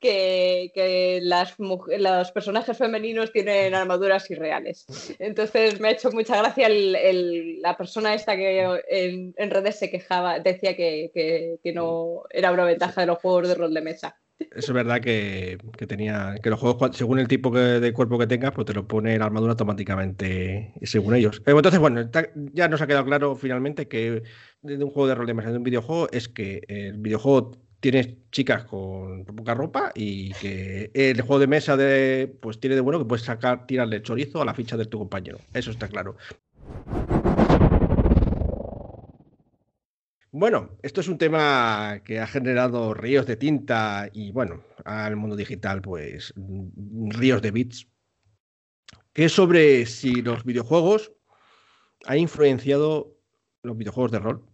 que, 0.00 1.20
las, 1.22 1.56
los 1.58 2.32
personajes 2.32 2.76
femeninos 2.76 3.32
tienen 3.32 3.74
armaduras 3.74 4.30
irreales. 4.30 4.86
Entonces 5.18 5.80
me 5.80 5.88
ha 5.88 5.92
hecho 5.92 6.10
mucha 6.12 6.36
gracia 6.38 6.68
la 6.68 7.76
persona 7.76 8.14
esta 8.14 8.36
que 8.36 8.80
en, 8.88 9.50
redes 9.50 9.78
se 9.78 9.90
quejaba, 9.90 10.38
decía 10.40 10.76
que, 10.76 11.60
no 11.74 12.22
era 12.30 12.52
una 12.52 12.64
ventaja 12.64 13.00
de 13.02 13.06
los 13.08 13.18
juegos 13.18 13.48
de 13.48 13.54
rol 13.54 13.74
de 13.74 13.82
mesa. 13.82 14.16
Es 14.38 14.70
verdad 14.70 15.00
que, 15.00 15.56
tenía 15.88 16.34
que 16.42 16.50
los 16.50 16.60
juegos, 16.60 16.94
según 16.94 17.18
el 17.18 17.26
tipo 17.26 17.50
de 17.50 17.92
cuerpo 17.94 18.18
que 18.18 18.26
tengas, 18.26 18.52
pues 18.52 18.66
te 18.66 18.74
lo 18.74 18.86
pone 18.86 19.18
la 19.18 19.24
armadura 19.24 19.52
automáticamente 19.52 20.74
según 20.82 21.14
ellos. 21.14 21.38
Eh, 21.46 21.52
entonces, 21.52 21.80
bueno, 21.80 22.10
ya 22.52 22.68
nos 22.68 22.82
ha 22.82 22.86
quedado 22.86 23.06
claro 23.06 23.34
finalmente 23.34 23.88
que 23.88 24.22
de 24.60 24.84
un 24.84 24.90
juego 24.90 25.08
de 25.08 25.14
rol 25.14 25.26
de 25.26 25.34
mesa, 25.34 25.50
de 25.50 25.56
un 25.56 25.62
videojuego, 25.62 26.08
es 26.12 26.28
que 26.28 26.60
el 26.68 26.98
videojuego 26.98 27.52
tienes 27.80 28.08
chicas 28.30 28.64
con 28.64 29.24
poca 29.24 29.54
ropa 29.54 29.92
y 29.94 30.32
que 30.34 30.90
el 30.94 31.20
juego 31.20 31.40
de 31.40 31.46
mesa 31.46 31.76
de, 31.76 32.36
pues 32.40 32.58
tiene 32.60 32.76
de 32.76 32.80
bueno 32.80 32.98
que 32.98 33.04
puedes 33.04 33.24
sacar, 33.24 33.66
tirarle 33.66 34.02
chorizo 34.02 34.40
a 34.40 34.44
la 34.44 34.54
ficha 34.54 34.76
de 34.76 34.86
tu 34.86 34.98
compañero. 34.98 35.38
Eso 35.52 35.70
está 35.70 35.88
claro. 35.88 36.16
Bueno, 40.32 40.76
esto 40.82 41.00
es 41.00 41.08
un 41.08 41.16
tema 41.16 42.02
que 42.04 42.20
ha 42.20 42.26
generado 42.26 42.92
ríos 42.92 43.26
de 43.26 43.36
tinta 43.36 44.10
y 44.12 44.32
bueno, 44.32 44.62
al 44.84 45.16
mundo 45.16 45.34
digital, 45.34 45.80
pues 45.80 46.34
ríos 46.36 47.40
de 47.40 47.50
bits. 47.50 47.88
Que 49.14 49.24
es 49.24 49.32
sobre 49.32 49.86
si 49.86 50.20
los 50.20 50.44
videojuegos 50.44 51.12
han 52.04 52.18
influenciado 52.18 53.16
los 53.62 53.78
videojuegos 53.78 54.12
de 54.12 54.18
rol 54.18 54.44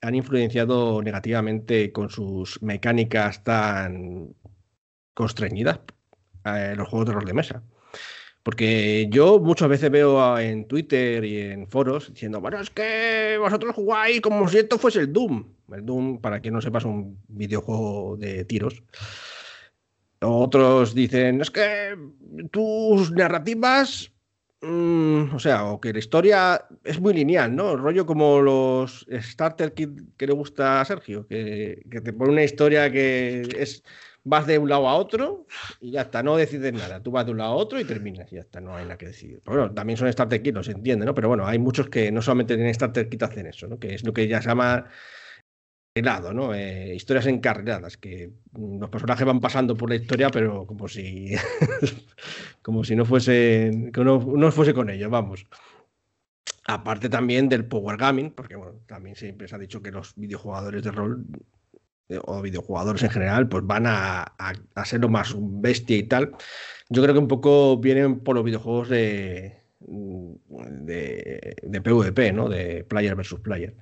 han 0.00 0.14
influenciado 0.14 1.02
negativamente 1.02 1.92
con 1.92 2.10
sus 2.10 2.60
mecánicas 2.62 3.44
tan 3.44 4.34
constreñidas 5.14 5.80
eh, 6.44 6.74
los 6.76 6.88
juegos 6.88 7.08
de 7.08 7.14
rol 7.14 7.24
de 7.24 7.34
mesa. 7.34 7.62
Porque 8.42 9.06
yo 9.10 9.38
muchas 9.38 9.68
veces 9.68 9.90
veo 9.90 10.38
en 10.38 10.66
Twitter 10.66 11.24
y 11.24 11.40
en 11.40 11.68
foros 11.68 12.12
diciendo, 12.12 12.40
bueno, 12.40 12.58
es 12.58 12.70
que 12.70 13.36
vosotros 13.38 13.74
jugáis 13.74 14.22
como 14.22 14.48
si 14.48 14.58
esto 14.58 14.78
fuese 14.78 15.00
el 15.00 15.12
Doom. 15.12 15.44
El 15.72 15.84
Doom, 15.84 16.20
para 16.20 16.40
quien 16.40 16.54
no 16.54 16.62
sepa, 16.62 16.78
es 16.78 16.84
un 16.84 17.18
videojuego 17.28 18.16
de 18.16 18.44
tiros. 18.46 18.82
Otros 20.22 20.94
dicen, 20.94 21.42
es 21.42 21.50
que 21.50 21.96
tus 22.50 23.12
narrativas 23.12 24.10
Mm, 24.62 25.34
o 25.34 25.38
sea, 25.38 25.64
o 25.64 25.80
que 25.80 25.92
la 25.92 25.98
historia 25.98 26.66
es 26.84 27.00
muy 27.00 27.14
lineal, 27.14 27.54
¿no? 27.56 27.72
El 27.72 27.78
rollo 27.78 28.04
como 28.04 28.42
los 28.42 29.06
starter 29.10 29.72
kit 29.72 29.90
que 30.18 30.26
le 30.26 30.34
gusta 30.34 30.82
a 30.82 30.84
Sergio, 30.84 31.26
que, 31.26 31.82
te 31.90 32.12
pone 32.12 32.32
una 32.32 32.44
historia 32.44 32.90
que 32.92 33.40
es 33.56 33.82
vas 34.22 34.46
de 34.46 34.58
un 34.58 34.68
lado 34.68 34.86
a 34.86 34.96
otro 34.96 35.46
y 35.80 35.92
ya 35.92 36.02
está, 36.02 36.22
no 36.22 36.36
decides 36.36 36.74
nada. 36.74 37.02
Tú 37.02 37.10
vas 37.10 37.24
de 37.24 37.32
un 37.32 37.38
lado 37.38 37.52
a 37.52 37.56
otro 37.56 37.80
y 37.80 37.84
terminas 37.84 38.30
y 38.32 38.36
ya 38.36 38.42
está, 38.42 38.60
no 38.60 38.76
hay 38.76 38.84
nada 38.84 38.98
que 38.98 39.06
decidir. 39.06 39.40
bueno, 39.46 39.72
también 39.72 39.96
son 39.96 40.12
starter 40.12 40.42
kit, 40.42 40.54
no 40.54 40.62
se 40.62 40.72
entiende, 40.72 41.06
¿no? 41.06 41.14
Pero 41.14 41.28
bueno, 41.28 41.46
hay 41.46 41.58
muchos 41.58 41.88
que 41.88 42.12
no 42.12 42.20
solamente 42.20 42.52
en 42.52 42.74
starter 42.74 43.08
kit 43.08 43.22
hacen 43.22 43.46
eso, 43.46 43.66
¿no? 43.66 43.78
Que 43.78 43.94
es 43.94 44.04
lo 44.04 44.12
que 44.12 44.28
ya 44.28 44.42
se 44.42 44.48
llama 44.48 44.90
lado, 46.02 46.32
¿no? 46.32 46.54
Eh, 46.54 46.94
historias 46.94 47.26
encarriladas, 47.26 47.96
que 47.96 48.30
los 48.52 48.90
personajes 48.90 49.26
van 49.26 49.40
pasando 49.40 49.76
por 49.76 49.88
la 49.88 49.96
historia, 49.96 50.30
pero 50.30 50.66
como 50.66 50.88
si 50.88 51.32
como 52.62 52.84
si 52.84 52.96
no 52.96 53.04
fuese 53.04 53.90
que 53.92 54.04
no, 54.04 54.52
fuese 54.52 54.74
con 54.74 54.90
ellos, 54.90 55.10
vamos. 55.10 55.46
Aparte 56.66 57.08
también 57.08 57.48
del 57.48 57.64
power 57.64 57.96
gaming, 57.96 58.30
porque 58.32 58.56
bueno, 58.56 58.74
también 58.86 59.16
siempre 59.16 59.48
se 59.48 59.56
ha 59.56 59.58
dicho 59.58 59.82
que 59.82 59.90
los 59.90 60.14
videojugadores 60.14 60.82
de 60.82 60.90
rol 60.90 61.24
eh, 62.08 62.18
o 62.24 62.42
videojugadores 62.42 63.02
en 63.02 63.10
general, 63.10 63.48
pues 63.48 63.66
van 63.66 63.86
a, 63.86 64.22
a, 64.22 64.84
ser 64.84 65.00
lo 65.00 65.08
más 65.08 65.34
bestia 65.36 65.96
y 65.96 66.04
tal. 66.04 66.32
Yo 66.88 67.02
creo 67.02 67.14
que 67.14 67.20
un 67.20 67.28
poco 67.28 67.78
vienen 67.78 68.20
por 68.20 68.36
los 68.36 68.44
videojuegos 68.44 68.88
de, 68.88 69.62
de, 69.80 71.56
de 71.62 71.80
PvP, 71.80 72.32
¿no? 72.32 72.48
De 72.48 72.84
player 72.84 73.14
versus 73.16 73.40
player. 73.40 73.74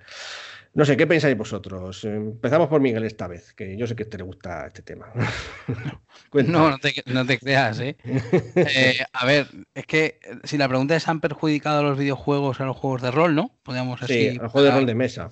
No 0.75 0.85
sé, 0.85 0.97
¿qué 0.97 1.07
pensáis 1.07 1.37
vosotros? 1.37 2.05
Empezamos 2.05 2.69
por 2.69 2.81
Miguel 2.81 3.05
esta 3.05 3.27
vez, 3.27 3.53
que 3.55 3.77
yo 3.77 3.87
sé 3.87 3.97
que 3.97 4.05
a 4.05 4.07
usted 4.07 4.19
le 4.19 4.25
gusta 4.25 4.67
este 4.67 4.83
tema. 4.83 5.13
no, 6.33 6.71
no 6.71 6.79
te, 6.79 7.03
no 7.07 7.27
te, 7.27 7.39
creas, 7.39 7.81
¿eh? 7.81 7.97
¿eh? 8.05 8.99
A 9.13 9.27
ver, 9.27 9.49
es 9.75 9.87
que 9.87 10.21
si 10.45 10.59
la 10.59 10.69
pregunta 10.69 10.95
es, 10.95 11.09
¿han 11.09 11.21
perjudicado 11.21 11.81
a 11.81 11.83
los 11.83 11.99
videojuegos 11.99 12.61
a 12.61 12.65
los 12.65 12.77
juegos 12.77 13.03
de 13.03 13.11
rol, 13.11 13.35
no? 13.35 13.59
Podríamos 13.63 14.03
así. 14.03 14.31
Sí, 14.31 14.39
a 14.39 14.43
los 14.43 14.53
juegos 14.53 14.71
de 14.71 14.77
rol 14.77 14.87
de 14.87 14.95
mesa. 14.95 15.31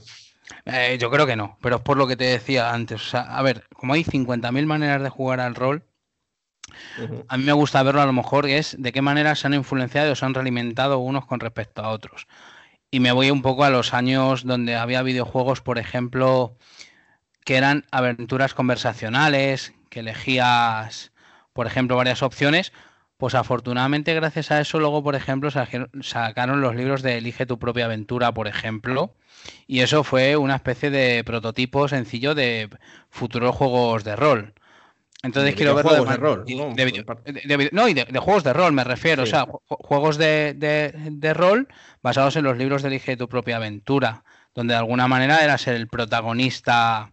Eh, 0.64 0.96
yo 1.00 1.10
creo 1.10 1.26
que 1.26 1.36
no, 1.36 1.58
pero 1.60 1.76
es 1.76 1.82
por 1.82 1.96
lo 1.96 2.06
que 2.06 2.16
te 2.16 2.24
decía 2.24 2.72
antes. 2.72 3.00
O 3.00 3.04
sea, 3.10 3.22
a 3.36 3.42
ver, 3.42 3.64
como 3.74 3.94
hay 3.94 4.04
50.000 4.04 4.66
maneras 4.66 5.02
de 5.02 5.08
jugar 5.10 5.40
al 5.40 5.54
rol, 5.54 5.84
a 7.28 7.36
mí 7.36 7.44
me 7.44 7.52
gusta 7.52 7.82
verlo 7.82 8.00
a 8.00 8.06
lo 8.06 8.12
mejor, 8.12 8.46
es 8.46 8.76
de 8.78 8.92
qué 8.92 9.02
manera 9.02 9.34
se 9.34 9.46
han 9.46 9.54
influenciado 9.54 10.12
o 10.12 10.14
se 10.14 10.24
han 10.24 10.34
realimentado 10.34 10.98
unos 10.98 11.26
con 11.26 11.40
respecto 11.40 11.82
a 11.82 11.90
otros. 11.90 12.26
Y 12.96 13.00
me 13.00 13.12
voy 13.12 13.30
un 13.30 13.42
poco 13.42 13.62
a 13.64 13.68
los 13.68 13.92
años 13.92 14.44
donde 14.44 14.74
había 14.74 15.02
videojuegos, 15.02 15.60
por 15.60 15.76
ejemplo, 15.76 16.56
que 17.44 17.56
eran 17.56 17.84
aventuras 17.90 18.54
conversacionales, 18.54 19.74
que 19.90 20.00
elegías, 20.00 21.12
por 21.52 21.66
ejemplo, 21.66 21.96
varias 21.96 22.22
opciones. 22.22 22.72
Pues 23.18 23.34
afortunadamente 23.34 24.14
gracias 24.14 24.50
a 24.50 24.62
eso 24.62 24.80
luego, 24.80 25.02
por 25.02 25.14
ejemplo, 25.14 25.50
sacaron 26.00 26.62
los 26.62 26.74
libros 26.74 27.02
de 27.02 27.18
Elige 27.18 27.44
tu 27.44 27.58
propia 27.58 27.84
aventura, 27.84 28.32
por 28.32 28.48
ejemplo. 28.48 29.14
Y 29.66 29.80
eso 29.80 30.02
fue 30.02 30.38
una 30.38 30.54
especie 30.54 30.88
de 30.88 31.22
prototipo 31.22 31.88
sencillo 31.88 32.34
de 32.34 32.70
futuros 33.10 33.54
juegos 33.54 34.04
de 34.04 34.16
rol. 34.16 34.54
Entonces 35.26 35.54
quiero 35.56 35.74
ver 35.74 35.84
juegos 35.84 36.08
de, 36.08 36.16
rol. 36.16 36.44
no, 37.72 37.88
y 37.88 37.94
de, 37.94 38.04
juegos 38.18 38.44
de 38.44 38.52
rol 38.52 38.72
me 38.72 38.84
refiero. 38.84 39.24
O 39.24 39.26
sea, 39.26 39.46
juegos 39.66 40.18
de, 40.18 41.32
rol 41.34 41.68
basados 42.02 42.36
en 42.36 42.44
los 42.44 42.56
libros 42.56 42.82
de 42.82 42.88
Elige 42.88 43.16
tu 43.16 43.28
propia 43.28 43.56
aventura, 43.56 44.24
donde 44.54 44.74
de 44.74 44.78
alguna 44.78 45.08
manera 45.08 45.42
era 45.42 45.58
ser 45.58 45.74
el 45.74 45.88
protagonista, 45.88 47.12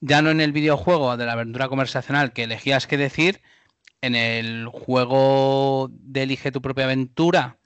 ya 0.00 0.22
no 0.22 0.30
en 0.30 0.40
el 0.40 0.52
videojuego 0.52 1.16
de 1.16 1.26
la 1.26 1.32
aventura 1.32 1.68
conversacional 1.68 2.32
que 2.32 2.44
elegías 2.44 2.86
qué 2.86 2.96
decir, 2.96 3.42
en 4.00 4.14
el 4.14 4.68
juego 4.72 5.90
de 5.92 6.22
Elige 6.22 6.50
tu 6.50 6.62
propia 6.62 6.84
aventura 6.84 7.58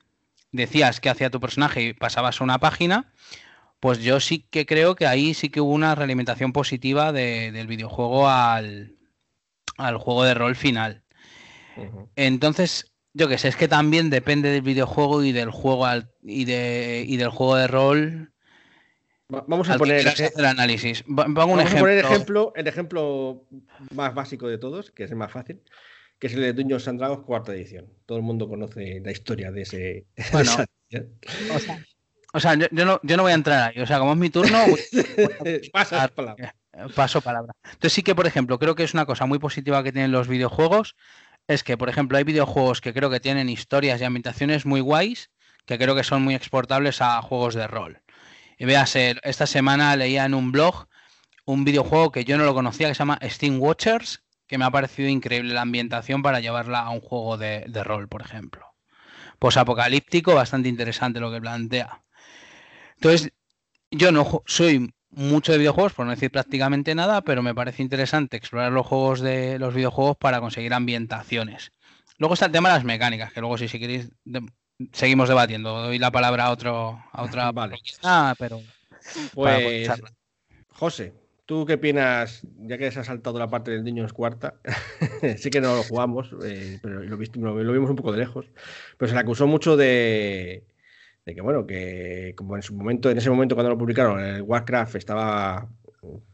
decías 0.50 1.00
qué 1.00 1.10
hacía 1.10 1.30
tu 1.30 1.40
personaje 1.40 1.82
y 1.82 1.92
pasabas 1.92 2.40
a 2.40 2.44
una 2.44 2.58
página. 2.58 3.12
Pues 3.80 4.00
yo 4.00 4.18
sí 4.18 4.44
que 4.50 4.66
creo 4.66 4.96
que 4.96 5.06
ahí 5.06 5.34
sí 5.34 5.50
que 5.50 5.60
hubo 5.60 5.72
una 5.72 5.94
realimentación 5.94 6.52
positiva 6.52 7.12
del 7.12 7.66
videojuego 7.68 8.28
al, 8.28 8.97
al 9.78 9.96
juego 9.96 10.24
de 10.24 10.34
rol 10.34 10.54
final. 10.54 11.02
Entonces, 12.16 12.92
yo 13.14 13.28
qué 13.28 13.38
sé, 13.38 13.48
es 13.48 13.56
que 13.56 13.68
también 13.68 14.10
depende 14.10 14.50
del 14.50 14.62
videojuego 14.62 15.22
y 15.24 15.32
del 15.32 15.50
juego 15.50 15.86
y, 16.22 16.44
de, 16.44 17.04
y 17.06 17.16
del 17.16 17.30
juego 17.30 17.56
de 17.56 17.66
rol. 17.68 18.32
Vamos 19.28 19.68
a 19.70 19.78
poner 19.78 20.06
el 20.36 20.44
análisis. 20.44 21.04
Vamos 21.06 21.60
ejemplo. 21.60 21.78
a 21.78 21.80
poner 21.80 21.98
ejemplo, 21.98 22.52
el 22.56 22.66
ejemplo 22.66 23.46
más 23.94 24.14
básico 24.14 24.48
de 24.48 24.58
todos, 24.58 24.90
que 24.90 25.04
es 25.04 25.10
el 25.10 25.16
más 25.16 25.32
fácil, 25.32 25.60
que 26.18 26.26
es 26.26 26.34
el 26.34 26.40
de 26.40 26.52
Dungeons 26.52 26.88
and 26.88 26.98
Dragons 26.98 27.24
cuarta 27.24 27.54
edición. 27.54 27.86
Todo 28.06 28.18
el 28.18 28.24
mundo 28.24 28.48
conoce 28.48 29.00
la 29.04 29.12
historia 29.12 29.52
de 29.52 29.62
ese. 29.62 30.06
Bueno, 30.32 30.50
o 32.34 32.40
sea, 32.40 32.54
yo, 32.54 32.66
no, 32.70 33.00
yo 33.02 33.16
no 33.16 33.22
voy 33.22 33.32
a 33.32 33.36
entrar 33.36 33.70
ahí. 33.70 33.82
O 33.82 33.86
sea, 33.86 33.98
como 33.98 34.12
es 34.12 34.18
mi 34.18 34.30
turno. 34.30 34.58
Pasa 35.72 36.08
palabra. 36.08 36.54
Paso 36.94 37.20
palabra. 37.20 37.52
Entonces 37.64 37.92
sí 37.92 38.02
que, 38.02 38.14
por 38.14 38.26
ejemplo, 38.26 38.58
creo 38.58 38.74
que 38.74 38.84
es 38.84 38.94
una 38.94 39.06
cosa 39.06 39.26
muy 39.26 39.38
positiva 39.38 39.82
que 39.82 39.92
tienen 39.92 40.12
los 40.12 40.28
videojuegos, 40.28 40.96
es 41.48 41.64
que, 41.64 41.76
por 41.76 41.88
ejemplo, 41.88 42.18
hay 42.18 42.24
videojuegos 42.24 42.80
que 42.80 42.92
creo 42.92 43.10
que 43.10 43.20
tienen 43.20 43.48
historias 43.48 44.00
y 44.00 44.04
ambientaciones 44.04 44.66
muy 44.66 44.80
guays, 44.80 45.30
que 45.64 45.78
creo 45.78 45.94
que 45.94 46.04
son 46.04 46.22
muy 46.22 46.34
exportables 46.34 47.00
a 47.00 47.20
juegos 47.22 47.54
de 47.54 47.66
rol. 47.66 48.02
Y 48.58 48.64
véase, 48.64 49.16
esta 49.22 49.46
semana 49.46 49.96
leía 49.96 50.24
en 50.24 50.34
un 50.34 50.52
blog 50.52 50.88
un 51.44 51.64
videojuego 51.64 52.12
que 52.12 52.24
yo 52.24 52.36
no 52.36 52.44
lo 52.44 52.54
conocía, 52.54 52.88
que 52.88 52.94
se 52.94 52.98
llama 52.98 53.18
Steam 53.22 53.60
Watchers, 53.60 54.22
que 54.46 54.58
me 54.58 54.66
ha 54.66 54.70
parecido 54.70 55.08
increíble 55.08 55.54
la 55.54 55.62
ambientación 55.62 56.22
para 56.22 56.40
llevarla 56.40 56.80
a 56.80 56.90
un 56.90 57.00
juego 57.00 57.38
de, 57.38 57.64
de 57.68 57.84
rol, 57.84 58.08
por 58.08 58.20
ejemplo. 58.20 58.66
Posapocalíptico, 59.38 60.34
bastante 60.34 60.68
interesante 60.68 61.20
lo 61.20 61.32
que 61.32 61.40
plantea. 61.40 62.02
Entonces, 62.96 63.32
yo 63.90 64.12
no 64.12 64.42
soy 64.46 64.92
mucho 65.10 65.52
de 65.52 65.58
videojuegos, 65.58 65.94
por 65.94 66.04
no 66.06 66.12
decir 66.12 66.30
prácticamente 66.30 66.94
nada, 66.94 67.22
pero 67.22 67.42
me 67.42 67.54
parece 67.54 67.82
interesante 67.82 68.36
explorar 68.36 68.72
los 68.72 68.86
juegos 68.86 69.20
de 69.20 69.58
los 69.58 69.74
videojuegos 69.74 70.16
para 70.16 70.40
conseguir 70.40 70.72
ambientaciones. 70.74 71.72
Luego 72.18 72.34
está 72.34 72.46
el 72.46 72.52
tema 72.52 72.68
de 72.70 72.74
las 72.76 72.84
mecánicas, 72.84 73.32
que 73.32 73.40
luego 73.40 73.56
si, 73.58 73.68
si 73.68 73.78
queréis 73.78 74.10
de- 74.24 74.46
seguimos 74.92 75.28
debatiendo. 75.28 75.82
Doy 75.82 75.98
la 75.98 76.10
palabra 76.10 76.46
a 76.46 76.50
otro, 76.50 77.02
a 77.12 77.22
otra 77.22 77.50
Vale. 77.52 77.76
Ah, 78.02 78.34
pero 78.38 78.60
Pues. 79.34 79.90
José, 80.70 81.12
¿tú 81.46 81.64
qué 81.66 81.74
opinas, 81.74 82.42
ya 82.60 82.76
que 82.78 82.90
se 82.92 83.00
ha 83.00 83.04
saltado 83.04 83.38
la 83.38 83.48
parte 83.48 83.70
del 83.70 83.82
niño 83.84 84.02
en 84.04 84.10
cuarta? 84.10 84.54
sí 85.38 85.50
que 85.50 85.60
no 85.60 85.74
lo 85.76 85.82
jugamos, 85.84 86.30
eh, 86.44 86.78
pero 86.82 87.02
lo, 87.02 87.16
viste- 87.16 87.40
lo- 87.40 87.62
lo 87.62 87.72
vimos 87.72 87.90
un 87.90 87.96
poco 87.96 88.12
de 88.12 88.18
lejos. 88.18 88.46
Pero 88.96 89.08
se 89.08 89.14
le 89.14 89.20
acusó 89.20 89.46
mucho 89.46 89.76
de, 89.76 90.64
de 91.28 91.34
que, 91.34 91.42
bueno, 91.42 91.66
que 91.66 92.32
como 92.36 92.56
en 92.56 92.62
su 92.62 92.74
momento, 92.74 93.10
en 93.10 93.18
ese 93.18 93.28
momento 93.28 93.54
cuando 93.54 93.68
lo 93.68 93.76
publicaron, 93.76 94.18
el 94.18 94.40
Warcraft 94.40 94.94
estaba, 94.94 95.68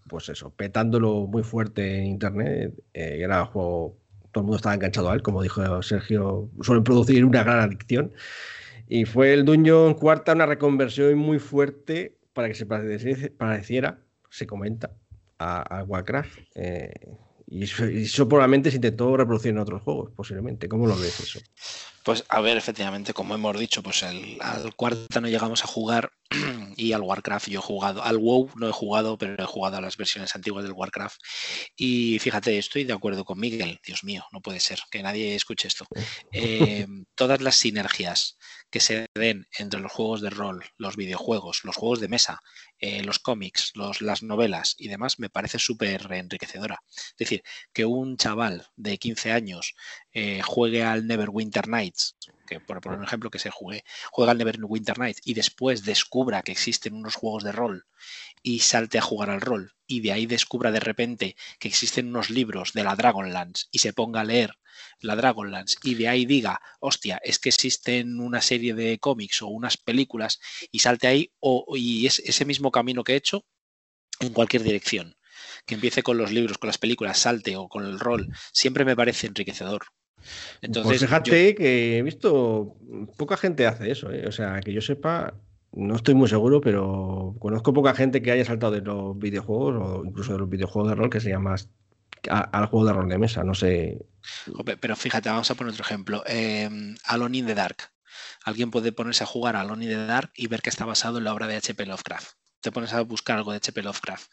pues 0.08 0.28
eso, 0.28 0.50
petándolo 0.50 1.26
muy 1.26 1.42
fuerte 1.42 1.98
en 1.98 2.06
internet. 2.06 2.72
eh, 2.92 3.16
y 3.18 3.22
era 3.22 3.42
un 3.42 3.48
juego, 3.48 3.96
todo 4.30 4.42
el 4.42 4.44
mundo 4.44 4.56
estaba 4.56 4.76
enganchado 4.76 5.10
a 5.10 5.14
él, 5.14 5.22
como 5.22 5.42
dijo 5.42 5.82
Sergio, 5.82 6.48
suelen 6.62 6.84
producir 6.84 7.24
una 7.24 7.42
gran 7.42 7.58
adicción. 7.58 8.12
Y 8.86 9.04
fue 9.04 9.32
el 9.32 9.44
Dungeon 9.44 9.94
cuarta 9.94 10.32
una 10.32 10.46
reconversión 10.46 11.18
muy 11.18 11.40
fuerte 11.40 12.16
para 12.32 12.46
que 12.46 12.54
se 12.54 12.64
pareciera, 12.64 13.98
se 14.30 14.46
comenta, 14.46 14.92
a, 15.38 15.80
a 15.80 15.82
Warcraft. 15.82 16.38
eh, 16.54 17.16
y, 17.46 17.64
eso, 17.64 17.88
y 17.90 18.04
eso 18.04 18.28
probablemente 18.28 18.70
se 18.70 18.76
intentó 18.76 19.16
reproducir 19.16 19.50
en 19.50 19.58
otros 19.58 19.82
juegos, 19.82 20.12
posiblemente. 20.12 20.68
¿Cómo 20.68 20.86
lo 20.86 20.96
ves 20.96 21.18
eso? 21.20 21.40
Pues 22.04 22.22
a 22.28 22.40
ver, 22.42 22.56
efectivamente, 22.58 23.14
como 23.14 23.34
hemos 23.34 23.58
dicho, 23.58 23.82
pues 23.82 24.02
el- 24.02 24.36
al 24.42 24.74
cuarta 24.76 25.20
no 25.22 25.28
llegamos 25.28 25.64
a 25.64 25.66
jugar 25.66 26.12
y 26.76 26.92
al 26.92 27.02
Warcraft 27.02 27.48
yo 27.48 27.60
he 27.60 27.62
jugado, 27.62 28.02
al 28.02 28.18
WoW 28.18 28.50
no 28.56 28.68
he 28.68 28.72
jugado, 28.72 29.18
pero 29.18 29.42
he 29.42 29.46
jugado 29.46 29.76
a 29.76 29.80
las 29.80 29.96
versiones 29.96 30.34
antiguas 30.34 30.64
del 30.64 30.72
Warcraft. 30.72 31.20
Y 31.76 32.18
fíjate, 32.18 32.58
estoy 32.58 32.84
de 32.84 32.92
acuerdo 32.92 33.24
con 33.24 33.38
Miguel, 33.38 33.80
Dios 33.84 34.04
mío, 34.04 34.24
no 34.32 34.40
puede 34.40 34.60
ser 34.60 34.80
que 34.90 35.02
nadie 35.02 35.34
escuche 35.34 35.68
esto. 35.68 35.86
Eh, 36.32 36.86
todas 37.14 37.40
las 37.40 37.56
sinergias 37.56 38.38
que 38.70 38.80
se 38.80 39.06
den 39.14 39.46
entre 39.56 39.80
los 39.80 39.92
juegos 39.92 40.20
de 40.20 40.30
rol, 40.30 40.64
los 40.78 40.96
videojuegos, 40.96 41.64
los 41.64 41.76
juegos 41.76 42.00
de 42.00 42.08
mesa, 42.08 42.40
eh, 42.78 43.02
los 43.04 43.18
cómics, 43.18 43.72
los, 43.74 44.00
las 44.00 44.22
novelas 44.22 44.74
y 44.78 44.88
demás, 44.88 45.18
me 45.18 45.30
parece 45.30 45.58
súper 45.58 46.10
enriquecedora. 46.12 46.82
Es 46.88 47.16
decir, 47.18 47.42
que 47.72 47.84
un 47.84 48.16
chaval 48.16 48.66
de 48.76 48.98
15 48.98 49.32
años 49.32 49.74
eh, 50.12 50.42
juegue 50.42 50.82
al 50.82 51.06
Neverwinter 51.06 51.68
Nights, 51.68 52.16
que 52.46 52.60
por 52.60 52.86
un 52.86 53.04
ejemplo 53.04 53.30
que 53.30 53.38
se 53.38 53.50
juegue, 53.50 53.84
juega 54.10 54.32
al 54.32 54.38
Neverwinter 54.38 54.98
Nights 54.98 55.20
y 55.24 55.34
después 55.34 55.84
descubra 55.84 56.42
que 56.42 56.52
existen 56.52 56.94
unos 56.94 57.14
juegos 57.14 57.44
de 57.44 57.52
rol 57.52 57.86
y 58.42 58.60
salte 58.60 58.98
a 58.98 59.02
jugar 59.02 59.30
al 59.30 59.40
rol 59.40 59.74
y 59.86 60.00
de 60.00 60.12
ahí 60.12 60.26
descubra 60.26 60.70
de 60.70 60.80
repente 60.80 61.36
que 61.58 61.68
existen 61.68 62.08
unos 62.08 62.30
libros 62.30 62.72
de 62.72 62.84
la 62.84 62.96
Dragonlance 62.96 63.66
y 63.70 63.78
se 63.78 63.92
ponga 63.92 64.20
a 64.20 64.24
leer 64.24 64.58
la 65.00 65.16
Dragonlance 65.16 65.76
y 65.82 65.94
de 65.94 66.08
ahí 66.08 66.26
diga, 66.26 66.60
hostia, 66.80 67.20
es 67.22 67.38
que 67.38 67.48
existen 67.48 68.20
una 68.20 68.40
serie 68.40 68.74
de 68.74 68.98
cómics 68.98 69.42
o 69.42 69.48
unas 69.48 69.76
películas 69.76 70.40
y 70.70 70.80
salte 70.80 71.06
ahí 71.06 71.32
o 71.40 71.64
y 71.76 72.06
es 72.06 72.18
ese 72.20 72.44
mismo 72.44 72.70
camino 72.70 73.04
que 73.04 73.12
he 73.12 73.16
hecho 73.16 73.44
en 74.20 74.32
cualquier 74.32 74.62
dirección. 74.62 75.16
Que 75.66 75.74
empiece 75.74 76.02
con 76.02 76.18
los 76.18 76.32
libros, 76.32 76.58
con 76.58 76.68
las 76.68 76.78
películas, 76.78 77.18
salte 77.18 77.56
o 77.56 77.68
con 77.68 77.84
el 77.84 77.98
rol, 77.98 78.28
siempre 78.52 78.84
me 78.84 78.96
parece 78.96 79.26
enriquecedor. 79.26 79.86
Entonces, 80.62 80.90
pues 80.90 81.00
fíjate 81.00 81.54
que 81.54 81.98
he 81.98 82.02
visto, 82.02 82.76
poca 83.16 83.36
gente 83.36 83.66
hace 83.66 83.90
eso, 83.90 84.10
¿eh? 84.12 84.26
o 84.26 84.32
sea, 84.32 84.60
que 84.60 84.72
yo 84.72 84.80
sepa, 84.80 85.34
no 85.72 85.96
estoy 85.96 86.14
muy 86.14 86.28
seguro, 86.28 86.60
pero 86.60 87.34
conozco 87.38 87.72
poca 87.72 87.94
gente 87.94 88.22
que 88.22 88.30
haya 88.30 88.44
saltado 88.44 88.72
de 88.72 88.80
los 88.80 89.18
videojuegos 89.18 89.74
o 89.76 90.04
incluso 90.04 90.32
de 90.32 90.38
los 90.38 90.48
videojuegos 90.48 90.90
de 90.90 90.96
rol 90.96 91.10
que 91.10 91.20
se 91.20 91.30
llama 91.30 91.56
al 92.30 92.66
juego 92.66 92.86
de 92.86 92.92
rol 92.92 93.08
de 93.08 93.18
mesa, 93.18 93.44
no 93.44 93.54
sé. 93.54 93.98
Pero 94.80 94.96
fíjate, 94.96 95.28
vamos 95.28 95.50
a 95.50 95.54
poner 95.54 95.72
otro 95.72 95.84
ejemplo. 95.84 96.22
Eh, 96.26 96.70
Alone 97.04 97.38
in 97.38 97.46
the 97.46 97.54
Dark. 97.54 97.90
Alguien 98.44 98.70
puede 98.70 98.92
ponerse 98.92 99.24
a 99.24 99.26
jugar 99.26 99.56
a 99.56 99.60
Alone 99.60 99.84
in 99.84 99.90
the 99.90 100.06
Dark 100.06 100.32
y 100.34 100.46
ver 100.46 100.62
que 100.62 100.70
está 100.70 100.84
basado 100.84 101.18
en 101.18 101.24
la 101.24 101.34
obra 101.34 101.46
de 101.46 101.56
H.P. 101.56 101.86
Lovecraft. 101.86 102.36
Te 102.64 102.72
pones 102.72 102.94
a 102.94 103.02
buscar 103.02 103.36
algo 103.36 103.50
de 103.50 103.58
H.P. 103.58 103.82
Lovecraft. 103.82 104.32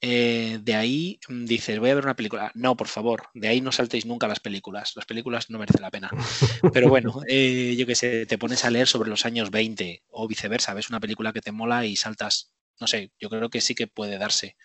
Eh, 0.00 0.58
de 0.60 0.74
ahí 0.74 1.20
mm, 1.28 1.44
dices, 1.44 1.78
voy 1.78 1.90
a 1.90 1.94
ver 1.94 2.02
una 2.02 2.16
película. 2.16 2.50
No, 2.56 2.76
por 2.76 2.88
favor, 2.88 3.28
de 3.34 3.46
ahí 3.46 3.60
no 3.60 3.70
saltéis 3.70 4.04
nunca 4.04 4.26
las 4.26 4.40
películas. 4.40 4.94
Las 4.96 5.06
películas 5.06 5.48
no 5.48 5.60
merecen 5.60 5.82
la 5.82 5.92
pena. 5.92 6.10
Pero 6.72 6.88
bueno, 6.88 7.22
eh, 7.28 7.76
yo 7.78 7.86
qué 7.86 7.94
sé, 7.94 8.26
te 8.26 8.36
pones 8.36 8.64
a 8.64 8.70
leer 8.72 8.88
sobre 8.88 9.10
los 9.10 9.24
años 9.26 9.52
20 9.52 10.02
o 10.08 10.26
viceversa. 10.26 10.74
Ves 10.74 10.90
una 10.90 10.98
película 10.98 11.32
que 11.32 11.40
te 11.40 11.52
mola 11.52 11.86
y 11.86 11.94
saltas. 11.94 12.50
No 12.80 12.88
sé, 12.88 13.12
yo 13.20 13.30
creo 13.30 13.48
que 13.48 13.60
sí 13.60 13.76
que 13.76 13.86
puede 13.86 14.18
darse. 14.18 14.56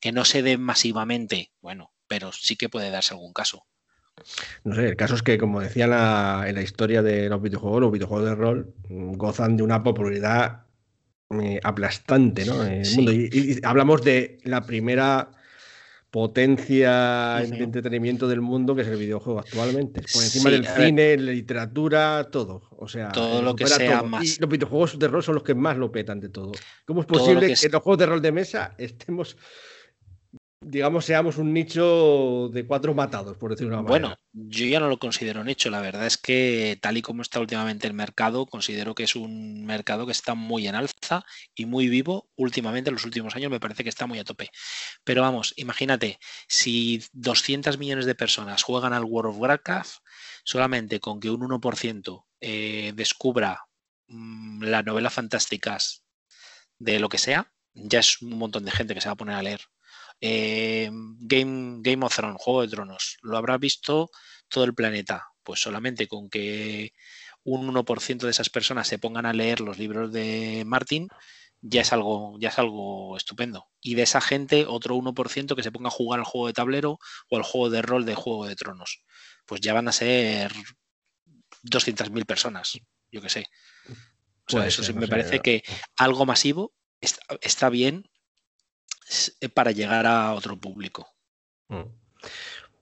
Que 0.00 0.12
no 0.12 0.24
se 0.24 0.42
dé 0.42 0.56
masivamente, 0.56 1.52
bueno, 1.60 1.92
pero 2.08 2.32
sí 2.32 2.56
que 2.56 2.70
puede 2.70 2.88
darse 2.88 3.12
algún 3.12 3.34
caso. 3.34 3.66
No 4.64 4.74
sé, 4.74 4.88
el 4.88 4.96
caso 4.96 5.14
es 5.14 5.22
que, 5.22 5.36
como 5.36 5.60
decía 5.60 5.84
en 5.84 5.90
la, 5.90 6.44
en 6.46 6.54
la 6.54 6.62
historia 6.62 7.02
de 7.02 7.28
los 7.28 7.42
videojuegos, 7.42 7.82
los 7.82 7.92
videojuegos 7.92 8.30
de 8.30 8.34
rol 8.34 8.74
mm, 8.88 9.12
gozan 9.12 9.58
de 9.58 9.62
una 9.62 9.82
popularidad 9.82 10.65
eh, 11.30 11.60
aplastante 11.62 12.44
¿no? 12.44 12.64
Sí. 12.84 12.96
mundo. 12.96 13.12
Y, 13.12 13.28
y 13.32 13.58
hablamos 13.64 14.02
de 14.02 14.38
la 14.44 14.64
primera 14.66 15.30
potencia 16.10 17.36
de 17.46 17.62
entretenimiento 17.62 18.26
del 18.28 18.40
mundo, 18.40 18.74
que 18.74 18.82
es 18.82 18.88
el 18.88 18.96
videojuego 18.96 19.40
actualmente. 19.40 20.00
Por 20.12 20.22
encima 20.22 20.50
Sí, 20.50 20.56
del 20.56 20.66
cine, 20.66 21.16
la 21.18 21.32
literatura, 21.32 22.28
todo. 22.30 22.62
O 22.78 22.88
sea, 22.88 23.12
Todo 23.12 23.40
eh, 23.40 23.42
lo 23.42 23.54
que 23.54 23.66
sea 23.66 23.98
todo. 24.00 24.08
más. 24.08 24.24
Y 24.24 24.40
los 24.40 24.48
videojuegos 24.48 24.98
de 24.98 25.08
rol 25.08 25.22
son 25.22 25.34
los 25.34 25.44
que 25.44 25.54
más 25.54 25.76
lo 25.76 25.92
petan 25.92 26.20
de 26.20 26.28
todo. 26.30 26.52
¿Cómo 26.86 27.02
es 27.02 27.06
Todo 27.06 27.18
lo 27.18 27.24
posible 27.24 27.40
que 27.42 27.46
que, 27.48 27.52
es- 27.54 27.64
en 27.64 27.72
los 27.72 27.82
juegos 27.82 27.98
de 27.98 28.06
rol 28.06 28.22
de 28.22 28.32
mesa 28.32 28.74
estemos, 28.78 29.36
digamos, 30.68 31.04
seamos 31.04 31.38
un 31.38 31.52
nicho 31.52 32.48
de 32.52 32.66
cuatro 32.66 32.92
matados, 32.92 33.36
por 33.36 33.50
decirlo 33.50 33.76
de 33.76 33.80
una 33.80 33.88
manera? 33.88 34.08
Bueno, 34.08 34.20
yo 34.32 34.66
ya 34.66 34.80
no 34.80 34.88
lo 34.88 34.98
considero 34.98 35.40
un 35.40 35.48
hecho. 35.48 35.70
La 35.70 35.80
verdad 35.80 36.06
es 36.06 36.18
que 36.18 36.76
tal 36.82 36.96
y 36.96 37.02
como 37.02 37.22
está 37.22 37.38
últimamente 37.38 37.86
el 37.86 37.94
mercado, 37.94 38.46
considero 38.46 38.94
que 38.94 39.04
es 39.04 39.14
un 39.14 39.64
mercado 39.64 40.06
que 40.06 40.12
está 40.12 40.34
muy 40.34 40.66
en 40.66 40.74
alza 40.74 41.24
y 41.54 41.66
muy 41.66 41.88
vivo. 41.88 42.28
Últimamente, 42.34 42.90
en 42.90 42.94
los 42.94 43.04
últimos 43.04 43.36
años, 43.36 43.50
me 43.50 43.60
parece 43.60 43.84
que 43.84 43.88
está 43.88 44.08
muy 44.08 44.18
a 44.18 44.24
tope. 44.24 44.50
Pero 45.04 45.22
vamos, 45.22 45.54
imagínate, 45.56 46.18
si 46.48 47.00
200 47.12 47.78
millones 47.78 48.04
de 48.04 48.16
personas 48.16 48.64
juegan 48.64 48.92
al 48.92 49.04
World 49.04 49.30
of 49.30 49.40
Warcraft, 49.40 49.98
solamente 50.42 50.98
con 50.98 51.20
que 51.20 51.30
un 51.30 51.42
1% 51.42 52.24
eh, 52.40 52.92
descubra 52.96 53.66
mm, 54.08 54.64
las 54.64 54.84
novelas 54.84 55.14
fantásticas 55.14 56.04
de 56.80 56.98
lo 56.98 57.08
que 57.08 57.18
sea, 57.18 57.52
ya 57.72 58.00
es 58.00 58.20
un 58.20 58.36
montón 58.36 58.64
de 58.64 58.72
gente 58.72 58.94
que 58.94 59.00
se 59.00 59.08
va 59.08 59.12
a 59.12 59.16
poner 59.16 59.36
a 59.36 59.42
leer. 59.42 59.60
Eh, 60.20 60.90
Game, 60.92 61.78
Game 61.82 62.04
of 62.04 62.14
Thrones, 62.14 62.36
Juego 62.40 62.62
de 62.62 62.68
Tronos, 62.68 63.18
lo 63.22 63.36
habrá 63.36 63.58
visto 63.58 64.10
todo 64.48 64.64
el 64.64 64.74
planeta. 64.74 65.26
Pues 65.42 65.60
solamente 65.60 66.08
con 66.08 66.28
que 66.28 66.92
un 67.44 67.72
1% 67.72 68.18
de 68.18 68.30
esas 68.30 68.50
personas 68.50 68.88
se 68.88 68.98
pongan 68.98 69.26
a 69.26 69.32
leer 69.32 69.60
los 69.60 69.78
libros 69.78 70.12
de 70.12 70.64
Martin, 70.66 71.08
ya 71.60 71.80
es 71.80 71.92
algo, 71.92 72.36
ya 72.40 72.48
es 72.48 72.58
algo 72.58 73.16
estupendo. 73.16 73.66
Y 73.80 73.94
de 73.94 74.02
esa 74.02 74.20
gente, 74.20 74.66
otro 74.66 74.96
1% 74.96 75.54
que 75.54 75.62
se 75.62 75.72
ponga 75.72 75.88
a 75.88 75.92
jugar 75.92 76.20
al 76.20 76.26
juego 76.26 76.48
de 76.48 76.52
tablero 76.52 76.98
o 77.30 77.36
al 77.36 77.42
juego 77.42 77.70
de 77.70 77.82
rol 77.82 78.04
de 78.04 78.14
Juego 78.14 78.46
de 78.46 78.56
Tronos. 78.56 79.02
Pues 79.46 79.60
ya 79.60 79.74
van 79.74 79.88
a 79.88 79.92
ser 79.92 80.52
200.000 81.62 82.26
personas, 82.26 82.78
yo 83.10 83.20
que 83.20 83.28
sé. 83.28 83.46
O 84.48 84.50
sea, 84.50 84.66
eso 84.66 84.82
sí 84.82 84.92
me 84.92 85.08
parece 85.08 85.40
que 85.40 85.62
algo 85.96 86.26
masivo 86.26 86.72
está, 87.00 87.20
está 87.40 87.68
bien 87.68 88.08
para 89.54 89.70
llegar 89.70 90.06
a 90.06 90.32
otro 90.34 90.56
público. 90.56 91.06
Mm. 91.68 91.82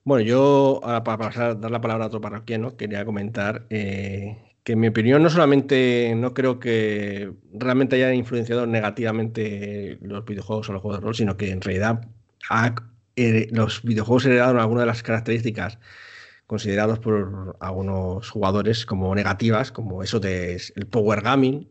Bueno, 0.04 0.24
yo, 0.24 0.80
ahora 0.82 1.02
para 1.02 1.18
pasar, 1.18 1.60
dar 1.60 1.70
la 1.70 1.80
palabra 1.80 2.04
a 2.04 2.08
otro 2.08 2.20
parroquiano, 2.20 2.76
quería 2.76 3.04
comentar 3.06 3.66
eh, 3.70 4.36
que 4.62 4.72
en 4.72 4.80
mi 4.80 4.88
opinión 4.88 5.22
no 5.22 5.30
solamente 5.30 6.12
no 6.16 6.34
creo 6.34 6.58
que 6.58 7.32
realmente 7.52 7.96
hayan 7.96 8.14
influenciado 8.14 8.66
negativamente 8.66 9.98
los 10.02 10.24
videojuegos 10.24 10.68
o 10.68 10.72
los 10.74 10.82
juegos 10.82 11.00
de 11.00 11.04
rol, 11.06 11.14
sino 11.14 11.36
que 11.36 11.50
en 11.50 11.60
realidad 11.62 12.06
eh, 13.16 13.48
los 13.52 13.82
videojuegos 13.82 14.26
heredaron 14.26 14.60
algunas 14.60 14.82
de 14.82 14.86
las 14.86 15.02
características 15.02 15.78
considerados 16.46 16.98
por 16.98 17.56
algunos 17.60 18.28
jugadores 18.28 18.84
como 18.84 19.14
negativas, 19.14 19.72
como 19.72 20.02
eso 20.02 20.20
de 20.20 20.60
el 20.76 20.86
power 20.86 21.22
gaming 21.22 21.70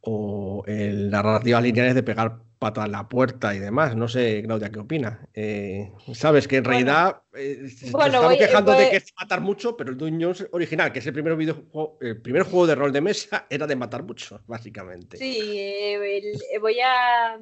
o 0.00 0.64
el- 0.66 1.10
las 1.10 1.22
narrativas 1.24 1.62
lineales 1.62 1.94
de 1.94 2.02
pegar 2.02 2.38
pata 2.62 2.84
a 2.84 2.86
la 2.86 3.08
puerta 3.08 3.52
y 3.54 3.58
demás. 3.58 3.96
No 3.96 4.06
sé, 4.06 4.40
Claudia, 4.44 4.70
¿qué 4.70 4.78
opina? 4.78 5.28
Eh, 5.34 5.90
Sabes 6.14 6.46
que 6.46 6.58
en 6.58 6.62
Bueno. 6.62 6.78
realidad 6.78 7.22
eh, 7.34 7.68
Bueno, 7.90 8.06
estamos 8.06 8.28
voy- 8.28 8.38
quejando 8.38 8.72
de 8.76 8.88
que 8.88 8.96
es 8.98 9.12
matar 9.20 9.40
mucho, 9.40 9.76
pero 9.76 9.90
el 9.90 9.96
Dungeons 9.98 10.46
original, 10.52 10.92
que 10.92 11.00
es 11.00 11.06
el 11.08 11.12
primer 11.12 11.34
videojuego, 11.34 11.98
el 12.00 12.22
primer 12.22 12.44
juego 12.44 12.68
de 12.68 12.74
rol 12.76 12.92
de 12.92 13.00
mesa, 13.00 13.46
era 13.50 13.66
de 13.66 13.74
matar 13.74 14.04
mucho, 14.04 14.40
básicamente. 14.46 15.16
Sí, 15.16 15.58
eh, 15.58 15.94
el- 16.18 16.40
eh, 16.52 16.58
voy 16.60 16.78
a. 16.84 17.38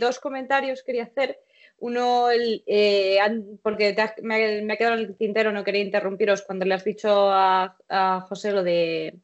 dos 0.00 0.18
comentarios 0.18 0.82
quería 0.82 1.04
hacer. 1.04 1.38
Uno, 1.78 2.28
el, 2.30 2.62
eh, 2.66 3.18
porque 3.62 3.92
te 3.94 4.22
me, 4.22 4.34
ha- 4.34 4.62
me 4.62 4.72
ha 4.72 4.76
quedado 4.76 4.96
en 4.96 5.00
el 5.06 5.16
tintero, 5.16 5.52
no 5.52 5.62
quería 5.64 5.80
interrumpiros 5.82 6.42
cuando 6.42 6.64
le 6.66 6.74
has 6.74 6.84
dicho 6.84 7.30
a, 7.30 7.76
a 7.88 8.20
José 8.28 8.50
lo 8.52 8.62
de 8.64 9.14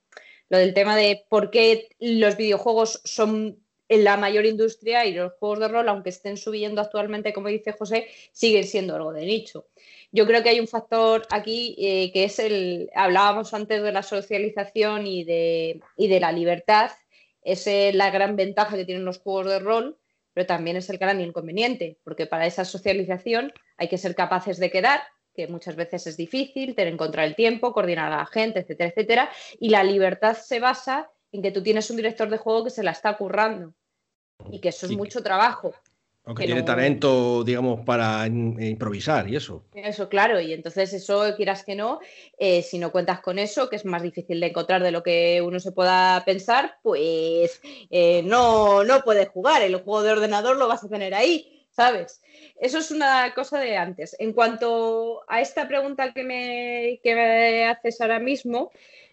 lo 0.48 0.58
del 0.58 0.72
tema 0.72 0.94
de 0.94 1.24
por 1.28 1.50
qué 1.50 1.88
los 1.98 2.36
videojuegos 2.36 3.00
son 3.04 3.58
en 3.88 4.04
la 4.04 4.16
mayor 4.16 4.46
industria 4.46 5.04
y 5.06 5.14
los 5.14 5.32
juegos 5.34 5.60
de 5.60 5.68
rol, 5.68 5.88
aunque 5.88 6.10
estén 6.10 6.36
subiendo 6.36 6.80
actualmente, 6.80 7.32
como 7.32 7.48
dice 7.48 7.72
José, 7.72 8.08
siguen 8.32 8.64
siendo 8.64 8.96
algo 8.96 9.12
de 9.12 9.26
nicho. 9.26 9.66
Yo 10.12 10.26
creo 10.26 10.42
que 10.42 10.48
hay 10.50 10.60
un 10.60 10.68
factor 10.68 11.26
aquí 11.30 11.76
eh, 11.78 12.10
que 12.12 12.24
es 12.24 12.38
el, 12.38 12.90
hablábamos 12.94 13.54
antes 13.54 13.82
de 13.82 13.92
la 13.92 14.02
socialización 14.02 15.06
y 15.06 15.24
de, 15.24 15.80
y 15.96 16.08
de 16.08 16.20
la 16.20 16.32
libertad, 16.32 16.90
es 17.42 17.68
la 17.94 18.10
gran 18.10 18.34
ventaja 18.34 18.76
que 18.76 18.84
tienen 18.84 19.04
los 19.04 19.18
juegos 19.18 19.46
de 19.46 19.60
rol, 19.60 19.98
pero 20.32 20.46
también 20.46 20.76
es 20.76 20.90
el 20.90 20.98
gran 20.98 21.20
inconveniente, 21.20 21.96
porque 22.02 22.26
para 22.26 22.44
esa 22.44 22.64
socialización 22.64 23.52
hay 23.78 23.88
que 23.88 23.98
ser 23.98 24.16
capaces 24.16 24.58
de 24.58 24.70
quedar, 24.70 25.00
que 25.32 25.46
muchas 25.46 25.76
veces 25.76 26.06
es 26.08 26.16
difícil, 26.16 26.74
tener 26.74 26.92
en 26.92 26.98
contra 26.98 27.24
el 27.24 27.36
tiempo, 27.36 27.72
coordinar 27.72 28.12
a 28.12 28.16
la 28.18 28.26
gente, 28.26 28.60
etcétera, 28.60 28.90
etcétera, 28.90 29.30
y 29.60 29.68
la 29.68 29.84
libertad 29.84 30.36
se 30.36 30.58
basa 30.58 31.08
en 31.32 31.42
que 31.42 31.50
tú 31.50 31.62
tienes 31.62 31.90
un 31.90 31.96
director 31.96 32.28
de 32.28 32.38
juego 32.38 32.64
que 32.64 32.70
se 32.70 32.82
la 32.82 32.92
está 32.92 33.16
currando 33.16 33.74
y 34.50 34.60
que 34.60 34.68
eso 34.68 34.86
es 34.86 34.92
mucho 34.92 35.22
trabajo. 35.22 35.74
Aunque 36.26 36.44
tiene 36.44 36.64
talento, 36.64 37.44
digamos, 37.44 37.84
para 37.84 38.26
improvisar 38.26 39.28
y 39.30 39.36
eso. 39.36 39.64
Eso, 39.74 40.08
claro, 40.08 40.40
y 40.40 40.52
entonces 40.52 40.92
eso, 40.92 41.22
quieras 41.36 41.64
que 41.64 41.76
no, 41.76 42.00
eh, 42.36 42.62
si 42.62 42.80
no 42.80 42.90
cuentas 42.90 43.20
con 43.20 43.38
eso, 43.38 43.70
que 43.70 43.76
es 43.76 43.84
más 43.84 44.02
difícil 44.02 44.40
de 44.40 44.48
encontrar 44.48 44.82
de 44.82 44.90
lo 44.90 45.04
que 45.04 45.40
uno 45.40 45.60
se 45.60 45.70
pueda 45.70 46.24
pensar, 46.24 46.78
pues 46.82 47.60
eh, 47.90 48.22
no, 48.24 48.82
no 48.82 49.02
puedes 49.02 49.28
jugar. 49.28 49.62
El 49.62 49.76
juego 49.76 50.02
de 50.02 50.12
ordenador 50.12 50.56
lo 50.56 50.66
vas 50.66 50.82
a 50.82 50.88
tener 50.88 51.14
ahí, 51.14 51.64
¿sabes? 51.70 52.20
Eso 52.60 52.78
es 52.78 52.90
una 52.90 53.32
cosa 53.32 53.60
de 53.60 53.76
antes. 53.76 54.16
En 54.18 54.32
cuanto 54.32 55.22
a 55.28 55.40
esta 55.40 55.68
pregunta 55.68 56.12
que 56.12 56.24
me, 56.24 56.98
que 57.04 57.14
me 57.14 57.66
haces 57.66 58.00
ahora 58.00 58.18
mismo, 58.18 58.72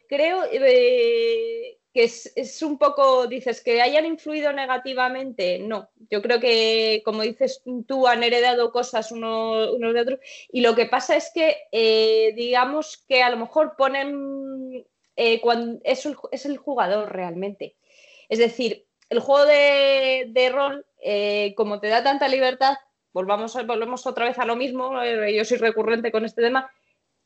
creo 0.09 0.45
eh, 0.51 1.77
que 1.93 2.05
es, 2.05 2.61
un 2.63 2.79
poco, 2.79 3.27
dices, 3.27 3.61
que 3.61 3.79
hayan 3.79 4.07
influido 4.07 4.51
negativamente. 4.51 5.59
No, 5.59 5.89
yo 6.09 6.23
creo 6.23 6.39
que, 6.39 7.03
como 7.05 7.21
dices 7.21 7.61
tú, 7.87 8.07
han 8.07 8.23
heredado 8.23 8.71
cosas 8.71 9.11
unos, 9.11 9.79
de 9.79 9.99
otros. 9.99 10.19
Y 10.51 10.61
lo 10.61 10.73
que 10.73 10.87
pasa 10.87 11.15
es 11.15 11.31
que, 11.31 11.55
eh, 11.71 12.33
digamos 12.35 12.97
que 13.07 13.21
a 13.21 13.29
lo 13.29 13.37
mejor 13.37 13.75
ponen, 13.77 14.83
eh, 15.15 15.41
es, 15.83 16.45
el, 16.45 16.57
jugador 16.57 17.13
realmente. 17.13 17.75
Es 18.27 18.39
decir, 18.39 18.87
el 19.09 19.19
juego 19.19 19.45
de, 19.45 20.51
rol, 20.51 20.87
eh, 20.99 21.53
como 21.55 21.79
te 21.79 21.89
da 21.89 22.03
tanta 22.03 22.27
libertad, 22.27 22.73
volvamos, 23.11 23.53
volvemos 23.67 24.07
otra 24.07 24.25
vez 24.25 24.39
a 24.39 24.45
lo 24.45 24.55
mismo, 24.55 24.93
yo 25.05 25.45
soy 25.45 25.57
recurrente 25.57 26.11
con 26.11 26.25
este 26.25 26.41
tema, 26.41 26.71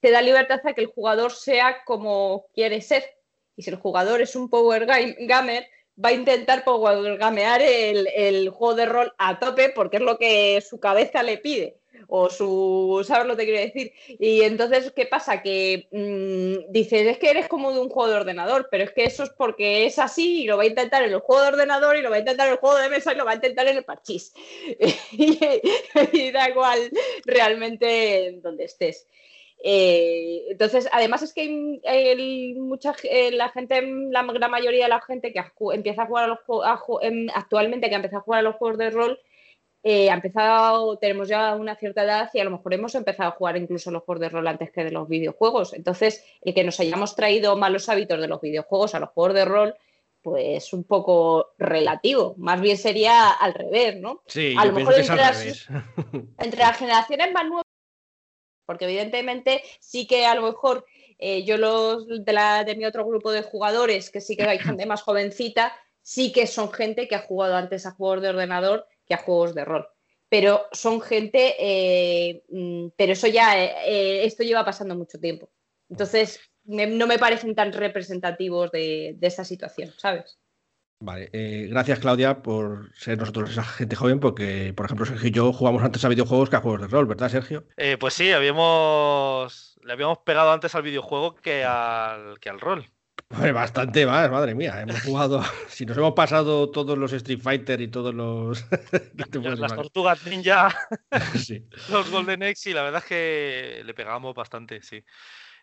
te 0.01 0.11
da 0.11 0.21
libertad 0.21 0.59
a 0.65 0.73
que 0.73 0.81
el 0.81 0.87
jugador 0.87 1.31
sea 1.31 1.85
como 1.85 2.47
quiere 2.53 2.81
ser 2.81 3.16
y 3.57 3.63
si 3.63 3.69
el 3.71 3.75
jugador 3.75 4.21
es 4.21 4.35
un 4.35 4.49
power 4.49 4.85
gamer, 4.85 5.67
va 6.03 6.09
a 6.09 6.13
intentar 6.13 6.63
power 6.63 7.17
gamear 7.17 7.61
el, 7.61 8.49
juego 8.49 8.75
de 8.75 8.85
rol 8.85 9.13
a 9.17 9.39
tope 9.39 9.69
porque 9.69 9.97
es 9.97 10.03
lo 10.03 10.17
que 10.17 10.61
su 10.61 10.79
cabeza 10.79 11.23
le 11.23 11.39
pide 11.39 11.79
o 12.07 12.29
su, 12.29 13.03
¿sabes 13.05 13.25
lo 13.25 13.35
que 13.35 13.45
quiero 13.45 13.59
decir? 13.59 13.91
Y 14.19 14.41
entonces, 14.41 14.93
¿qué 14.95 15.07
pasa? 15.07 15.41
Que 15.41 15.87
mm, 15.91 16.71
dices, 16.71 17.07
es 17.07 17.17
que 17.17 17.31
eres 17.31 17.47
como 17.47 17.73
de 17.73 17.79
un 17.79 17.89
juego 17.89 18.11
de 18.11 18.17
ordenador, 18.17 18.67
pero 18.69 18.83
es 18.83 18.91
que 18.91 19.05
eso 19.05 19.23
es 19.23 19.31
porque 19.31 19.87
es 19.87 19.97
así 19.97 20.43
y 20.43 20.45
lo 20.45 20.57
va 20.57 20.63
a 20.63 20.67
intentar 20.67 21.03
en 21.03 21.11
el 21.11 21.19
juego 21.19 21.41
de 21.41 21.47
ordenador 21.49 21.97
y 21.97 22.03
lo 22.03 22.11
va 22.11 22.17
a 22.17 22.19
intentar 22.19 22.47
en 22.47 22.53
el 22.53 22.59
juego 22.59 22.77
de 22.77 22.89
mesa 22.89 23.13
y 23.13 23.17
lo 23.17 23.25
va 23.25 23.31
a 23.31 23.35
intentar 23.35 23.67
en 23.67 23.77
el 23.77 23.83
parchís. 23.83 24.31
y, 25.11 26.31
da 26.31 26.49
igual 26.49 26.91
realmente 27.25 28.39
donde 28.43 28.65
estés. 28.65 29.07
Eh, 29.63 30.45
entonces, 30.49 30.87
además 30.91 31.23
es 31.23 31.33
que 31.33 31.81
hay, 31.85 32.55
mucha, 32.55 32.93
eh, 33.03 33.31
la 33.31 33.49
gente, 33.49 33.81
la 33.81 34.23
gran 34.23 34.51
mayoría 34.51 34.85
de 34.85 34.89
la 34.89 35.01
gente 35.01 35.33
que 35.33 35.43
empieza 35.73 36.03
a 36.03 36.07
jugar 36.07 36.25
a 36.25 36.27
los 36.27 36.39
juegos, 36.41 37.01
em, 37.01 37.27
actualmente 37.33 37.89
que 37.89 37.95
empieza 37.95 38.17
a 38.17 38.21
jugar 38.21 38.39
a 38.39 38.43
los 38.43 38.55
juegos 38.55 38.77
de 38.77 38.89
rol, 38.91 39.19
eh, 39.83 40.09
ha 40.09 40.15
empezado, 40.15 40.97
tenemos 40.97 41.29
ya 41.29 41.55
una 41.55 41.75
cierta 41.75 42.03
edad 42.03 42.29
y 42.33 42.39
a 42.39 42.43
lo 42.43 42.51
mejor 42.51 42.73
hemos 42.73 42.93
empezado 42.95 43.29
a 43.29 43.33
jugar 43.33 43.57
incluso 43.57 43.89
los 43.89 44.03
juegos 44.03 44.21
de 44.21 44.29
rol 44.29 44.47
antes 44.47 44.71
que 44.71 44.83
de 44.83 44.91
los 44.91 45.07
videojuegos. 45.07 45.73
Entonces, 45.73 46.25
el 46.41 46.53
que 46.53 46.63
nos 46.63 46.79
hayamos 46.79 47.15
traído 47.15 47.55
malos 47.55 47.87
hábitos 47.89 48.19
de 48.19 48.27
los 48.27 48.41
videojuegos 48.41 48.95
a 48.95 48.99
los 48.99 49.09
juegos 49.09 49.35
de 49.35 49.45
rol, 49.45 49.75
pues 50.21 50.73
un 50.73 50.83
poco 50.83 51.53
relativo. 51.57 52.35
Más 52.37 52.59
bien 52.59 52.77
sería 52.77 53.31
al 53.31 53.53
revés, 53.53 53.95
¿no? 53.97 54.23
Sí, 54.27 54.55
a 54.57 54.65
lo 54.65 54.73
mejor 54.73 54.99
entre, 54.99 55.15
las, 55.15 55.69
entre 56.39 56.59
las 56.59 56.77
generaciones 56.77 57.31
más 57.31 57.45
nuevas 57.45 57.66
porque 58.67 58.85
evidentemente 58.85 59.63
sí 59.79 60.05
que 60.05 60.27
a 60.27 60.35
lo 60.35 60.43
mejor 60.43 60.85
eh, 61.17 61.43
yo 61.43 61.57
los 61.57 62.07
de, 62.07 62.75
mi 62.77 62.85
otro 62.85 63.05
grupo 63.05 63.31
de 63.31 63.41
jugadores, 63.41 64.11
que 64.11 64.21
sí 64.21 64.37
que 64.37 64.43
hay 64.43 64.59
gente 64.59 64.85
más 64.85 65.01
jovencita, 65.01 65.73
sí 66.03 66.31
que 66.31 66.45
son 66.45 66.71
gente 66.71 67.07
que 67.07 67.15
ha 67.15 67.19
jugado 67.19 67.55
antes 67.55 67.87
a 67.87 67.91
juegos 67.91 68.21
de 68.21 68.29
ordenador 68.29 68.85
que 69.07 69.15
a 69.15 69.23
juegos 69.23 69.55
de 69.55 69.65
rol. 69.65 69.87
Pero 70.29 70.65
son 70.73 71.01
gente, 71.01 71.55
eh, 71.57 72.43
mm, 72.49 72.89
pero 72.95 73.13
eso 73.13 73.27
ya, 73.27 73.57
eh, 73.57 74.25
esto 74.25 74.43
lleva 74.43 74.65
pasando 74.65 74.95
mucho 74.95 75.17
tiempo. 75.19 75.49
Entonces, 75.89 76.39
no 76.65 77.07
me 77.07 77.17
parecen 77.17 77.55
tan 77.55 77.71
representativos 77.71 78.69
de, 78.71 79.15
de 79.17 79.27
esta 79.27 79.45
situación, 79.45 79.93
¿sabes? 79.97 80.37
Vale, 80.99 81.29
eh, 81.31 81.67
gracias 81.69 81.99
Claudia 81.99 82.41
por 82.41 82.91
ser 82.95 83.19
nosotros 83.19 83.51
esa 83.51 83.63
gente 83.63 83.95
joven, 83.95 84.19
porque 84.19 84.73
por 84.75 84.87
ejemplo 84.87 85.05
Sergio 85.05 85.27
y 85.27 85.31
yo 85.31 85.53
jugamos 85.53 85.83
antes 85.83 86.03
a 86.03 86.09
videojuegos 86.09 86.49
que 86.49 86.55
a 86.55 86.61
juegos 86.61 86.81
de 86.81 86.87
rol, 86.87 87.05
¿verdad 87.05 87.29
Sergio? 87.29 87.65
Eh, 87.77 87.97
pues 87.99 88.15
sí, 88.15 88.31
habíamos 88.31 89.77
le 89.83 89.93
habíamos 89.93 90.17
pegado 90.19 90.51
antes 90.51 90.75
al 90.75 90.81
videojuego 90.81 91.35
que 91.35 91.63
al, 91.63 92.39
que 92.39 92.49
al 92.49 92.59
rol. 92.59 92.85
bastante 93.29 94.05
más, 94.05 94.29
madre 94.29 94.53
mía. 94.53 94.81
Hemos 94.81 95.01
jugado, 95.01 95.41
si 95.69 95.85
nos 95.85 95.97
hemos 95.97 96.13
pasado 96.13 96.71
todos 96.71 96.97
los 96.97 97.13
Street 97.13 97.39
Fighter 97.41 97.79
y 97.79 97.87
todos 97.87 98.13
los. 98.13 98.65
las 99.59 99.75
tortugas 99.75 100.25
ninja, 100.25 100.75
los 101.89 102.11
Golden 102.11 102.43
X, 102.43 102.67
y 102.67 102.73
la 102.73 102.83
verdad 102.83 103.01
es 103.03 103.07
que 103.07 103.81
le 103.85 103.93
pegamos 103.93 104.35
bastante, 104.35 104.81
sí. 104.81 105.03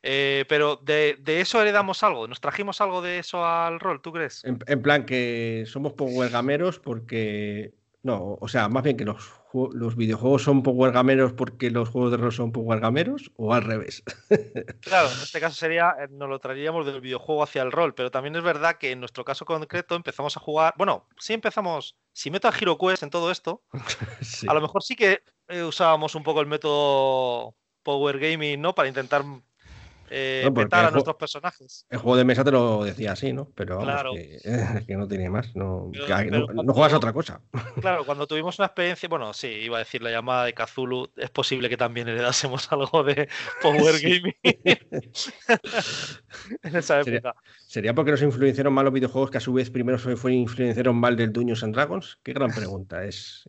Eh, 0.07 0.45
pero 0.51 0.77
de, 0.77 1.17
eso 1.27 1.63
heredamos 1.63 2.03
algo, 2.03 2.29
¿nos 2.29 2.39
trajimos 2.39 2.83
algo 2.83 3.01
de 3.01 3.19
eso 3.21 3.47
al 3.47 3.81
rol, 3.81 4.03
tú 4.03 4.13
crees? 4.13 4.45
En, 4.45 4.83
plan 4.83 5.07
que 5.07 5.65
somos 5.67 5.95
power 5.95 6.31
gameros 6.31 6.79
porque... 6.79 7.73
No, 8.03 8.37
o 8.39 8.49
sea, 8.49 8.69
más 8.69 8.83
bien 8.83 8.99
que 8.99 9.07
los, 9.07 9.33
los 9.73 9.97
videojuegos 9.97 10.43
son 10.43 10.63
power 10.63 10.93
gameros 10.93 11.33
porque 11.33 11.71
los 11.71 11.89
juegos 11.89 12.11
de 12.11 12.19
rol 12.19 12.33
son 12.33 12.53
power 12.53 12.81
gameros 12.81 13.33
o 13.37 13.55
al 13.55 13.63
revés. 13.65 14.03
claro, 14.81 15.09
en 15.11 15.23
este 15.23 15.41
caso 15.41 15.57
sería, 15.57 15.95
eh, 15.99 16.09
nos 16.11 16.29
lo 16.29 16.39
traeríamos 16.39 16.85
del 16.85 17.01
videojuego 17.01 17.43
hacia 17.43 17.63
el 17.63 17.73
rol, 17.73 17.95
pero 17.95 18.11
también 18.11 18.37
es 18.37 18.43
verdad 18.43 18.77
que 18.77 18.91
en 18.91 19.01
nuestro 19.01 19.25
caso 19.25 19.47
concreto 19.47 19.95
empezamos 19.95 20.37
a 20.37 20.41
jugar, 20.41 20.75
bueno, 20.77 21.09
sí 21.19 21.33
empezamos, 21.33 21.97
si 22.13 22.31
meto 22.31 22.47
a 22.47 22.53
HeroQuest 22.53 23.05
en 23.05 23.11
todo 23.11 23.31
esto, 23.31 23.63
a 24.49 24.53
lo 24.53 24.61
mejor 24.61 24.83
sí 24.83 24.97
que 24.97 25.23
eh, 25.49 25.63
usábamos 25.63 26.15
un 26.15 26.25
poco 26.25 26.43
el 26.43 26.47
método 26.47 27.57
Power 27.83 28.19
Gaming, 28.19 28.61
¿no? 28.61 28.75
Para 28.75 28.89
intentar 28.89 29.25
eh, 30.17 30.67
a 30.71 30.91
nuestros 30.93 31.17
personajes. 31.17 31.87
El 31.91 31.99
juego 31.99 32.17
de 32.17 32.25
mesa 32.25 32.45
te 32.45 32.53
lo 32.53 32.85
decía 32.85 33.13
así, 33.13 33.33
¿no? 33.33 33.49
Pero 33.57 33.81
que, 34.87 34.97
no 34.97 35.09
tiene 35.09 35.29
más. 35.29 35.55
No, 35.57 35.91
juegas 36.69 36.93
a 36.93 36.97
otra 36.97 37.13
cosa. 37.13 37.41
Claro, 37.81 38.07
cuando 38.07 38.27
tuvimos 38.27 38.59
una 38.59 38.67
experiencia, 38.67 39.09
bueno, 39.09 39.33
sí, 39.33 39.49
iba 39.49 39.77
a 39.77 39.81
decir 39.81 40.03
la 40.03 40.11
llamada 40.11 40.45
de 40.45 40.55
Kazulu, 40.55 41.11
es 41.17 41.31
posible 41.31 41.69
que 41.69 41.77
también 41.77 42.09
heredásemos 42.09 42.71
algo 42.73 43.03
de 43.03 43.29
Power 43.61 44.01
Gaming 44.01 44.35
en 46.63 46.77
esa 46.77 47.01
época. 47.01 47.35
¿Sería, 47.67 47.93
porque 47.95 48.13
nos 48.13 48.23
influenciaron 48.23 48.73
mal 48.73 48.85
los 48.85 48.95
videojuegos 48.95 49.31
que 49.31 49.39
a 49.39 49.41
su 49.41 49.53
vez 49.53 49.71
primero 49.71 49.99
se 49.99 50.17
fue 50.17 50.33
influenciaron 50.33 50.97
mal 50.97 51.17
del 51.17 51.33
Dungeons 51.33 51.65
and 51.65 51.75
Dragons? 51.75 52.19
Qué 52.23 52.33
gran 52.33 52.51
pregunta 52.53 53.05
es. 53.05 53.45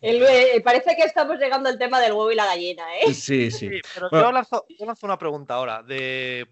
Eh, 0.00 0.60
parece 0.64 0.96
que 0.96 1.02
estamos 1.02 1.38
llegando 1.38 1.68
al 1.68 1.78
tema 1.78 2.00
del 2.00 2.12
huevo 2.12 2.32
y 2.32 2.34
la 2.34 2.46
gallina, 2.46 2.84
¿eh? 2.96 3.12
Sí, 3.12 3.50
sí. 3.50 3.68
pero 3.94 4.08
yo, 4.10 4.32
lanzo, 4.32 4.64
yo 4.68 4.86
lanzo 4.86 5.06
una 5.06 5.18
pregunta 5.18 5.54
ahora. 5.54 5.82
De 5.82 5.97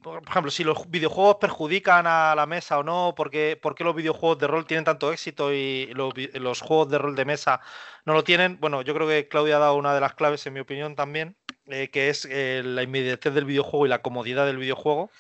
por 0.02 0.22
ejemplo, 0.28 0.50
si 0.50 0.64
los 0.64 0.90
videojuegos 0.90 1.36
perjudican 1.40 2.06
a 2.06 2.34
la 2.34 2.46
mesa 2.46 2.78
o 2.78 2.82
no, 2.82 3.14
¿por 3.16 3.30
qué, 3.30 3.60
los 3.80 3.94
videojuegos 3.94 4.38
de 4.38 4.46
rol 4.46 4.66
tienen 4.66 4.84
tanto 4.84 5.12
éxito 5.12 5.52
y 5.52 5.92
los, 5.94 6.60
juegos 6.60 6.88
de 6.90 6.98
rol 6.98 7.16
de 7.16 7.24
mesa 7.24 7.60
no 8.04 8.14
lo 8.14 8.24
tienen? 8.24 8.58
Bueno, 8.60 8.82
yo 8.82 8.94
creo 8.94 9.08
que 9.08 9.28
Claudia 9.28 9.56
ha 9.56 9.60
dado 9.60 9.74
una 9.74 9.94
de 9.94 10.00
las 10.00 10.14
claves, 10.14 10.46
en 10.46 10.54
mi 10.54 10.60
opinión, 10.60 10.94
también, 10.96 11.36
eh, 11.66 11.88
que 11.90 12.08
es 12.08 12.26
eh, 12.30 12.62
la 12.64 12.82
inmediatez 12.82 13.34
del 13.34 13.44
videojuego 13.44 13.86
y 13.86 13.88
la 13.88 14.02
comodidad 14.02 14.46
del 14.46 14.58
videojuego 14.58 15.10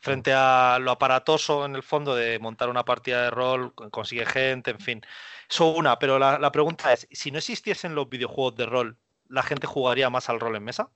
frente 0.00 0.32
a 0.34 0.78
lo 0.80 0.90
aparatoso 0.90 1.64
en 1.64 1.76
el 1.76 1.82
fondo 1.84 2.16
de 2.16 2.38
montar 2.40 2.68
una 2.68 2.84
partida 2.84 3.22
de 3.22 3.30
rol, 3.30 3.72
consigue 3.74 4.26
gente, 4.26 4.72
en 4.72 4.80
fin. 4.80 5.02
Eso 5.48 5.68
una, 5.68 5.98
pero 5.98 6.18
la, 6.18 6.38
la 6.38 6.50
pregunta 6.50 6.92
es, 6.92 7.06
si 7.12 7.30
no 7.30 7.38
existiesen 7.38 7.94
los 7.94 8.08
videojuegos 8.08 8.56
de 8.56 8.66
rol, 8.66 8.98
¿la 9.28 9.42
gente 9.44 9.66
jugaría 9.66 10.10
más 10.10 10.28
al 10.28 10.40
rol 10.40 10.56
en 10.56 10.64
mesa? 10.64 10.90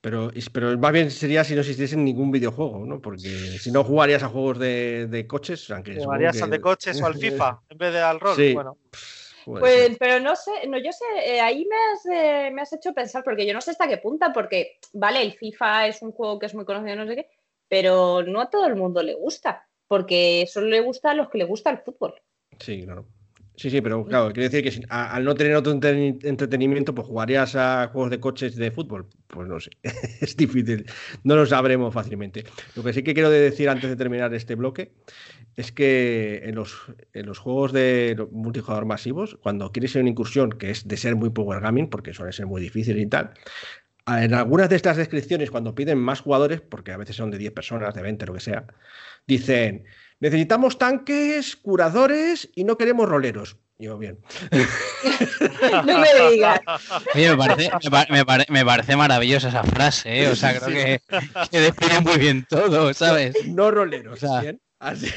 Pero, 0.00 0.30
pero 0.52 0.78
más 0.78 0.92
bien 0.92 1.10
sería 1.10 1.42
si 1.42 1.54
no 1.54 1.60
existiese 1.60 1.96
ningún 1.96 2.30
videojuego, 2.30 2.84
¿no? 2.86 3.00
Porque 3.00 3.28
si 3.28 3.72
no 3.72 3.82
jugarías 3.82 4.22
a 4.22 4.28
juegos 4.28 4.58
de, 4.58 5.24
coches, 5.28 5.70
aunque 5.70 5.96
jugarías 5.96 6.40
a 6.42 6.46
de 6.46 6.60
coches 6.60 7.00
o 7.02 7.06
al 7.06 7.16
FIFA 7.16 7.60
en 7.70 7.78
vez 7.78 7.92
de 7.92 8.00
al 8.00 8.20
rol. 8.20 8.36
Bueno. 8.54 8.78
Pues, 9.44 9.96
pero 9.98 10.18
no 10.18 10.34
sé, 10.34 10.50
no, 10.66 10.76
yo 10.76 10.90
sé, 10.90 11.04
eh, 11.24 11.40
ahí 11.40 11.64
me 11.66 11.76
has, 11.76 12.06
eh, 12.06 12.50
me 12.50 12.62
has 12.62 12.72
hecho 12.72 12.92
pensar, 12.92 13.22
porque 13.22 13.46
yo 13.46 13.54
no 13.54 13.60
sé 13.60 13.70
hasta 13.70 13.86
qué 13.86 13.98
punta, 13.98 14.32
porque, 14.32 14.80
vale, 14.92 15.22
el 15.22 15.34
FIFA 15.34 15.86
es 15.86 16.02
un 16.02 16.10
juego 16.10 16.40
que 16.40 16.46
es 16.46 16.54
muy 16.54 16.64
conocido, 16.64 16.96
no 16.96 17.06
sé 17.06 17.14
qué, 17.14 17.30
pero 17.68 18.24
no 18.24 18.40
a 18.40 18.50
todo 18.50 18.66
el 18.66 18.74
mundo 18.74 19.04
le 19.04 19.14
gusta, 19.14 19.68
porque 19.86 20.48
solo 20.52 20.66
le 20.66 20.80
gusta 20.80 21.12
a 21.12 21.14
los 21.14 21.30
que 21.30 21.38
le 21.38 21.44
gusta 21.44 21.70
el 21.70 21.78
fútbol. 21.78 22.14
Sí, 22.58 22.82
claro. 22.84 23.06
Sí, 23.58 23.70
sí, 23.70 23.80
pero 23.80 24.04
claro, 24.04 24.32
quiero 24.34 24.50
decir 24.50 24.62
que 24.62 24.86
al 24.90 25.24
no 25.24 25.34
tener 25.34 25.56
otro 25.56 25.72
entreten- 25.72 26.18
entretenimiento, 26.24 26.94
pues 26.94 27.06
jugarías 27.06 27.56
a 27.56 27.88
juegos 27.88 28.10
de 28.10 28.20
coches 28.20 28.54
de 28.54 28.70
fútbol. 28.70 29.06
Pues 29.28 29.48
no 29.48 29.58
sé, 29.58 29.70
es 30.20 30.36
difícil, 30.36 30.84
no 31.24 31.36
lo 31.36 31.46
sabremos 31.46 31.94
fácilmente. 31.94 32.44
Lo 32.74 32.82
que 32.84 32.92
sí 32.92 33.02
que 33.02 33.14
quiero 33.14 33.30
decir 33.30 33.70
antes 33.70 33.88
de 33.88 33.96
terminar 33.96 34.34
este 34.34 34.56
bloque 34.56 34.92
es 35.56 35.72
que 35.72 36.42
en 36.44 36.54
los, 36.54 36.76
en 37.14 37.26
los 37.26 37.38
juegos 37.38 37.72
de 37.72 38.26
multijugador 38.30 38.84
masivos, 38.84 39.38
cuando 39.42 39.72
quieres 39.72 39.92
ser 39.92 40.02
una 40.02 40.10
incursión 40.10 40.50
que 40.50 40.70
es 40.70 40.86
de 40.86 40.96
ser 40.98 41.16
muy 41.16 41.30
power 41.30 41.60
gaming, 41.60 41.88
porque 41.88 42.12
suele 42.12 42.32
ser 42.32 42.46
muy 42.46 42.60
difícil 42.60 42.98
y 42.98 43.06
tal, 43.06 43.32
en 44.06 44.34
algunas 44.34 44.68
de 44.68 44.76
estas 44.76 44.96
descripciones, 44.96 45.50
cuando 45.50 45.74
piden 45.74 45.98
más 45.98 46.20
jugadores, 46.20 46.60
porque 46.60 46.92
a 46.92 46.96
veces 46.96 47.16
son 47.16 47.30
de 47.30 47.38
10 47.38 47.52
personas, 47.52 47.94
de 47.94 48.02
20, 48.02 48.24
lo 48.26 48.34
que 48.34 48.40
sea, 48.40 48.64
dicen, 49.26 49.84
necesitamos 50.20 50.78
tanques, 50.78 51.56
curadores 51.56 52.48
y 52.54 52.64
no 52.64 52.76
queremos 52.76 53.08
roleros. 53.08 53.56
Yo, 53.78 53.98
bien. 53.98 54.18
No 55.86 55.98
me 55.98 56.08
digas. 56.30 56.60
Oye, 57.14 57.30
me 57.30 57.36
parece, 57.36 57.70
me, 57.84 57.90
pa- 57.90 58.06
me 58.10 58.24
pare- 58.24 58.46
me 58.48 58.64
parece 58.64 58.96
maravillosa 58.96 59.48
esa 59.48 59.64
frase, 59.64 60.22
¿eh? 60.22 60.28
O 60.28 60.36
sea, 60.36 60.58
creo 60.58 60.68
que, 60.76 61.00
que 61.50 61.60
define 61.60 62.00
muy 62.00 62.16
bien 62.18 62.46
todo, 62.48 62.92
¿sabes? 62.94 63.34
No 63.46 63.70
roleros. 63.70 64.22
O 64.22 64.26
sea, 64.26 64.40
bien. 64.40 64.60
Así. 64.78 65.10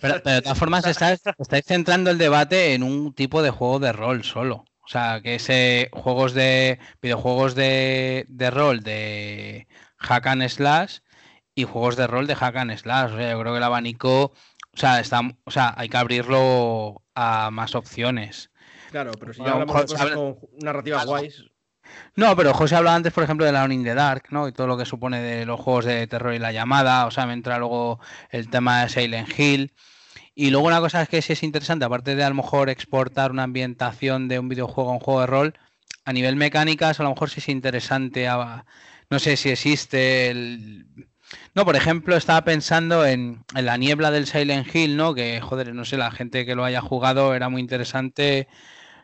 Pero, 0.00 0.20
pero 0.22 0.34
de 0.34 0.42
todas 0.42 0.58
formas, 0.58 0.86
estáis, 0.86 1.20
estáis 1.38 1.64
centrando 1.66 2.10
el 2.10 2.18
debate 2.18 2.74
en 2.74 2.82
un 2.82 3.14
tipo 3.14 3.42
de 3.42 3.50
juego 3.50 3.78
de 3.78 3.92
rol 3.92 4.24
solo. 4.24 4.64
O 4.82 4.88
sea, 4.88 5.20
que 5.22 5.36
ese 5.36 5.88
juegos 5.92 6.32
de 6.34 6.78
videojuegos 7.00 7.54
de, 7.54 8.24
de 8.28 8.50
rol 8.50 8.80
de 8.82 9.68
hack 9.98 10.26
and 10.26 10.48
slash 10.48 10.98
y 11.60 11.64
juegos 11.64 11.96
de 11.96 12.06
rol 12.06 12.26
de 12.26 12.34
hack 12.34 12.56
and 12.56 12.76
slash. 12.76 13.12
O 13.12 13.16
sea, 13.16 13.30
yo 13.32 13.40
creo 13.40 13.52
que 13.52 13.58
el 13.58 13.64
abanico, 13.64 14.24
o 14.24 14.32
sea, 14.76 15.00
está, 15.00 15.20
o 15.44 15.50
sea, 15.50 15.74
hay 15.76 15.88
que 15.88 15.96
abrirlo 15.96 17.02
a 17.14 17.50
más 17.50 17.74
opciones. 17.74 18.50
Claro, 18.90 19.12
pero 19.18 19.32
si 19.32 19.42
ya 19.42 19.52
hablamos 19.52 19.74
de 19.76 19.82
jo- 19.82 19.86
cosas 19.88 20.10
con 20.10 20.38
narrativas 20.60 21.06
guays. 21.06 21.44
No, 22.14 22.36
pero 22.36 22.52
José 22.54 22.76
hablaba 22.76 22.96
antes, 22.96 23.12
por 23.12 23.24
ejemplo, 23.24 23.46
de 23.46 23.52
la 23.52 23.64
in 23.72 23.82
the 23.82 23.94
Dark, 23.94 24.24
¿no? 24.30 24.46
Y 24.46 24.52
todo 24.52 24.66
lo 24.66 24.76
que 24.76 24.84
supone 24.84 25.20
de 25.20 25.46
los 25.46 25.58
juegos 25.58 25.84
de 25.86 26.06
terror 26.06 26.34
y 26.34 26.38
la 26.38 26.52
llamada. 26.52 27.06
O 27.06 27.10
sea, 27.10 27.26
me 27.26 27.32
entra 27.32 27.58
luego 27.58 28.00
el 28.30 28.48
tema 28.48 28.82
de 28.82 28.88
Silent 28.88 29.28
Hill. 29.38 29.72
Y 30.34 30.50
luego 30.50 30.66
una 30.68 30.80
cosa 30.80 31.02
es 31.02 31.08
que 31.08 31.22
sí 31.22 31.32
es 31.32 31.42
interesante, 31.42 31.84
aparte 31.84 32.14
de 32.14 32.22
a 32.24 32.28
lo 32.28 32.34
mejor 32.36 32.70
exportar 32.70 33.30
una 33.32 33.42
ambientación 33.44 34.28
de 34.28 34.38
un 34.38 34.48
videojuego 34.48 34.90
a 34.90 34.94
un 34.94 35.00
juego 35.00 35.20
de 35.20 35.26
rol, 35.26 35.58
a 36.04 36.12
nivel 36.12 36.36
mecánicas 36.36 37.00
a 37.00 37.02
lo 37.02 37.10
mejor 37.10 37.30
sí 37.30 37.40
es 37.40 37.48
interesante. 37.48 38.28
a- 38.28 38.64
no 39.10 39.18
sé 39.18 39.36
si 39.36 39.50
existe 39.50 40.30
el... 40.30 40.86
No, 41.54 41.64
por 41.64 41.76
ejemplo, 41.76 42.16
estaba 42.16 42.44
pensando 42.44 43.06
en, 43.06 43.44
en 43.54 43.66
la 43.66 43.76
niebla 43.76 44.10
del 44.10 44.26
Silent 44.26 44.74
Hill, 44.74 44.96
¿no? 44.96 45.14
Que, 45.14 45.40
joder, 45.40 45.74
no 45.74 45.84
sé, 45.84 45.96
la 45.96 46.10
gente 46.10 46.46
que 46.46 46.54
lo 46.54 46.64
haya 46.64 46.80
jugado 46.80 47.34
era 47.34 47.48
muy 47.48 47.60
interesante 47.60 48.48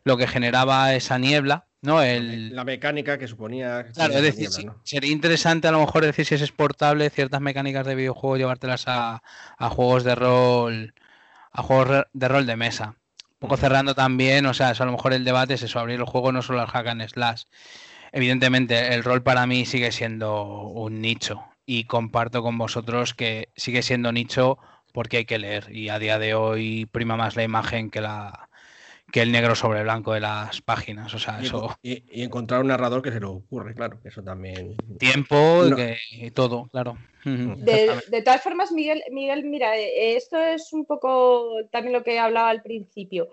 lo 0.05 0.16
que 0.16 0.27
generaba 0.27 0.95
esa 0.95 1.18
niebla, 1.18 1.66
¿no? 1.83 2.03
El, 2.03 2.55
La 2.55 2.64
mecánica 2.64 3.18
que 3.18 3.27
suponía. 3.27 3.85
que 3.85 3.93
Claro, 3.93 4.14
es 4.14 4.22
decir, 4.22 4.49
niebla, 4.49 4.57
sí, 4.57 4.64
¿no? 4.64 4.81
sería 4.85 5.11
interesante 5.11 5.68
a 5.68 5.72
lo 5.72 5.81
mejor 5.81 6.05
decir 6.05 6.24
si 6.24 6.37
es 6.37 6.43
exportable 6.43 7.11
ciertas 7.11 7.41
mecánicas 7.41 7.87
de 7.87 7.95
videojuego, 7.95 8.37
llevártelas 8.37 8.85
a, 8.87 9.22
a 9.59 9.68
juegos 9.68 10.05
de 10.05 10.14
rol, 10.14 10.95
a 11.53 11.62
juegos 11.62 12.07
de 12.12 12.29
rol 12.29 12.47
de 12.47 12.57
mesa. 12.57 12.95
Un 13.33 13.39
poco 13.41 13.57
cerrando 13.57 13.95
también, 13.95 14.47
o 14.47 14.55
sea, 14.55 14.70
eso 14.70 14.83
a 14.83 14.87
lo 14.87 14.93
mejor 14.93 15.12
el 15.12 15.24
debate 15.24 15.55
es 15.55 15.62
eso, 15.62 15.79
abrir 15.79 16.01
el 16.01 16.07
juego 16.07 16.33
no 16.33 16.41
solo 16.41 16.61
al 16.61 16.68
hack 16.68 16.87
and 16.87 17.07
slash. 17.09 17.43
Evidentemente, 18.12 18.95
el 18.95 19.05
rol 19.05 19.22
para 19.22 19.47
mí 19.47 19.66
sigue 19.66 19.93
siendo 19.93 20.43
un 20.43 21.01
nicho 21.03 21.45
y 21.67 21.85
comparto 21.85 22.43
con 22.43 22.57
vosotros 22.57 23.12
que 23.12 23.49
sigue 23.57 23.83
siendo 23.83 24.12
nicho 24.12 24.59
porque 24.93 25.19
hay 25.19 25.25
que 25.27 25.39
leer 25.39 25.67
y 25.75 25.89
a 25.91 25.99
día 25.99 26.19
de 26.19 26.35
hoy 26.35 26.87
prima 26.87 27.17
más 27.17 27.37
la 27.37 27.43
imagen 27.43 27.91
que 27.91 28.01
la 28.01 28.49
que 29.12 29.23
el 29.23 29.31
negro 29.31 29.55
sobre 29.55 29.83
blanco 29.83 30.12
de 30.14 30.21
las 30.21 30.61
páginas, 30.62 31.14
o 31.14 31.19
sea, 31.19 31.41
Y, 31.41 31.47
eso 31.47 31.77
y- 31.83 32.03
y 32.11 32.23
encontrar 32.23 32.61
un 32.61 32.69
narrador 32.69 33.03
que 33.03 33.12
se 33.12 33.21
lo 33.21 33.33
ocurre, 33.33 33.75
claro, 33.75 34.01
que 34.03 34.09
eso 34.09 34.23
también. 34.23 34.77
tiempo 34.99 35.37
No. 35.62 35.77
que- 35.77 35.97
y 36.11 36.31
todo, 36.33 36.67
claro. 36.73 36.99
Ujú, 37.25 37.55
De, 37.59 38.23
todas 38.23 38.43
formas, 38.43 38.73
Miguel, 38.73 39.03
Miguel, 39.11 39.45
mira, 39.45 39.77
eh, 39.77 40.17
esto 40.17 40.39
es 40.39 40.73
un 40.73 40.85
poco 40.87 41.51
también 41.71 41.93
lo 41.93 42.03
que 42.03 42.19
hablaba 42.19 42.51
al 42.51 42.62
principio. 42.62 43.29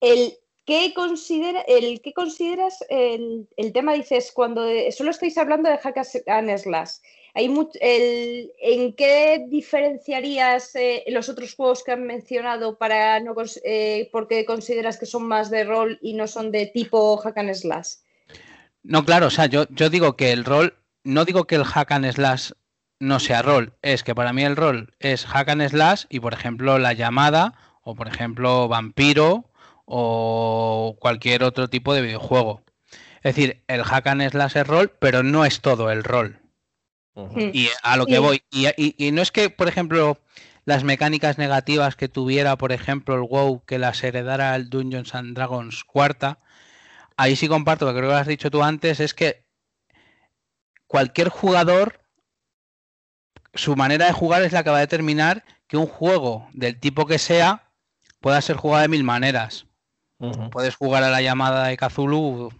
El 0.00 0.32
¿qué, 0.64 0.92
considera, 0.94 1.60
el, 1.62 2.00
¿qué 2.00 2.12
consideras 2.12 2.84
el, 2.88 3.48
el 3.56 3.72
tema? 3.72 3.94
Dices, 3.94 4.32
cuando 4.32 4.62
de- 4.62 4.90
solo 4.92 5.10
estáis 5.10 5.36
hablando 5.38 5.68
de 5.68 5.78
hack 5.78 5.98
and 6.26 6.56
slash. 6.58 6.90
¿En 7.34 8.92
qué 8.94 9.46
diferenciarías 9.48 10.74
eh, 10.74 11.04
los 11.08 11.30
otros 11.30 11.54
juegos 11.54 11.82
que 11.82 11.92
han 11.92 12.04
mencionado 12.04 12.76
para 12.76 13.20
no 13.20 13.34
eh, 13.64 14.10
porque 14.12 14.44
consideras 14.44 14.98
que 14.98 15.06
son 15.06 15.26
más 15.26 15.50
de 15.50 15.64
rol 15.64 15.98
y 16.02 16.12
no 16.12 16.26
son 16.26 16.52
de 16.52 16.66
tipo 16.66 17.16
hack 17.16 17.38
and 17.38 17.54
slash? 17.54 17.94
No, 18.82 19.04
claro, 19.04 19.28
o 19.28 19.30
sea, 19.30 19.46
yo, 19.46 19.66
yo 19.70 19.88
digo 19.88 20.16
que 20.16 20.32
el 20.32 20.44
rol, 20.44 20.74
no 21.04 21.24
digo 21.24 21.44
que 21.44 21.54
el 21.54 21.64
hack 21.64 21.92
and 21.92 22.12
slash 22.12 22.50
no 22.98 23.18
sea 23.18 23.40
rol, 23.40 23.72
es 23.80 24.04
que 24.04 24.14
para 24.14 24.32
mí 24.32 24.44
el 24.44 24.56
rol 24.56 24.94
es 25.00 25.24
hack 25.24 25.48
and 25.48 25.66
slash 25.68 26.04
y 26.10 26.20
por 26.20 26.34
ejemplo 26.34 26.78
la 26.78 26.92
llamada 26.92 27.54
o 27.82 27.94
por 27.94 28.08
ejemplo 28.08 28.68
vampiro 28.68 29.50
o 29.86 30.96
cualquier 31.00 31.44
otro 31.44 31.68
tipo 31.68 31.94
de 31.94 32.02
videojuego. 32.02 32.62
Es 33.22 33.36
decir, 33.36 33.62
el 33.68 33.84
hack 33.84 34.06
and 34.06 34.30
slash 34.30 34.56
es 34.56 34.66
rol, 34.66 34.92
pero 34.98 35.22
no 35.22 35.44
es 35.46 35.60
todo 35.60 35.90
el 35.90 36.04
rol. 36.04 36.41
Y 37.52 37.68
a 37.82 37.96
lo 37.96 38.06
que 38.06 38.14
Sí. 38.16 38.20
voy. 38.20 38.42
Y, 38.50 38.66
y- 38.76 38.94
y 38.98 39.12
no 39.12 39.22
es 39.22 39.30
que, 39.30 39.50
por 39.50 39.68
ejemplo, 39.68 40.18
las 40.64 40.84
mecánicas 40.84 41.38
negativas 41.38 41.96
que 41.96 42.08
tuviera, 42.08 42.56
por 42.56 42.72
ejemplo, 42.72 43.14
el 43.14 43.22
WoW, 43.22 43.62
que 43.66 43.78
las 43.78 44.02
heredara 44.02 44.54
el 44.56 44.70
Dungeons 44.70 45.14
and 45.14 45.34
Dragons 45.34 45.84
cuarta, 45.84 46.38
ahí 47.16 47.36
sí 47.36 47.48
comparto, 47.48 47.86
que 47.86 47.92
creo 47.92 48.08
que 48.08 48.12
lo 48.14 48.16
has 48.16 48.26
dicho 48.26 48.50
tú 48.50 48.62
antes, 48.62 49.00
es 49.00 49.14
que 49.14 49.44
cualquier 50.86 51.28
jugador, 51.28 52.00
su 53.54 53.76
manera 53.76 54.06
de 54.06 54.12
jugar 54.12 54.42
es 54.42 54.52
la 54.52 54.62
que 54.64 54.70
va 54.70 54.78
a 54.78 54.80
determinar 54.80 55.44
que 55.66 55.76
un 55.76 55.86
juego 55.86 56.48
del 56.52 56.78
tipo 56.78 57.06
que 57.06 57.18
sea 57.18 57.70
pueda 58.20 58.40
ser 58.40 58.56
jugado 58.56 58.82
de 58.82 58.88
mil 58.88 59.04
maneras. 59.04 59.66
Puedes 60.50 60.76
jugar 60.76 61.02
a 61.02 61.10
la 61.10 61.20
llamada 61.20 61.66
de 61.66 61.76
Cthulhu 61.76 62.52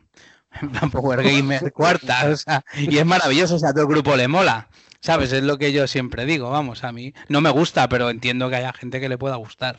en 0.61 0.71
plan 0.71 0.91
Power 0.91 1.23
Gamer 1.23 1.73
cuarta, 1.73 2.29
o 2.31 2.37
sea, 2.37 2.65
y 2.77 2.99
es 2.99 3.07
maravilloso, 3.07 3.57
o 3.57 3.59
sea, 3.59 3.71
a 3.71 3.73
todo 3.73 3.83
el 3.85 3.89
grupo 3.89 4.17
le 4.17 4.29
mola. 4.29 4.69
¿Sabes? 5.01 5.33
Es 5.33 5.43
lo 5.43 5.59
que 5.59 5.73
yo 5.73 5.89
siempre 5.89 6.25
digo, 6.25 6.49
vamos, 6.49 6.85
a 6.85 6.93
mí 6.93 7.13
no 7.29 7.41
me 7.41 7.51
gusta, 7.51 7.89
pero 7.89 8.09
entiendo 8.09 8.49
que 8.49 8.55
haya 8.55 8.73
gente 8.73 9.01
que 9.01 9.09
le 9.09 9.19
pueda 9.19 9.35
gustar. 9.35 9.79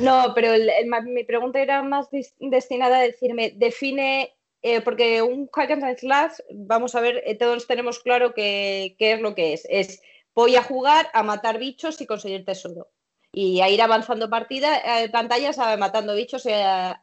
No, 0.00 0.32
pero 0.34 0.54
el- 0.54 0.70
el 0.70 0.86
ma- 0.86 1.02
mi 1.02 1.24
pregunta 1.24 1.60
era 1.60 1.82
más 1.82 2.06
destinada 2.40 2.96
a 2.96 3.02
decirme, 3.02 3.52
define, 3.54 4.34
eh, 4.62 4.80
porque 4.80 5.20
un 5.20 5.50
hack 5.52 5.72
and 5.72 5.98
slash, 5.98 6.32
vamos 6.54 6.94
a 6.94 7.02
ver, 7.02 7.22
eh, 7.26 7.34
todos 7.34 7.66
tenemos 7.66 7.98
claro 7.98 8.32
que- 8.32 8.96
qué 8.98 9.12
es 9.12 9.20
lo 9.20 9.34
que 9.34 9.52
es. 9.52 9.66
Es 9.68 10.00
voy 10.34 10.56
a 10.56 10.62
jugar 10.62 11.10
a 11.12 11.22
matar 11.22 11.58
bichos 11.58 12.00
y 12.00 12.06
conseguir 12.06 12.46
tesoro. 12.46 12.88
Y 13.32 13.60
a 13.60 13.68
ir 13.68 13.82
avanzando 13.82 14.30
partida, 14.30 15.02
eh, 15.02 15.10
pantallas, 15.10 15.58
a- 15.58 15.76
matando 15.76 16.14
bichos 16.14 16.46
y 16.46 16.50
a- 16.52 16.98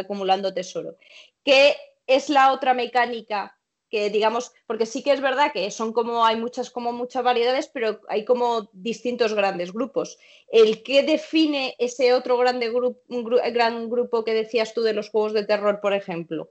acumulando 0.00 0.52
tesoro. 0.52 0.96
¿Qué 1.44 1.76
es 2.06 2.28
la 2.28 2.52
otra 2.52 2.74
mecánica? 2.74 3.56
que 3.90 4.08
digamos, 4.08 4.52
porque 4.66 4.86
sí 4.86 5.02
que 5.02 5.12
es 5.12 5.20
verdad 5.20 5.52
que 5.52 5.70
son 5.70 5.92
como, 5.92 6.24
hay 6.24 6.36
muchas, 6.36 6.70
como 6.70 6.92
muchas 6.92 7.22
variedades, 7.22 7.68
pero 7.68 8.00
hay 8.08 8.24
como 8.24 8.70
distintos 8.72 9.34
grandes 9.34 9.70
grupos 9.74 10.18
el 10.50 10.82
que 10.82 11.02
define 11.02 11.76
ese 11.78 12.14
otro 12.14 12.38
grande 12.38 12.72
gru- 12.72 12.98
un 13.08 13.22
gru- 13.22 13.52
gran 13.52 13.90
grupo 13.90 14.24
que 14.24 14.32
decías 14.32 14.72
tú 14.72 14.80
de 14.82 14.94
los 14.94 15.10
juegos 15.10 15.34
de 15.34 15.44
terror, 15.44 15.80
por 15.82 15.92
ejemplo. 15.92 16.50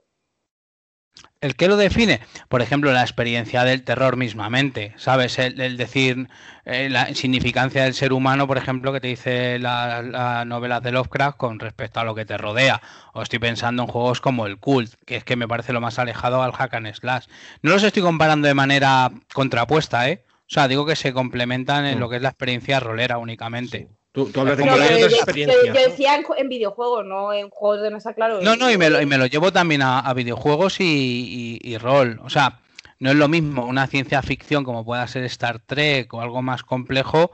¿El 1.40 1.56
qué 1.56 1.66
lo 1.66 1.76
define? 1.76 2.20
Por 2.48 2.62
ejemplo, 2.62 2.92
la 2.92 3.02
experiencia 3.02 3.64
del 3.64 3.82
terror 3.82 4.16
mismamente, 4.16 4.94
¿sabes? 4.96 5.38
El, 5.40 5.60
el 5.60 5.76
decir 5.76 6.28
eh, 6.64 6.88
la 6.88 7.12
significancia 7.14 7.82
del 7.82 7.94
ser 7.94 8.12
humano, 8.12 8.46
por 8.46 8.58
ejemplo, 8.58 8.92
que 8.92 9.00
te 9.00 9.08
dice 9.08 9.58
la, 9.58 10.02
la 10.02 10.44
novela 10.44 10.80
de 10.80 10.92
Lovecraft 10.92 11.36
con 11.36 11.58
respecto 11.58 11.98
a 11.98 12.04
lo 12.04 12.14
que 12.14 12.24
te 12.24 12.38
rodea. 12.38 12.80
O 13.12 13.22
estoy 13.22 13.40
pensando 13.40 13.82
en 13.82 13.88
juegos 13.88 14.20
como 14.20 14.46
el 14.46 14.58
Cult, 14.58 14.94
que 15.04 15.16
es 15.16 15.24
que 15.24 15.34
me 15.34 15.48
parece 15.48 15.72
lo 15.72 15.80
más 15.80 15.98
alejado 15.98 16.42
al 16.44 16.52
hack 16.52 16.74
and 16.74 16.94
slash. 16.94 17.26
No 17.60 17.72
los 17.72 17.82
estoy 17.82 18.02
comparando 18.02 18.46
de 18.46 18.54
manera 18.54 19.10
contrapuesta, 19.34 20.08
¿eh? 20.08 20.24
O 20.42 20.54
sea, 20.54 20.68
digo 20.68 20.86
que 20.86 20.94
se 20.96 21.12
complementan 21.12 21.86
en 21.86 21.96
Mm. 21.96 22.00
lo 22.00 22.08
que 22.08 22.16
es 22.16 22.22
la 22.22 22.28
experiencia 22.28 22.78
rolera 22.78 23.18
únicamente. 23.18 23.88
Tú, 24.12 24.26
tú 24.26 24.40
hablas 24.40 24.58
de 24.58 24.66
yo, 24.66 24.72
otras 24.74 24.90
yo- 25.00 25.06
experiencias. 25.06 25.64
yo 25.64 25.72
¿no? 25.72 25.80
decía 25.80 26.14
en, 26.16 26.22
ju- 26.24 26.34
en 26.36 26.48
videojuegos, 26.48 27.04
no 27.06 27.32
en 27.32 27.48
juegos 27.48 27.82
de 27.82 27.90
mesa, 27.90 28.12
claro. 28.12 28.40
No, 28.42 28.56
no, 28.56 28.70
y 28.70 28.76
me 28.76 28.90
lo, 28.90 29.00
y 29.00 29.06
me 29.06 29.16
lo 29.16 29.24
llevo 29.26 29.52
también 29.52 29.80
a, 29.82 30.00
a 30.00 30.12
videojuegos 30.14 30.80
y, 30.80 30.84
y- 30.84 31.58
y 31.72 31.78
rol. 31.78 32.20
O 32.22 32.28
sea, 32.28 32.60
no 32.98 33.10
es 33.10 33.16
lo 33.16 33.28
mismo 33.28 33.64
una 33.64 33.86
ciencia 33.86 34.20
ficción 34.22 34.64
como 34.64 34.84
pueda 34.84 35.06
ser 35.08 35.24
Star 35.24 35.60
Trek 35.60 36.12
o 36.12 36.20
algo 36.20 36.42
más 36.42 36.62
complejo 36.62 37.32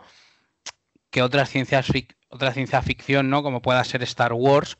que 1.11 1.22
otras 1.22 1.51
ciencias 1.51 1.89
fic- 1.89 2.14
otra 2.29 2.53
ciencia 2.53 2.81
ficción, 2.83 3.29
¿no? 3.31 3.43
Como 3.43 3.61
pueda 3.62 3.83
ser 3.85 4.03
Star 4.05 4.33
Wars, 4.33 4.76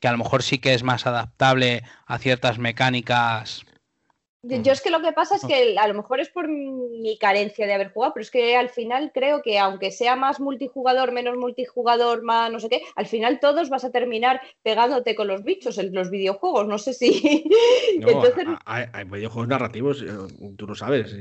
que 0.00 0.06
a 0.08 0.12
lo 0.12 0.18
mejor 0.18 0.42
sí 0.42 0.58
que 0.58 0.74
es 0.74 0.82
más 0.82 1.06
adaptable 1.06 1.82
a 2.06 2.18
ciertas 2.18 2.58
mecánicas 2.58 3.62
Yo 4.42 4.72
es 4.72 4.80
que 4.80 4.90
lo 4.90 5.02
que 5.02 5.12
pasa 5.12 5.36
es 5.36 5.44
que 5.44 5.76
a 5.78 5.86
lo 5.86 5.94
mejor 5.94 6.18
es 6.18 6.30
por 6.30 6.48
mi 6.48 7.18
carencia 7.18 7.66
de 7.66 7.74
haber 7.74 7.92
jugado, 7.92 8.14
pero 8.14 8.22
es 8.22 8.30
que 8.30 8.56
al 8.56 8.70
final 8.70 9.10
creo 9.12 9.42
que 9.42 9.58
aunque 9.58 9.90
sea 9.90 10.16
más 10.16 10.40
multijugador, 10.40 11.12
menos 11.12 11.36
multijugador, 11.36 12.22
más 12.22 12.50
no 12.50 12.58
sé 12.58 12.70
qué, 12.70 12.82
al 12.96 13.06
final 13.06 13.38
todos 13.38 13.68
vas 13.68 13.84
a 13.84 13.90
terminar 13.90 14.40
pegándote 14.62 15.14
con 15.14 15.28
los 15.28 15.44
bichos 15.44 15.76
en 15.76 15.92
los 15.92 16.10
videojuegos. 16.10 16.66
No 16.66 16.78
sé 16.78 16.94
si. 16.94 17.44
Entonces... 17.96 18.46
hay, 18.64 18.86
hay, 18.94 19.04
videojuegos 19.04 19.48
narrativos, 19.48 20.02
eh, 20.02 20.08
tú 20.56 20.66
lo 20.66 20.74
sabes 20.74 21.14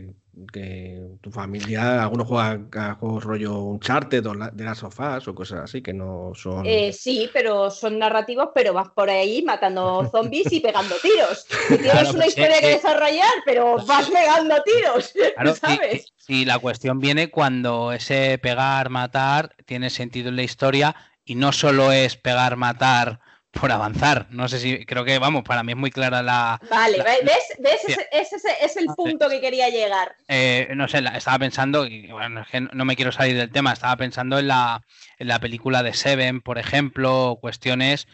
que 0.52 1.00
tu 1.22 1.32
familia, 1.32 2.04
algunos 2.04 2.28
juegan 2.28 2.70
a 2.74 2.96
juegos 2.96 3.24
rollo 3.24 3.60
Uncharted 3.60 4.26
o 4.26 4.34
de 4.34 4.64
las 4.64 4.80
sofás 4.80 5.28
o 5.28 5.36
cosas 5.36 5.62
así 5.62 5.82
que 5.82 5.94
no 5.94 6.32
son. 6.36 6.66
Eh, 6.66 6.94
sí, 6.94 7.30
pero 7.34 7.70
son 7.70 8.00
narrativos, 8.00 8.50
pero 8.54 8.74
vas 8.74 8.90
por 8.90 9.10
ahí 9.10 9.42
matando 9.42 10.08
zombies 10.12 10.52
y 10.52 10.60
pegando 10.60 10.96
tiros. 11.02 11.46
tienes 11.68 12.14
una 12.14 12.28
historia 12.28 12.60
que 12.60 12.68
desarrollar, 12.68 13.34
pero 13.46 13.78
vas 13.86 14.10
pegando 14.10 14.56
tiros. 14.64 15.14
¿sabes? 15.60 16.14
Y, 16.28 16.46
la 16.46 16.60
cuestión 16.60 17.00
viene 17.00 17.30
cuando 17.30 17.92
ese 17.92 18.38
pegar, 18.38 18.90
matar 18.90 19.56
tiene 19.66 19.90
sentido 19.90 20.30
en 20.30 20.36
la 20.36 20.44
historia 20.44 20.96
y 21.26 21.36
no 21.36 21.52
solo 21.52 21.92
es 21.92 22.18
pegar, 22.18 22.56
matar 22.56 23.20
por 23.52 23.72
avanzar. 23.72 24.28
No 24.30 24.48
sé 24.48 24.60
si, 24.60 24.86
creo 24.86 25.04
que, 25.04 25.18
vamos, 25.20 25.44
para 25.44 25.64
mí 25.64 25.72
es 25.72 25.78
muy 25.78 25.92
clara 25.92 26.22
la... 26.22 26.60
Vale, 26.70 27.04
¿ves? 27.04 27.56
¿Ves? 27.60 27.98
Ese, 28.12 28.38
es 28.62 28.78
el 28.78 28.88
punto 28.96 29.30
que 29.30 29.42
quería 29.42 29.70
llegar. 29.70 30.16
Eh, 30.28 30.72
no 30.76 30.88
sé, 30.88 31.04
estaba 31.16 31.40
pensando, 31.40 31.86
y 31.86 32.08
bueno, 32.12 32.42
es 32.42 32.48
que 32.48 32.62
no 32.62 32.86
me 32.86 32.96
quiero 32.96 33.12
salir 33.12 33.36
del 33.36 33.52
tema, 33.52 33.74
estaba 33.74 33.98
pensando 33.98 34.40
en 34.40 34.48
la, 34.48 34.82
en 35.18 35.28
la 35.28 35.40
película 35.40 35.84
de 35.84 35.94
Seven, 35.94 36.42
por 36.42 36.58
ejemplo, 36.58 37.38
cuestiones 37.42 38.08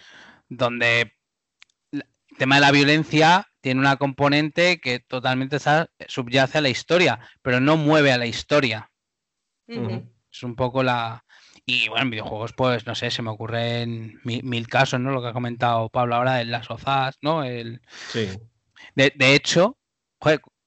donde 0.47 1.15
el 1.91 2.05
tema 2.37 2.55
de 2.55 2.61
la 2.61 2.71
violencia 2.71 3.47
tiene 3.61 3.81
una 3.81 3.97
componente 3.97 4.79
que 4.79 4.99
totalmente 4.99 5.57
subyace 6.07 6.57
a 6.57 6.61
la 6.61 6.69
historia, 6.69 7.19
pero 7.41 7.59
no 7.59 7.77
mueve 7.77 8.11
a 8.11 8.17
la 8.17 8.27
historia. 8.27 8.91
Es 9.67 10.43
un 10.43 10.55
poco 10.55 10.83
la, 10.83 11.24
y 11.65 11.89
bueno, 11.89 12.03
en 12.03 12.11
videojuegos, 12.11 12.53
pues 12.53 12.85
no 12.85 12.93
sé, 12.93 13.09
se 13.09 13.23
me 13.23 13.31
ocurren 13.31 14.19
mil, 14.23 14.67
casos, 14.67 14.99
¿no? 14.99 15.11
Lo 15.11 15.21
que 15.21 15.29
ha 15.29 15.33
comentado 15.33 15.89
Pablo 15.89 16.15
ahora 16.15 16.41
en 16.41 16.51
las 16.51 16.67
sofás, 16.67 17.17
¿no? 17.21 17.43
El... 17.43 17.81
Sí. 18.11 18.29
De, 18.93 19.35
hecho, 19.35 19.77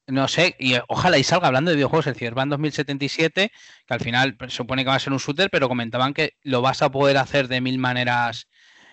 no 0.07 0.27
sé, 0.27 0.55
y 0.59 0.75
ojalá 0.89 1.17
y 1.17 1.23
salga 1.23 1.47
hablando 1.47 1.71
de 1.71 1.77
videojuegos 1.77 2.07
el 2.07 2.15
Cyberpunk 2.15 2.49
2077, 2.49 3.51
que 3.87 3.93
al 3.93 3.99
final 4.01 4.35
se 4.41 4.49
supone 4.49 4.83
que 4.83 4.89
va 4.89 4.95
a 4.95 4.99
ser 4.99 5.13
un 5.13 5.19
shooter, 5.19 5.49
pero 5.49 5.69
comentaban 5.69 6.13
que 6.13 6.33
lo 6.41 6.61
vas 6.61 6.81
a 6.81 6.91
poder 6.91 7.17
hacer 7.17 7.47
de 7.47 7.61
mil 7.61 7.77
maneras 7.77 8.47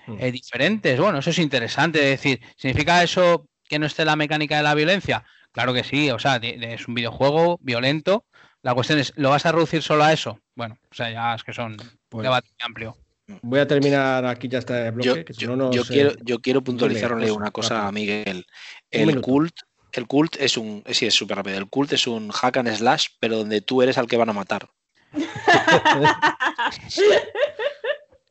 mm. 0.06 0.16
eh, 0.20 0.30
diferentes. 0.30 1.00
Bueno, 1.00 1.18
eso 1.18 1.30
es 1.30 1.38
interesante. 1.38 1.98
Es 1.98 2.22
decir, 2.22 2.40
¿significa 2.56 3.02
eso 3.02 3.48
que 3.64 3.80
no 3.80 3.86
esté 3.86 4.04
la 4.04 4.14
mecánica 4.14 4.56
de 4.56 4.62
la 4.62 4.74
violencia? 4.74 5.24
Claro 5.50 5.74
que 5.74 5.82
sí, 5.82 6.10
o 6.10 6.18
sea, 6.18 6.36
es 6.36 6.86
un 6.86 6.94
videojuego 6.94 7.58
violento, 7.62 8.26
la 8.66 8.74
cuestión 8.74 8.98
es, 8.98 9.12
¿lo 9.14 9.30
vas 9.30 9.46
a 9.46 9.52
reducir 9.52 9.80
solo 9.80 10.02
a 10.02 10.12
eso? 10.12 10.40
Bueno, 10.56 10.76
o 10.90 10.94
sea, 10.94 11.08
ya 11.08 11.36
es 11.36 11.44
que 11.44 11.52
son 11.52 11.76
pues, 12.08 12.24
debate 12.24 12.48
amplio. 12.58 12.96
Voy 13.42 13.60
a 13.60 13.66
terminar 13.68 14.26
aquí 14.26 14.48
ya 14.48 14.58
este 14.58 14.90
bloque. 14.90 15.24
Yo, 15.38 15.84
quiero, 15.84 16.14
yo 16.24 16.40
quiero 16.40 16.64
puntualizarle 16.64 17.30
una 17.30 17.52
cosa 17.52 17.86
a 17.86 17.92
Miguel. 17.92 18.44
El 18.90 19.20
cult, 19.20 19.54
el 19.92 20.08
cult 20.08 20.34
es 20.40 20.56
un. 20.56 20.82
Sí, 20.90 21.06
es 21.06 21.14
súper 21.14 21.36
rápido. 21.36 21.58
El 21.58 21.68
cult 21.68 21.92
es 21.92 22.08
un 22.08 22.32
hack 22.32 22.56
and 22.56 22.74
slash, 22.74 23.06
pero 23.20 23.36
donde 23.36 23.60
tú 23.60 23.82
eres 23.82 23.98
al 23.98 24.08
que 24.08 24.16
van 24.16 24.30
a 24.30 24.32
matar. 24.32 24.68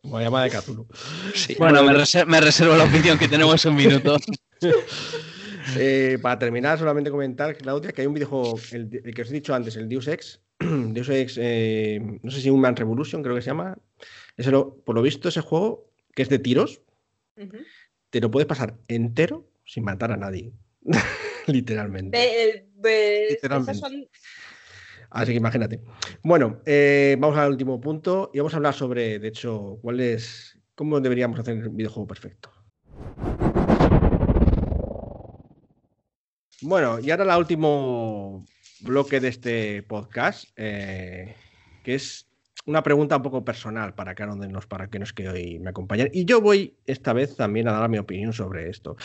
Voy 0.04 0.22
a 0.22 0.26
llamar 0.26 0.52
de 0.52 0.58
Cthulhu. 0.58 0.86
Bueno, 1.58 1.82
me, 1.82 1.94
reservo, 2.42 2.76
la 2.76 2.84
opinión 2.84 3.18
que 3.18 3.30
tenemos 3.30 3.64
un 3.64 3.76
minuto. 3.76 4.18
Eh, 5.78 6.18
para 6.22 6.38
terminar, 6.38 6.78
solamente 6.78 7.10
comentar, 7.10 7.56
Claudia, 7.58 7.92
que 7.92 8.02
hay 8.02 8.08
un 8.08 8.14
videojuego, 8.14 8.60
el, 8.72 8.90
que 8.90 9.22
os 9.22 9.30
he 9.30 9.34
dicho 9.34 9.54
antes, 9.54 9.76
el 9.76 9.90
Deus 9.90 10.08
Ex, 10.08 10.42
Deus 10.60 11.10
Ex, 11.10 11.38
eh, 11.42 12.20
no 12.22 12.32
sé 12.32 12.42
si 12.42 12.50
Human 12.50 12.76
Revolution, 12.76 13.24
creo 13.24 13.36
que 13.36 13.42
se 13.42 13.48
llama. 13.48 13.78
Ese 14.38 14.52
por 14.52 14.96
lo 14.96 15.02
visto, 15.02 15.30
ese 15.30 15.42
juego, 15.42 15.90
que 16.14 16.22
es 16.22 16.30
de 16.30 16.40
tiros, 16.40 16.82
te 18.10 18.22
lo 18.22 18.32
puedes 18.32 18.48
pasar 18.48 18.76
entero 18.88 19.48
sin 19.66 19.84
matar 19.84 20.12
a 20.12 20.18
nadie. 20.18 20.52
Literalmente. 21.48 22.18
Así 25.10 25.32
que 25.32 25.38
imagínate. 25.38 25.82
Bueno, 26.24 26.62
eh, 26.66 27.16
vamos 27.20 27.38
al 27.38 27.52
último 27.52 27.80
punto 27.80 28.32
y 28.34 28.40
vamos 28.40 28.54
a 28.54 28.58
hablar 28.58 28.74
sobre, 28.74 29.20
de 29.20 29.28
hecho, 29.30 29.80
cuál 29.82 30.00
es, 30.00 30.60
cómo 30.76 31.00
deberíamos 31.00 31.40
hacer 31.40 31.58
el 31.58 31.70
videojuego 31.70 32.08
perfecto. 32.08 32.52
Bueno, 36.68 37.00
y 37.00 37.12
ahora 37.12 37.32
el 37.32 37.40
último 37.40 38.44
bloque 38.80 39.20
de 39.20 39.28
este 39.28 39.84
podcast, 39.84 40.46
eh, 40.56 41.36
que 41.84 41.94
es 41.94 42.28
una 42.66 42.82
pregunta 42.82 43.18
un 43.18 43.22
poco 43.22 43.46
personal 43.46 43.94
para 43.94 44.16
cada 44.16 44.34
uno 44.34 44.42
de 44.48 44.52
los 44.52 44.66
para 44.66 44.90
que 44.90 44.98
nos 44.98 45.14
que 45.14 45.30
hoy 45.30 45.60
me 45.60 45.70
acompañan. 45.70 46.10
Y 46.12 46.26
yo 46.26 46.42
voy 46.42 46.76
esta 46.88 47.14
vez 47.14 47.36
también 47.36 47.68
a 47.68 47.74
dar 47.74 47.88
mi 47.88 48.00
opinión 48.00 48.34
sobre 48.34 48.68
esto. 48.72 48.98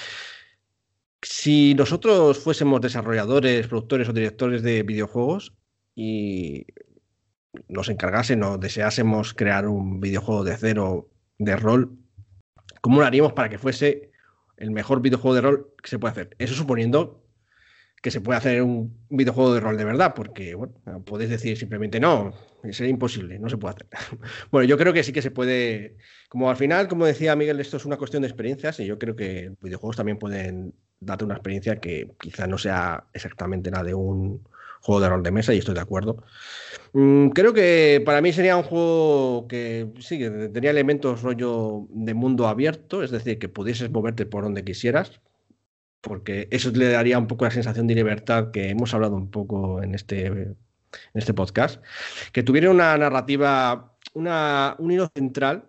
Si 1.20 1.74
nosotros 1.74 2.38
fuésemos 2.38 2.80
desarrolladores, 2.80 3.66
productores 3.66 4.08
o 4.08 4.14
directores 4.14 4.62
de 4.62 4.82
videojuegos 4.82 5.52
y 5.94 6.64
nos 7.68 7.90
encargasen 7.90 8.42
o 8.42 8.56
deseásemos 8.56 9.34
crear 9.34 9.68
un 9.68 10.00
videojuego 10.00 10.44
de 10.44 10.56
cero 10.56 11.10
de 11.36 11.56
rol, 11.56 11.98
¿cómo 12.80 13.00
lo 13.00 13.06
haríamos 13.06 13.34
para 13.34 13.50
que 13.50 13.58
fuese 13.58 14.12
el 14.56 14.70
mejor 14.70 15.02
videojuego 15.02 15.34
de 15.34 15.40
rol 15.42 15.74
que 15.82 15.90
se 15.90 15.98
puede 15.98 16.12
hacer? 16.12 16.36
Eso 16.38 16.54
suponiendo 16.54 17.19
que 18.00 18.10
se 18.10 18.20
puede 18.20 18.38
hacer 18.38 18.62
un 18.62 18.96
videojuego 19.10 19.54
de 19.54 19.60
rol 19.60 19.76
de 19.76 19.84
verdad, 19.84 20.14
porque, 20.14 20.54
bueno, 20.54 20.74
podéis 21.04 21.30
decir 21.30 21.56
simplemente 21.56 22.00
no, 22.00 22.32
sería 22.70 22.90
imposible, 22.90 23.38
no 23.38 23.50
se 23.50 23.58
puede 23.58 23.74
hacer. 23.74 23.88
bueno, 24.50 24.66
yo 24.66 24.78
creo 24.78 24.92
que 24.92 25.02
sí 25.02 25.12
que 25.12 25.22
se 25.22 25.30
puede, 25.30 25.96
como 26.28 26.48
al 26.48 26.56
final, 26.56 26.88
como 26.88 27.04
decía 27.04 27.36
Miguel, 27.36 27.60
esto 27.60 27.76
es 27.76 27.84
una 27.84 27.98
cuestión 27.98 28.22
de 28.22 28.28
experiencias 28.28 28.80
y 28.80 28.86
yo 28.86 28.98
creo 28.98 29.16
que 29.16 29.52
videojuegos 29.60 29.96
también 29.96 30.18
pueden 30.18 30.74
darte 31.00 31.24
una 31.24 31.34
experiencia 31.34 31.76
que 31.76 32.10
quizá 32.18 32.46
no 32.46 32.58
sea 32.58 33.04
exactamente 33.12 33.70
la 33.70 33.82
de 33.82 33.94
un 33.94 34.46
juego 34.80 35.00
de 35.00 35.08
rol 35.08 35.22
de 35.22 35.30
mesa 35.30 35.52
y 35.52 35.58
estoy 35.58 35.74
de 35.74 35.80
acuerdo. 35.80 36.24
Mm, 36.94 37.28
creo 37.28 37.52
que 37.52 38.02
para 38.04 38.22
mí 38.22 38.32
sería 38.32 38.56
un 38.56 38.62
juego 38.62 39.46
que 39.46 39.88
sí, 40.00 40.18
que 40.18 40.30
tenía 40.48 40.70
elementos 40.70 41.22
rollo 41.22 41.86
de 41.90 42.14
mundo 42.14 42.48
abierto, 42.48 43.02
es 43.02 43.10
decir, 43.10 43.38
que 43.38 43.48
pudieses 43.50 43.90
moverte 43.90 44.24
por 44.24 44.44
donde 44.44 44.64
quisieras, 44.64 45.20
porque 46.00 46.48
eso 46.50 46.70
le 46.70 46.90
daría 46.90 47.18
un 47.18 47.26
poco 47.26 47.44
la 47.44 47.50
sensación 47.50 47.86
de 47.86 47.94
libertad 47.94 48.50
que 48.50 48.70
hemos 48.70 48.94
hablado 48.94 49.16
un 49.16 49.30
poco 49.30 49.82
en 49.82 49.94
este, 49.94 50.26
en 50.26 50.56
este 51.14 51.34
podcast, 51.34 51.82
que 52.32 52.42
tuviera 52.42 52.70
una 52.70 52.96
narrativa, 52.96 53.96
una, 54.14 54.76
un 54.78 54.90
hilo 54.90 55.10
central 55.14 55.64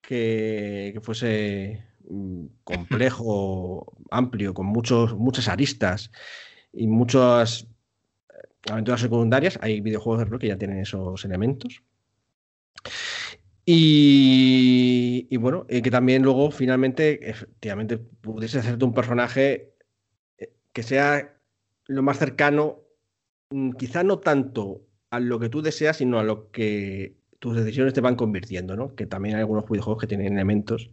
que, 0.00 0.98
fuese 1.02 1.84
mm, 2.08 2.46
complejo, 2.64 3.92
amplio, 4.10 4.54
con 4.54 4.66
muchos, 4.66 5.14
muchas 5.14 5.48
aristas 5.48 6.10
y 6.72 6.86
muchas 6.86 7.66
aventuras 8.70 9.00
secundarias. 9.00 9.58
Hay 9.62 9.80
videojuegos 9.80 10.20
de 10.20 10.24
rol 10.26 10.38
que 10.38 10.48
ya 10.48 10.58
tienen 10.58 10.78
esos 10.78 11.24
elementos. 11.24 11.82
Y, 13.64 14.61
bueno, 15.38 15.66
que 15.66 15.90
también 15.90 16.22
luego 16.22 16.50
finalmente, 16.50 17.28
efectivamente, 17.28 17.98
pudiese 17.98 18.58
hacerte 18.58 18.84
un 18.84 18.94
personaje 18.94 19.74
eh, 20.38 20.52
que 20.72 20.82
sea 20.82 21.36
lo 21.86 22.02
más 22.02 22.18
cercano, 22.18 22.80
mm, 23.50 23.72
quizá 23.72 24.02
no 24.02 24.18
tanto 24.18 24.86
a 25.10 25.20
lo 25.20 25.38
que 25.38 25.48
tú 25.48 25.62
deseas, 25.62 25.98
sino 25.98 26.18
a 26.18 26.24
lo 26.24 26.50
que 26.50 27.16
tus 27.38 27.56
decisiones 27.56 27.92
te 27.94 28.00
van 28.00 28.16
convirtiendo, 28.16 28.76
¿no? 28.76 28.94
Que 28.94 29.06
también 29.06 29.34
hay 29.36 29.40
algunos 29.40 29.68
videojuegos 29.68 30.00
que 30.00 30.06
tienen 30.06 30.32
elementos 30.32 30.90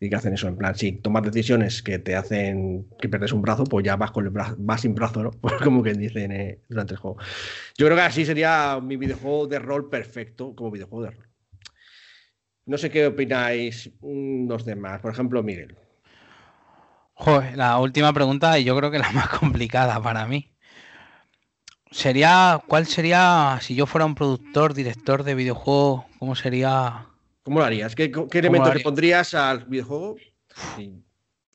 y 0.00 0.08
que 0.08 0.16
hacen 0.16 0.34
eso, 0.34 0.48
en 0.48 0.56
plan, 0.56 0.74
si 0.74 0.92
tomas 0.92 1.22
decisiones 1.22 1.82
que 1.82 1.98
te 2.00 2.16
hacen 2.16 2.88
que 3.00 3.08
pierdes 3.08 3.32
un 3.32 3.42
brazo, 3.42 3.64
pues 3.64 3.84
ya 3.84 3.94
vas 3.96 4.10
con 4.10 4.24
el 4.24 4.30
brazo, 4.30 4.56
vas 4.58 4.80
sin 4.80 4.94
brazo, 4.94 5.22
¿no? 5.22 5.30
Pues 5.40 5.54
como 5.62 5.82
que 5.82 5.92
dicen 5.94 6.32
eh, 6.32 6.58
durante 6.68 6.94
el 6.94 6.98
juego. 6.98 7.18
Yo 7.78 7.86
creo 7.86 7.96
que 7.96 8.02
así 8.02 8.24
sería 8.24 8.80
mi 8.82 8.96
videojuego 8.96 9.46
de 9.46 9.58
rol 9.60 9.88
perfecto 9.88 10.56
como 10.56 10.72
videojuego 10.72 11.04
de 11.04 11.10
rol. 11.12 11.31
No 12.66 12.78
sé 12.78 12.90
qué 12.90 13.06
opináis 13.06 13.90
los 14.02 14.64
demás. 14.64 15.00
Por 15.00 15.12
ejemplo, 15.12 15.42
Miguel. 15.42 15.76
Joder, 17.14 17.56
la 17.56 17.78
última 17.78 18.12
pregunta 18.12 18.58
y 18.58 18.64
yo 18.64 18.76
creo 18.76 18.90
que 18.90 18.98
la 18.98 19.10
más 19.12 19.28
complicada 19.40 20.00
para 20.02 20.26
mí. 20.26 20.50
Sería, 21.90 22.62
¿cuál 22.66 22.86
sería, 22.86 23.58
si 23.60 23.74
yo 23.74 23.86
fuera 23.86 24.06
un 24.06 24.14
productor, 24.14 24.72
director 24.72 25.24
de 25.24 25.34
videojuego, 25.34 26.06
cómo 26.18 26.34
sería? 26.34 27.06
¿Cómo 27.42 27.58
lo 27.58 27.64
harías? 27.66 27.94
¿Qué, 27.94 28.10
elementos 28.32 28.74
le 28.74 28.80
pondrías 28.80 29.34
al 29.34 29.66
videojuego 29.66 30.16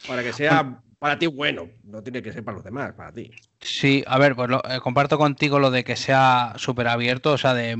para 0.08 0.22
que 0.22 0.34
sea 0.34 0.84
para 1.00 1.20
ti 1.20 1.28
bueno, 1.28 1.70
no 1.84 2.02
tiene 2.02 2.22
que 2.22 2.34
ser 2.34 2.44
para 2.44 2.56
los 2.56 2.64
demás, 2.64 2.94
para 2.94 3.12
ti. 3.12 3.32
Sí, 3.60 4.04
a 4.08 4.18
ver, 4.18 4.36
pues 4.36 4.50
eh, 4.70 4.80
comparto 4.82 5.18
contigo 5.18 5.60
lo 5.60 5.72
de 5.72 5.84
que 5.84 5.96
sea 5.96 6.54
súper 6.58 6.88
abierto, 6.88 7.34
o 7.34 7.38
sea, 7.38 7.54
de, 7.54 7.76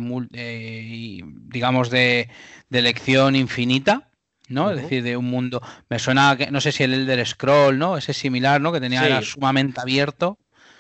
digamos, 1.50 1.90
de, 1.90 2.30
elección 2.70 3.36
infinita, 3.36 4.12
¿no? 4.50 4.72
Es 4.72 4.82
decir, 4.82 5.04
de 5.04 5.18
un 5.18 5.26
mundo. 5.26 5.62
Me 5.90 6.00
suena, 6.00 6.36
que, 6.38 6.52
no 6.52 6.62
sé 6.62 6.72
si 6.72 6.84
el 6.84 6.94
Elder 6.94 7.26
Scroll, 7.26 7.78
¿no? 7.78 7.98
Ese 7.98 8.14
similar, 8.14 8.62
¿no? 8.62 8.72
Que 8.72 8.80
tenía 8.80 9.06
era 9.06 9.22
sumamente 9.22 9.82
abierto. 9.82 10.38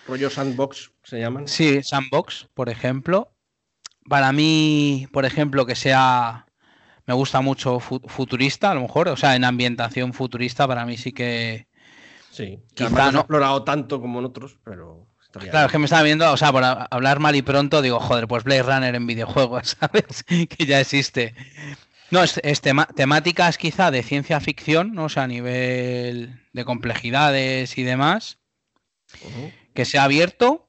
rollo 0.07 0.29
sandbox 0.29 0.91
se 1.03 1.19
llaman. 1.19 1.47
Sí, 1.47 1.81
sandbox, 1.81 2.47
por 2.53 2.69
ejemplo. 2.69 3.33
Para 4.07 4.31
mí, 4.31 5.07
por 5.11 5.25
ejemplo, 5.25 5.65
que 5.65 5.75
sea 5.75 6.47
me 7.07 7.13
gusta 7.13 7.39
mucho 7.39 7.79
futurista, 7.79 8.71
a 8.71 8.75
lo 8.75 8.81
mejor, 8.81 9.07
o 9.07 9.15
sea, 9.15 9.35
en 9.38 9.45
ambientación 9.45 10.13
futurista 10.13 10.67
para 10.67 10.85
mí 10.85 10.97
sí 10.97 11.13
que... 11.13 11.67
Sí, 12.38 12.59
quizá 12.75 13.11
no 13.11 13.17
he 13.17 13.21
explorado 13.21 13.63
tanto 13.63 13.99
como 13.99 14.19
en 14.19 14.25
otros, 14.25 14.59
pero... 14.63 15.07
Claro, 15.31 15.65
es 15.65 15.71
que 15.71 15.79
me 15.79 15.85
estaba 15.85 16.03
viendo, 16.03 16.31
o 16.31 16.38
sea, 16.38 16.51
por 16.51 16.63
hablar 16.63 17.19
mal 17.19 17.35
y 17.35 17.41
pronto, 17.41 17.81
digo, 17.81 17.99
joder, 17.99 18.27
pues 18.27 18.43
Blade 18.43 18.61
Runner 18.61 18.93
en 18.93 19.07
videojuegos, 19.07 19.75
¿sabes? 19.79 20.23
que 20.23 20.65
ya 20.65 20.79
existe. 20.79 21.33
No, 22.11 22.21
es, 22.23 22.61
temáticas 22.95 23.57
quizá 23.57 23.89
de 23.89 24.03
ciencia 24.03 24.39
ficción, 24.39 24.93
¿no? 24.93 25.05
O 25.05 25.09
sea, 25.09 25.23
a 25.23 25.27
nivel 25.27 26.39
de 26.53 26.65
complejidades 26.65 27.75
y 27.79 27.83
demás. 27.83 28.38
Que 29.73 29.85
sea 29.85 30.03
abierto, 30.03 30.67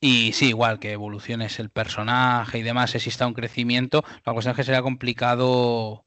y 0.00 0.32
sí, 0.34 0.48
igual 0.48 0.78
que 0.78 0.92
evoluciones 0.92 1.58
el 1.58 1.70
personaje 1.70 2.58
y 2.58 2.62
demás, 2.62 2.94
exista 2.94 3.26
un 3.26 3.34
crecimiento, 3.34 4.04
la 4.24 4.32
cuestión 4.32 4.52
es 4.52 4.56
que 4.56 4.64
sería 4.64 4.82
complicado 4.82 6.06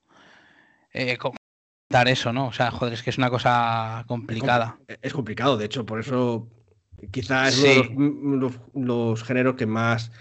eh, 0.93 1.18
dar 1.90 2.08
eso, 2.08 2.32
¿no? 2.32 2.48
O 2.48 2.54
sea, 2.54 2.72
joder, 2.72 2.94
es 2.94 3.04
que 3.04 3.10
es 3.10 3.18
una 3.18 3.30
cosa 3.30 4.04
complicada. 4.08 4.78
Es 5.02 5.14
complicado, 5.14 5.58
de 5.58 5.66
hecho, 5.66 5.86
por 5.86 6.00
eso 6.00 6.48
quizás 7.12 7.58
es 7.64 7.88
uno 7.96 8.50
de 8.50 8.86
los, 8.86 9.24
géneros 9.24 9.56
que 9.56 9.66
más 9.66 10.12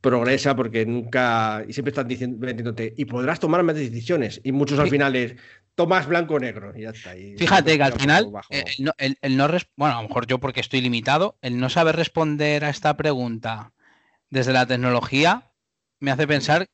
progresa 0.00 0.56
porque 0.56 0.84
nunca 0.84 1.64
y 1.68 1.72
siempre 1.72 1.90
están 1.90 2.08
diciendo 2.08 2.74
y 2.96 3.04
podrás 3.04 3.38
tomar 3.38 3.62
más 3.62 3.76
decisiones 3.76 4.40
y 4.42 4.50
muchos 4.50 4.78
al 4.78 4.88
final 4.88 5.14
es 5.14 5.36
tomas 5.74 6.06
blanco 6.06 6.34
o 6.34 6.40
negro 6.40 6.72
y 6.76 6.82
ya 6.82 6.90
está. 6.90 7.12
Fíjate 7.12 7.76
que 7.76 7.82
al 7.82 7.92
final, 7.92 8.32
eh, 8.50 8.64
el, 8.98 9.36
no, 9.36 9.48
bueno, 9.76 9.94
a 9.94 10.02
lo 10.02 10.08
mejor 10.08 10.26
yo 10.26 10.38
porque 10.38 10.60
estoy 10.60 10.80
limitado, 10.80 11.38
el 11.40 11.58
no 11.58 11.68
saber 11.68 11.96
responder 11.96 12.64
a 12.64 12.70
esta 12.70 12.96
pregunta 12.96 13.72
desde 14.30 14.52
la 14.52 14.66
tecnología 14.66 15.52
me 16.00 16.10
hace 16.10 16.26
pensar 16.26 16.68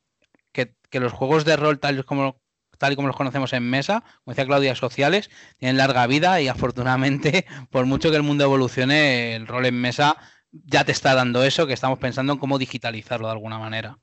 que, 0.51 0.73
los 0.93 1.13
juegos 1.13 1.45
de 1.45 1.55
rol 1.55 1.79
tal 1.79 1.99
y 1.99 2.03
como 2.03 2.41
tal 2.79 2.93
y 2.93 2.95
como 2.95 3.07
los 3.07 3.15
conocemos 3.15 3.53
en 3.53 3.69
mesa, 3.69 4.03
como 4.23 4.31
decía 4.31 4.45
Claudia, 4.45 4.75
sociales, 4.75 5.29
tienen 5.57 5.77
larga 5.77 6.07
vida 6.07 6.41
y 6.41 6.47
afortunadamente, 6.47 7.45
por 7.69 7.85
mucho 7.85 8.09
que 8.09 8.17
el 8.17 8.23
mundo 8.23 8.45
evolucione, 8.45 9.35
el 9.35 9.45
rol 9.45 9.67
en 9.67 9.79
mesa 9.79 10.17
ya 10.51 10.83
te 10.83 10.91
está 10.91 11.13
dando 11.13 11.43
eso, 11.43 11.67
que 11.67 11.73
estamos 11.73 11.99
pensando 11.99 12.33
en 12.33 12.39
cómo 12.39 12.57
digitalizarlo 12.57 13.27
de 13.27 13.33
alguna 13.33 13.59
manera. 13.59 13.99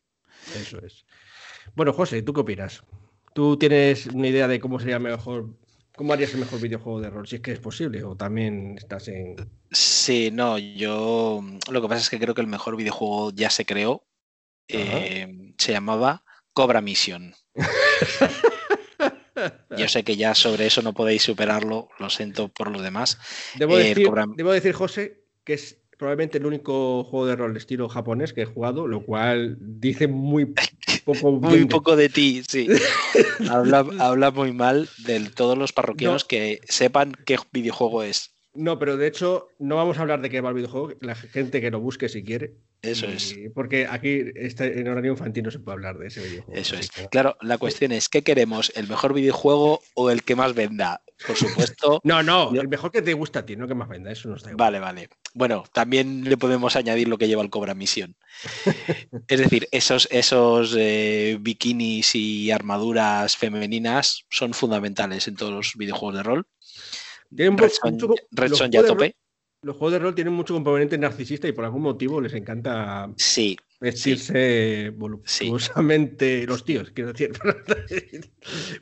Eso 0.55 0.79
es. 0.85 1.05
Bueno, 1.75 1.93
José, 1.93 2.23
¿tú 2.23 2.33
qué 2.33 2.41
opinas? 2.41 2.85
¿Tú 3.35 3.57
tienes 3.59 4.07
una 4.07 4.29
idea 4.29 4.49
de 4.49 4.61
cómo 4.61 4.79
sería 4.79 4.99
mejor, 4.99 5.51
cómo 5.97 6.13
harías 6.13 6.33
el 6.35 6.41
mejor 6.41 6.61
videojuego 6.61 7.01
de 7.01 7.11
rol? 7.11 7.27
Si 7.27 7.37
es 7.37 7.43
que 7.43 7.53
es 7.53 7.59
posible, 7.59 8.05
o 8.05 8.17
también 8.17 8.77
estás 8.79 9.09
en. 9.09 9.37
Sí, 9.71 10.31
no, 10.33 10.59
yo 10.59 11.43
lo 11.71 11.83
que 11.83 11.89
pasa 11.89 12.01
es 12.01 12.11
que 12.11 12.21
creo 12.21 12.35
que 12.35 12.41
el 12.41 12.47
mejor 12.47 12.77
videojuego 12.77 13.33
ya 13.33 13.51
se 13.51 13.67
creó. 13.67 14.07
Eh, 14.69 15.55
se 15.59 15.73
llamaba 15.73 16.25
Cobra 16.53 16.81
Mission. 16.81 17.35
Yo 19.77 19.89
sé 19.89 20.05
que 20.05 20.17
ya 20.17 20.35
sobre 20.35 20.67
eso 20.67 20.83
no 20.83 20.93
podéis 20.93 21.23
superarlo, 21.23 21.89
lo 21.99 22.11
siento 22.11 22.49
por 22.49 22.71
los 22.71 22.83
demás. 22.83 23.19
Debo, 23.57 23.79
eh, 23.79 23.95
debo 23.95 24.53
decir, 24.53 24.73
José, 24.73 25.23
que 25.45 25.55
es 25.55 25.79
probablemente 25.99 26.39
el 26.39 26.47
único 26.47 27.05
juego 27.05 27.27
de 27.27 27.37
rol 27.37 27.57
estilo 27.57 27.89
japonés 27.89 28.33
que 28.33 28.43
he 28.43 28.47
jugado, 28.47 28.87
lo 28.87 29.05
cual 29.05 29.57
dice 29.61 30.09
muy 30.09 30.47
poco, 31.05 31.33
muy 31.33 31.65
poco 31.67 31.97
de 31.97 32.09
ti, 32.09 32.43
sí. 32.47 32.69
habla, 33.51 34.31
muy 34.31 34.53
mal 34.53 34.89
de 34.99 35.21
todos 35.31 35.57
los 35.57 35.73
parroquianos 35.73 36.25
que 36.25 36.61
sepan 36.69 37.13
qué 37.25 37.39
videojuego 37.53 38.03
es. 38.03 38.33
No, 38.55 38.79
pero 38.79 38.97
de 38.97 39.07
hecho 39.07 39.49
no 39.59 39.77
vamos 39.77 39.99
a 39.99 40.03
hablar 40.03 40.23
de 40.23 40.31
qué 40.31 40.41
va 40.41 40.49
el 40.51 40.55
videojuego, 40.57 40.95
la 41.01 41.15
gente 41.15 41.61
que 41.61 41.71
lo 41.71 41.81
busque 41.81 42.09
si 42.09 42.25
quiere. 42.25 42.55
Eso 42.83 43.07
es. 43.07 43.35
Porque 43.55 43.87
aquí 43.87 44.25
este, 44.35 44.79
en 44.79 44.89
horario 44.89 45.13
infantil 45.13 45.45
no 45.45 45.51
se 45.51 45.59
puede 45.59 45.75
hablar 45.75 45.99
de 45.99 46.09
ese 46.09 46.23
videojuego. 46.23 46.61
Eso 46.61 46.77
es. 46.77 46.91
Claro, 47.11 47.37
la 47.41 47.59
cuestión 47.59 47.93
es, 47.93 48.09
¿qué 48.09 48.23
queremos? 48.23 48.73
¿El 48.77 48.89
mejor 48.89 49.13
videojuego 49.15 49.81
o 49.95 50.11
el 50.11 50.23
que 50.23 50.37
más 50.37 50.55
venda? 50.55 51.03
Por 51.27 51.37
supuesto. 51.37 52.01
no, 52.05 52.23
no, 52.23 52.53
el 52.55 52.69
mejor 52.69 52.93
que 52.93 53.03
te 53.03 53.15
gusta 53.15 53.41
a 53.41 53.47
ti, 53.47 53.57
no 53.57 53.67
que 53.67 53.75
más 53.75 53.89
venda, 53.89 54.11
eso 54.13 54.29
no 54.29 54.37
está 54.37 54.51
igual. 54.51 54.73
Vale, 54.73 54.79
vale. 54.79 55.09
Bueno, 55.35 55.65
también 55.73 56.25
le 56.25 56.37
podemos 56.37 56.77
añadir 56.77 57.09
lo 57.09 57.19
que 57.19 57.29
lleva 57.29 57.43
el 57.43 57.51
Cobra 57.51 57.75
Misión. 57.75 58.17
es 59.29 59.39
decir, 59.39 59.69
esos, 59.73 60.09
esos 60.11 60.75
eh, 60.79 61.39
bikinis 61.41 62.15
y 62.15 62.51
armaduras 62.51 63.37
femeninas 63.37 64.25
son 64.31 64.55
fundamentales 64.55 65.27
en 65.29 65.37
todos 65.37 65.53
los 65.53 65.73
videojuegos 65.77 66.17
de 66.17 66.23
rol. 66.23 66.47
Red 67.31 67.73
Son, 68.53 68.71
ya 68.71 68.85
tope 68.85 69.17
los 69.63 69.77
juegos 69.77 69.93
de 69.93 69.99
rol 69.99 70.15
tienen 70.15 70.35
mucho 70.35 70.55
componente 70.55 70.99
narcisista 70.99 71.49
y 71.49 71.53
por 71.53 71.65
algún 71.65 71.83
motivo 71.83 72.21
les 72.21 72.35
encanta 72.35 73.11
sí, 73.17 73.57
vestirse 73.81 74.91
voluptuosamente 74.91 76.47
los 76.47 76.65
tíos, 76.65 76.91
quiero 76.91 77.13
decir. 77.13 77.33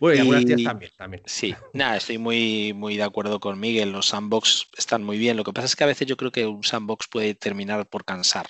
bueno, 0.01 0.17
y, 0.17 0.21
algunas 0.21 0.45
tías 0.45 0.63
también, 0.63 0.93
también. 0.97 1.23
Sí, 1.27 1.55
nada, 1.73 1.97
estoy 1.97 2.19
muy, 2.19 2.73
muy 2.75 2.97
de 2.97 3.03
acuerdo 3.03 3.41
con 3.41 3.59
Miguel. 3.59 3.93
Los 3.93 4.09
sandbox 4.09 4.69
están 4.77 5.03
muy 5.03 5.19
bien. 5.19 5.37
Lo 5.37 5.45
que 5.45 5.53
pasa 5.53 5.67
es 5.67 5.77
que 5.77 5.85
a 5.85 5.89
veces 5.89 6.07
yo 6.07 6.17
creo 6.17 6.31
que 6.31 6.47
un 6.47 6.63
sandbox 6.63 7.09
puede 7.09 7.35
terminar 7.35 7.87
por 7.89 8.05
cansar, 8.05 8.47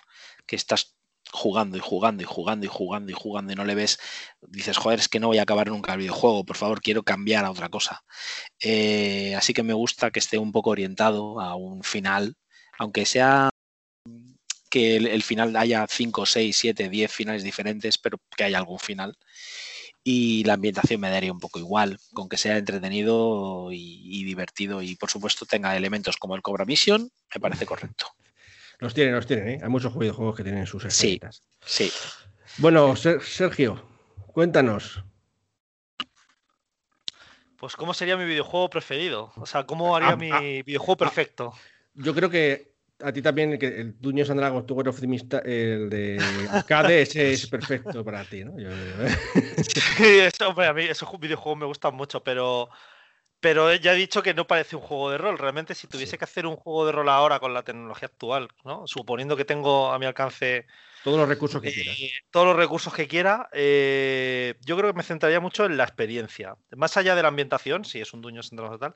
que 0.46 0.56
estás 0.56 0.93
jugando 1.34 1.76
y 1.76 1.80
jugando 1.80 2.22
y 2.22 2.26
jugando 2.26 2.64
y 2.64 2.68
jugando 2.68 3.10
y 3.10 3.14
jugando 3.14 3.52
y 3.52 3.56
no 3.56 3.64
le 3.64 3.74
ves, 3.74 3.98
dices, 4.40 4.76
joder, 4.76 5.00
es 5.00 5.08
que 5.08 5.18
no 5.18 5.26
voy 5.26 5.38
a 5.38 5.42
acabar 5.42 5.68
nunca 5.68 5.92
el 5.92 5.98
videojuego, 5.98 6.44
por 6.44 6.56
favor, 6.56 6.80
quiero 6.80 7.02
cambiar 7.02 7.44
a 7.44 7.50
otra 7.50 7.68
cosa. 7.68 8.04
Eh, 8.60 9.34
así 9.36 9.52
que 9.52 9.64
me 9.64 9.74
gusta 9.74 10.12
que 10.12 10.20
esté 10.20 10.38
un 10.38 10.52
poco 10.52 10.70
orientado 10.70 11.40
a 11.40 11.56
un 11.56 11.82
final, 11.82 12.36
aunque 12.78 13.04
sea 13.04 13.50
que 14.70 14.96
el, 14.96 15.22
final 15.24 15.56
haya 15.56 15.86
5, 15.88 16.24
6, 16.26 16.56
7, 16.56 16.88
10 16.88 17.12
finales 17.12 17.42
diferentes, 17.42 17.98
pero 17.98 18.18
que 18.36 18.44
haya 18.44 18.58
algún 18.58 18.78
final. 18.78 19.16
Y 20.04 20.44
la 20.44 20.54
ambientación 20.54 21.00
me 21.00 21.10
daría 21.10 21.32
un 21.32 21.40
poco 21.40 21.58
igual, 21.58 21.98
con 22.12 22.28
que 22.28 22.36
sea 22.36 22.58
entretenido 22.58 23.72
y, 23.72 24.20
y 24.20 24.24
divertido 24.24 24.82
y 24.82 24.96
por 24.96 25.10
supuesto 25.10 25.46
tenga 25.46 25.76
elementos 25.76 26.16
como 26.16 26.36
el 26.36 26.42
Cobra 26.42 26.64
Mission, 26.64 27.10
me 27.34 27.40
parece 27.40 27.66
correcto. 27.66 28.14
Los 28.78 28.94
tienen, 28.94 29.14
los 29.14 29.26
tienen, 29.26 29.48
¿eh? 29.48 29.60
Hay 29.62 29.68
muchos 29.68 29.92
juegos 29.92 30.36
que 30.36 30.42
tienen 30.42 30.66
sus 30.66 30.84
estrellitas. 30.84 31.42
Sí, 31.64 31.90
Bueno, 32.58 32.94
Sergio, 32.96 33.82
cuéntanos. 34.26 35.02
Pues, 37.58 37.76
¿cómo 37.76 37.94
sería 37.94 38.16
mi 38.16 38.24
videojuego 38.24 38.68
preferido? 38.68 39.32
O 39.36 39.46
sea, 39.46 39.64
¿cómo 39.64 39.96
haría 39.96 40.10
ah, 40.10 40.16
mi 40.16 40.30
ah, 40.30 40.62
videojuego 40.64 40.94
ah. 40.94 41.04
perfecto? 41.06 41.54
yo 41.94 42.14
creo 42.14 42.28
que 42.28 42.74
a 43.02 43.12
ti 43.12 43.22
también, 43.22 43.58
que 43.58 43.66
el 43.66 44.00
Dungeons 44.00 44.30
and 44.30 44.40
Dragons 44.40 44.70
of 44.70 45.00
the 45.00 45.42
el 45.44 45.90
de 45.90 46.18
arcade, 46.50 47.02
ese 47.02 47.32
es 47.32 47.46
perfecto 47.46 48.04
para 48.04 48.24
ti, 48.24 48.44
¿no? 48.44 48.54
¿eh? 48.58 49.16
Sí, 49.96 50.18
eso, 50.20 50.48
hombre, 50.48 50.66
a 50.66 50.72
mí 50.72 50.84
esos 50.84 51.08
videojuegos 51.18 51.58
me 51.58 51.66
gustan 51.66 51.94
mucho, 51.94 52.22
pero 52.22 52.68
pero 53.44 53.74
ya 53.74 53.92
he 53.92 53.96
dicho 53.96 54.22
que 54.22 54.32
no 54.32 54.46
parece 54.46 54.74
un 54.74 54.80
juego 54.80 55.10
de 55.10 55.18
rol. 55.18 55.36
Realmente, 55.36 55.74
si 55.74 55.86
tuviese 55.86 56.16
que 56.16 56.24
hacer 56.24 56.46
un 56.46 56.56
juego 56.56 56.86
de 56.86 56.92
rol 56.92 57.10
ahora 57.10 57.40
con 57.40 57.52
la 57.52 57.62
tecnología 57.62 58.06
actual, 58.06 58.48
¿no? 58.64 58.86
suponiendo 58.86 59.36
que 59.36 59.44
tengo 59.44 59.92
a 59.92 59.98
mi 59.98 60.06
alcance 60.06 60.66
todos 61.02 61.18
los 61.18 61.28
recursos 61.28 61.60
que 61.60 61.70
quiera. 61.70 61.92
Eh, 61.92 62.10
todos 62.30 62.46
los 62.46 62.56
recursos 62.56 62.94
que 62.94 63.06
quiera, 63.06 63.50
eh, 63.52 64.54
yo 64.64 64.78
creo 64.78 64.90
que 64.90 64.96
me 64.96 65.02
centraría 65.02 65.40
mucho 65.40 65.66
en 65.66 65.76
la 65.76 65.84
experiencia. 65.84 66.56
Más 66.74 66.96
allá 66.96 67.14
de 67.14 67.20
la 67.20 67.28
ambientación, 67.28 67.84
si 67.84 68.00
es 68.00 68.14
un 68.14 68.22
dueño 68.22 68.42
central 68.42 68.78
tal, 68.78 68.94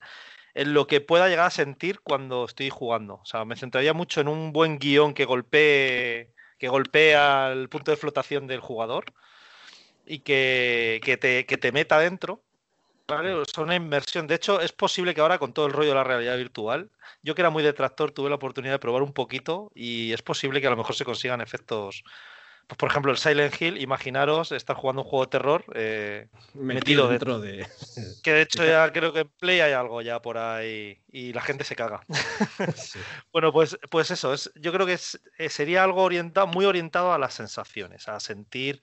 en 0.54 0.72
lo 0.72 0.86
que 0.86 1.02
pueda 1.02 1.28
llegar 1.28 1.48
a 1.48 1.50
sentir 1.50 2.00
cuando 2.00 2.46
estoy 2.46 2.70
jugando. 2.70 3.16
O 3.16 3.26
sea, 3.26 3.44
me 3.44 3.54
centraría 3.54 3.92
mucho 3.92 4.22
en 4.22 4.28
un 4.28 4.54
buen 4.54 4.78
guion 4.78 5.12
que 5.12 5.26
golpee, 5.26 6.32
que 6.58 6.68
golpea 6.68 7.52
el 7.52 7.68
punto 7.68 7.90
de 7.90 7.98
flotación 7.98 8.46
del 8.46 8.60
jugador 8.60 9.12
y 10.06 10.20
que, 10.20 11.02
que, 11.04 11.18
te, 11.18 11.44
que 11.44 11.58
te 11.58 11.70
meta 11.70 12.00
dentro 12.00 12.47
Vale, 13.08 13.42
son 13.54 13.64
una 13.64 13.74
inmersión. 13.74 14.26
De 14.26 14.34
hecho, 14.34 14.60
es 14.60 14.72
posible 14.72 15.14
que 15.14 15.22
ahora 15.22 15.38
con 15.38 15.54
todo 15.54 15.66
el 15.66 15.72
rollo 15.72 15.88
de 15.90 15.94
la 15.94 16.04
realidad 16.04 16.36
virtual, 16.36 16.90
yo 17.22 17.34
que 17.34 17.40
era 17.40 17.50
muy 17.50 17.62
detractor, 17.62 18.12
tuve 18.12 18.28
la 18.28 18.36
oportunidad 18.36 18.74
de 18.74 18.78
probar 18.78 19.02
un 19.02 19.14
poquito 19.14 19.70
y 19.74 20.12
es 20.12 20.20
posible 20.20 20.60
que 20.60 20.66
a 20.66 20.70
lo 20.70 20.76
mejor 20.76 20.94
se 20.94 21.06
consigan 21.06 21.40
efectos. 21.40 22.04
Pues, 22.66 22.76
por 22.76 22.90
ejemplo, 22.90 23.10
el 23.10 23.16
Silent 23.16 23.58
Hill, 23.58 23.80
imaginaros 23.80 24.52
estar 24.52 24.76
jugando 24.76 25.00
un 25.00 25.08
juego 25.08 25.24
de 25.24 25.30
terror 25.30 25.64
eh, 25.74 26.28
metido, 26.52 27.08
dentro 27.08 27.40
de... 27.40 27.66
Que 28.22 28.34
de 28.34 28.42
hecho 28.42 28.62
ya 28.62 28.92
creo 28.92 29.10
que 29.14 29.20
en 29.20 29.28
Play 29.38 29.60
hay 29.60 29.72
algo 29.72 30.02
ya 30.02 30.20
por 30.20 30.36
ahí 30.36 31.00
y 31.10 31.32
la 31.32 31.40
gente 31.40 31.64
se 31.64 31.74
caga. 31.74 32.02
bueno, 33.32 33.54
pues, 33.54 33.78
pues 33.90 34.10
eso, 34.10 34.34
es, 34.34 34.52
yo 34.54 34.70
creo 34.70 34.84
que 34.84 34.98
eh, 35.38 35.48
sería 35.48 35.82
algo 35.82 36.02
orientado, 36.02 36.46
muy 36.46 36.66
orientado 36.66 37.14
a 37.14 37.18
las 37.18 37.32
sensaciones, 37.32 38.06
a 38.06 38.20
sentir 38.20 38.82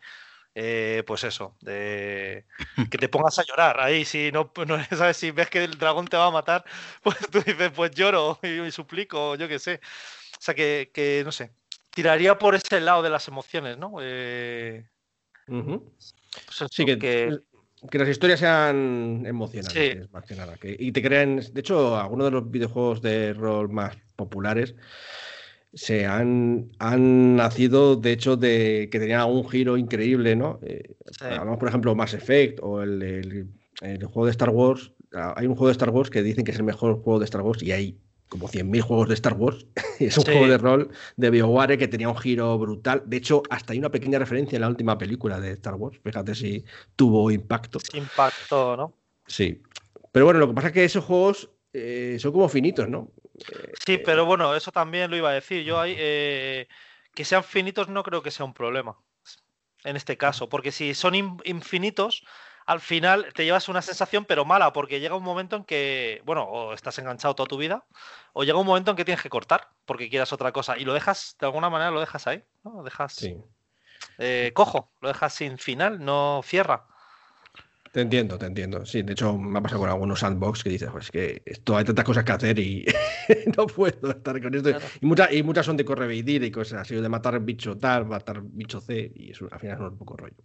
eh, 0.57 1.03
pues 1.05 1.25
eso, 1.25 1.57
de 1.59 2.45
que 2.89 2.97
te 2.97 3.09
pongas 3.09 3.37
a 3.37 3.43
llorar 3.43 3.77
ahí, 3.81 4.05
si 4.05 4.31
no, 4.31 4.51
no, 4.65 4.77
sabes 4.95 5.17
si 5.17 5.31
ves 5.31 5.49
que 5.49 5.65
el 5.65 5.77
dragón 5.77 6.07
te 6.07 6.15
va 6.15 6.27
a 6.27 6.31
matar, 6.31 6.63
pues 7.03 7.17
tú 7.29 7.41
dices, 7.41 7.71
pues 7.75 7.91
lloro 7.91 8.39
y, 8.41 8.71
suplico, 8.71 9.35
yo 9.35 9.49
qué 9.49 9.59
sé. 9.59 9.81
O 10.39 10.41
sea 10.45 10.53
que, 10.53 11.21
no 11.25 11.31
sé, 11.31 11.51
tiraría 11.89 12.37
por 12.37 12.55
ese 12.55 12.79
lado 12.79 13.03
de 13.03 13.09
las 13.09 13.27
emociones, 13.27 13.77
¿no? 13.77 13.95
Eh, 14.01 14.85
pues 15.45 16.71
sí, 16.71 16.85
que, 16.85 16.97
que 16.97 17.97
las 17.97 18.09
historias 18.09 18.39
sean 18.39 19.25
emocionantes, 19.25 20.11
más 20.11 20.23
que 20.23 20.35
nada. 20.35 20.57
y 20.61 20.91
te 20.91 21.01
crean. 21.01 21.41
De 21.51 21.59
hecho, 21.59 21.97
algunos 21.97 22.27
de 22.27 22.31
los 22.31 22.49
videojuegos 22.49 23.01
de 23.01 23.33
rol 23.33 23.69
más 23.69 23.95
populares 24.15 24.75
se 25.75 26.05
han, 26.05 26.71
han 26.79 27.35
nacido, 27.35 27.97
de 27.97 28.13
hecho, 28.13 28.37
de 28.37 28.87
que 28.89 28.97
tenían 28.97 29.29
un 29.29 29.47
giro 29.47 29.75
increíble, 29.75 30.35
¿no? 30.35 30.59
Eh, 30.63 30.95
hablamos, 31.19 31.59
por 31.59 31.67
ejemplo, 31.67 31.93
Mass 31.95 32.13
Effect 32.13 32.59
o 32.63 32.81
el, 32.81 33.03
el, 33.81 34.05
juego 34.05 34.25
de 34.25 34.31
Star 34.31 34.49
Wars. 34.49 34.93
Ah, 35.13 35.33
hay 35.35 35.47
un 35.47 35.55
juego 35.55 35.67
de 35.67 35.73
Star 35.73 35.89
Wars 35.89 36.09
que 36.09 36.23
dicen 36.23 36.45
que 36.45 36.51
es 36.51 36.57
el 36.57 36.63
mejor 36.63 37.01
juego 37.01 37.19
de 37.19 37.25
Star 37.25 37.41
Wars 37.41 37.61
y 37.61 37.73
hay 37.73 37.99
como 38.29 38.47
100.000 38.47 38.81
juegos 38.81 39.09
de 39.09 39.15
Star 39.15 39.33
Wars. 39.33 39.65
es 39.99 40.17
un 40.17 40.23
juego 40.23 40.47
de 40.47 40.57
rol 40.57 40.89
de 41.17 41.29
BioWare 41.29 41.77
que 41.77 41.89
tenía 41.89 42.07
un 42.07 42.17
giro 42.17 42.57
brutal. 42.57 43.03
De 43.05 43.17
hecho, 43.17 43.43
hasta 43.49 43.73
hay 43.73 43.79
una 43.79 43.91
pequeña 43.91 44.17
referencia 44.17 44.55
en 44.55 44.61
la 44.61 44.69
última 44.69 44.97
película 44.97 45.41
de 45.41 45.51
Star 45.51 45.75
Wars. 45.75 45.99
Fíjate 46.01 46.35
si 46.35 46.63
tuvo 46.95 47.31
impacto. 47.31 47.79
Impacto, 47.93 48.77
¿no? 48.77 48.93
Sí. 49.27 49.61
Pero 50.13 50.23
bueno, 50.23 50.39
lo 50.39 50.47
que 50.47 50.53
pasa 50.53 50.67
es 50.67 50.73
que 50.73 50.85
esos 50.85 51.03
juegos 51.03 51.49
eh, 51.73 52.15
son 52.17 52.31
como 52.31 52.47
finitos, 52.47 52.87
¿no? 52.87 53.11
Sí, 53.85 53.93
eh, 53.93 53.99
pero 53.99 54.25
bueno, 54.25 54.55
eso 54.55 54.71
también 54.71 55.09
lo 55.09 55.17
iba 55.17 55.29
a 55.29 55.33
decir. 55.33 55.63
Yo 55.63 55.79
hay 55.79 55.95
eh, 55.97 56.67
que 57.13 57.25
sean 57.25 57.43
finitos 57.43 57.89
no 57.89 58.03
creo 58.03 58.21
que 58.21 58.31
sea 58.31 58.45
un 58.45 58.53
problema 58.53 58.97
en 59.85 59.95
este 59.95 60.17
caso, 60.17 60.49
porque 60.49 60.71
si 60.71 60.93
son 60.95 61.15
infinitos, 61.15 62.23
al 62.65 62.81
final 62.81 63.31
te 63.33 63.45
llevas 63.45 63.69
una 63.69 63.83
sensación 63.83 64.25
pero 64.25 64.43
mala, 64.43 64.73
porque 64.73 64.99
llega 64.99 65.15
un 65.15 65.23
momento 65.23 65.55
en 65.55 65.63
que, 65.63 66.21
bueno, 66.25 66.43
o 66.43 66.73
estás 66.73 66.97
enganchado 66.97 67.35
toda 67.35 67.47
tu 67.47 67.57
vida, 67.57 67.85
o 68.33 68.43
llega 68.43 68.57
un 68.57 68.65
momento 68.65 68.91
en 68.91 68.97
que 68.97 69.05
tienes 69.05 69.21
que 69.21 69.29
cortar 69.29 69.69
porque 69.85 70.09
quieras 70.09 70.33
otra 70.33 70.51
cosa 70.51 70.77
y 70.77 70.85
lo 70.85 70.93
dejas, 70.93 71.37
de 71.39 71.45
alguna 71.45 71.69
manera 71.69 71.91
lo 71.91 71.99
dejas 71.99 72.25
ahí, 72.25 72.43
¿no? 72.63 72.77
Lo 72.77 72.83
dejas 72.83 73.23
eh, 74.17 74.51
cojo, 74.55 74.91
lo 75.01 75.09
dejas 75.09 75.33
sin 75.33 75.57
final, 75.59 76.03
no 76.03 76.41
cierra. 76.43 76.87
Te 77.95 78.01
entiendo, 78.01 78.37
te 78.37 78.45
entiendo. 78.45 78.85
Sí, 78.85 79.03
de 79.03 79.13
hecho 79.13 79.37
me 79.37 79.57
ha 79.57 79.61
pasado 79.61 79.79
con 79.79 79.89
algunos 79.89 80.19
sandbox 80.19 80.65
que 80.65 80.69
dices, 80.69 80.89
pues 80.91 81.09
que 81.09 81.41
esto 81.45 81.77
hay 81.77 81.85
tantas 81.85 82.03
cosas 82.03 82.25
que 82.25 82.31
hacer 82.33 82.59
y 82.59 82.85
no 83.57 83.67
puedo 83.67 84.11
estar 84.11 84.41
con 84.41 84.53
esto. 84.53 84.71
Y, 84.99 85.05
muchas, 85.05 85.31
y 85.31 85.43
muchas 85.43 85.65
son 85.65 85.77
de 85.77 85.85
correvedir 85.85 86.43
y 86.43 86.51
cosas 86.51 86.81
así, 86.81 86.95
de 86.95 87.07
matar 87.07 87.39
bicho 87.39 87.77
tal, 87.77 88.05
matar 88.05 88.41
bicho 88.41 88.81
C, 88.81 89.13
y 89.15 89.31
eso 89.31 89.47
al 89.49 89.61
final 89.61 89.77
es 89.77 89.81
un 89.91 89.97
poco 89.97 90.17
rollo. 90.17 90.35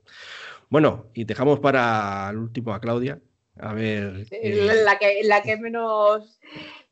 Bueno, 0.69 1.07
y 1.13 1.25
dejamos 1.25 1.59
para 1.59 2.29
el 2.31 2.37
último 2.37 2.73
a 2.73 2.81
Claudia. 2.81 3.21
A 3.59 3.75
ver. 3.75 4.29
La, 4.31 4.97
que, 5.01 5.23
la 5.25 5.43
que 5.43 5.57
menos. 5.57 6.39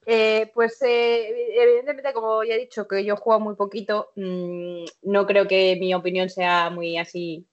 Eh, 0.06 0.50
pues 0.54 0.82
eh, 0.82 1.52
evidentemente, 1.54 2.12
como 2.12 2.42
ya 2.42 2.54
he 2.54 2.58
dicho, 2.58 2.88
que 2.88 3.04
yo 3.04 3.14
juego 3.14 3.38
muy 3.38 3.54
poquito, 3.54 4.10
mm, 4.16 4.86
no 5.02 5.24
creo 5.24 5.46
que 5.46 5.76
mi 5.78 5.94
opinión 5.94 6.28
sea 6.28 6.68
muy 6.70 6.98
así 6.98 7.46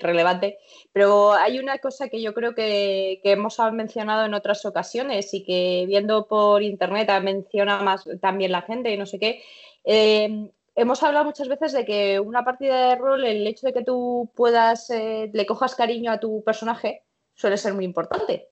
relevante, 0.00 0.58
pero 0.92 1.32
hay 1.32 1.58
una 1.58 1.78
cosa 1.78 2.08
que 2.08 2.20
yo 2.20 2.34
creo 2.34 2.54
que, 2.54 3.20
hemos 3.24 3.58
mencionado 3.72 4.26
en 4.26 4.34
otras 4.34 4.64
ocasiones 4.64 5.32
y 5.34 5.44
que 5.44 5.84
viendo 5.86 6.26
por 6.26 6.62
internet 6.62 7.10
menciona 7.22 7.80
más 7.82 8.04
también 8.20 8.52
la 8.52 8.62
gente 8.62 8.92
y 8.92 8.96
no 8.96 9.06
sé 9.06 9.18
qué. 9.18 9.42
Eh, 9.84 10.50
hemos 10.74 11.02
hablado 11.02 11.24
muchas 11.24 11.48
veces 11.48 11.72
de 11.72 11.84
que 11.84 12.20
una 12.20 12.44
partida 12.44 12.90
de 12.90 12.96
rol, 12.96 13.24
el 13.24 13.46
hecho 13.46 13.66
de 13.66 13.72
que 13.72 13.84
tú 13.84 14.30
puedas, 14.34 14.88
eh, 14.90 15.28
le 15.32 15.46
cojas 15.46 15.74
cariño 15.74 16.12
a 16.12 16.20
tu 16.20 16.42
personaje, 16.44 17.02
suele 17.34 17.56
ser 17.56 17.74
muy 17.74 17.84
importante. 17.84 18.48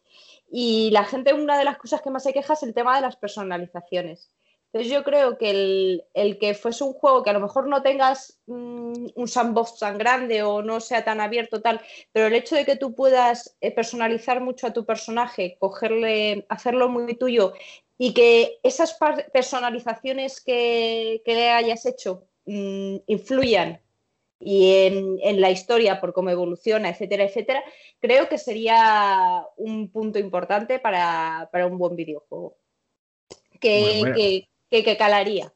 Y 0.51 0.91
la 0.91 1.05
gente, 1.05 1.35
una 1.35 1.59
de 1.59 1.65
las 1.65 1.79
cosas 1.79 2.03
que 2.03 2.11
más 2.11 2.25
se 2.25 2.33
queja 2.33 2.55
es 2.55 2.63
el 2.63 2.75
tema 2.75 2.97
de 2.97 3.03
las 3.03 3.17
personalizaciones. 3.17 4.31
Entonces 4.77 4.93
yo 4.93 5.05
creo 5.05 5.39
que 5.39 6.05
el, 6.13 6.39
que 6.39 6.53
fuese 6.53 6.85
un 6.85 6.93
juego 6.93 7.23
que 7.23 7.31
a 7.31 7.33
lo 7.33 7.41
mejor 7.41 7.67
no 7.67 7.83
tengas 7.83 8.39
mm, 8.47 9.07
un 9.15 9.27
sandbox 9.27 9.79
tan 9.79 9.97
grande 9.97 10.43
o 10.43 10.61
no 10.61 10.81
sea 10.81 11.03
tan 11.03 11.19
abierto 11.23 11.63
tal, 11.63 11.81
pero 12.13 12.27
el 12.27 12.35
hecho 12.35 12.57
de 12.57 12.67
que 12.67 12.77
tú 12.77 12.95
puedas 12.95 13.57
eh, 13.63 13.71
personalizar 13.75 14.43
mucho 14.43 14.67
a 14.67 14.75
tu 14.75 14.85
personaje, 14.85 15.57
cogerle, 15.59 16.45
hacerlo 16.51 16.91
muy 16.91 17.15
tuyo 17.15 17.55
y 17.97 18.13
que 18.13 18.59
esas 18.63 18.99
personalizaciones 19.33 20.43
que, 20.43 21.23
le 21.25 21.49
hayas 21.49 21.87
hecho 21.87 22.29
mm, 22.45 22.97
influyan 23.07 23.81
y 24.39 24.73
en, 25.23 25.41
la 25.41 25.51
historia 25.51 26.03
por 26.03 26.13
cómo 26.13 26.29
evoluciona, 26.29 26.91
etcétera, 26.91 27.25
etcétera, 27.25 27.65
creo 27.99 28.29
que 28.29 28.37
sería 28.37 29.43
un 29.57 29.91
punto 29.91 30.19
importante 30.19 30.79
para, 30.81 31.49
un 31.67 31.79
buen 31.79 31.97
videojuego. 31.97 32.59
Que, 33.59 34.13
que, 34.15 34.49
calaría. 34.97 35.53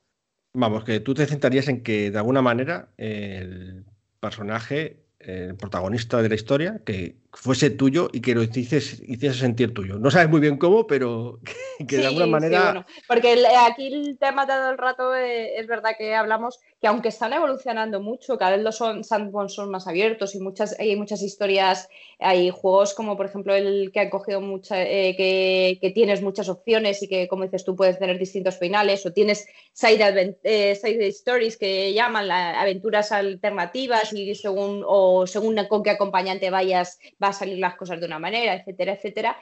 Vamos, 0.53 0.85
que 0.85 1.01
tú 1.01 1.15
te 1.15 1.27
centrarías 1.27 1.69
en 1.69 1.83
que 1.83 2.11
de 2.11 2.19
alguna 2.19 2.43
manera 2.43 2.93
el 2.97 3.85
personaje, 4.19 5.05
el 5.19 5.57
protagonista 5.57 6.23
de 6.23 6.29
la 6.29 6.35
historia, 6.35 6.83
que 6.85 7.17
fuese 7.33 7.71
tuyo 7.71 8.11
y 8.13 8.21
que 8.21 8.35
lo 8.35 8.43
hiciese, 8.43 9.03
hiciese 9.07 9.39
sentir 9.39 9.73
tuyo. 9.73 9.99
No 9.99 10.11
sabes 10.11 10.29
muy 10.29 10.41
bien 10.41 10.57
cómo, 10.57 10.87
pero 10.87 11.39
que, 11.89 11.99
de 11.99 12.07
alguna 12.07 12.27
manera... 12.27 12.87
porque 13.07 13.45
aquí 13.67 13.87
el 13.87 14.19
tema 14.19 14.47
todo 14.47 14.71
el 14.71 14.79
rato 14.79 15.15
eh, 15.15 15.59
es 15.59 15.67
verdad 15.67 15.93
que 15.97 16.15
hablamos 16.15 16.59
que 16.81 16.87
aunque 16.87 17.09
están 17.09 17.33
evolucionando 17.33 18.01
mucho, 18.01 18.39
cada 18.39 18.53
vez 18.53 18.63
los 18.63 18.77
son, 18.77 19.05
sandbox 19.05 19.53
son 19.53 19.71
más 19.71 19.87
abiertos 19.87 20.35
y 20.35 20.41
muchas, 20.41 20.79
hay 20.81 20.97
muchas 20.97 21.23
historias, 21.23 21.89
hay 22.19 22.51
juegos 22.51 22.95
como 22.95 23.17
por 23.17 23.27
ejemplo 23.27 23.55
el 23.55 23.91
que 23.93 24.01
han 24.01 24.11
cogido 24.11 24.41
mucha, 24.41 24.83
eh, 24.83 25.15
que, 25.17 25.91
tienes 25.91 26.23
muchas 26.23 26.49
opciones 26.49 27.03
y 27.03 27.09
que 27.09 27.29
como 27.29 27.45
dices 27.45 27.65
tú 27.65 27.77
puedes 27.77 27.99
tener 27.99 28.19
distintos 28.19 28.59
finales 28.59 29.05
o 29.05 29.13
tienes 29.13 29.47
side, 29.73 30.39
eh, 30.43 30.75
side 30.75 31.09
stories 31.09 31.59
que 31.59 31.93
llaman 31.93 32.31
aventuras 32.31 33.13
alternativas 33.13 34.13
y 34.13 34.35
según 34.35 34.83
o 34.87 35.27
según 35.27 35.57
con 35.69 35.83
qué 35.83 35.91
acompañante 35.91 36.49
vayas 36.49 36.99
va 37.23 37.29
a 37.29 37.33
salir 37.33 37.59
las 37.59 37.77
cosas 37.77 38.01
de 38.01 38.07
una 38.07 38.19
manera, 38.19 38.55
etcétera, 38.55 38.95
etcétera. 38.95 39.37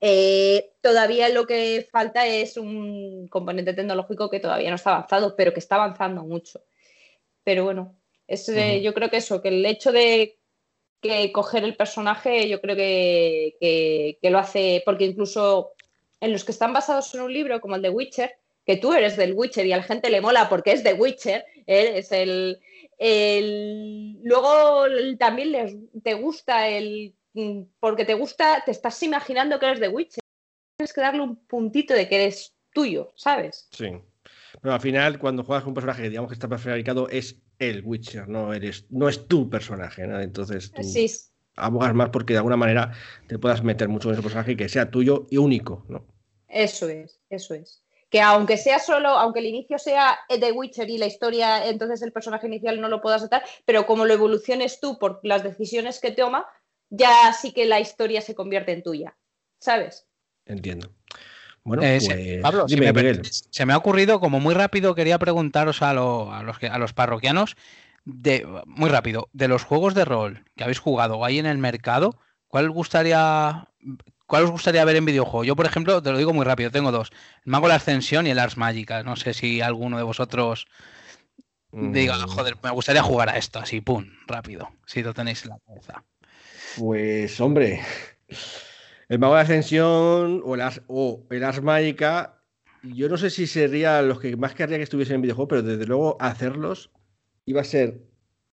Eh, 0.00 0.74
todavía 0.80 1.28
lo 1.28 1.46
que 1.46 1.88
falta 1.90 2.26
es 2.26 2.56
un 2.56 3.26
componente 3.28 3.74
tecnológico 3.74 4.30
que 4.30 4.40
todavía 4.40 4.70
no 4.70 4.76
está 4.76 4.94
avanzado, 4.94 5.34
pero 5.36 5.52
que 5.52 5.60
está 5.60 5.76
avanzando 5.76 6.22
mucho. 6.22 6.62
Pero 7.44 7.64
bueno, 7.64 7.96
es, 8.26 8.48
eh, 8.48 8.80
yo 8.82 8.94
creo 8.94 9.10
que 9.10 9.16
eso, 9.18 9.42
que 9.42 9.48
el 9.48 9.66
hecho 9.66 9.92
de 9.92 10.38
que 11.00 11.32
coger 11.32 11.64
el 11.64 11.76
personaje, 11.76 12.48
yo 12.48 12.60
creo 12.60 12.76
que, 12.76 14.18
lo 14.22 14.38
hace, 14.38 14.82
porque 14.84 15.04
incluso 15.04 15.72
en 16.20 16.32
los 16.32 16.44
que 16.44 16.52
están 16.52 16.72
basados 16.72 17.14
en 17.14 17.22
un 17.22 17.32
libro, 17.32 17.60
como 17.60 17.76
el 17.76 17.82
de 17.82 17.90
Witcher, 17.90 18.36
que 18.66 18.76
tú 18.76 18.92
eres 18.92 19.16
del 19.16 19.34
Witcher 19.34 19.66
y 19.66 19.72
a 19.72 19.78
la 19.78 19.82
gente 19.82 20.10
le 20.10 20.20
mola 20.20 20.48
porque 20.48 20.72
es 20.72 20.84
de 20.84 20.92
Witcher, 20.92 21.44
es 21.66 22.12
el, 22.12 22.60
luego 24.22 24.84
también 25.18 25.52
les, 25.52 25.76
te 26.02 26.14
gusta 26.14 26.68
el 26.68 27.14
porque 27.80 28.04
te 28.04 28.14
gusta, 28.14 28.62
te 28.64 28.70
estás 28.70 29.02
imaginando 29.02 29.58
que 29.58 29.66
eres 29.66 29.80
de 29.80 29.88
Witcher. 29.88 30.22
Tienes 30.76 30.92
que 30.92 31.00
darle 31.00 31.22
un 31.22 31.36
puntito 31.46 31.94
de 31.94 32.08
que 32.08 32.16
eres 32.16 32.54
tuyo, 32.72 33.12
¿sabes? 33.16 33.68
Sí. 33.72 33.90
Pero 34.60 34.74
al 34.74 34.80
final, 34.80 35.18
cuando 35.18 35.44
juegas 35.44 35.64
con 35.64 35.70
un 35.70 35.74
personaje 35.74 36.02
que 36.02 36.10
digamos 36.10 36.28
que 36.28 36.34
está 36.34 36.48
prefabricado, 36.48 37.08
es 37.08 37.40
el 37.58 37.82
Witcher, 37.84 38.28
no 38.28 38.52
eres, 38.52 38.86
no 38.90 39.08
es 39.08 39.26
tu 39.26 39.48
personaje, 39.50 40.06
¿no? 40.06 40.20
Entonces 40.20 40.72
tú 40.72 40.82
abogas 41.56 41.94
más 41.94 42.10
porque 42.10 42.34
de 42.34 42.38
alguna 42.38 42.56
manera 42.56 42.92
te 43.26 43.38
puedas 43.38 43.62
meter 43.62 43.88
mucho 43.88 44.08
en 44.08 44.14
ese 44.14 44.22
personaje 44.22 44.52
y 44.52 44.56
que 44.56 44.68
sea 44.68 44.90
tuyo 44.90 45.26
y 45.30 45.38
único, 45.38 45.84
¿no? 45.88 46.06
Eso 46.46 46.88
es, 46.88 47.20
eso 47.28 47.54
es. 47.54 47.82
Que 48.10 48.22
aunque 48.22 48.56
sea 48.56 48.78
solo, 48.78 49.08
aunque 49.10 49.40
el 49.40 49.46
inicio 49.46 49.78
sea 49.78 50.18
de 50.28 50.52
Witcher 50.52 50.88
y 50.88 50.96
la 50.96 51.06
historia, 51.06 51.66
entonces 51.68 52.00
el 52.00 52.12
personaje 52.12 52.46
inicial 52.46 52.80
no 52.80 52.88
lo 52.88 53.02
puedas 53.02 53.22
atar, 53.22 53.42
pero 53.66 53.86
como 53.86 54.06
lo 54.06 54.14
evoluciones 54.14 54.80
tú 54.80 54.98
por 54.98 55.20
las 55.24 55.42
decisiones 55.42 56.00
que 56.00 56.12
toma, 56.12 56.46
ya 56.90 57.32
sí 57.32 57.52
que 57.52 57.66
la 57.66 57.80
historia 57.80 58.20
se 58.20 58.34
convierte 58.34 58.72
en 58.72 58.82
tuya, 58.82 59.16
¿sabes? 59.58 60.06
Entiendo. 60.46 60.92
Bueno, 61.64 61.82
eh, 61.82 62.00
pues, 62.04 62.42
Pablo, 62.42 62.66
se 62.68 63.66
me 63.66 63.72
ha 63.72 63.76
ocurrido, 63.76 64.20
como 64.20 64.40
muy 64.40 64.54
rápido, 64.54 64.94
quería 64.94 65.18
preguntaros 65.18 65.82
a, 65.82 65.92
los, 65.92 66.28
a 66.30 66.78
los 66.78 66.92
parroquianos, 66.94 67.56
de, 68.04 68.46
muy 68.64 68.88
rápido, 68.88 69.28
de 69.32 69.48
los 69.48 69.64
juegos 69.64 69.94
de 69.94 70.06
rol 70.06 70.44
que 70.56 70.64
habéis 70.64 70.78
jugado 70.78 71.18
o 71.18 71.24
hay 71.26 71.38
en 71.38 71.46
el 71.46 71.58
mercado, 71.58 72.18
¿cuál 72.46 72.70
gustaría 72.70 73.68
¿Cuál 74.28 74.44
os 74.44 74.50
gustaría 74.50 74.84
ver 74.84 74.96
en 74.96 75.06
videojuego? 75.06 75.42
Yo, 75.42 75.56
por 75.56 75.64
ejemplo, 75.64 76.02
te 76.02 76.12
lo 76.12 76.18
digo 76.18 76.34
muy 76.34 76.44
rápido, 76.44 76.70
tengo 76.70 76.92
dos. 76.92 77.10
El 77.46 77.52
Mago 77.52 77.64
de 77.64 77.70
la 77.70 77.76
Ascensión 77.76 78.26
y 78.26 78.30
el 78.30 78.38
Ars 78.38 78.58
Magica. 78.58 79.02
No 79.02 79.16
sé 79.16 79.32
si 79.32 79.62
alguno 79.62 79.96
de 79.96 80.02
vosotros 80.02 80.66
diga, 81.72 82.18
mm. 82.18 82.28
joder, 82.28 82.56
me 82.62 82.70
gustaría 82.70 83.02
jugar 83.02 83.30
a 83.30 83.38
esto, 83.38 83.58
así, 83.58 83.80
pum, 83.80 84.04
rápido, 84.26 84.68
si 84.84 85.02
lo 85.02 85.14
tenéis 85.14 85.44
en 85.44 85.48
la 85.48 85.58
cabeza. 85.66 86.04
Pues, 86.76 87.40
hombre, 87.40 87.80
el 89.08 89.18
Mago 89.18 89.34
de 89.34 89.40
Ascensión 89.40 90.42
o 90.44 90.54
el, 90.54 90.60
Ars, 90.60 90.82
o 90.86 91.26
el 91.30 91.62
Magica, 91.62 92.42
yo 92.82 93.08
no 93.08 93.16
sé 93.16 93.30
si 93.30 93.46
sería 93.46 94.02
los 94.02 94.20
que 94.20 94.36
más 94.36 94.54
querría 94.54 94.76
que 94.76 94.84
estuviesen 94.84 95.16
en 95.16 95.22
videojuego, 95.22 95.48
pero 95.48 95.62
desde 95.62 95.86
luego 95.86 96.16
hacerlos 96.20 96.90
iba 97.46 97.62
a 97.62 97.64
ser 97.64 98.00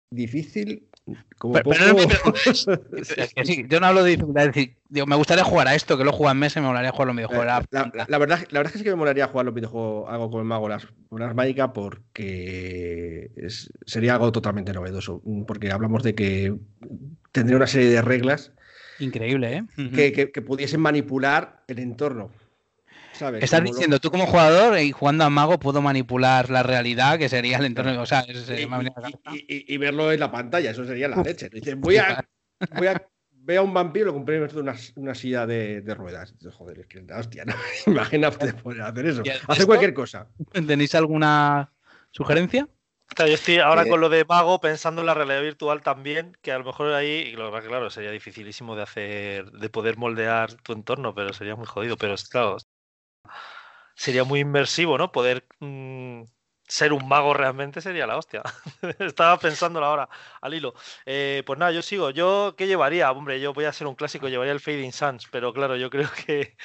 difícil. 0.09 0.89
Como 1.37 1.55
poco... 1.63 1.75
yo 3.67 3.79
no 3.79 3.85
hablo 3.85 4.03
de 4.03 4.11
dificultad, 4.11 4.45
decir, 4.45 4.77
me 5.05 5.15
gustaría 5.17 5.43
jugar 5.43 5.67
a 5.67 5.75
esto, 5.75 5.97
que 5.97 6.05
lo 6.05 6.13
mesa 6.37 6.59
y 6.59 6.61
me 6.61 6.69
molaría 6.69 6.91
jugar 6.91 7.07
los 7.07 7.15
videojuegos. 7.15 7.45
La, 7.45 7.91
la, 8.07 8.17
verdad, 8.17 8.39
la 8.49 8.59
verdad 8.59 8.67
es 8.67 8.71
que 8.71 8.77
sí 8.77 8.83
que 8.83 8.91
me 8.91 8.95
molaría 8.95 9.27
jugar 9.27 9.45
los 9.45 9.53
videojuegos 9.53 10.09
algo 10.09 10.31
con 10.31 10.39
el 10.39 10.45
mago 10.45 10.69
las, 10.69 10.87
Ars 11.11 11.35
Magica 11.35 11.73
porque 11.73 13.31
sería 13.85 14.13
algo 14.13 14.31
totalmente 14.31 14.71
novedoso. 14.71 15.21
Porque 15.45 15.71
hablamos 15.71 16.03
de 16.03 16.15
que 16.15 16.55
tendría 17.31 17.57
una 17.57 17.67
serie 17.67 17.89
de 17.89 18.01
reglas 18.01 18.53
Increíble, 18.99 19.57
¿eh? 19.57 19.63
Que- 19.91 20.31
que 20.31 20.41
pudiesen 20.41 20.79
manipular 20.79 21.63
el 21.67 21.79
entorno. 21.79 22.31
¿Sabes? 23.13 23.43
Estás 23.43 23.59
Como 23.61 23.69
lo- 23.71 23.75
diciendo, 23.75 23.99
tú 23.99 24.11
como 24.11 24.25
jugador 24.25 24.77
y 24.79 24.91
jugando 24.91 25.23
a 25.23 25.29
mago 25.29 25.59
puedo 25.59 25.81
manipular 25.81 26.49
la 26.49 26.63
realidad, 26.63 27.17
que 27.17 27.29
sería 27.29 27.57
el 27.57 27.65
entorno. 27.65 28.01
O 28.01 28.05
sea, 28.05 28.21
eso 28.21 28.39
y, 28.39 28.43
sería- 28.43 28.67
verlo 29.79 30.11
en 30.11 30.19
la 30.19 30.31
pantalla, 30.31 30.71
eso 30.71 30.85
sería 30.85 31.07
la 31.07 31.21
leche. 31.21 31.49
Dices, 31.49 31.75
voy 31.77 31.97
a, 31.97 32.23
voy 32.75 32.87
a 32.87 33.07
veo 33.45 33.61
a 33.61 33.63
un 33.63 33.73
vampiro 33.73 34.05
y 34.05 34.07
lo 34.07 34.13
compré 34.13 34.37
en 34.37 34.57
una, 34.57 34.75
una 34.95 35.15
silla 35.15 35.45
de, 35.45 35.81
de 35.81 35.95
ruedas. 35.95 36.33
Dices, 36.33 36.53
Joder, 36.53 36.79
es 36.79 36.87
que 36.87 37.01
la 37.01 37.19
hostia, 37.19 37.43
¿no? 37.45 37.53
Imagínate 37.87 38.53
poder 38.53 38.81
hacer 38.81 39.05
eso. 39.05 39.21
¿Y 39.25 39.29
Hacer 39.47 39.65
cualquier 39.65 39.93
cosa. 39.93 40.27
¿Tenéis 40.51 40.95
alguna 40.95 41.71
sugerencia? 42.11 42.67
Yo 43.17 43.25
estoy 43.25 43.59
ahora 43.59 43.83
Eh, 43.83 43.89
con 43.89 43.99
lo 44.01 44.09
de 44.09 44.25
mago 44.25 44.59
pensando 44.59 45.01
en 45.01 45.07
la 45.07 45.13
realidad 45.13 45.41
virtual 45.41 45.81
también, 45.83 46.35
que 46.41 46.51
a 46.51 46.57
lo 46.57 46.63
mejor 46.63 46.93
ahí, 46.93 47.09
y 47.31 47.31
lo- 47.33 47.51
claro, 47.61 47.89
sería 47.89 48.11
dificilísimo 48.11 48.75
de 48.75 48.81
hacer, 48.83 49.51
de 49.51 49.69
poder 49.69 49.97
moldear 49.97 50.53
tu 50.55 50.73
entorno, 50.73 51.13
pero 51.13 51.31
sería 51.33 51.55
muy 51.55 51.65
jodido. 51.67 51.95
Pero 51.97 52.13
es 52.15 52.27
claro, 52.27 52.57
sería 53.95 54.23
muy 54.23 54.41
inmersivo, 54.41 54.97
¿no? 54.97 55.11
Poder 55.11 55.45
mm, 55.59 56.23
ser 56.67 56.93
un 56.93 57.07
mago 57.07 57.33
realmente 57.33 57.81
sería 57.81 58.07
la 58.07 58.17
hostia. 58.17 58.41
Estaba 58.99 59.37
pensándolo 59.39 59.85
ahora 59.85 60.09
al 60.41 60.53
hilo. 60.53 60.73
Eh, 61.05 61.43
pues 61.45 61.59
nada, 61.59 61.71
yo 61.71 61.81
sigo. 61.81 62.09
Yo, 62.09 62.55
¿qué 62.57 62.67
llevaría? 62.67 63.11
Hombre, 63.11 63.39
yo 63.39 63.53
voy 63.53 63.65
a 63.65 63.73
ser 63.73 63.87
un 63.87 63.95
clásico, 63.95 64.27
llevaría 64.29 64.53
el 64.53 64.59
Fading 64.59 64.91
Suns, 64.93 65.27
pero 65.31 65.53
claro, 65.53 65.75
yo 65.77 65.89
creo 65.89 66.09
que 66.25 66.55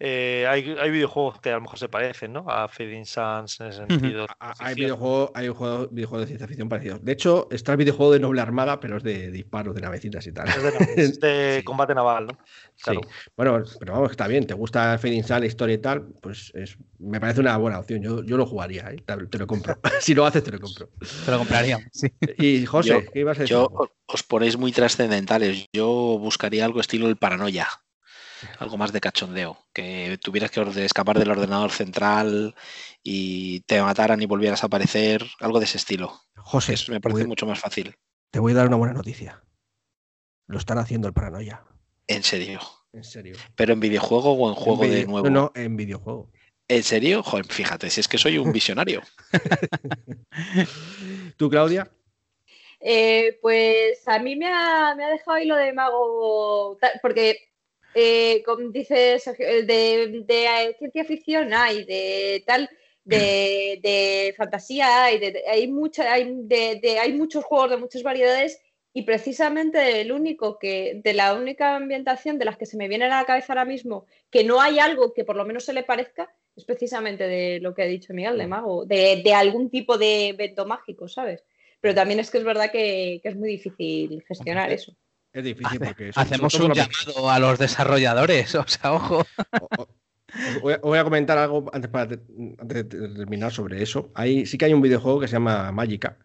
eh, 0.00 0.46
hay, 0.48 0.76
hay 0.80 0.90
videojuegos 0.90 1.40
que 1.40 1.50
a 1.50 1.54
lo 1.56 1.62
mejor 1.62 1.78
se 1.78 1.88
parecen, 1.88 2.32
¿no? 2.32 2.44
A 2.48 2.68
Fading 2.68 3.04
Suns 3.04 3.60
en 3.60 3.66
ese 3.68 3.86
sentido. 3.86 4.26
Hay 4.60 4.74
videojuegos, 4.74 5.30
hay 5.34 5.48
un 5.48 5.54
juego, 5.54 5.88
videojuego 5.90 6.20
de 6.20 6.26
ciencia 6.28 6.46
ficción 6.46 6.68
parecidos. 6.68 7.04
De 7.04 7.12
hecho, 7.12 7.48
está 7.50 7.72
el 7.72 7.78
videojuego 7.78 8.12
de 8.12 8.20
Noble 8.20 8.40
Armada, 8.40 8.78
pero 8.80 8.98
es 8.98 9.02
de 9.02 9.30
disparos 9.30 9.74
de 9.74 9.80
navecitas 9.80 10.26
y 10.26 10.32
tal. 10.32 10.48
Es 10.48 10.62
de, 10.62 11.02
es 11.02 11.20
de 11.20 11.54
Sí. 11.58 11.64
combate 11.64 11.94
naval, 11.94 12.26
¿no? 12.28 12.38
Claro. 12.82 13.00
Sí. 13.02 13.08
Bueno, 13.36 13.62
pero 13.80 13.92
vamos, 13.94 14.10
está 14.12 14.28
bien. 14.28 14.46
¿Te 14.46 14.54
gusta 14.54 14.96
Fading 14.98 15.24
Sun, 15.24 15.40
la 15.40 15.46
historia 15.46 15.74
y 15.74 15.78
tal? 15.78 16.06
Pues 16.22 16.52
es, 16.54 16.76
me 16.98 17.18
parece 17.20 17.40
una 17.40 17.56
buena 17.56 17.80
opción. 17.80 18.00
Yo, 18.02 18.22
yo 18.22 18.36
lo 18.36 18.46
jugaría, 18.46 18.90
¿eh? 18.92 18.96
te, 19.04 19.16
te 19.26 19.38
lo 19.38 19.46
compro. 19.46 19.78
si 20.00 20.14
lo 20.14 20.24
haces, 20.24 20.44
te 20.44 20.52
lo 20.52 20.60
compro. 20.60 20.90
Te 21.24 21.30
lo 21.30 21.38
compraríamos, 21.38 21.86
sí. 21.92 22.08
Y 22.38 22.64
José, 22.66 22.88
Yo- 22.90 23.10
¿qué 23.12 23.20
ibas 23.20 23.38
a 23.38 23.42
decir? 23.42 23.56
Yo 23.56 23.68
os 24.06 24.22
ponéis 24.22 24.56
muy 24.56 24.70
trascendentales. 24.70 25.66
Yo 25.72 25.86
buscaría 26.20 26.64
algo 26.64 26.80
estilo 26.80 27.08
el 27.08 27.16
paranoia. 27.16 27.66
Algo 28.58 28.76
más 28.76 28.92
de 28.92 29.00
cachondeo. 29.00 29.58
Que 29.72 30.18
tuvieras 30.22 30.50
que 30.50 30.60
escapar 30.84 31.18
del 31.18 31.30
ordenador 31.30 31.70
central 31.70 32.54
y 33.02 33.60
te 33.60 33.80
mataran 33.82 34.20
y 34.22 34.26
volvieras 34.26 34.62
a 34.62 34.66
aparecer. 34.66 35.24
Algo 35.40 35.58
de 35.58 35.64
ese 35.66 35.78
estilo. 35.78 36.20
José, 36.36 36.74
Es- 36.74 36.88
me 36.88 37.00
parece 37.00 37.20
voy- 37.22 37.28
mucho 37.28 37.46
más 37.46 37.58
fácil. 37.60 37.94
te 38.30 38.38
voy 38.38 38.52
a 38.52 38.56
dar 38.56 38.66
una 38.68 38.76
buena 38.76 38.94
noticia. 38.94 39.42
Lo 40.46 40.58
están 40.58 40.78
haciendo 40.78 41.08
el 41.08 41.14
paranoia. 41.14 41.64
En 42.06 42.22
serio. 42.22 42.60
En 42.92 43.04
serio. 43.04 43.36
Pero 43.54 43.74
en 43.74 43.80
videojuego 43.80 44.32
o 44.32 44.48
en 44.48 44.54
juego 44.54 44.84
En 44.84 44.90
de 44.92 45.06
nuevo. 45.06 45.28
No, 45.28 45.52
no, 45.54 45.56
en 45.60 45.76
videojuego. 45.76 46.30
¿En 46.68 46.82
serio? 46.82 47.22
Joder, 47.22 47.46
fíjate, 47.46 47.90
si 47.90 48.00
es 48.00 48.08
que 48.08 48.18
soy 48.18 48.38
un 48.38 48.52
visionario. 48.52 49.02
¿Tú, 51.36 51.48
Claudia? 51.50 51.90
Eh, 52.80 53.38
pues 53.42 54.06
a 54.06 54.18
mí 54.18 54.36
me 54.36 54.46
ha, 54.52 54.94
me 54.94 55.04
ha 55.04 55.08
dejado 55.08 55.32
ahí 55.32 55.46
lo 55.46 55.56
de 55.56 55.72
mago, 55.72 56.78
porque 57.02 57.47
eh, 57.98 58.42
como 58.44 58.70
dice 58.70 59.18
Sergio, 59.18 59.46
eh, 59.46 59.62
de, 59.64 60.22
de, 60.24 60.44
eh, 60.46 60.76
ciencia 60.78 61.04
ficción 61.04 61.52
hay, 61.52 61.84
de 61.84 62.42
tal, 62.46 62.68
de, 63.04 63.78
de 63.82 64.34
fantasía 64.36 65.04
hay, 65.04 65.18
de, 65.18 65.42
hay, 65.50 65.66
mucha, 65.68 66.12
hay, 66.12 66.24
de, 66.52 66.78
de- 66.82 66.98
hay 66.98 67.12
muchos 67.12 67.44
juegos 67.44 67.70
de 67.70 67.76
muchas 67.78 68.02
variedades 68.02 68.60
y 68.94 69.02
precisamente 69.02 70.00
el 70.00 70.10
único 70.12 70.58
que, 70.58 71.00
de 71.04 71.12
la 71.14 71.34
única 71.34 71.76
ambientación 71.76 72.38
de 72.38 72.44
las 72.46 72.56
que 72.56 72.66
se 72.66 72.76
me 72.76 72.88
viene 72.88 73.04
a 73.04 73.08
la 73.08 73.24
cabeza 73.26 73.52
ahora 73.52 73.64
mismo, 73.64 74.06
que 74.30 74.44
no 74.44 74.60
hay 74.60 74.78
algo 74.78 75.12
que 75.14 75.24
por 75.24 75.36
lo 75.36 75.44
menos 75.44 75.64
se 75.64 75.72
le 75.72 75.82
parezca, 75.84 76.30
es 76.56 76.64
precisamente 76.64 77.24
de 77.28 77.60
lo 77.60 77.74
que 77.74 77.82
ha 77.82 77.86
dicho 77.86 78.12
Miguel, 78.14 78.38
de 78.38 78.46
mago, 78.48 78.84
de, 78.86 79.20
de 79.22 79.34
algún 79.34 79.70
tipo 79.70 79.96
de 79.98 80.28
evento 80.28 80.66
mágico, 80.66 81.06
¿sabes? 81.06 81.44
Pero 81.80 81.94
también 81.94 82.18
es 82.18 82.30
que 82.30 82.38
es 82.38 82.44
verdad 82.44 82.72
que, 82.72 83.20
que 83.22 83.28
es 83.28 83.36
muy 83.36 83.48
difícil 83.50 84.24
gestionar 84.26 84.72
eso. 84.72 84.96
Es 85.38 85.44
difícil 85.44 85.78
porque... 85.78 86.12
son- 86.12 86.22
Hacemos 86.24 86.54
un 86.54 86.72
llamado 86.74 87.30
a 87.30 87.38
los 87.38 87.58
desarrolladores, 87.60 88.52
o 88.56 88.64
sea, 88.66 88.92
ojo. 88.92 89.24
O- 89.60 89.82
o- 89.82 89.88
os 90.66 90.80
voy, 90.82 90.98
a, 90.98 91.04
comentar 91.04 91.38
algo 91.38 91.70
antes, 91.72 91.88
para 91.90 92.02
antes 92.58 92.88
de 92.88 93.08
terminar 93.14 93.52
sobre 93.52 93.82
eso. 93.82 94.10
Hay, 94.14 94.46
sí 94.46 94.58
que 94.58 94.64
hay 94.64 94.74
un 94.74 94.82
videojuego 94.82 95.20
que 95.20 95.28
se 95.28 95.34
llama 95.34 95.70
Magica, 95.70 96.18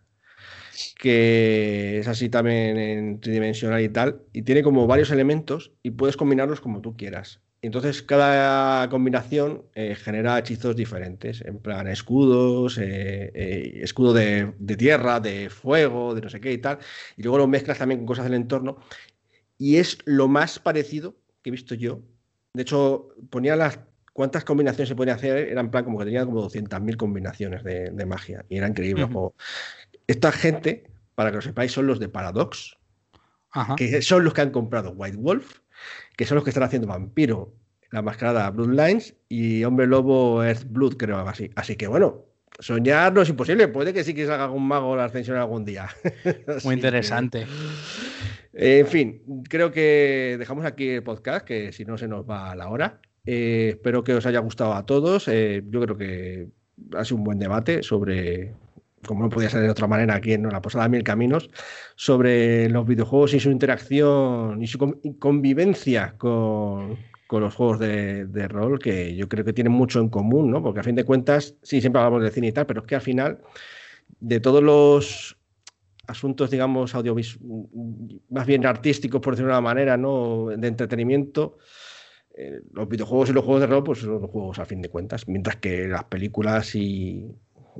que 1.00 2.00
es 2.00 2.08
así 2.08 2.28
también 2.30 2.78
en 2.78 3.20
tridimensional 3.20 3.82
y 3.82 3.90
tal, 3.90 4.24
y 4.34 4.42
tiene 4.42 4.64
como 4.64 4.88
varios 4.88 5.12
elementos 5.12 5.72
y 5.84 5.92
puedes 5.92 6.18
combinarlos 6.18 6.60
como 6.60 6.82
tú 6.82 6.98
quieras. 6.98 7.40
Entonces 7.64 8.04
cada 8.04 8.90
combinación 8.90 9.64
eh, 9.74 9.96
genera 9.96 10.38
hechizos 10.38 10.76
diferentes, 10.76 11.42
en 11.42 11.60
plan 11.60 11.88
escudos, 11.88 12.78
eh, 12.78 13.32
eh, 13.34 13.80
escudo 13.82 14.14
de, 14.14 14.54
de 14.60 14.76
tierra, 14.76 15.20
de 15.20 15.50
fuego, 15.50 16.14
de 16.14 16.22
no 16.22 16.30
sé 16.30 16.40
qué 16.40 16.52
y 16.54 16.58
tal, 16.58 16.80
y 17.18 17.24
luego 17.24 17.40
lo 17.40 17.48
mezclas 17.48 17.80
también 17.80 18.02
con 18.02 18.08
cosas 18.08 18.26
del 18.26 18.36
entorno, 18.36 18.78
y 19.58 19.78
es 19.78 19.98
lo 20.06 20.28
más 20.28 20.60
parecido 20.60 21.16
que 21.42 21.50
he 21.50 21.52
visto 21.52 21.74
yo 21.74 22.02
de 22.54 22.62
hecho, 22.62 23.10
ponía 23.32 23.56
las 23.56 23.80
cuántas 24.14 24.44
combinaciones 24.44 24.88
se 24.88 24.96
podía 24.96 25.16
hacer, 25.16 25.50
era 25.50 25.60
en 25.60 25.72
plan 25.72 25.84
como 25.84 25.98
que 25.98 26.06
tenía 26.06 26.24
como 26.24 26.48
200.000 26.48 26.98
combinaciones 26.98 27.64
de, 27.64 27.90
de 27.90 28.06
magia 28.06 28.46
y 28.48 28.58
era 28.58 28.68
increíble. 28.68 29.10
Esta 30.06 30.32
gente, 30.32 30.84
para 31.16 31.32
que 31.32 31.38
lo 31.38 31.42
sepáis, 31.42 31.72
son 31.72 31.88
los 31.88 32.00
de 32.00 32.10
Paradox, 32.10 32.78
Ajá. 33.50 33.76
que 33.76 34.04
son 34.04 34.24
los 34.24 34.36
que 34.36 34.42
han 34.42 34.52
comprado 34.52 34.92
White 34.92 35.18
Wolf, 35.18 35.62
que 36.18 36.26
son 36.26 36.36
los 36.36 36.44
que 36.44 36.50
están 36.50 36.64
haciendo 36.64 36.88
Vampiro, 36.88 37.54
la 37.92 38.02
mascarada 38.02 38.50
Bloodlines 38.50 39.16
y 39.30 39.64
Hombre 39.64 39.88
Lobo 39.88 40.44
Earth 40.44 40.66
Blood, 40.68 40.98
creo 40.98 41.18
algo 41.18 41.30
así. 41.30 41.50
Así 41.56 41.76
que 41.76 41.88
bueno, 41.88 42.26
soñar 42.60 43.14
no 43.14 43.22
es 43.22 43.30
imposible, 43.30 43.68
puede 43.68 43.94
que 43.94 44.04
sí 44.04 44.14
que 44.14 44.26
salga 44.26 44.46
algún 44.46 44.68
mago 44.68 44.96
la 44.96 45.06
ascensión 45.06 45.38
algún 45.38 45.66
día. 45.66 45.90
Muy 46.64 46.76
interesante. 46.76 47.46
En 48.54 48.88
fin, 48.88 49.44
creo 49.50 49.72
que 49.72 50.36
dejamos 50.38 50.66
aquí 50.66 50.90
el 50.90 51.04
podcast, 51.04 51.46
que 51.46 51.72
si 51.72 51.86
no 51.86 51.98
se 51.98 52.08
nos 52.08 52.30
va 52.30 52.56
la 52.56 52.70
hora. 52.70 53.00
Eh, 53.26 53.70
espero 53.72 54.04
que 54.04 54.14
os 54.14 54.26
haya 54.26 54.40
gustado 54.40 54.74
a 54.74 54.86
todos. 54.86 55.28
Eh, 55.28 55.64
yo 55.70 55.82
creo 55.82 55.98
que 55.98 56.48
ha 56.96 57.06
sido 57.06 57.18
un 57.18 57.24
buen 57.24 57.40
debate 57.40 57.82
sobre, 57.82 58.54
como 59.06 59.24
no 59.24 59.30
podía 59.30 59.50
ser 59.50 59.62
de 59.62 59.70
otra 59.70 59.88
manera 59.88 60.16
aquí 60.16 60.34
en 60.34 60.50
la 60.50 60.62
Posada 60.62 60.88
Mil 60.88 61.04
Caminos, 61.04 61.50
sobre 61.96 62.70
los 62.70 62.86
videojuegos 62.86 63.34
y 63.34 63.40
su 63.40 63.52
interacción 63.52 64.62
y 64.62 64.68
su 64.68 64.78
convivencia 65.20 66.16
con, 66.18 66.98
con 67.28 67.42
los 67.42 67.56
juegos 67.56 67.80
de, 67.80 68.26
de 68.26 68.48
rol, 68.48 68.80
que 68.80 69.16
yo 69.16 69.28
creo 69.28 69.46
que 69.46 69.54
tienen 69.54 69.74
mucho 69.74 70.00
en 70.00 70.10
común, 70.10 70.52
¿no? 70.52 70.62
Porque 70.62 70.80
a 70.80 70.84
fin 70.84 70.96
de 70.96 71.04
cuentas, 71.06 71.56
sí, 71.62 71.82
siempre 71.82 72.02
hablamos 72.02 72.24
de 72.24 72.32
cine 72.32 72.48
y 72.48 72.52
tal, 72.52 72.66
pero 72.66 72.82
es 72.82 72.88
que 72.88 72.96
al 72.96 73.02
final, 73.02 73.40
de 74.20 74.40
todos 74.40 74.62
los 74.64 75.38
asuntos, 76.08 76.50
digamos, 76.52 76.96
audiovisuales, 76.96 77.40
más 78.30 78.46
bien 78.46 78.66
artísticos, 78.66 79.22
por 79.22 79.34
decirlo 79.34 79.54
de 79.54 79.58
una 79.60 79.62
manera, 79.62 79.98
¿no? 79.98 80.48
De 80.48 80.68
entretenimiento. 80.68 81.58
eh, 82.36 82.62
los 82.74 82.88
videojuegos 82.90 83.30
y 83.30 83.34
los 83.34 83.44
juegos 83.46 83.62
de 83.62 83.68
rol, 83.68 83.84
pues 83.84 84.00
son 84.00 84.22
los 84.22 84.30
juegos 84.30 84.60
a 84.60 84.66
fin 84.66 84.82
de 84.82 84.90
cuentas, 84.90 85.28
mientras 85.28 85.58
que 85.58 85.88
las 85.88 86.06
películas 86.06 86.76
y, 86.76 87.32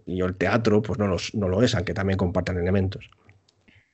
y 0.06 0.22
el 0.22 0.36
teatro, 0.36 0.82
pues 0.82 1.00
no, 1.00 1.08
los, 1.08 1.34
no 1.36 1.48
lo 1.48 1.62
es, 1.62 1.76
aunque 1.76 1.94
también 1.94 2.18
compartan 2.18 2.58
elementos. 2.58 3.10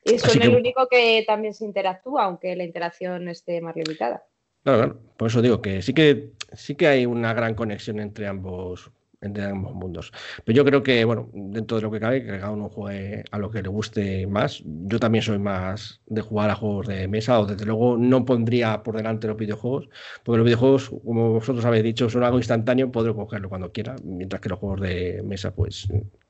Y 0.03 0.15
Así 0.15 0.29
son 0.29 0.39
que- 0.39 0.47
el 0.47 0.55
único 0.55 0.87
que 0.87 1.23
también 1.27 1.53
se 1.53 1.65
interactúa, 1.65 2.23
aunque 2.23 2.55
la 2.55 2.63
interacción 2.63 3.27
esté 3.27 3.61
más 3.61 3.75
limitada. 3.75 4.23
Claro, 4.63 4.79
claro. 4.79 4.99
Por 5.17 5.27
eso 5.27 5.41
digo 5.41 5.61
que 5.61 5.81
sí 5.81 5.93
que 5.93 6.31
sí 6.53 6.75
que 6.75 6.87
hay 6.87 7.05
una 7.05 7.33
gran 7.33 7.53
conexión 7.55 7.99
entre 7.99 8.27
ambos, 8.27 8.91
entre 9.21 9.43
ambos 9.43 9.73
mundos. 9.73 10.11
Pero 10.45 10.55
yo 10.55 10.65
creo 10.65 10.83
que, 10.83 11.03
bueno, 11.03 11.29
dentro 11.33 11.77
de 11.77 11.83
lo 11.83 11.91
que 11.91 11.99
cabe, 11.99 12.23
que 12.23 12.39
cada 12.39 12.51
uno 12.51 12.69
juegue 12.69 13.23
a 13.31 13.37
lo 13.37 13.51
que 13.51 13.61
le 13.61 13.69
guste 13.69 14.27
más. 14.27 14.63
Yo 14.65 14.99
también 14.99 15.23
soy 15.23 15.39
más 15.39 16.01
de 16.05 16.21
jugar 16.21 16.49
a 16.49 16.55
juegos 16.55 16.87
de 16.87 17.07
mesa, 17.07 17.39
o 17.39 17.45
desde 17.45 17.65
luego 17.65 17.97
no 17.97 18.25
pondría 18.25 18.81
por 18.83 18.95
delante 18.95 19.27
los 19.27 19.37
videojuegos, 19.37 19.89
porque 20.23 20.37
los 20.37 20.45
videojuegos, 20.45 20.89
como 21.03 21.33
vosotros 21.33 21.65
habéis 21.65 21.83
dicho, 21.83 22.09
son 22.09 22.23
algo 22.23 22.37
instantáneo, 22.37 22.91
podré 22.91 23.13
cogerlo 23.13 23.49
cuando 23.49 23.71
quiera, 23.71 23.95
mientras 24.03 24.41
que 24.41 24.49
los 24.49 24.59
juegos 24.59 24.81
de 24.81 25.21
mesa, 25.23 25.53
pues 25.53 25.87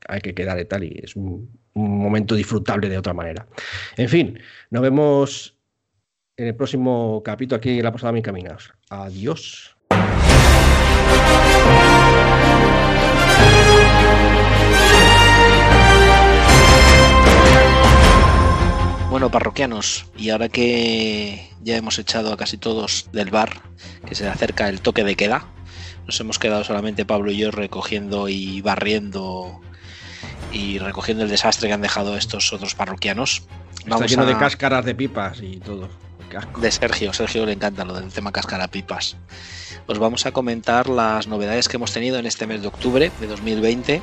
hay 0.08 0.20
que 0.20 0.34
quedar 0.34 0.58
y 0.58 0.64
tal, 0.64 0.84
y 0.84 1.00
es 1.02 1.16
un, 1.16 1.60
momento 1.74 2.34
disfrutable 2.34 2.88
de 2.88 2.98
otra 2.98 3.14
manera. 3.14 3.46
En 3.96 4.08
fin, 4.08 4.38
nos 4.70 4.82
vemos 4.82 5.56
en 6.36 6.48
el 6.48 6.56
próximo 6.56 7.22
capítulo 7.24 7.56
aquí 7.56 7.78
en 7.78 7.84
La 7.84 7.92
Posada 7.92 8.12
Mis 8.12 8.24
Caminos. 8.24 8.72
Adiós. 8.88 9.76
Bueno, 19.10 19.30
parroquianos, 19.30 20.06
y 20.16 20.30
ahora 20.30 20.48
que 20.48 21.50
ya 21.62 21.76
hemos 21.76 21.98
echado 21.98 22.32
a 22.32 22.36
casi 22.36 22.56
todos 22.58 23.08
del 23.12 23.30
bar, 23.30 23.60
que 24.06 24.14
se 24.14 24.28
acerca 24.28 24.68
el 24.68 24.80
toque 24.80 25.02
de 25.02 25.16
queda, 25.16 25.46
nos 26.06 26.18
hemos 26.20 26.38
quedado 26.38 26.62
solamente 26.62 27.04
Pablo 27.04 27.32
y 27.32 27.36
yo 27.38 27.50
recogiendo 27.50 28.28
y 28.28 28.60
barriendo 28.60 29.60
y 30.52 30.78
recogiendo 30.78 31.24
el 31.24 31.30
desastre 31.30 31.68
que 31.68 31.74
han 31.74 31.82
dejado 31.82 32.16
estos 32.16 32.52
otros 32.52 32.74
parroquianos. 32.76 33.42
Está 33.78 33.90
Vamos 33.90 34.10
lleno 34.10 34.22
a- 34.22 34.26
de 34.26 34.36
cáscaras 34.36 34.84
de 34.84 34.94
pipas 34.94 35.40
y 35.42 35.56
todo. 35.58 35.88
De 36.60 36.70
Sergio, 36.70 37.12
Sergio 37.12 37.44
le 37.44 37.52
encanta 37.52 37.84
lo 37.84 37.94
del 37.94 38.12
tema 38.12 38.30
pipas. 38.70 39.16
Os 39.88 39.98
vamos 39.98 40.24
a 40.26 40.32
comentar 40.32 40.88
las 40.88 41.26
novedades 41.26 41.68
que 41.68 41.76
hemos 41.76 41.92
tenido 41.92 42.18
en 42.20 42.26
este 42.26 42.46
mes 42.46 42.62
de 42.62 42.68
octubre 42.68 43.10
de 43.18 43.26
2020. 43.26 44.00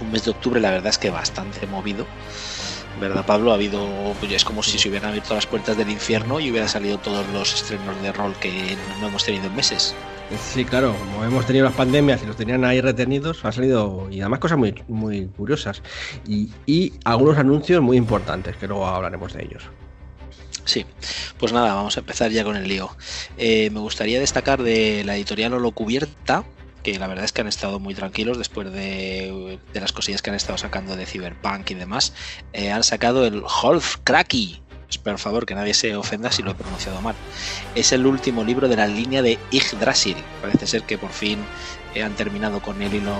Un 0.00 0.10
mes 0.10 0.24
de 0.24 0.30
octubre, 0.30 0.58
la 0.60 0.70
verdad 0.70 0.88
es 0.88 0.96
que 0.98 1.10
bastante 1.10 1.66
movido. 1.66 2.06
¿Verdad, 3.08 3.26
Pablo? 3.26 3.50
Ha 3.50 3.56
habido, 3.56 3.86
pues 4.18 4.32
es 4.32 4.46
como 4.46 4.62
si 4.62 4.78
se 4.78 4.88
hubieran 4.88 5.10
abierto 5.10 5.34
las 5.34 5.46
puertas 5.46 5.76
del 5.76 5.90
infierno 5.90 6.40
y 6.40 6.50
hubieran 6.50 6.70
salido 6.70 6.96
todos 6.96 7.28
los 7.34 7.54
estrenos 7.54 8.00
de 8.00 8.12
rol 8.12 8.34
que 8.40 8.78
no 8.98 9.08
hemos 9.08 9.22
tenido 9.22 9.44
en 9.44 9.54
meses. 9.54 9.94
Sí, 10.54 10.64
claro, 10.64 10.96
como 10.96 11.22
hemos 11.22 11.44
tenido 11.44 11.66
las 11.66 11.74
pandemias 11.74 12.22
y 12.22 12.26
los 12.26 12.34
tenían 12.34 12.64
ahí 12.64 12.80
retenidos, 12.80 13.44
han 13.44 13.52
salido 13.52 14.08
y 14.10 14.22
además 14.22 14.38
cosas 14.38 14.56
muy, 14.56 14.82
muy 14.88 15.26
curiosas 15.26 15.82
y, 16.26 16.50
y 16.64 16.94
algunos 17.04 17.36
anuncios 17.36 17.82
muy 17.82 17.98
importantes, 17.98 18.56
que 18.56 18.66
luego 18.66 18.86
hablaremos 18.86 19.34
de 19.34 19.42
ellos. 19.44 19.64
Sí, 20.64 20.86
pues 21.36 21.52
nada, 21.52 21.74
vamos 21.74 21.98
a 21.98 22.00
empezar 22.00 22.30
ya 22.30 22.42
con 22.42 22.56
el 22.56 22.66
lío. 22.66 22.88
Eh, 23.36 23.68
me 23.68 23.80
gustaría 23.80 24.18
destacar 24.18 24.62
de 24.62 25.04
la 25.04 25.14
editorial 25.14 25.52
Holo 25.52 25.72
Cubierta, 25.72 26.44
que 26.84 26.98
la 26.98 27.08
verdad 27.08 27.24
es 27.24 27.32
que 27.32 27.40
han 27.40 27.48
estado 27.48 27.80
muy 27.80 27.94
tranquilos 27.94 28.38
después 28.38 28.70
de, 28.70 29.58
las 29.72 29.92
cosillas 29.92 30.22
que 30.22 30.30
han 30.30 30.36
estado 30.36 30.58
sacando 30.58 30.94
de 30.94 31.06
Cyberpunk 31.06 31.70
y 31.70 31.74
demás. 31.74 32.12
Eh, 32.52 32.70
han 32.70 32.84
sacado 32.84 33.26
el 33.26 33.42
Holf 33.62 33.96
Cracky. 34.04 34.60
Por 35.02 35.18
favor, 35.18 35.44
que 35.44 35.56
nadie 35.56 35.74
se 35.74 35.96
ofenda 35.96 36.30
si 36.30 36.42
lo 36.42 36.52
he 36.52 36.54
pronunciado 36.54 37.00
mal. 37.00 37.16
Es 37.74 37.90
el 37.90 38.06
último 38.06 38.44
libro 38.44 38.68
de 38.68 38.76
la 38.76 38.86
línea 38.86 39.22
de 39.22 39.38
Yggdrasil. 39.50 40.16
Parece 40.40 40.68
ser 40.68 40.82
que 40.82 40.98
por 40.98 41.10
fin 41.10 41.40
eh, 41.94 42.04
han 42.04 42.14
terminado 42.14 42.60
con 42.60 42.80
el 42.80 42.94
hilo 42.94 43.16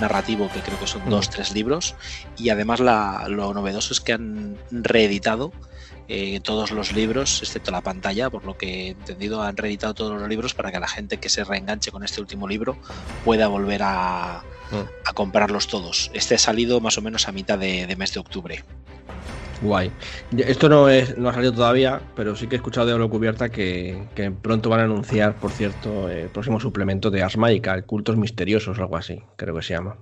narrativo, 0.00 0.50
que 0.52 0.60
creo 0.60 0.78
que 0.78 0.86
son 0.86 1.08
dos, 1.08 1.28
mm. 1.28 1.30
tres 1.30 1.52
libros. 1.52 1.94
Y 2.36 2.50
además 2.50 2.80
lo 2.80 3.54
novedoso 3.54 3.94
es 3.94 4.00
que 4.00 4.12
han 4.12 4.58
reeditado 4.70 5.52
eh, 6.08 6.40
todos 6.40 6.70
los 6.70 6.92
libros, 6.92 7.42
excepto 7.42 7.70
la 7.70 7.80
pantalla, 7.80 8.28
por 8.28 8.44
lo 8.44 8.58
que 8.58 8.66
he 8.66 8.88
entendido, 8.90 9.42
han 9.42 9.56
reeditado 9.56 9.94
todos 9.94 10.20
los 10.20 10.28
libros 10.28 10.52
para 10.52 10.70
que 10.70 10.78
la 10.78 10.88
gente 10.88 11.16
que 11.18 11.28
se 11.28 11.44
reenganche 11.44 11.90
con 11.90 12.04
este 12.04 12.20
último 12.20 12.46
libro 12.46 12.76
pueda 13.24 13.48
volver 13.48 13.82
a, 13.82 14.42
mm. 14.70 15.08
a 15.08 15.12
comprarlos 15.14 15.66
todos. 15.66 16.10
Este 16.12 16.34
ha 16.34 16.38
salido 16.38 16.80
más 16.80 16.98
o 16.98 17.02
menos 17.02 17.26
a 17.26 17.32
mitad 17.32 17.58
de, 17.58 17.94
mes 17.96 18.12
de 18.12 18.20
octubre. 18.20 18.64
Guay. 19.62 19.90
Esto 20.36 20.68
no, 20.68 20.90
es, 20.90 21.16
no 21.16 21.30
ha 21.30 21.32
salido 21.32 21.54
todavía, 21.54 22.02
pero 22.14 22.36
sí 22.36 22.48
que 22.48 22.56
he 22.56 22.58
escuchado 22.58 22.86
de 22.86 22.92
Oro 22.92 23.08
Cubierta 23.08 23.48
que, 23.48 24.06
pronto 24.42 24.68
van 24.68 24.80
a 24.80 24.84
anunciar, 24.84 25.36
por 25.36 25.52
cierto, 25.52 26.10
el 26.10 26.28
próximo 26.28 26.60
suplemento 26.60 27.10
de 27.10 27.22
el 27.22 27.84
Cultos 27.86 28.18
Misteriosos, 28.18 28.78
algo 28.78 28.98
así, 28.98 29.22
creo 29.36 29.54
que 29.54 29.62
se 29.62 29.72
llama. 29.72 29.96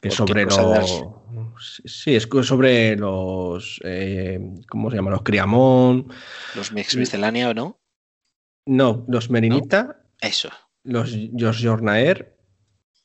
Que 0.00 0.10
sobre 0.10 0.44
los. 0.44 1.04
Sí, 1.60 2.14
es 2.14 2.28
sobre 2.42 2.96
los. 2.96 3.80
Eh, 3.84 4.40
¿Cómo 4.68 4.90
se 4.90 4.96
llama? 4.96 5.10
Los 5.10 5.22
Criamón. 5.22 6.12
Los 6.54 6.72
Mix 6.72 6.96
Miscelánea, 6.96 7.52
¿no? 7.54 7.80
No, 8.66 9.04
los 9.08 9.30
Merinita. 9.30 10.02
Eso. 10.20 10.50
Los 10.84 11.16
Jos 11.38 11.60
Jornaer. 11.62 12.36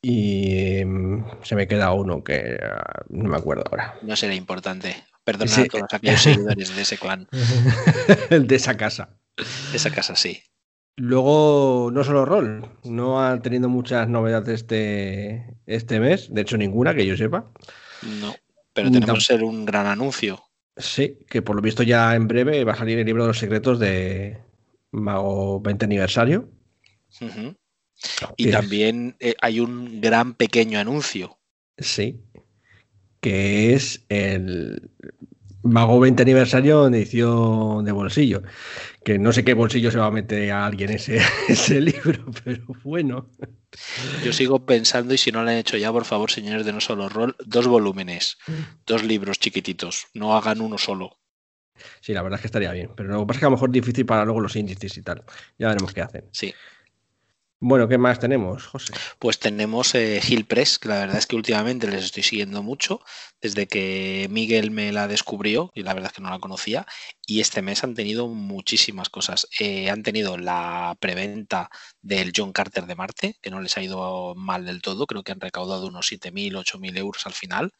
Y 0.02 0.78
em, 0.78 1.26
se 1.42 1.56
me 1.56 1.68
queda 1.68 1.92
uno 1.92 2.24
que 2.24 2.60
ah, 2.62 3.04
no 3.10 3.30
me 3.30 3.38
acuerdo 3.38 3.64
ahora. 3.70 3.98
No 4.04 4.16
será 4.16 4.36
importante. 4.36 5.04
Perdona 5.24 5.52
a 5.56 5.66
todos 5.66 5.94
aquellos 5.94 6.22
seguidores 6.22 6.76
de 6.76 6.82
ese 6.84 6.98
clan. 6.98 7.28
de 8.30 8.56
esa 8.56 8.78
casa. 8.78 9.18
De 9.72 9.78
esa 9.78 9.90
casa, 9.90 10.16
sí. 10.16 10.44
Luego, 10.98 11.90
no 11.92 12.04
solo 12.04 12.24
rol, 12.24 12.70
no 12.86 13.22
ha 13.22 13.42
tenido 13.42 13.68
muchas 13.68 14.08
novedades 14.08 14.62
este, 14.62 15.58
este 15.66 16.00
mes, 16.00 16.34
de 16.34 16.42
hecho 16.42 16.58
ninguna 16.58 16.96
que 16.96 17.06
yo 17.06 17.18
sepa. 17.18 17.52
No, 18.22 18.34
pero 18.76 18.92
tenemos 18.92 19.20
que 19.20 19.34
ser 19.34 19.44
un 19.44 19.66
gran 19.66 19.88
anuncio. 19.88 20.44
Sí, 20.76 21.18
que 21.30 21.42
por 21.42 21.56
lo 21.56 21.62
visto 21.62 21.82
ya 21.82 22.14
en 22.14 22.28
breve 22.28 22.66
va 22.66 22.74
a 22.74 22.78
salir 22.78 23.00
el 23.00 23.06
libro 23.06 23.24
de 23.24 23.30
los 23.30 23.40
secretos 23.40 23.80
de 23.80 24.38
Mago 24.92 25.62
20 25.62 25.86
aniversario. 25.86 26.50
Y 28.36 28.52
también 28.52 29.16
eh, 29.22 29.34
hay 29.42 29.62
un 29.62 30.02
gran 30.02 30.34
pequeño 30.34 30.78
anuncio. 30.78 31.38
Sí, 31.78 32.20
que 33.22 33.74
es 33.74 34.04
el 34.10 34.92
Mago 35.64 36.02
20 36.02 36.22
aniversario 36.24 36.86
en 36.86 36.96
edición 36.96 37.86
de 37.86 37.94
bolsillo. 37.94 38.44
Que 39.06 39.18
no 39.18 39.32
sé 39.32 39.46
qué 39.46 39.54
bolsillo 39.54 39.90
se 39.90 40.00
va 40.00 40.08
a 40.08 40.12
meter 40.12 40.52
a 40.52 40.66
alguien 40.66 40.90
ese, 40.90 41.22
ese 41.48 41.80
libro, 41.80 42.26
pero 42.44 42.62
bueno. 42.84 43.30
Yo 44.24 44.34
sigo 44.34 44.66
pensando, 44.66 45.14
y 45.14 45.18
si 45.18 45.32
no 45.32 45.44
lo 45.44 45.50
han 45.50 45.58
hecho 45.58 45.78
ya, 45.78 45.92
por 45.92 46.06
favor, 46.06 46.32
señores 46.32 46.66
de 46.66 46.74
No 46.74 46.82
Solo 46.82 47.10
Roll, 47.10 47.36
dos 47.46 47.68
volúmenes, 47.68 48.38
dos 48.86 49.04
libros 49.04 49.40
chiquititos, 49.40 50.08
no 50.14 50.36
hagan 50.36 50.62
uno 50.62 50.78
solo. 50.78 51.20
Sí, 52.02 52.14
la 52.14 52.22
verdad 52.22 52.38
es 52.38 52.42
que 52.42 52.48
estaría 52.48 52.72
bien, 52.72 52.92
pero 52.96 53.10
lo 53.10 53.20
que 53.22 53.26
pasa 53.26 53.38
es 53.38 53.40
que 53.42 53.46
a 53.46 53.50
lo 53.50 53.56
mejor 53.56 53.70
es 53.70 53.74
difícil 53.74 54.06
para 54.06 54.24
luego 54.24 54.40
los 54.40 54.56
índices 54.56 54.96
y 54.98 55.02
tal. 55.02 55.24
Ya 55.58 55.68
veremos 55.68 55.94
qué 55.94 56.02
hacen. 56.02 56.30
Sí. 56.32 56.54
Bueno, 57.62 57.88
¿qué 57.88 57.98
más 57.98 58.20
tenemos, 58.20 58.68
José? 58.68 58.94
Pues 59.18 59.40
tenemos 59.40 59.96
eh, 59.96 60.22
Hill 60.28 60.46
Press, 60.46 60.78
que 60.78 60.90
la 60.90 61.00
verdad 61.00 61.18
es 61.18 61.26
que 61.26 61.38
últimamente 61.38 61.88
les 61.88 62.04
estoy 62.04 62.22
siguiendo 62.22 62.62
mucho, 62.62 63.00
desde 63.42 63.66
que 63.66 64.28
Miguel 64.30 64.72
me 64.72 64.92
la 64.92 65.08
descubrió, 65.08 65.72
y 65.74 65.84
la 65.84 65.94
verdad 65.94 66.12
es 66.12 66.18
que 66.18 66.22
no 66.22 66.30
la 66.30 66.40
conocía, 66.40 66.86
y 67.26 67.40
este 67.40 67.62
mes 67.62 67.84
han 67.86 67.96
tenido 67.96 68.28
muchísimas 68.28 69.10
cosas. 69.10 69.48
Eh, 69.58 69.90
han 69.90 70.04
tenido 70.04 70.38
la 70.38 70.98
preventa 71.00 71.70
del 72.02 72.34
John 72.36 72.52
Carter 72.52 72.88
de 72.88 72.96
Marte, 72.96 73.38
que 73.42 73.50
no 73.50 73.62
les 73.62 73.78
ha 73.78 73.82
ido 73.82 74.36
mal 74.36 74.66
del 74.66 74.82
todo, 74.82 75.08
creo 75.08 75.24
que 75.24 75.32
han 75.32 75.40
recaudado 75.40 75.88
unos 75.88 76.12
7.000, 76.12 76.58
8.000 76.58 76.98
euros 76.98 77.26
al 77.26 77.34
final, 77.34 77.72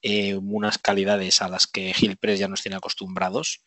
eh, 0.00 0.34
unas 0.34 0.78
calidades 0.78 1.42
a 1.42 1.48
las 1.48 1.66
que 1.66 1.94
Hill 1.96 2.16
Press 2.16 2.38
ya 2.38 2.48
nos 2.48 2.62
tiene 2.62 2.76
acostumbrados 2.76 3.60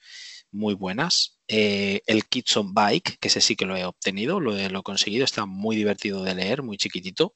muy 0.57 0.73
buenas. 0.73 1.39
Eh, 1.47 2.01
el 2.07 2.25
Kitson 2.25 2.73
Bike, 2.73 3.17
que 3.19 3.29
ese 3.29 3.41
sí 3.41 3.55
que 3.55 3.65
lo 3.65 3.77
he 3.77 3.85
obtenido, 3.85 4.39
lo 4.39 4.57
he, 4.57 4.69
conseguido, 4.83 5.23
está 5.23 5.45
muy 5.45 5.75
divertido 5.75 6.23
de 6.23 6.35
leer, 6.35 6.63
muy 6.63 6.77
chiquitito. 6.77 7.35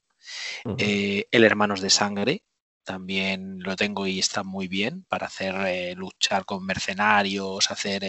Eh, 0.78 1.28
el 1.32 1.44
Hermanos 1.44 1.82
de 1.82 1.90
Sangre, 1.90 2.44
también 2.84 3.60
lo 3.62 3.76
tengo 3.76 4.08
y 4.08 4.20
está 4.20 4.44
muy 4.44 4.68
bien 4.68 5.06
para 5.08 5.28
hacer 5.28 5.56
eh, 5.68 5.94
luchar 5.96 6.46
con 6.46 6.66
mercenarios, 6.66 7.70
hacer 7.70 8.02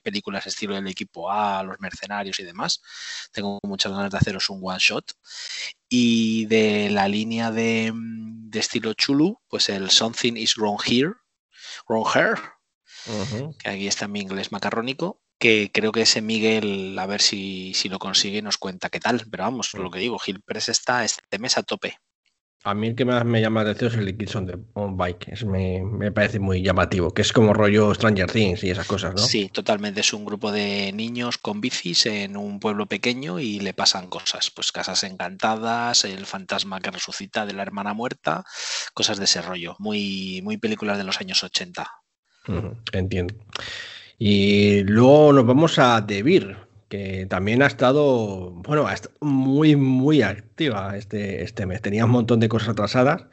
películas 0.00 0.46
estilo 0.46 0.74
del 0.74 0.88
equipo 0.88 1.30
A, 1.30 1.62
los 1.62 1.78
mercenarios 1.80 2.40
y 2.40 2.44
demás. 2.44 2.82
Tengo 3.30 3.60
muchas 3.62 3.92
ganas 3.92 4.10
de 4.10 4.18
haceros 4.18 4.50
un 4.50 4.60
one 4.62 4.78
shot. 4.80 5.12
Y 5.88 6.46
de 6.46 6.90
la 6.90 7.06
línea 7.08 7.52
de, 7.52 7.92
de 7.94 8.58
estilo 8.58 8.94
Chulu, 8.94 9.38
pues 9.48 9.68
el 9.68 9.90
Something 9.90 10.34
is 10.36 10.56
Wrong 10.56 10.80
Here, 10.84 11.12
Wrong 11.88 12.06
Here, 12.12 12.40
que 13.58 13.68
aquí 13.68 13.86
está 13.86 14.08
mi 14.08 14.20
inglés 14.20 14.52
macarrónico, 14.52 15.20
que 15.38 15.70
creo 15.72 15.92
que 15.92 16.02
ese 16.02 16.22
Miguel, 16.22 16.98
a 16.98 17.06
ver 17.06 17.20
si, 17.20 17.74
si 17.74 17.88
lo 17.88 17.98
consigue, 17.98 18.42
nos 18.42 18.58
cuenta 18.58 18.88
qué 18.88 19.00
tal. 19.00 19.22
Pero 19.30 19.44
vamos, 19.44 19.74
lo 19.74 19.90
que 19.90 19.98
digo, 19.98 20.18
Gil 20.18 20.42
Press 20.42 20.68
está 20.68 21.04
este 21.04 21.38
mes 21.38 21.58
a 21.58 21.62
tope. 21.62 21.98
A 22.66 22.74
mí 22.74 22.88
el 22.88 22.96
que 22.96 23.04
más 23.04 23.24
me 23.24 23.40
llama 23.40 23.62
la 23.62 23.70
atención 23.70 23.92
es 23.92 23.98
el 23.98 24.06
Liquidson 24.06 24.44
de 24.44 24.58
On 24.74 24.96
Bike. 24.96 25.28
Es, 25.28 25.44
me, 25.44 25.84
me, 25.84 26.10
parece 26.10 26.40
muy 26.40 26.62
llamativo, 26.62 27.14
que 27.14 27.22
es 27.22 27.32
como 27.32 27.54
rollo 27.54 27.94
Stranger 27.94 28.28
Things 28.28 28.64
y 28.64 28.70
esas 28.70 28.88
cosas, 28.88 29.14
¿no? 29.14 29.18
Sí, 29.18 29.48
totalmente. 29.50 30.00
Es 30.00 30.12
un 30.12 30.24
grupo 30.24 30.50
de 30.50 30.90
niños 30.92 31.38
con 31.38 31.60
bicis 31.60 32.06
en 32.06 32.36
un 32.36 32.58
pueblo 32.58 32.86
pequeño 32.86 33.38
y 33.38 33.60
le 33.60 33.72
pasan 33.72 34.08
cosas. 34.08 34.50
Pues 34.50 34.72
casas 34.72 35.04
encantadas, 35.04 36.04
el 36.04 36.26
fantasma 36.26 36.80
que 36.80 36.90
resucita 36.90 37.46
de 37.46 37.52
la 37.52 37.62
hermana 37.62 37.94
muerta, 37.94 38.44
cosas 38.94 39.18
de 39.18 39.26
ese 39.26 39.42
rollo. 39.42 39.76
Muy, 39.78 40.40
muy 40.42 40.56
películas 40.56 40.98
de 40.98 41.04
los 41.04 41.20
años 41.20 41.44
80. 41.44 41.88
Entiendo. 42.92 43.34
Y 44.18 44.82
luego 44.84 45.32
nos 45.32 45.46
vamos 45.46 45.78
a 45.78 46.00
Debir, 46.00 46.56
que 46.88 47.26
también 47.26 47.62
ha 47.62 47.66
estado, 47.66 48.50
bueno, 48.50 48.86
ha 48.86 48.94
estado 48.94 49.14
muy, 49.20 49.76
muy 49.76 50.22
activa 50.22 50.96
este, 50.96 51.42
este 51.42 51.66
mes. 51.66 51.82
Tenía 51.82 52.04
un 52.04 52.12
montón 52.12 52.40
de 52.40 52.48
cosas 52.48 52.70
atrasadas. 52.70 53.24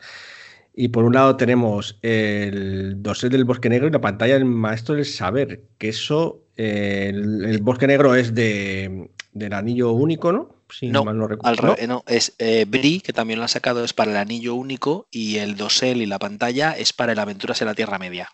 Y 0.75 0.87
por 0.87 1.03
un 1.03 1.13
lado 1.13 1.35
tenemos 1.37 1.99
el 2.01 3.01
dossier 3.03 3.31
del 3.31 3.45
Bosque 3.45 3.69
Negro 3.69 3.87
y 3.87 3.91
la 3.91 4.01
pantalla 4.01 4.33
del 4.33 4.45
Maestro 4.45 4.95
del 4.95 5.05
Saber, 5.05 5.61
que 5.77 5.89
eso, 5.89 6.41
el, 6.55 7.59
Bosque 7.61 7.85
Negro 7.85 8.15
es 8.15 8.33
de, 8.33 9.11
del 9.33 9.53
anillo 9.53 9.91
único, 9.91 10.31
¿no? 10.31 10.55
no, 10.81 11.05
mal 11.05 11.15
no 11.15 11.27
recuerdo. 11.27 11.75
¿no? 11.87 12.03
es 12.07 12.33
eh, 12.39 12.65
Bri, 12.67 13.01
que 13.01 13.13
también 13.13 13.37
lo 13.37 13.45
ha 13.45 13.49
sacado, 13.49 13.83
es 13.83 13.93
para 13.93 14.09
el 14.09 14.17
anillo 14.17 14.55
único, 14.55 15.05
y 15.11 15.37
el 15.37 15.55
dosel 15.55 16.01
y 16.01 16.07
la 16.07 16.17
pantalla 16.17 16.71
es 16.71 16.91
para 16.91 17.11
el 17.11 17.19
Aventuras 17.19 17.61
en 17.61 17.67
la 17.67 17.75
Tierra 17.75 17.99
Media. 17.99 18.29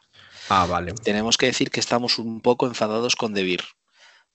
Ah, 0.50 0.66
vale. 0.66 0.94
Tenemos 0.94 1.38
que 1.38 1.46
decir 1.46 1.70
que 1.70 1.80
estamos 1.80 2.18
un 2.20 2.42
poco 2.42 2.66
enfadados 2.66 3.16
con 3.16 3.34
Debir, 3.34 3.64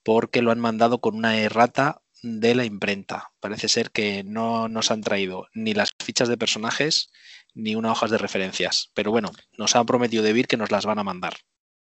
porque 0.03 0.41
lo 0.41 0.51
han 0.51 0.59
mandado 0.59 0.99
con 0.99 1.15
una 1.15 1.37
errata 1.37 2.01
de 2.23 2.55
la 2.55 2.65
imprenta. 2.65 3.31
Parece 3.39 3.67
ser 3.67 3.91
que 3.91 4.23
no 4.23 4.67
nos 4.67 4.91
han 4.91 5.01
traído 5.01 5.47
ni 5.53 5.73
las 5.73 5.93
fichas 6.03 6.29
de 6.29 6.37
personajes 6.37 7.11
ni 7.53 7.75
una 7.75 7.91
hojas 7.91 8.11
de 8.11 8.17
referencias. 8.17 8.91
Pero 8.93 9.11
bueno, 9.11 9.31
nos 9.57 9.75
han 9.75 9.85
prometido 9.85 10.23
Debir 10.23 10.47
que 10.47 10.57
nos 10.57 10.71
las 10.71 10.85
van 10.85 10.99
a 10.99 11.03
mandar. 11.03 11.33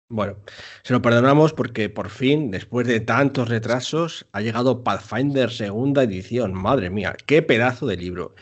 Bueno, 0.09 0.37
se 0.83 0.93
lo 0.93 1.01
perdonamos 1.01 1.53
porque 1.53 1.89
por 1.89 2.09
fin, 2.09 2.51
después 2.51 2.85
de 2.87 2.99
tantos 2.99 3.49
retrasos, 3.49 4.27
ha 4.31 4.41
llegado 4.41 4.83
Pathfinder 4.83 5.49
segunda 5.49 6.03
edición. 6.03 6.53
Madre 6.53 6.89
mía, 6.89 7.15
qué 7.25 7.41
pedazo 7.41 7.87
de 7.87 7.97
libro. 7.97 8.35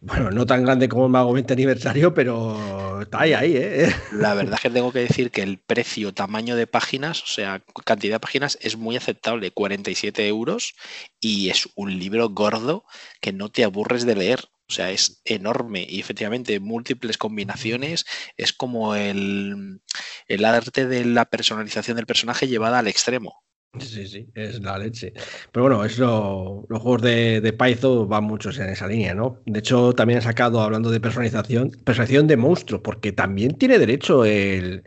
Bueno, 0.00 0.30
no 0.30 0.46
tan 0.46 0.62
grande 0.62 0.88
como 0.88 1.06
el 1.06 1.10
Mago 1.10 1.32
20 1.32 1.52
aniversario, 1.52 2.14
pero 2.14 3.02
está 3.02 3.22
ahí, 3.22 3.32
ahí, 3.32 3.56
¿eh? 3.56 3.94
La 4.12 4.34
verdad 4.34 4.54
es 4.54 4.60
que 4.60 4.70
tengo 4.70 4.92
que 4.92 5.00
decir 5.00 5.32
que 5.32 5.42
el 5.42 5.58
precio, 5.58 6.14
tamaño 6.14 6.54
de 6.54 6.68
páginas, 6.68 7.22
o 7.22 7.26
sea, 7.26 7.64
cantidad 7.84 8.16
de 8.16 8.20
páginas, 8.20 8.58
es 8.60 8.76
muy 8.76 8.96
aceptable, 8.96 9.50
47 9.50 10.28
euros, 10.28 10.74
y 11.18 11.50
es 11.50 11.68
un 11.74 11.98
libro 11.98 12.28
gordo 12.28 12.84
que 13.20 13.32
no 13.32 13.50
te 13.50 13.64
aburres 13.64 14.06
de 14.06 14.14
leer. 14.14 14.44
O 14.68 14.72
sea, 14.72 14.90
es 14.90 15.22
enorme 15.24 15.86
y 15.88 15.98
efectivamente 15.98 16.60
múltiples 16.60 17.16
combinaciones. 17.16 18.04
Es 18.36 18.52
como 18.52 18.94
el, 18.94 19.80
el 20.28 20.44
arte 20.44 20.86
de 20.86 21.06
la 21.06 21.24
personalización 21.24 21.96
del 21.96 22.06
personaje 22.06 22.48
llevada 22.48 22.78
al 22.78 22.86
extremo. 22.86 23.42
Sí, 23.78 24.06
sí, 24.08 24.26
es 24.34 24.60
la 24.62 24.78
leche. 24.78 25.12
Pero 25.52 25.64
bueno, 25.66 25.84
es 25.84 25.98
lo- 25.98 26.64
los 26.68 26.80
juegos 26.82 27.02
de, 27.02 27.40
de 27.42 27.52
Python 27.52 28.08
van 28.08 28.24
muchos 28.24 28.58
en 28.58 28.70
esa 28.70 28.88
línea, 28.88 29.14
¿no? 29.14 29.42
De 29.44 29.58
hecho, 29.60 29.92
también 29.92 30.18
han 30.18 30.22
sacado, 30.24 30.60
hablando 30.62 30.90
de 30.90 31.00
personalización, 31.00 31.70
personalización 31.84 32.26
de 32.26 32.36
monstruos, 32.38 32.80
porque 32.82 33.12
también 33.12 33.56
tiene 33.58 33.78
derecho 33.78 34.24
el, 34.24 34.84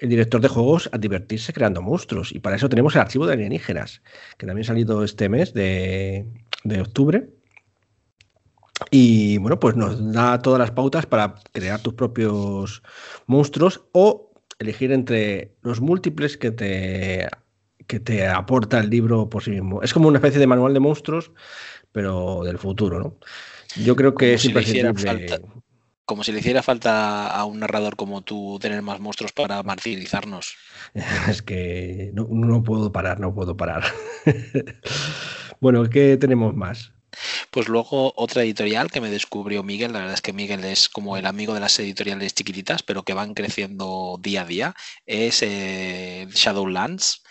director 0.00 0.40
de 0.42 0.48
juegos 0.48 0.90
a 0.92 0.98
divertirse 0.98 1.52
creando 1.54 1.82
monstruos. 1.82 2.32
Y 2.32 2.40
para 2.40 2.56
eso 2.56 2.68
tenemos 2.68 2.94
el 2.94 3.02
archivo 3.02 3.26
de 3.26 3.34
alienígenas, 3.34 4.02
que 4.38 4.46
también 4.46 4.64
ha 4.64 4.68
salido 4.68 5.04
este 5.04 5.28
mes 5.28 5.54
de 5.54 6.26
octubre. 6.80 7.28
Y 8.90 9.38
bueno, 9.38 9.58
pues 9.60 9.76
nos 9.76 10.12
da 10.12 10.40
todas 10.42 10.58
las 10.58 10.70
pautas 10.72 11.06
para 11.06 11.34
crear 11.52 11.80
tus 11.82 11.94
propios 11.94 12.82
monstruos 13.26 13.84
o 13.92 14.32
elegir 14.58 14.92
entre 14.92 15.56
los 15.62 15.80
múltiples 15.80 16.36
que 16.36 16.50
te, 16.50 17.28
que 17.86 18.00
te 18.00 18.26
aporta 18.26 18.78
el 18.78 18.90
libro 18.90 19.28
por 19.28 19.42
sí 19.42 19.50
mismo. 19.50 19.82
Es 19.82 19.92
como 19.92 20.08
una 20.08 20.18
especie 20.18 20.40
de 20.40 20.46
manual 20.46 20.74
de 20.74 20.80
monstruos, 20.80 21.30
pero 21.92 22.42
del 22.44 22.58
futuro, 22.58 22.98
¿no? 22.98 23.16
Yo 23.82 23.96
creo 23.96 24.14
que 24.14 24.26
Como 24.26 24.34
es 24.36 24.42
si 24.42 24.48
imprescindible. 24.48 25.28
falta- 25.28 25.40
Como 26.04 26.24
si 26.24 26.32
le 26.32 26.40
hiciera 26.40 26.62
falta 26.62 27.28
a 27.28 27.44
un 27.44 27.60
narrador 27.60 27.96
como 27.96 28.22
tú 28.22 28.58
tener 28.60 28.82
más 28.82 29.00
monstruos 29.00 29.32
para 29.32 29.62
martirizarnos. 29.62 30.54
Es 31.28 31.42
que 31.42 32.10
no, 32.12 32.26
no 32.30 32.62
puedo 32.62 32.92
parar, 32.92 33.20
no 33.20 33.34
puedo 33.34 33.56
parar. 33.56 33.84
bueno, 35.60 35.88
¿qué 35.88 36.16
tenemos 36.16 36.54
más? 36.54 36.92
Pues 37.50 37.68
luego 37.68 38.14
otra 38.16 38.42
editorial 38.42 38.90
que 38.90 39.00
me 39.02 39.10
descubrió 39.10 39.62
Miguel, 39.62 39.92
la 39.92 39.98
verdad 39.98 40.14
es 40.14 40.22
que 40.22 40.32
Miguel 40.32 40.64
es 40.64 40.88
como 40.88 41.18
el 41.18 41.26
amigo 41.26 41.52
de 41.52 41.60
las 41.60 41.78
editoriales 41.78 42.34
chiquititas, 42.34 42.82
pero 42.82 43.02
que 43.02 43.12
van 43.12 43.34
creciendo 43.34 44.18
día 44.20 44.42
a 44.42 44.46
día, 44.46 44.74
es 45.04 45.42
eh, 45.42 46.26
Shadowlands, 46.32 47.22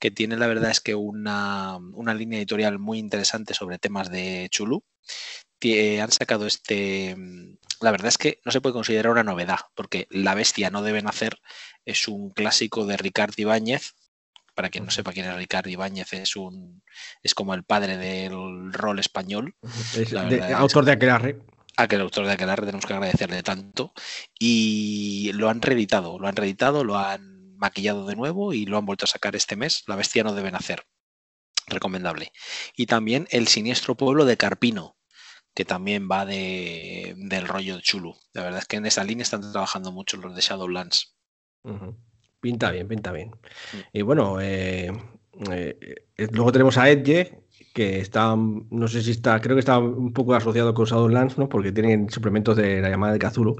que 0.00 0.10
tiene 0.10 0.36
la 0.36 0.46
verdad 0.48 0.70
es 0.70 0.80
que 0.80 0.94
una, 0.96 1.76
una 1.92 2.14
línea 2.14 2.38
editorial 2.38 2.78
muy 2.80 2.98
interesante 2.98 3.54
sobre 3.54 3.78
temas 3.78 4.10
de 4.10 4.48
Chulu. 4.50 4.82
Tie- 5.60 6.00
Han 6.00 6.10
sacado 6.10 6.46
este, 6.46 7.14
mm, 7.16 7.56
la 7.82 7.90
verdad 7.90 8.08
es 8.08 8.18
que 8.18 8.40
no 8.44 8.50
se 8.50 8.60
puede 8.60 8.72
considerar 8.72 9.12
una 9.12 9.22
novedad, 9.24 9.58
porque 9.74 10.06
La 10.10 10.34
Bestia 10.34 10.70
no 10.70 10.82
debe 10.82 11.02
nacer 11.02 11.38
es 11.84 12.08
un 12.08 12.30
clásico 12.30 12.86
de 12.86 12.96
Ricard 12.96 13.34
Ibáñez. 13.36 13.92
Para 14.54 14.68
quien 14.68 14.84
no 14.84 14.90
sepa 14.90 15.12
quién 15.12 15.26
es 15.26 15.36
Ricard 15.36 15.68
Ibáñez, 15.68 16.12
es 16.12 16.34
un 16.36 16.82
es 17.22 17.34
como 17.34 17.54
el 17.54 17.62
padre 17.64 17.96
del 17.96 18.72
rol 18.72 18.98
español 18.98 19.54
Es 19.94 20.10
de- 20.10 20.36
es 20.38 20.52
autor 20.54 20.84
de 20.84 20.92
Aquelarre. 20.92 21.38
a 21.76 21.86
que 21.88 21.96
el 21.96 22.02
autor 22.02 22.26
de 22.26 22.32
Aquelarre 22.32 22.66
tenemos 22.66 22.84
que 22.84 22.92
agradecerle 22.94 23.42
tanto. 23.42 23.92
Y 24.38 25.30
lo 25.34 25.48
han 25.48 25.62
reeditado, 25.62 26.18
lo 26.18 26.26
han 26.26 26.36
reeditado, 26.36 26.84
lo 26.84 26.98
han 26.98 27.29
maquillado 27.60 28.06
de 28.06 28.16
nuevo 28.16 28.52
y 28.52 28.64
lo 28.66 28.78
han 28.78 28.86
vuelto 28.86 29.04
a 29.04 29.08
sacar 29.08 29.36
este 29.36 29.54
mes. 29.54 29.84
La 29.86 29.96
bestia 29.96 30.24
no 30.24 30.34
debe 30.34 30.50
nacer. 30.50 30.86
Recomendable. 31.66 32.32
Y 32.74 32.86
también 32.86 33.28
El 33.30 33.46
siniestro 33.46 33.96
pueblo 33.96 34.24
de 34.24 34.36
Carpino, 34.36 34.96
que 35.54 35.64
también 35.64 36.08
va 36.10 36.24
de, 36.24 37.14
del 37.16 37.46
rollo 37.46 37.76
de 37.76 37.82
Chulu. 37.82 38.16
La 38.32 38.42
verdad 38.42 38.60
es 38.60 38.66
que 38.66 38.76
en 38.76 38.86
esa 38.86 39.04
línea 39.04 39.22
están 39.22 39.52
trabajando 39.52 39.92
mucho 39.92 40.16
los 40.16 40.34
de 40.34 40.40
Shadowlands. 40.40 41.14
Pinta 42.40 42.70
bien, 42.70 42.88
pinta 42.88 43.12
bien. 43.12 43.30
Mm. 43.30 43.78
Y 43.92 44.02
bueno, 44.02 44.40
eh, 44.40 44.90
eh, 45.52 45.78
eh, 46.16 46.28
luego 46.32 46.52
tenemos 46.52 46.78
a 46.78 46.88
Edge, 46.88 47.38
que 47.72 48.00
está, 48.00 48.34
no 48.36 48.88
sé 48.88 49.02
si 49.02 49.12
está, 49.12 49.40
creo 49.40 49.54
que 49.54 49.60
está 49.60 49.78
un 49.78 50.12
poco 50.12 50.34
asociado 50.34 50.74
con 50.74 50.86
Shadowlands, 50.86 51.38
¿no? 51.38 51.48
Porque 51.48 51.70
tienen 51.70 52.10
suplementos 52.10 52.56
de 52.56 52.80
la 52.80 52.90
llamada 52.90 53.12
de 53.12 53.18
Cthulhu. 53.20 53.56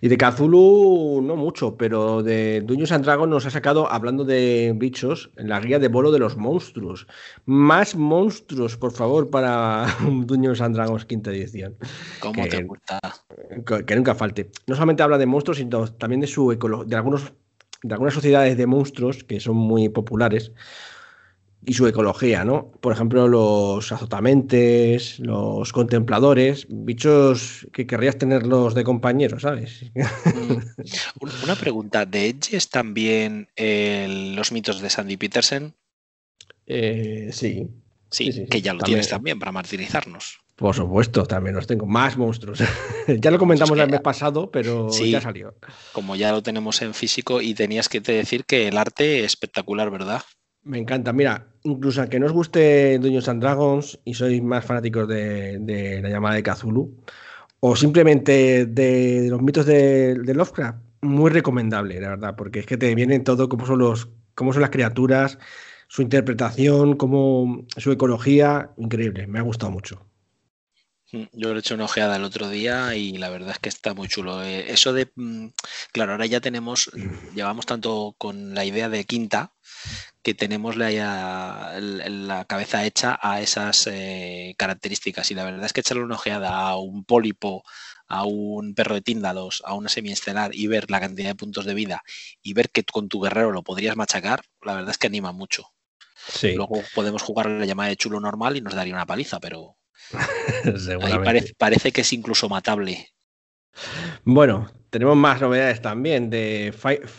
Y 0.00 0.08
de 0.08 0.16
Cthulhu 0.16 1.20
no 1.22 1.34
mucho, 1.34 1.76
pero 1.76 2.22
de 2.22 2.60
Dungeons 2.64 2.92
and 2.92 3.04
Dragons 3.04 3.28
nos 3.30 3.46
ha 3.46 3.50
sacado, 3.50 3.90
hablando 3.90 4.24
de 4.24 4.72
bichos, 4.76 5.30
la 5.36 5.58
guía 5.60 5.78
de 5.80 5.88
bolo 5.88 6.12
de 6.12 6.20
los 6.20 6.36
monstruos. 6.36 7.06
Más 7.46 7.96
monstruos, 7.96 8.76
por 8.76 8.92
favor, 8.92 9.28
para 9.28 9.86
Dungeons 10.08 10.60
and 10.60 10.76
Dragons 10.76 11.04
quinta 11.04 11.30
edición 11.30 11.76
¿Cómo 12.20 12.44
Que- 12.44 12.48
te 12.48 12.62
gusta? 12.62 13.00
que 13.86 13.96
nunca 13.96 14.14
falte. 14.14 14.50
No 14.66 14.74
solamente 14.74 15.02
habla 15.02 15.18
de 15.18 15.26
monstruos, 15.26 15.58
sino 15.58 15.86
también 15.94 16.20
de 16.20 16.26
su 16.26 16.48
de 16.86 16.96
algunos 16.96 17.32
de 17.82 17.92
algunas 17.94 18.14
sociedades 18.14 18.56
de 18.56 18.66
monstruos 18.66 19.22
que 19.24 19.38
son 19.40 19.56
muy 19.56 19.88
populares 19.88 20.52
y 21.66 21.74
su 21.74 21.86
ecología, 21.86 22.44
¿no? 22.44 22.70
Por 22.80 22.92
ejemplo, 22.92 23.28
los 23.28 23.90
azotamentes, 23.92 25.18
los 25.18 25.72
contempladores, 25.72 26.66
bichos 26.70 27.66
que 27.72 27.86
querrías 27.86 28.16
tenerlos 28.16 28.74
de 28.74 28.84
compañeros, 28.84 29.42
¿sabes? 29.42 29.82
Mm. 29.94 30.52
Un- 31.20 31.30
Una 31.44 31.56
pregunta, 31.56 32.06
¿de 32.06 32.28
Edge 32.28 32.56
es 32.56 32.70
también 32.70 33.48
el- 33.56 34.34
los 34.36 34.52
mitos 34.52 34.80
de 34.80 34.88
Sandy 34.90 35.16
Petersen? 35.16 35.74
Eh, 36.66 37.30
sí, 37.32 37.68
Sí, 38.10 38.32
Sí, 38.32 38.32
sí, 38.32 38.46
que 38.46 38.62
ya 38.62 38.72
lo 38.72 38.78
también. 38.78 38.94
tienes 38.96 39.08
también 39.10 39.38
para 39.38 39.52
martirizarnos. 39.52 40.38
por 40.56 40.74
supuesto, 40.74 41.24
también 41.26 41.54
los 41.54 41.66
tengo. 41.68 41.86
Más 41.86 42.16
monstruos. 42.16 42.58
ya 43.22 43.30
lo 43.30 43.38
comentamos 43.38 43.70
Pues 43.70 43.78
es 43.80 43.84
que- 43.84 43.84
el 43.84 43.90
mes 43.92 44.00
pasado, 44.00 44.50
pero 44.50 44.90
Sí. 44.90 45.10
ya 45.10 45.20
salió. 45.20 45.54
como 45.92 46.16
ya 46.16 46.32
lo 46.32 46.42
tenemos 46.42 46.80
en 46.82 46.94
físico 46.94 47.40
y 47.42 47.52
tenías 47.54 47.88
que 47.90 48.00
te 48.00 48.12
decir 48.12 48.44
que 48.46 48.66
el 48.68 48.76
arte 48.78 49.20
es 49.20 49.26
espectacular, 49.26 49.90
¿verdad? 49.90 50.22
Me 50.68 50.78
encanta. 50.78 51.12
Mira, 51.12 51.34
incluso 51.72 51.98
aunque 52.00 52.20
no 52.20 52.26
os 52.26 52.32
guste 52.38 52.98
Dungeons 53.02 53.28
and 53.32 53.40
Dragons 53.42 53.86
y 54.04 54.12
sois 54.20 54.42
más 54.42 54.64
fanáticos 54.68 55.08
de, 55.08 55.58
de 55.70 56.02
la 56.02 56.10
llamada 56.10 56.36
de 56.36 56.42
Cthulhu, 56.48 56.84
o 57.60 57.70
simplemente 57.84 58.66
de, 58.66 59.22
de 59.22 59.28
los 59.32 59.40
mitos 59.46 59.64
de, 59.66 60.14
de 60.26 60.34
Lovecraft, 60.34 60.78
muy 61.00 61.30
recomendable, 61.30 62.00
la 62.00 62.10
verdad, 62.10 62.36
porque 62.36 62.60
es 62.60 62.66
que 62.66 62.76
te 62.76 62.94
vienen 62.94 63.24
todo 63.24 63.48
cómo 63.48 63.64
son 63.66 63.78
los, 63.78 64.08
cómo 64.34 64.52
son 64.52 64.62
las 64.62 64.70
criaturas, 64.70 65.38
su 65.88 66.02
interpretación, 66.02 66.96
cómo 66.96 67.64
su 67.76 67.90
ecología, 67.92 68.70
increíble. 68.76 69.26
Me 69.26 69.38
ha 69.38 69.42
gustado 69.42 69.72
mucho. 69.72 70.04
Mm, 71.12 71.24
Yo 71.32 71.48
le 71.50 71.56
he 71.56 71.58
hecho 71.60 71.74
una 71.74 71.84
ojeada 71.86 72.16
el 72.16 72.24
otro 72.24 72.50
día 72.50 72.94
y 72.94 73.16
la 73.16 73.30
verdad 73.30 73.52
es 73.52 73.58
que 73.58 73.70
está 73.70 73.94
muy 73.94 74.08
chulo. 74.08 74.42
Eh, 74.44 74.70
Eso 74.70 74.92
de, 74.92 75.10
mm, 75.14 75.46
claro, 75.92 76.12
ahora 76.12 76.26
ya 76.26 76.40
tenemos, 76.40 76.90
llevamos 77.34 77.64
tanto 77.66 78.14
con 78.18 78.54
la 78.54 78.64
idea 78.66 78.88
de 78.90 79.04
quinta 79.04 79.52
que 80.22 80.34
tenemos 80.34 80.76
la, 80.76 81.78
la 81.80 82.44
cabeza 82.44 82.84
hecha 82.84 83.18
a 83.22 83.40
esas 83.40 83.88
eh, 83.90 84.54
características 84.58 85.30
y 85.30 85.34
la 85.34 85.44
verdad 85.44 85.64
es 85.64 85.72
que 85.72 85.80
echarle 85.80 86.04
una 86.04 86.16
ojeada 86.16 86.58
a 86.58 86.76
un 86.76 87.04
pólipo, 87.04 87.62
a 88.08 88.24
un 88.24 88.74
perro 88.74 88.94
de 88.94 89.02
tíndalos, 89.02 89.62
a 89.64 89.74
una 89.74 89.88
semiestelar 89.88 90.54
y 90.54 90.66
ver 90.66 90.90
la 90.90 91.00
cantidad 91.00 91.28
de 91.28 91.34
puntos 91.34 91.64
de 91.64 91.74
vida 91.74 92.02
y 92.42 92.54
ver 92.54 92.70
que 92.70 92.84
con 92.84 93.08
tu 93.08 93.20
guerrero 93.20 93.52
lo 93.52 93.62
podrías 93.62 93.96
machacar, 93.96 94.42
la 94.62 94.74
verdad 94.74 94.90
es 94.90 94.98
que 94.98 95.06
anima 95.06 95.32
mucho. 95.32 95.66
Sí, 96.26 96.54
Luego 96.54 96.82
podemos 96.94 97.22
jugar 97.22 97.48
la 97.48 97.64
llamada 97.64 97.88
de 97.88 97.96
chulo 97.96 98.20
normal 98.20 98.56
y 98.56 98.60
nos 98.60 98.74
daría 98.74 98.94
una 98.94 99.06
paliza, 99.06 99.40
pero 99.40 99.76
ahí 101.02 101.18
parece, 101.24 101.54
parece 101.54 101.92
que 101.92 102.02
es 102.02 102.12
incluso 102.12 102.48
matable. 102.48 103.08
Bueno, 104.24 104.70
tenemos 104.90 105.16
más 105.16 105.40
novedades 105.40 105.80
también 105.80 106.30
de 106.30 106.74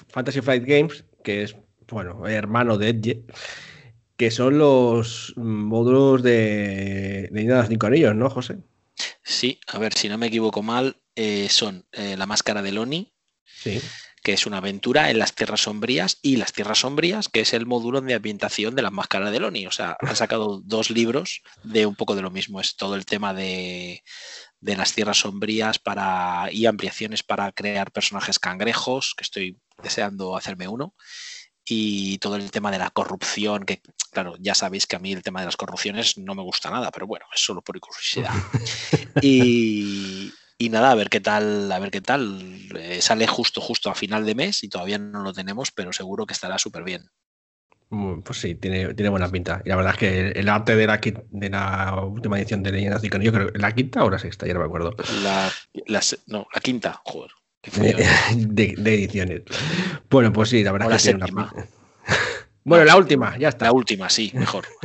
Fantasy 0.10 0.42
Flight 0.42 0.66
Games, 0.66 1.06
que 1.24 1.44
es, 1.44 1.56
bueno, 1.92 2.28
hermano 2.28 2.78
de 2.78 2.90
Edge, 2.90 3.22
que 4.18 4.32
son 4.32 4.58
los 4.58 5.34
módulos 5.38 6.24
de, 6.24 7.30
de 7.32 7.44
los 7.44 7.68
Cinco 7.68 7.88
Anillos, 7.88 8.16
¿no, 8.16 8.30
José? 8.30 8.58
Sí, 9.24 9.60
a 9.68 9.80
ver, 9.80 9.94
si 9.94 10.10
no 10.10 10.18
me 10.18 10.28
equivoco 10.28 10.62
mal, 10.62 10.98
eh, 11.16 11.48
son 11.50 11.86
eh, 11.92 12.16
la 12.18 12.26
máscara 12.26 12.62
de 12.62 12.72
Loni, 12.72 13.14
Sí. 13.46 13.82
que 14.24 14.34
es 14.34 14.46
una 14.46 14.58
aventura 14.58 15.10
en 15.10 15.20
las 15.20 15.36
tierras 15.36 15.62
sombrías, 15.62 16.20
y 16.22 16.36
las 16.38 16.52
tierras 16.54 16.80
sombrías, 16.80 17.30
que 17.30 17.42
es 17.42 17.54
el 17.54 17.66
módulo 17.66 18.02
de 18.02 18.14
ambientación 18.14 18.76
de 18.76 18.82
la 18.82 18.92
máscara 18.92 19.32
de 19.32 19.40
Loni. 19.40 19.68
O 19.68 19.72
sea, 19.72 19.98
han 20.02 20.16
sacado 20.16 20.62
dos 20.64 20.90
libros 20.90 21.42
de 21.64 21.86
un 21.86 21.96
poco 21.96 22.16
de 22.16 22.22
lo 22.22 22.32
mismo. 22.32 22.60
Es 22.60 22.76
todo 22.76 22.96
el 22.96 23.06
tema 23.06 23.34
de, 23.34 24.04
de 24.60 24.76
las 24.78 24.94
tierras 24.94 25.20
sombrías 25.20 25.80
para, 25.80 26.50
y 26.52 26.66
ampliaciones 26.66 27.24
para 27.24 27.52
crear 27.54 27.92
personajes 27.92 28.40
cangrejos, 28.40 29.14
que 29.16 29.24
estoy 29.24 29.58
deseando 29.82 30.36
hacerme 30.36 30.68
uno. 30.68 30.94
Y 31.70 32.18
todo 32.18 32.36
el 32.36 32.50
tema 32.50 32.72
de 32.72 32.80
la 32.80 32.90
corrupción, 32.90 33.64
que 33.64 33.82
claro, 34.12 34.36
ya 34.40 34.56
sabéis 34.56 34.88
que 34.88 34.96
a 34.96 35.00
mí 35.00 35.12
el 35.12 35.22
tema 35.22 35.42
de 35.42 35.46
las 35.46 35.58
corrupciones 35.58 36.18
no 36.18 36.34
me 36.34 36.42
gusta 36.42 36.72
nada, 36.72 36.90
pero 36.92 37.06
bueno, 37.06 37.26
es 37.34 37.42
solo 37.42 37.62
por 37.62 37.80
curiosidad. 37.80 38.34
Y, 39.22 40.32
y 40.58 40.70
nada, 40.70 40.92
a 40.92 40.96
ver 40.96 41.10
qué 41.10 41.20
tal, 41.20 41.72
a 41.72 41.80
ver 41.80 41.92
qué 41.92 42.02
tal. 42.02 42.42
Eh, 42.76 43.02
sale 43.02 43.28
justo, 43.28 43.62
justo 43.62 43.90
a 43.90 43.96
final 43.96 44.26
de 44.26 44.36
mes 44.36 44.64
y 44.64 44.70
todavía 44.70 44.98
no 44.98 45.22
lo 45.22 45.32
tenemos, 45.32 45.72
pero 45.72 45.94
seguro 45.94 46.26
que 46.26 46.34
estará 46.34 46.58
súper 46.58 46.84
bien. 46.84 47.10
Mm, 47.90 48.22
Pues 48.22 48.40
sí, 48.40 48.56
tiene, 48.56 48.94
tiene 48.94 49.10
buena 49.10 49.30
pinta. 49.30 49.62
Y 49.66 49.70
la 49.70 49.76
verdad 49.76 49.94
es 49.94 50.00
que 50.00 50.30
el, 50.32 50.50
arte 50.50 50.76
de 50.76 50.88
la, 50.88 50.98
de 50.98 51.50
la 51.50 52.02
última 52.04 52.38
edición 52.38 52.62
de 52.64 52.72
Leyendas 52.72 53.02
de 53.02 53.08
Icon, 53.08 53.22
yo 53.22 53.32
creo 53.32 53.52
que 53.52 53.60
la 53.60 53.74
quinta 53.74 54.04
o 54.04 54.10
la 54.10 54.20
sexta, 54.20 54.46
ya 54.46 54.54
no 54.54 54.60
me 54.60 54.66
acuerdo, 54.66 54.96
La, 55.24 55.52
la 55.88 56.02
no, 56.28 56.48
la 56.54 56.62
quinta, 56.62 57.02
joder. 57.04 57.32
Qué 57.62 57.72
de, 57.72 57.94
follón. 57.94 58.56
de- 58.56 58.76
de 58.78 58.94
ediciones. 58.94 59.42
Bueno, 60.10 60.32
pues 60.34 60.50
sí, 60.50 60.64
la 60.64 60.72
verdad 60.72 60.88
O 60.88 60.92
la 60.92 60.96
es 60.98 61.04
que 61.04 61.14
tiene 61.14 61.32
una. 61.32 61.54
Bueno, 62.66 62.86
la 62.86 62.98
última, 62.98 63.38
ya 63.38 63.50
está. 63.50 63.66
La 63.66 63.72
última, 63.72 64.10
sí, 64.10 64.32
mejor. 64.36 64.66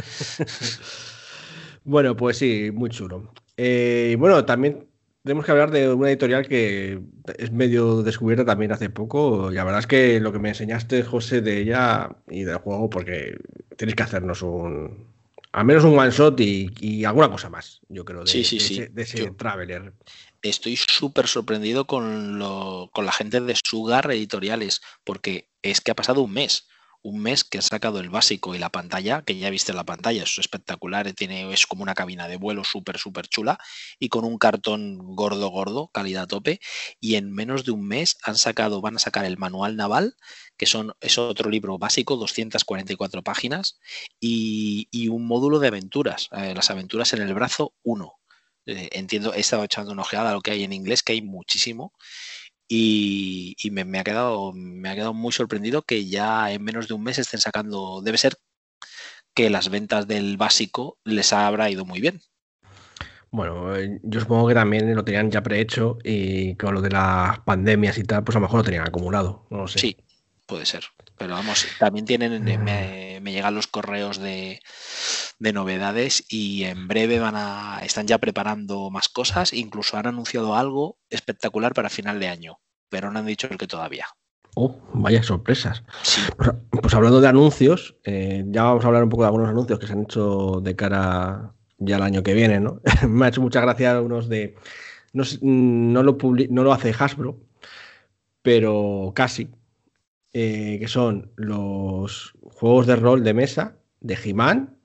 Bueno, 1.84 2.16
pues 2.16 2.38
sí, 2.38 2.70
muy 2.72 2.88
chulo. 2.90 3.32
Eh, 3.56 4.16
bueno, 4.18 4.44
también 4.46 4.86
tenemos 5.22 5.44
que 5.44 5.51
hablar 5.52 5.70
de 5.70 5.92
una 5.92 6.09
editorial 6.09 6.48
que 6.48 7.01
es 7.38 7.52
medio 7.52 8.02
descubierta 8.02 8.44
también 8.44 8.72
hace 8.72 8.88
poco. 8.90 9.52
Y 9.52 9.56
la 9.56 9.64
verdad 9.64 9.80
es 9.80 9.86
que 9.86 10.18
lo 10.20 10.32
que 10.32 10.38
me 10.38 10.48
enseñaste, 10.51 11.02
José, 11.02 11.40
de 11.42 11.59
ella 11.59 12.09
y 12.30 12.44
del 12.44 12.56
juego, 12.56 12.88
porque 12.88 13.36
tienes 13.76 13.94
que 13.94 14.02
hacernos 14.02 14.40
un. 14.42 15.14
Al 15.55 15.64
menos 15.64 15.85
un 15.85 15.97
one 15.97 16.10
shot 16.10 16.40
y, 16.40 16.68
y 16.81 17.05
alguna 17.05 17.31
cosa 17.31 17.48
más, 17.48 17.81
yo 17.89 18.05
creo, 18.05 18.24
de, 18.24 18.26
Sí, 18.26 18.43
sí, 18.43 18.59
de 18.59 18.64
sí. 18.64 18.74
ese, 18.74 18.89
de 18.89 19.02
ese 19.02 19.18
Yo- 19.18 19.36
Traveler. 19.36 19.93
Estoy 20.43 20.76
súper 20.76 21.28
sorprendido 21.28 21.86
con, 21.86 22.39
lo, 22.40 22.90
con 22.93 23.06
la 23.06 23.12
gente 23.12 23.40
de 23.40 23.55
Sugar 23.64 24.10
Editoriales, 24.10 24.82
porque 25.05 25.48
es 25.62 25.81
que 25.81 25.93
ha 25.93 25.94
pasado 25.94 26.22
un 26.22 26.32
mes. 26.32 26.66
Un 27.05 27.20
mes 27.20 27.44
que 27.44 27.59
han 27.59 27.62
sacado 27.62 28.01
el 28.01 28.09
básico 28.09 28.55
y 28.55 28.59
la 28.59 28.70
pantalla, 28.70 29.22
que 29.22 29.36
ya 29.36 29.51
viste 29.51 29.74
la 29.74 29.85
pantalla, 29.85 30.22
es 30.22 30.39
espectacular, 30.39 31.12
tiene, 31.12 31.52
es 31.52 31.66
como 31.66 31.82
una 31.82 31.94
cabina 31.94 32.28
de 32.28 32.39
vuelo 32.39 32.64
súper, 32.64 32.97
súper 32.98 33.28
chula, 33.28 33.59
y 33.98 34.09
con 34.09 34.24
un 34.24 34.39
cartón 34.39 34.98
gordo, 35.14 35.48
gordo, 35.51 35.89
calidad 35.93 36.26
tope, 36.26 36.60
y 37.01 37.16
en 37.16 37.31
menos 37.31 37.64
de 37.66 37.72
un 37.72 37.86
mes 37.86 38.16
han 38.22 38.36
sacado, 38.36 38.81
van 38.81 38.97
a 38.97 38.98
sacar 39.01 39.26
el 39.26 39.36
manual 39.36 39.76
naval, 39.76 40.16
que 40.56 40.64
son, 40.64 40.94
es 41.01 41.18
otro 41.18 41.51
libro 41.51 41.78
básico, 41.78 42.16
244 42.16 43.22
páginas, 43.22 43.78
y, 44.18 44.89
y 44.90 45.09
un 45.09 45.26
módulo 45.26 45.59
de 45.59 45.68
aventuras, 45.68 46.28
eh, 46.32 46.55
las 46.55 46.70
aventuras 46.70 47.12
en 47.12 47.20
el 47.20 47.35
brazo 47.35 47.74
1. 47.82 48.14
Eh, 48.66 48.89
entiendo, 48.93 49.35
he 49.35 49.40
estado 49.40 49.64
echando 49.64 49.93
una 49.93 50.02
ojeada 50.02 50.31
a 50.31 50.32
lo 50.32 50.40
que 50.40 50.52
hay 50.52 50.64
en 50.64 50.72
inglés, 50.72 51.02
que 51.02 51.12
hay 51.12 51.20
muchísimo, 51.22 51.93
y, 52.69 53.55
y 53.62 53.70
me, 53.70 53.85
me 53.85 53.99
ha 53.99 54.05
quedado, 54.05 54.53
me 54.53 54.89
ha 54.89 54.95
quedado 54.95 55.15
muy 55.15 55.32
sorprendido 55.32 55.82
que 55.82 56.07
ya 56.07 56.51
en 56.53 56.62
menos 56.62 56.89
de 56.89 56.95
un 56.95 57.03
mes 57.03 57.19
estén 57.19 57.41
sacando, 57.41 58.01
debe 58.03 58.19
ser 58.19 58.36
que 59.35 59.51
las 59.51 59.69
ventas 59.69 60.07
del 60.07 60.36
básico 60.36 60.99
les 61.05 61.32
habrá 61.32 61.70
ido 61.70 61.85
muy 61.85 62.01
bien. 62.01 62.20
Bueno, 63.31 63.74
eh, 63.74 63.99
yo 64.05 64.20
supongo 64.20 64.47
que 64.47 64.55
también 64.55 64.95
lo 64.95 65.05
tenían 65.05 65.28
ya 65.28 65.43
prehecho 65.43 65.99
y 66.05 66.55
con 66.55 66.73
lo 66.73 66.81
de 66.81 66.91
las 66.91 67.41
pandemias 67.41 67.99
y 67.99 68.05
tal, 68.05 68.23
pues 68.23 68.36
a 68.36 68.39
lo 68.39 68.47
mejor 68.47 68.59
lo 68.59 68.65
tenían 68.65 68.86
acumulado. 68.86 69.45
No 69.51 69.59
lo 69.59 69.66
sé. 69.66 69.81
Sí, 69.81 69.97
puede 70.46 70.66
ser. 70.66 70.84
Pero 71.16 71.34
vamos, 71.34 71.66
también 71.78 72.04
tienen, 72.06 72.46
eh, 72.48 72.58
me, 72.58 73.20
me 73.20 73.32
llegan 73.32 73.54
los 73.54 73.66
correos 73.66 74.18
de, 74.18 74.60
de 75.38 75.52
novedades 75.52 76.24
y 76.28 76.64
en 76.64 76.88
breve 76.88 77.18
van 77.18 77.34
a, 77.36 77.80
están 77.82 78.06
ya 78.06 78.18
preparando 78.18 78.90
más 78.90 79.08
cosas, 79.08 79.52
incluso 79.52 79.96
han 79.96 80.06
anunciado 80.06 80.54
algo 80.56 80.98
espectacular 81.10 81.72
para 81.74 81.90
final 81.90 82.18
de 82.20 82.28
año, 82.28 82.58
pero 82.88 83.10
no 83.10 83.18
han 83.18 83.26
dicho 83.26 83.46
el 83.50 83.58
que 83.58 83.66
todavía. 83.66 84.06
Oh, 84.56 84.76
vaya 84.92 85.22
sorpresas. 85.22 85.82
Sí, 86.02 86.20
Pues, 86.36 86.50
pues 86.70 86.94
hablando 86.94 87.20
de 87.20 87.28
anuncios, 87.28 87.96
eh, 88.04 88.44
ya 88.46 88.62
vamos 88.64 88.84
a 88.84 88.88
hablar 88.88 89.02
un 89.02 89.08
poco 89.10 89.22
de 89.22 89.28
algunos 89.28 89.48
anuncios 89.48 89.78
que 89.78 89.86
se 89.86 89.92
han 89.92 90.02
hecho 90.02 90.60
de 90.62 90.76
cara 90.76 91.54
ya 91.78 91.96
al 91.96 92.02
año 92.02 92.22
que 92.22 92.34
viene, 92.34 92.60
¿no? 92.60 92.80
Me 93.08 93.26
ha 93.26 93.28
hecho 93.28 93.40
mucha 93.40 93.60
gracia 93.60 94.00
unos 94.00 94.28
de. 94.28 94.54
No, 95.12 95.24
mm, 95.24 95.92
no 95.92 96.02
lo, 96.02 96.16
no 96.50 96.62
lo 96.62 96.72
hace 96.72 96.94
Hasbro, 96.96 97.40
pero 98.42 99.12
casi. 99.14 99.50
Eh, 100.35 100.78
que 100.81 100.89
son 100.89 101.31
los 101.36 102.35
juegos 102.43 102.86
de 102.86 102.97
rol 102.97 103.24
de 103.24 103.35
mesa 103.35 103.77
de 104.01 104.19
He-Man, 104.23 104.77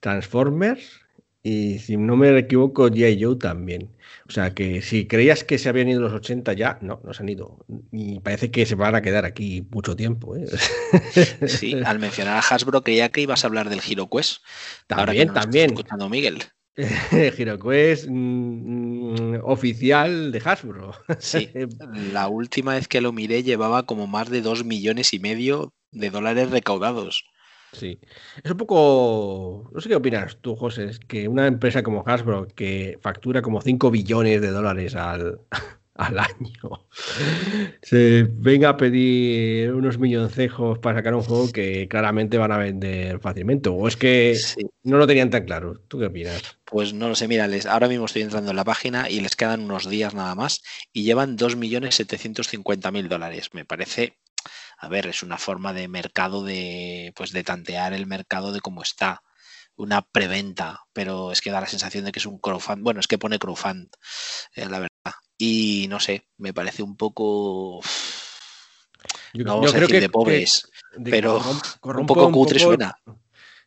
Transformers 0.00 1.00
y, 1.42 1.78
si 1.78 1.96
no 1.96 2.16
me 2.16 2.36
equivoco, 2.38 2.88
G.I. 2.90 3.22
Joe 3.22 3.36
también. 3.36 3.96
O 4.28 4.30
sea 4.30 4.52
que 4.54 4.82
si 4.82 5.06
creías 5.06 5.44
que 5.44 5.56
se 5.58 5.68
habían 5.68 5.88
ido 5.88 6.00
los 6.00 6.12
80 6.12 6.52
ya, 6.52 6.78
no, 6.82 7.00
no 7.04 7.14
se 7.14 7.22
han 7.22 7.28
ido. 7.30 7.64
Y 7.90 8.20
parece 8.20 8.50
que 8.50 8.66
se 8.66 8.74
van 8.74 8.94
a 8.94 9.02
quedar 9.02 9.24
aquí 9.24 9.66
mucho 9.70 9.96
tiempo. 9.96 10.36
¿eh? 10.36 10.46
sí. 11.46 11.74
Al 11.84 11.98
mencionar 11.98 12.36
a 12.36 12.40
Hasbro 12.40 12.82
creía 12.82 13.08
que 13.08 13.22
ibas 13.22 13.44
a 13.44 13.46
hablar 13.46 13.70
del 13.70 13.80
Hero 13.88 14.08
Quest. 14.10 14.42
Ahora 14.90 15.14
que 15.14 15.24
También, 15.24 15.28
no 15.28 15.32
está 15.32 15.40
también. 15.40 15.70
escuchando 15.70 16.08
Miguel. 16.08 16.42
HeroQuest 17.10 18.08
mm, 18.08 18.12
mm, 18.12 19.40
oficial 19.42 20.30
de 20.32 20.42
Hasbro. 20.44 20.92
Sí. 21.18 21.50
La 22.12 22.28
última 22.28 22.74
vez 22.74 22.86
que 22.86 23.00
lo 23.00 23.12
miré 23.12 23.42
llevaba 23.42 23.84
como 23.84 24.06
más 24.06 24.30
de 24.30 24.42
dos 24.42 24.64
millones 24.64 25.12
y 25.12 25.18
medio 25.18 25.72
de 25.90 26.10
dólares 26.10 26.50
recaudados. 26.50 27.24
Sí. 27.72 28.00
Es 28.42 28.50
un 28.50 28.56
poco. 28.56 29.70
No 29.74 29.80
sé 29.80 29.88
qué 29.88 29.96
opinas 29.96 30.38
tú, 30.40 30.56
José. 30.56 30.86
Es 30.86 31.00
que 31.00 31.28
una 31.28 31.46
empresa 31.46 31.82
como 31.82 32.04
Hasbro 32.06 32.46
que 32.48 32.98
factura 33.02 33.42
como 33.42 33.60
5 33.60 33.90
billones 33.90 34.40
de 34.40 34.50
dólares 34.50 34.94
al, 34.94 35.40
al 35.98 36.18
año 36.18 36.86
se 37.82 38.22
venga 38.30 38.70
a 38.70 38.76
pedir 38.76 39.72
unos 39.72 39.98
milloncejos 39.98 40.78
para 40.78 40.98
sacar 40.98 41.14
un 41.14 41.22
juego 41.22 41.50
que 41.52 41.88
claramente 41.88 42.38
van 42.38 42.52
a 42.52 42.58
vender 42.58 43.18
fácilmente. 43.20 43.68
O 43.68 43.86
es 43.88 43.96
que 43.96 44.34
Sí. 44.36 44.66
no 44.84 44.96
lo 44.96 45.06
tenían 45.06 45.30
tan 45.30 45.44
claro. 45.44 45.80
¿Tú 45.88 45.98
qué 45.98 46.06
opinas? 46.06 46.40
Pues 46.64 46.92
no 46.94 47.08
lo 47.08 47.14
sé, 47.14 47.28
mira, 47.28 47.46
les- 47.48 47.66
ahora 47.66 47.88
mismo 47.88 48.06
estoy 48.06 48.22
entrando 48.22 48.50
en 48.50 48.56
la 48.56 48.64
página 48.64 49.10
y 49.10 49.20
les 49.20 49.36
quedan 49.36 49.60
unos 49.62 49.88
días 49.88 50.14
nada 50.14 50.34
más 50.34 50.62
y 50.92 51.02
llevan 51.02 51.36
2.750.000 51.36 53.08
dólares. 53.08 53.50
Me 53.52 53.64
parece, 53.64 54.18
a 54.78 54.88
ver, 54.88 55.06
es 55.06 55.22
una 55.22 55.38
forma 55.38 55.72
de 55.72 55.88
mercado 55.88 56.44
de, 56.44 57.12
pues 57.16 57.32
de 57.32 57.42
tantear 57.42 57.92
el 57.92 58.06
mercado 58.06 58.52
de 58.52 58.60
cómo 58.60 58.82
está. 58.82 59.22
Una 59.76 60.02
preventa, 60.02 60.80
pero 60.92 61.30
es 61.32 61.40
que 61.40 61.50
da 61.52 61.60
la 61.60 61.66
sensación 61.68 62.04
de 62.04 62.12
que 62.12 62.18
es 62.18 62.26
un 62.26 62.38
crowdfund. 62.38 62.82
Bueno, 62.82 62.98
es 63.00 63.06
que 63.06 63.16
pone 63.18 63.38
crowdfund, 63.38 63.88
eh, 64.56 64.62
la 64.66 64.80
verdad. 64.80 64.87
Y 65.38 65.86
no 65.88 66.00
sé, 66.00 66.26
me 66.38 66.52
parece 66.52 66.82
un 66.82 66.96
poco, 66.96 67.80
Yo, 69.32 69.44
no 69.44 69.54
vamos 69.54 69.72
a 69.74 69.78
decir 69.78 70.00
de 70.00 70.08
pobres, 70.10 70.68
que- 70.92 71.00
de- 71.00 71.10
pero 71.12 71.40
un 72.00 72.06
poco 72.06 72.30
cutre 72.32 72.58
suena. 72.58 72.98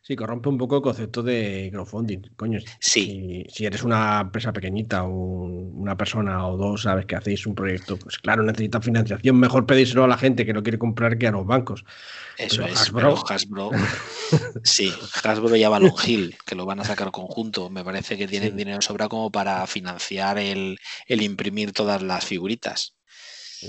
Sí, 0.04 0.16
corrompe 0.16 0.48
un 0.48 0.58
poco 0.58 0.76
el 0.76 0.82
concepto 0.82 1.22
de 1.22 1.68
crowdfunding. 1.72 2.22
Coño, 2.34 2.58
Sí. 2.80 3.44
si, 3.48 3.54
si 3.54 3.66
eres 3.66 3.84
una 3.84 4.20
empresa 4.22 4.52
pequeñita 4.52 5.04
o 5.04 5.08
un- 5.08 5.72
una 5.76 5.96
persona 5.96 6.44
o 6.48 6.56
dos, 6.56 6.82
sabes 6.82 7.06
que 7.06 7.14
hacéis 7.14 7.46
un 7.46 7.54
proyecto, 7.54 7.96
pues 7.96 8.18
claro, 8.18 8.42
necesitas 8.42 8.84
financiación. 8.84 9.38
Mejor 9.38 9.64
pedírselo 9.64 10.02
a 10.02 10.08
la 10.08 10.18
gente 10.18 10.44
que 10.44 10.52
lo 10.52 10.62
quiere 10.64 10.78
comprar 10.78 11.18
que 11.18 11.28
a 11.28 11.30
los 11.30 11.46
bancos. 11.46 11.84
Eso 12.36 12.62
Pero 12.62 12.72
es, 12.72 12.80
Hasbro- 12.80 12.94
pero 12.94 13.24
Hasbro. 13.28 13.70
Sí, 14.64 14.92
Hasbro 15.22 15.54
y 15.54 15.62
Avalon 15.62 15.92
Hill, 16.04 16.36
que 16.46 16.54
lo 16.56 16.66
van 16.66 16.80
a 16.80 16.84
sacar 16.84 17.12
conjunto. 17.12 17.70
Me 17.70 17.84
parece 17.84 18.16
que 18.18 18.26
tienen 18.26 18.50
Sí. 18.52 18.56
dinero 18.56 18.80
sobra 18.82 19.08
como 19.08 19.30
para 19.30 19.64
financiar 19.68 20.36
el, 20.38 20.78
el 21.06 21.22
imprimir 21.22 21.72
todas 21.72 22.02
las 22.02 22.24
figuritas. 22.24 22.96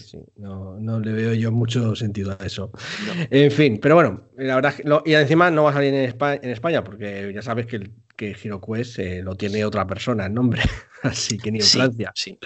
Sí, 0.01 0.19
No, 0.37 0.79
no 0.79 0.99
le 0.99 1.11
veo 1.11 1.33
yo 1.33 1.51
mucho 1.51 1.95
sentido 1.95 2.35
a 2.39 2.45
eso. 2.45 2.71
No. 3.05 3.13
En 3.29 3.51
fin, 3.51 3.79
pero 3.81 3.95
bueno, 3.95 4.29
la 4.37 4.55
verdad 4.55 4.71
es 4.71 4.77
que 4.81 4.87
lo- 4.89 5.03
y 5.05 5.13
encima 5.13 5.51
no 5.51 5.63
va 5.63 5.69
a 5.69 5.73
salir 5.73 5.93
en 5.93 6.05
España, 6.05 6.39
en 6.43 6.49
España 6.49 6.83
porque 6.83 7.31
ya 7.33 7.41
sabes 7.41 7.65
que, 7.67 7.75
el, 7.77 7.91
que 8.15 8.31
HeroQuest 8.35 8.99
eh, 8.99 9.21
lo 9.21 9.35
tiene 9.35 9.63
otra 9.65 9.85
persona 9.87 10.25
el 10.25 10.33
nombre, 10.33 10.61
así 11.03 11.37
que 11.37 11.51
ni 11.51 11.59
en 11.59 11.65
Sí, 11.65 11.77
Francia. 11.77 12.11
sí. 12.15 12.39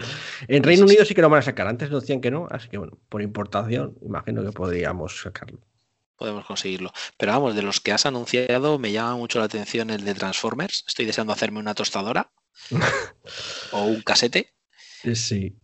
En 0.48 0.64
Reino. 0.64 0.86
Unido 0.86 1.06
sí 1.06 1.14
que 1.16 1.22
lo 1.22 1.30
van 1.30 1.40
a 1.40 1.44
sacar, 1.44 1.68
antes 1.68 1.90
nos 1.90 2.02
decían 2.04 2.22
que 2.22 2.32
no, 2.32 2.48
así 2.52 2.68
que 2.70 2.78
bueno, 2.78 2.98
por 3.10 3.22
importación 3.22 3.98
imagino 4.02 4.44
que 4.44 4.52
podríamos 4.52 5.22
sacarlo. 5.22 5.60
Podemos 6.18 6.46
conseguirlo. 6.46 6.92
Pero 7.18 7.32
vamos, 7.34 7.56
de 7.56 7.62
los 7.62 7.80
que 7.80 7.92
has 7.92 8.08
anunciado, 8.08 8.80
me 8.80 8.92
llama 8.92 9.16
mucho 9.18 9.38
la 9.38 9.46
atención 9.46 9.92
el 9.92 10.04
de 10.04 10.16
Transformers. 10.16 10.84
Estoy 10.88 11.06
deseando 11.06 11.32
hacerme 11.32 11.60
una 11.60 11.76
tostadora 11.76 12.32
o 13.72 13.84
un 13.86 14.02
casete. 14.02 14.50
Eh, 15.04 15.16
Sí. 15.16 15.56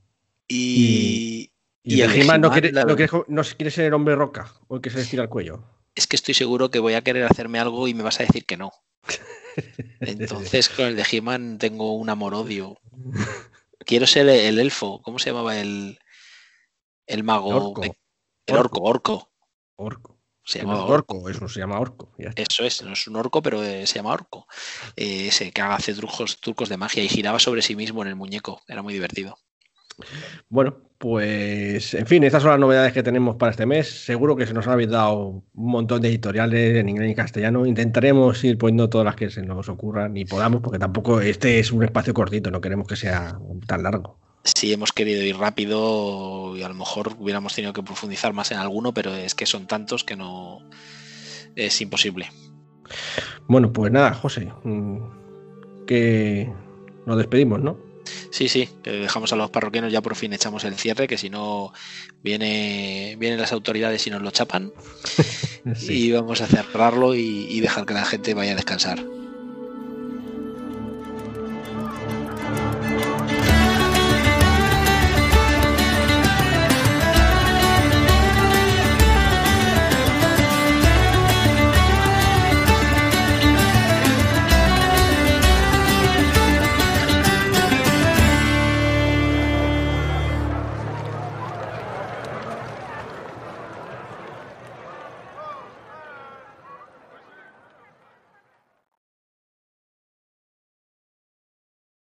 Y, 0.47 0.85
Y, 0.85 1.52
Y 1.83 1.97
de 1.97 2.05
He-Man 2.05 2.41
no 2.41 2.51
quiere, 2.51 2.71
la 2.71 2.85
no, 2.85 2.95
quiere, 2.95 3.11
no 3.27 3.43
quiere 3.43 3.71
ser 3.71 3.85
el 3.85 3.93
hombre 3.93 4.15
roca 4.15 4.53
o 4.67 4.75
el 4.75 4.81
que 4.81 4.89
se 4.89 5.15
le 5.17 5.23
el 5.23 5.29
cuello. 5.29 5.63
es 5.95 6.07
que 6.07 6.15
estoy 6.15 6.33
seguro 6.33 6.71
que 6.71 6.79
voy 6.79 6.93
a 6.93 7.01
querer 7.01 7.25
hacerme 7.25 7.59
algo 7.59 7.87
y 7.87 7.93
me 7.93 8.03
vas 8.03 8.19
a 8.19 8.23
decir 8.23 8.45
que 8.45 8.55
no. 8.55 8.71
Entonces, 9.99 10.69
con 10.69 10.85
el 10.85 10.95
de 10.95 11.05
He-Man 11.11 11.57
tengo 11.57 11.93
un 11.93 12.09
amor-odio. 12.09 12.77
Quiero 13.79 14.07
ser 14.07 14.29
el, 14.29 14.39
el 14.39 14.59
elfo. 14.59 15.01
¿Cómo 15.01 15.19
se 15.19 15.31
llamaba 15.31 15.59
el, 15.59 15.99
el 17.05 17.23
mago? 17.23 17.49
Orco. 17.49 17.83
El 18.45 18.55
orco, 18.55 18.81
orco. 18.81 19.31
Orco. 19.75 20.19
Se 20.45 20.59
Que 20.59 20.65
no 20.65 20.73
es 20.73 20.79
orco. 20.79 21.15
orco, 21.17 21.29
eso 21.29 21.47
se 21.47 21.59
llama 21.59 21.79
orco. 21.79 22.13
Eso 22.35 22.65
es, 22.65 22.83
no 22.83 22.93
es 22.93 23.07
un 23.07 23.15
orco, 23.15 23.41
pero 23.41 23.63
eh, 23.63 23.87
se 23.87 23.95
llama 23.95 24.11
orco. 24.11 24.45
Eh, 24.95 25.27
ese 25.27 25.51
que 25.51 25.61
hace 25.61 25.93
trucos, 25.93 26.39
trucos 26.39 26.67
de 26.67 26.75
magia 26.75 27.01
y 27.03 27.07
giraba 27.07 27.39
sobre 27.39 27.61
sí 27.61 27.75
mismo 27.75 28.01
en 28.01 28.09
el 28.09 28.15
muñeco. 28.15 28.61
Era 28.67 28.81
muy 28.81 28.93
divertido. 28.93 29.37
Bueno, 30.49 30.81
pues 31.03 31.95
en 31.95 32.07
fin, 32.07 32.23
estas 32.23 32.43
son 32.43 32.51
las 32.51 32.59
novedades 32.61 32.93
que 32.93 33.03
tenemos 33.03 33.35
para 33.35 33.51
este 33.51 33.65
mes. 33.65 34.05
Seguro 34.05 34.37
que 34.37 34.47
se 34.47 34.53
nos 34.53 34.65
han 34.67 34.89
dado 34.89 35.43
un 35.53 35.71
montón 35.71 36.01
de 36.01 36.07
editoriales 36.07 36.77
en 36.77 36.87
inglés 36.87 37.11
y 37.11 37.13
castellano. 37.13 37.65
Intentaremos 37.65 38.41
ir 38.45 38.57
poniendo 38.57 38.87
todas 38.87 39.03
las 39.03 39.17
que 39.17 39.29
se 39.29 39.41
nos 39.41 39.67
ocurran 39.67 40.15
y 40.15 40.23
podamos, 40.23 40.61
porque 40.61 40.79
tampoco 40.79 41.19
este 41.19 41.59
es 41.59 41.73
un 41.73 41.83
espacio 41.83 42.13
cortito, 42.13 42.51
no 42.51 42.61
queremos 42.61 42.87
que 42.87 42.95
sea 42.95 43.37
tan 43.67 43.83
largo. 43.83 44.17
Sí, 44.45 44.71
hemos 44.71 44.93
querido 44.93 45.21
ir 45.23 45.35
rápido 45.35 46.55
y 46.55 46.63
a 46.63 46.69
lo 46.69 46.75
mejor 46.75 47.11
hubiéramos 47.19 47.53
tenido 47.53 47.73
que 47.73 47.83
profundizar 47.83 48.31
más 48.31 48.51
en 48.51 48.59
alguno, 48.59 48.93
pero 48.93 49.13
es 49.13 49.35
que 49.35 49.45
son 49.45 49.67
tantos 49.67 50.05
que 50.05 50.15
no, 50.15 50.59
es 51.57 51.81
imposible. 51.81 52.29
Bueno, 53.49 53.73
pues 53.73 53.91
nada, 53.91 54.13
José, 54.13 54.53
mm, 54.63 54.99
que 55.85 56.49
nos 57.05 57.17
despedimos, 57.17 57.61
¿no? 57.61 57.77
Sí, 58.33 58.49
sí, 58.49 58.67
que 58.81 58.89
dejamos 58.89 59.31
a 59.31 59.35
los 59.35 59.51
parroquianos, 59.51 59.93
ya 59.93 60.01
por 60.01 60.15
fin 60.15 60.33
echamos 60.33 60.63
el 60.63 60.73
cierre, 60.73 61.07
que 61.07 61.19
si 61.19 61.29
no 61.29 61.71
viene, 62.23 63.15
vienen 63.19 63.39
las 63.39 63.51
autoridades 63.51 64.07
y 64.07 64.09
nos 64.09 64.23
lo 64.23 64.31
chapan. 64.31 64.73
Sí. 65.75 66.07
Y 66.07 66.11
vamos 66.11 66.41
a 66.41 66.47
cerrarlo 66.47 67.15
y, 67.15 67.47
y 67.49 67.61
dejar 67.61 67.85
que 67.85 67.93
la 67.93 68.03
gente 68.03 68.33
vaya 68.33 68.51
a 68.51 68.55
descansar. 68.55 69.01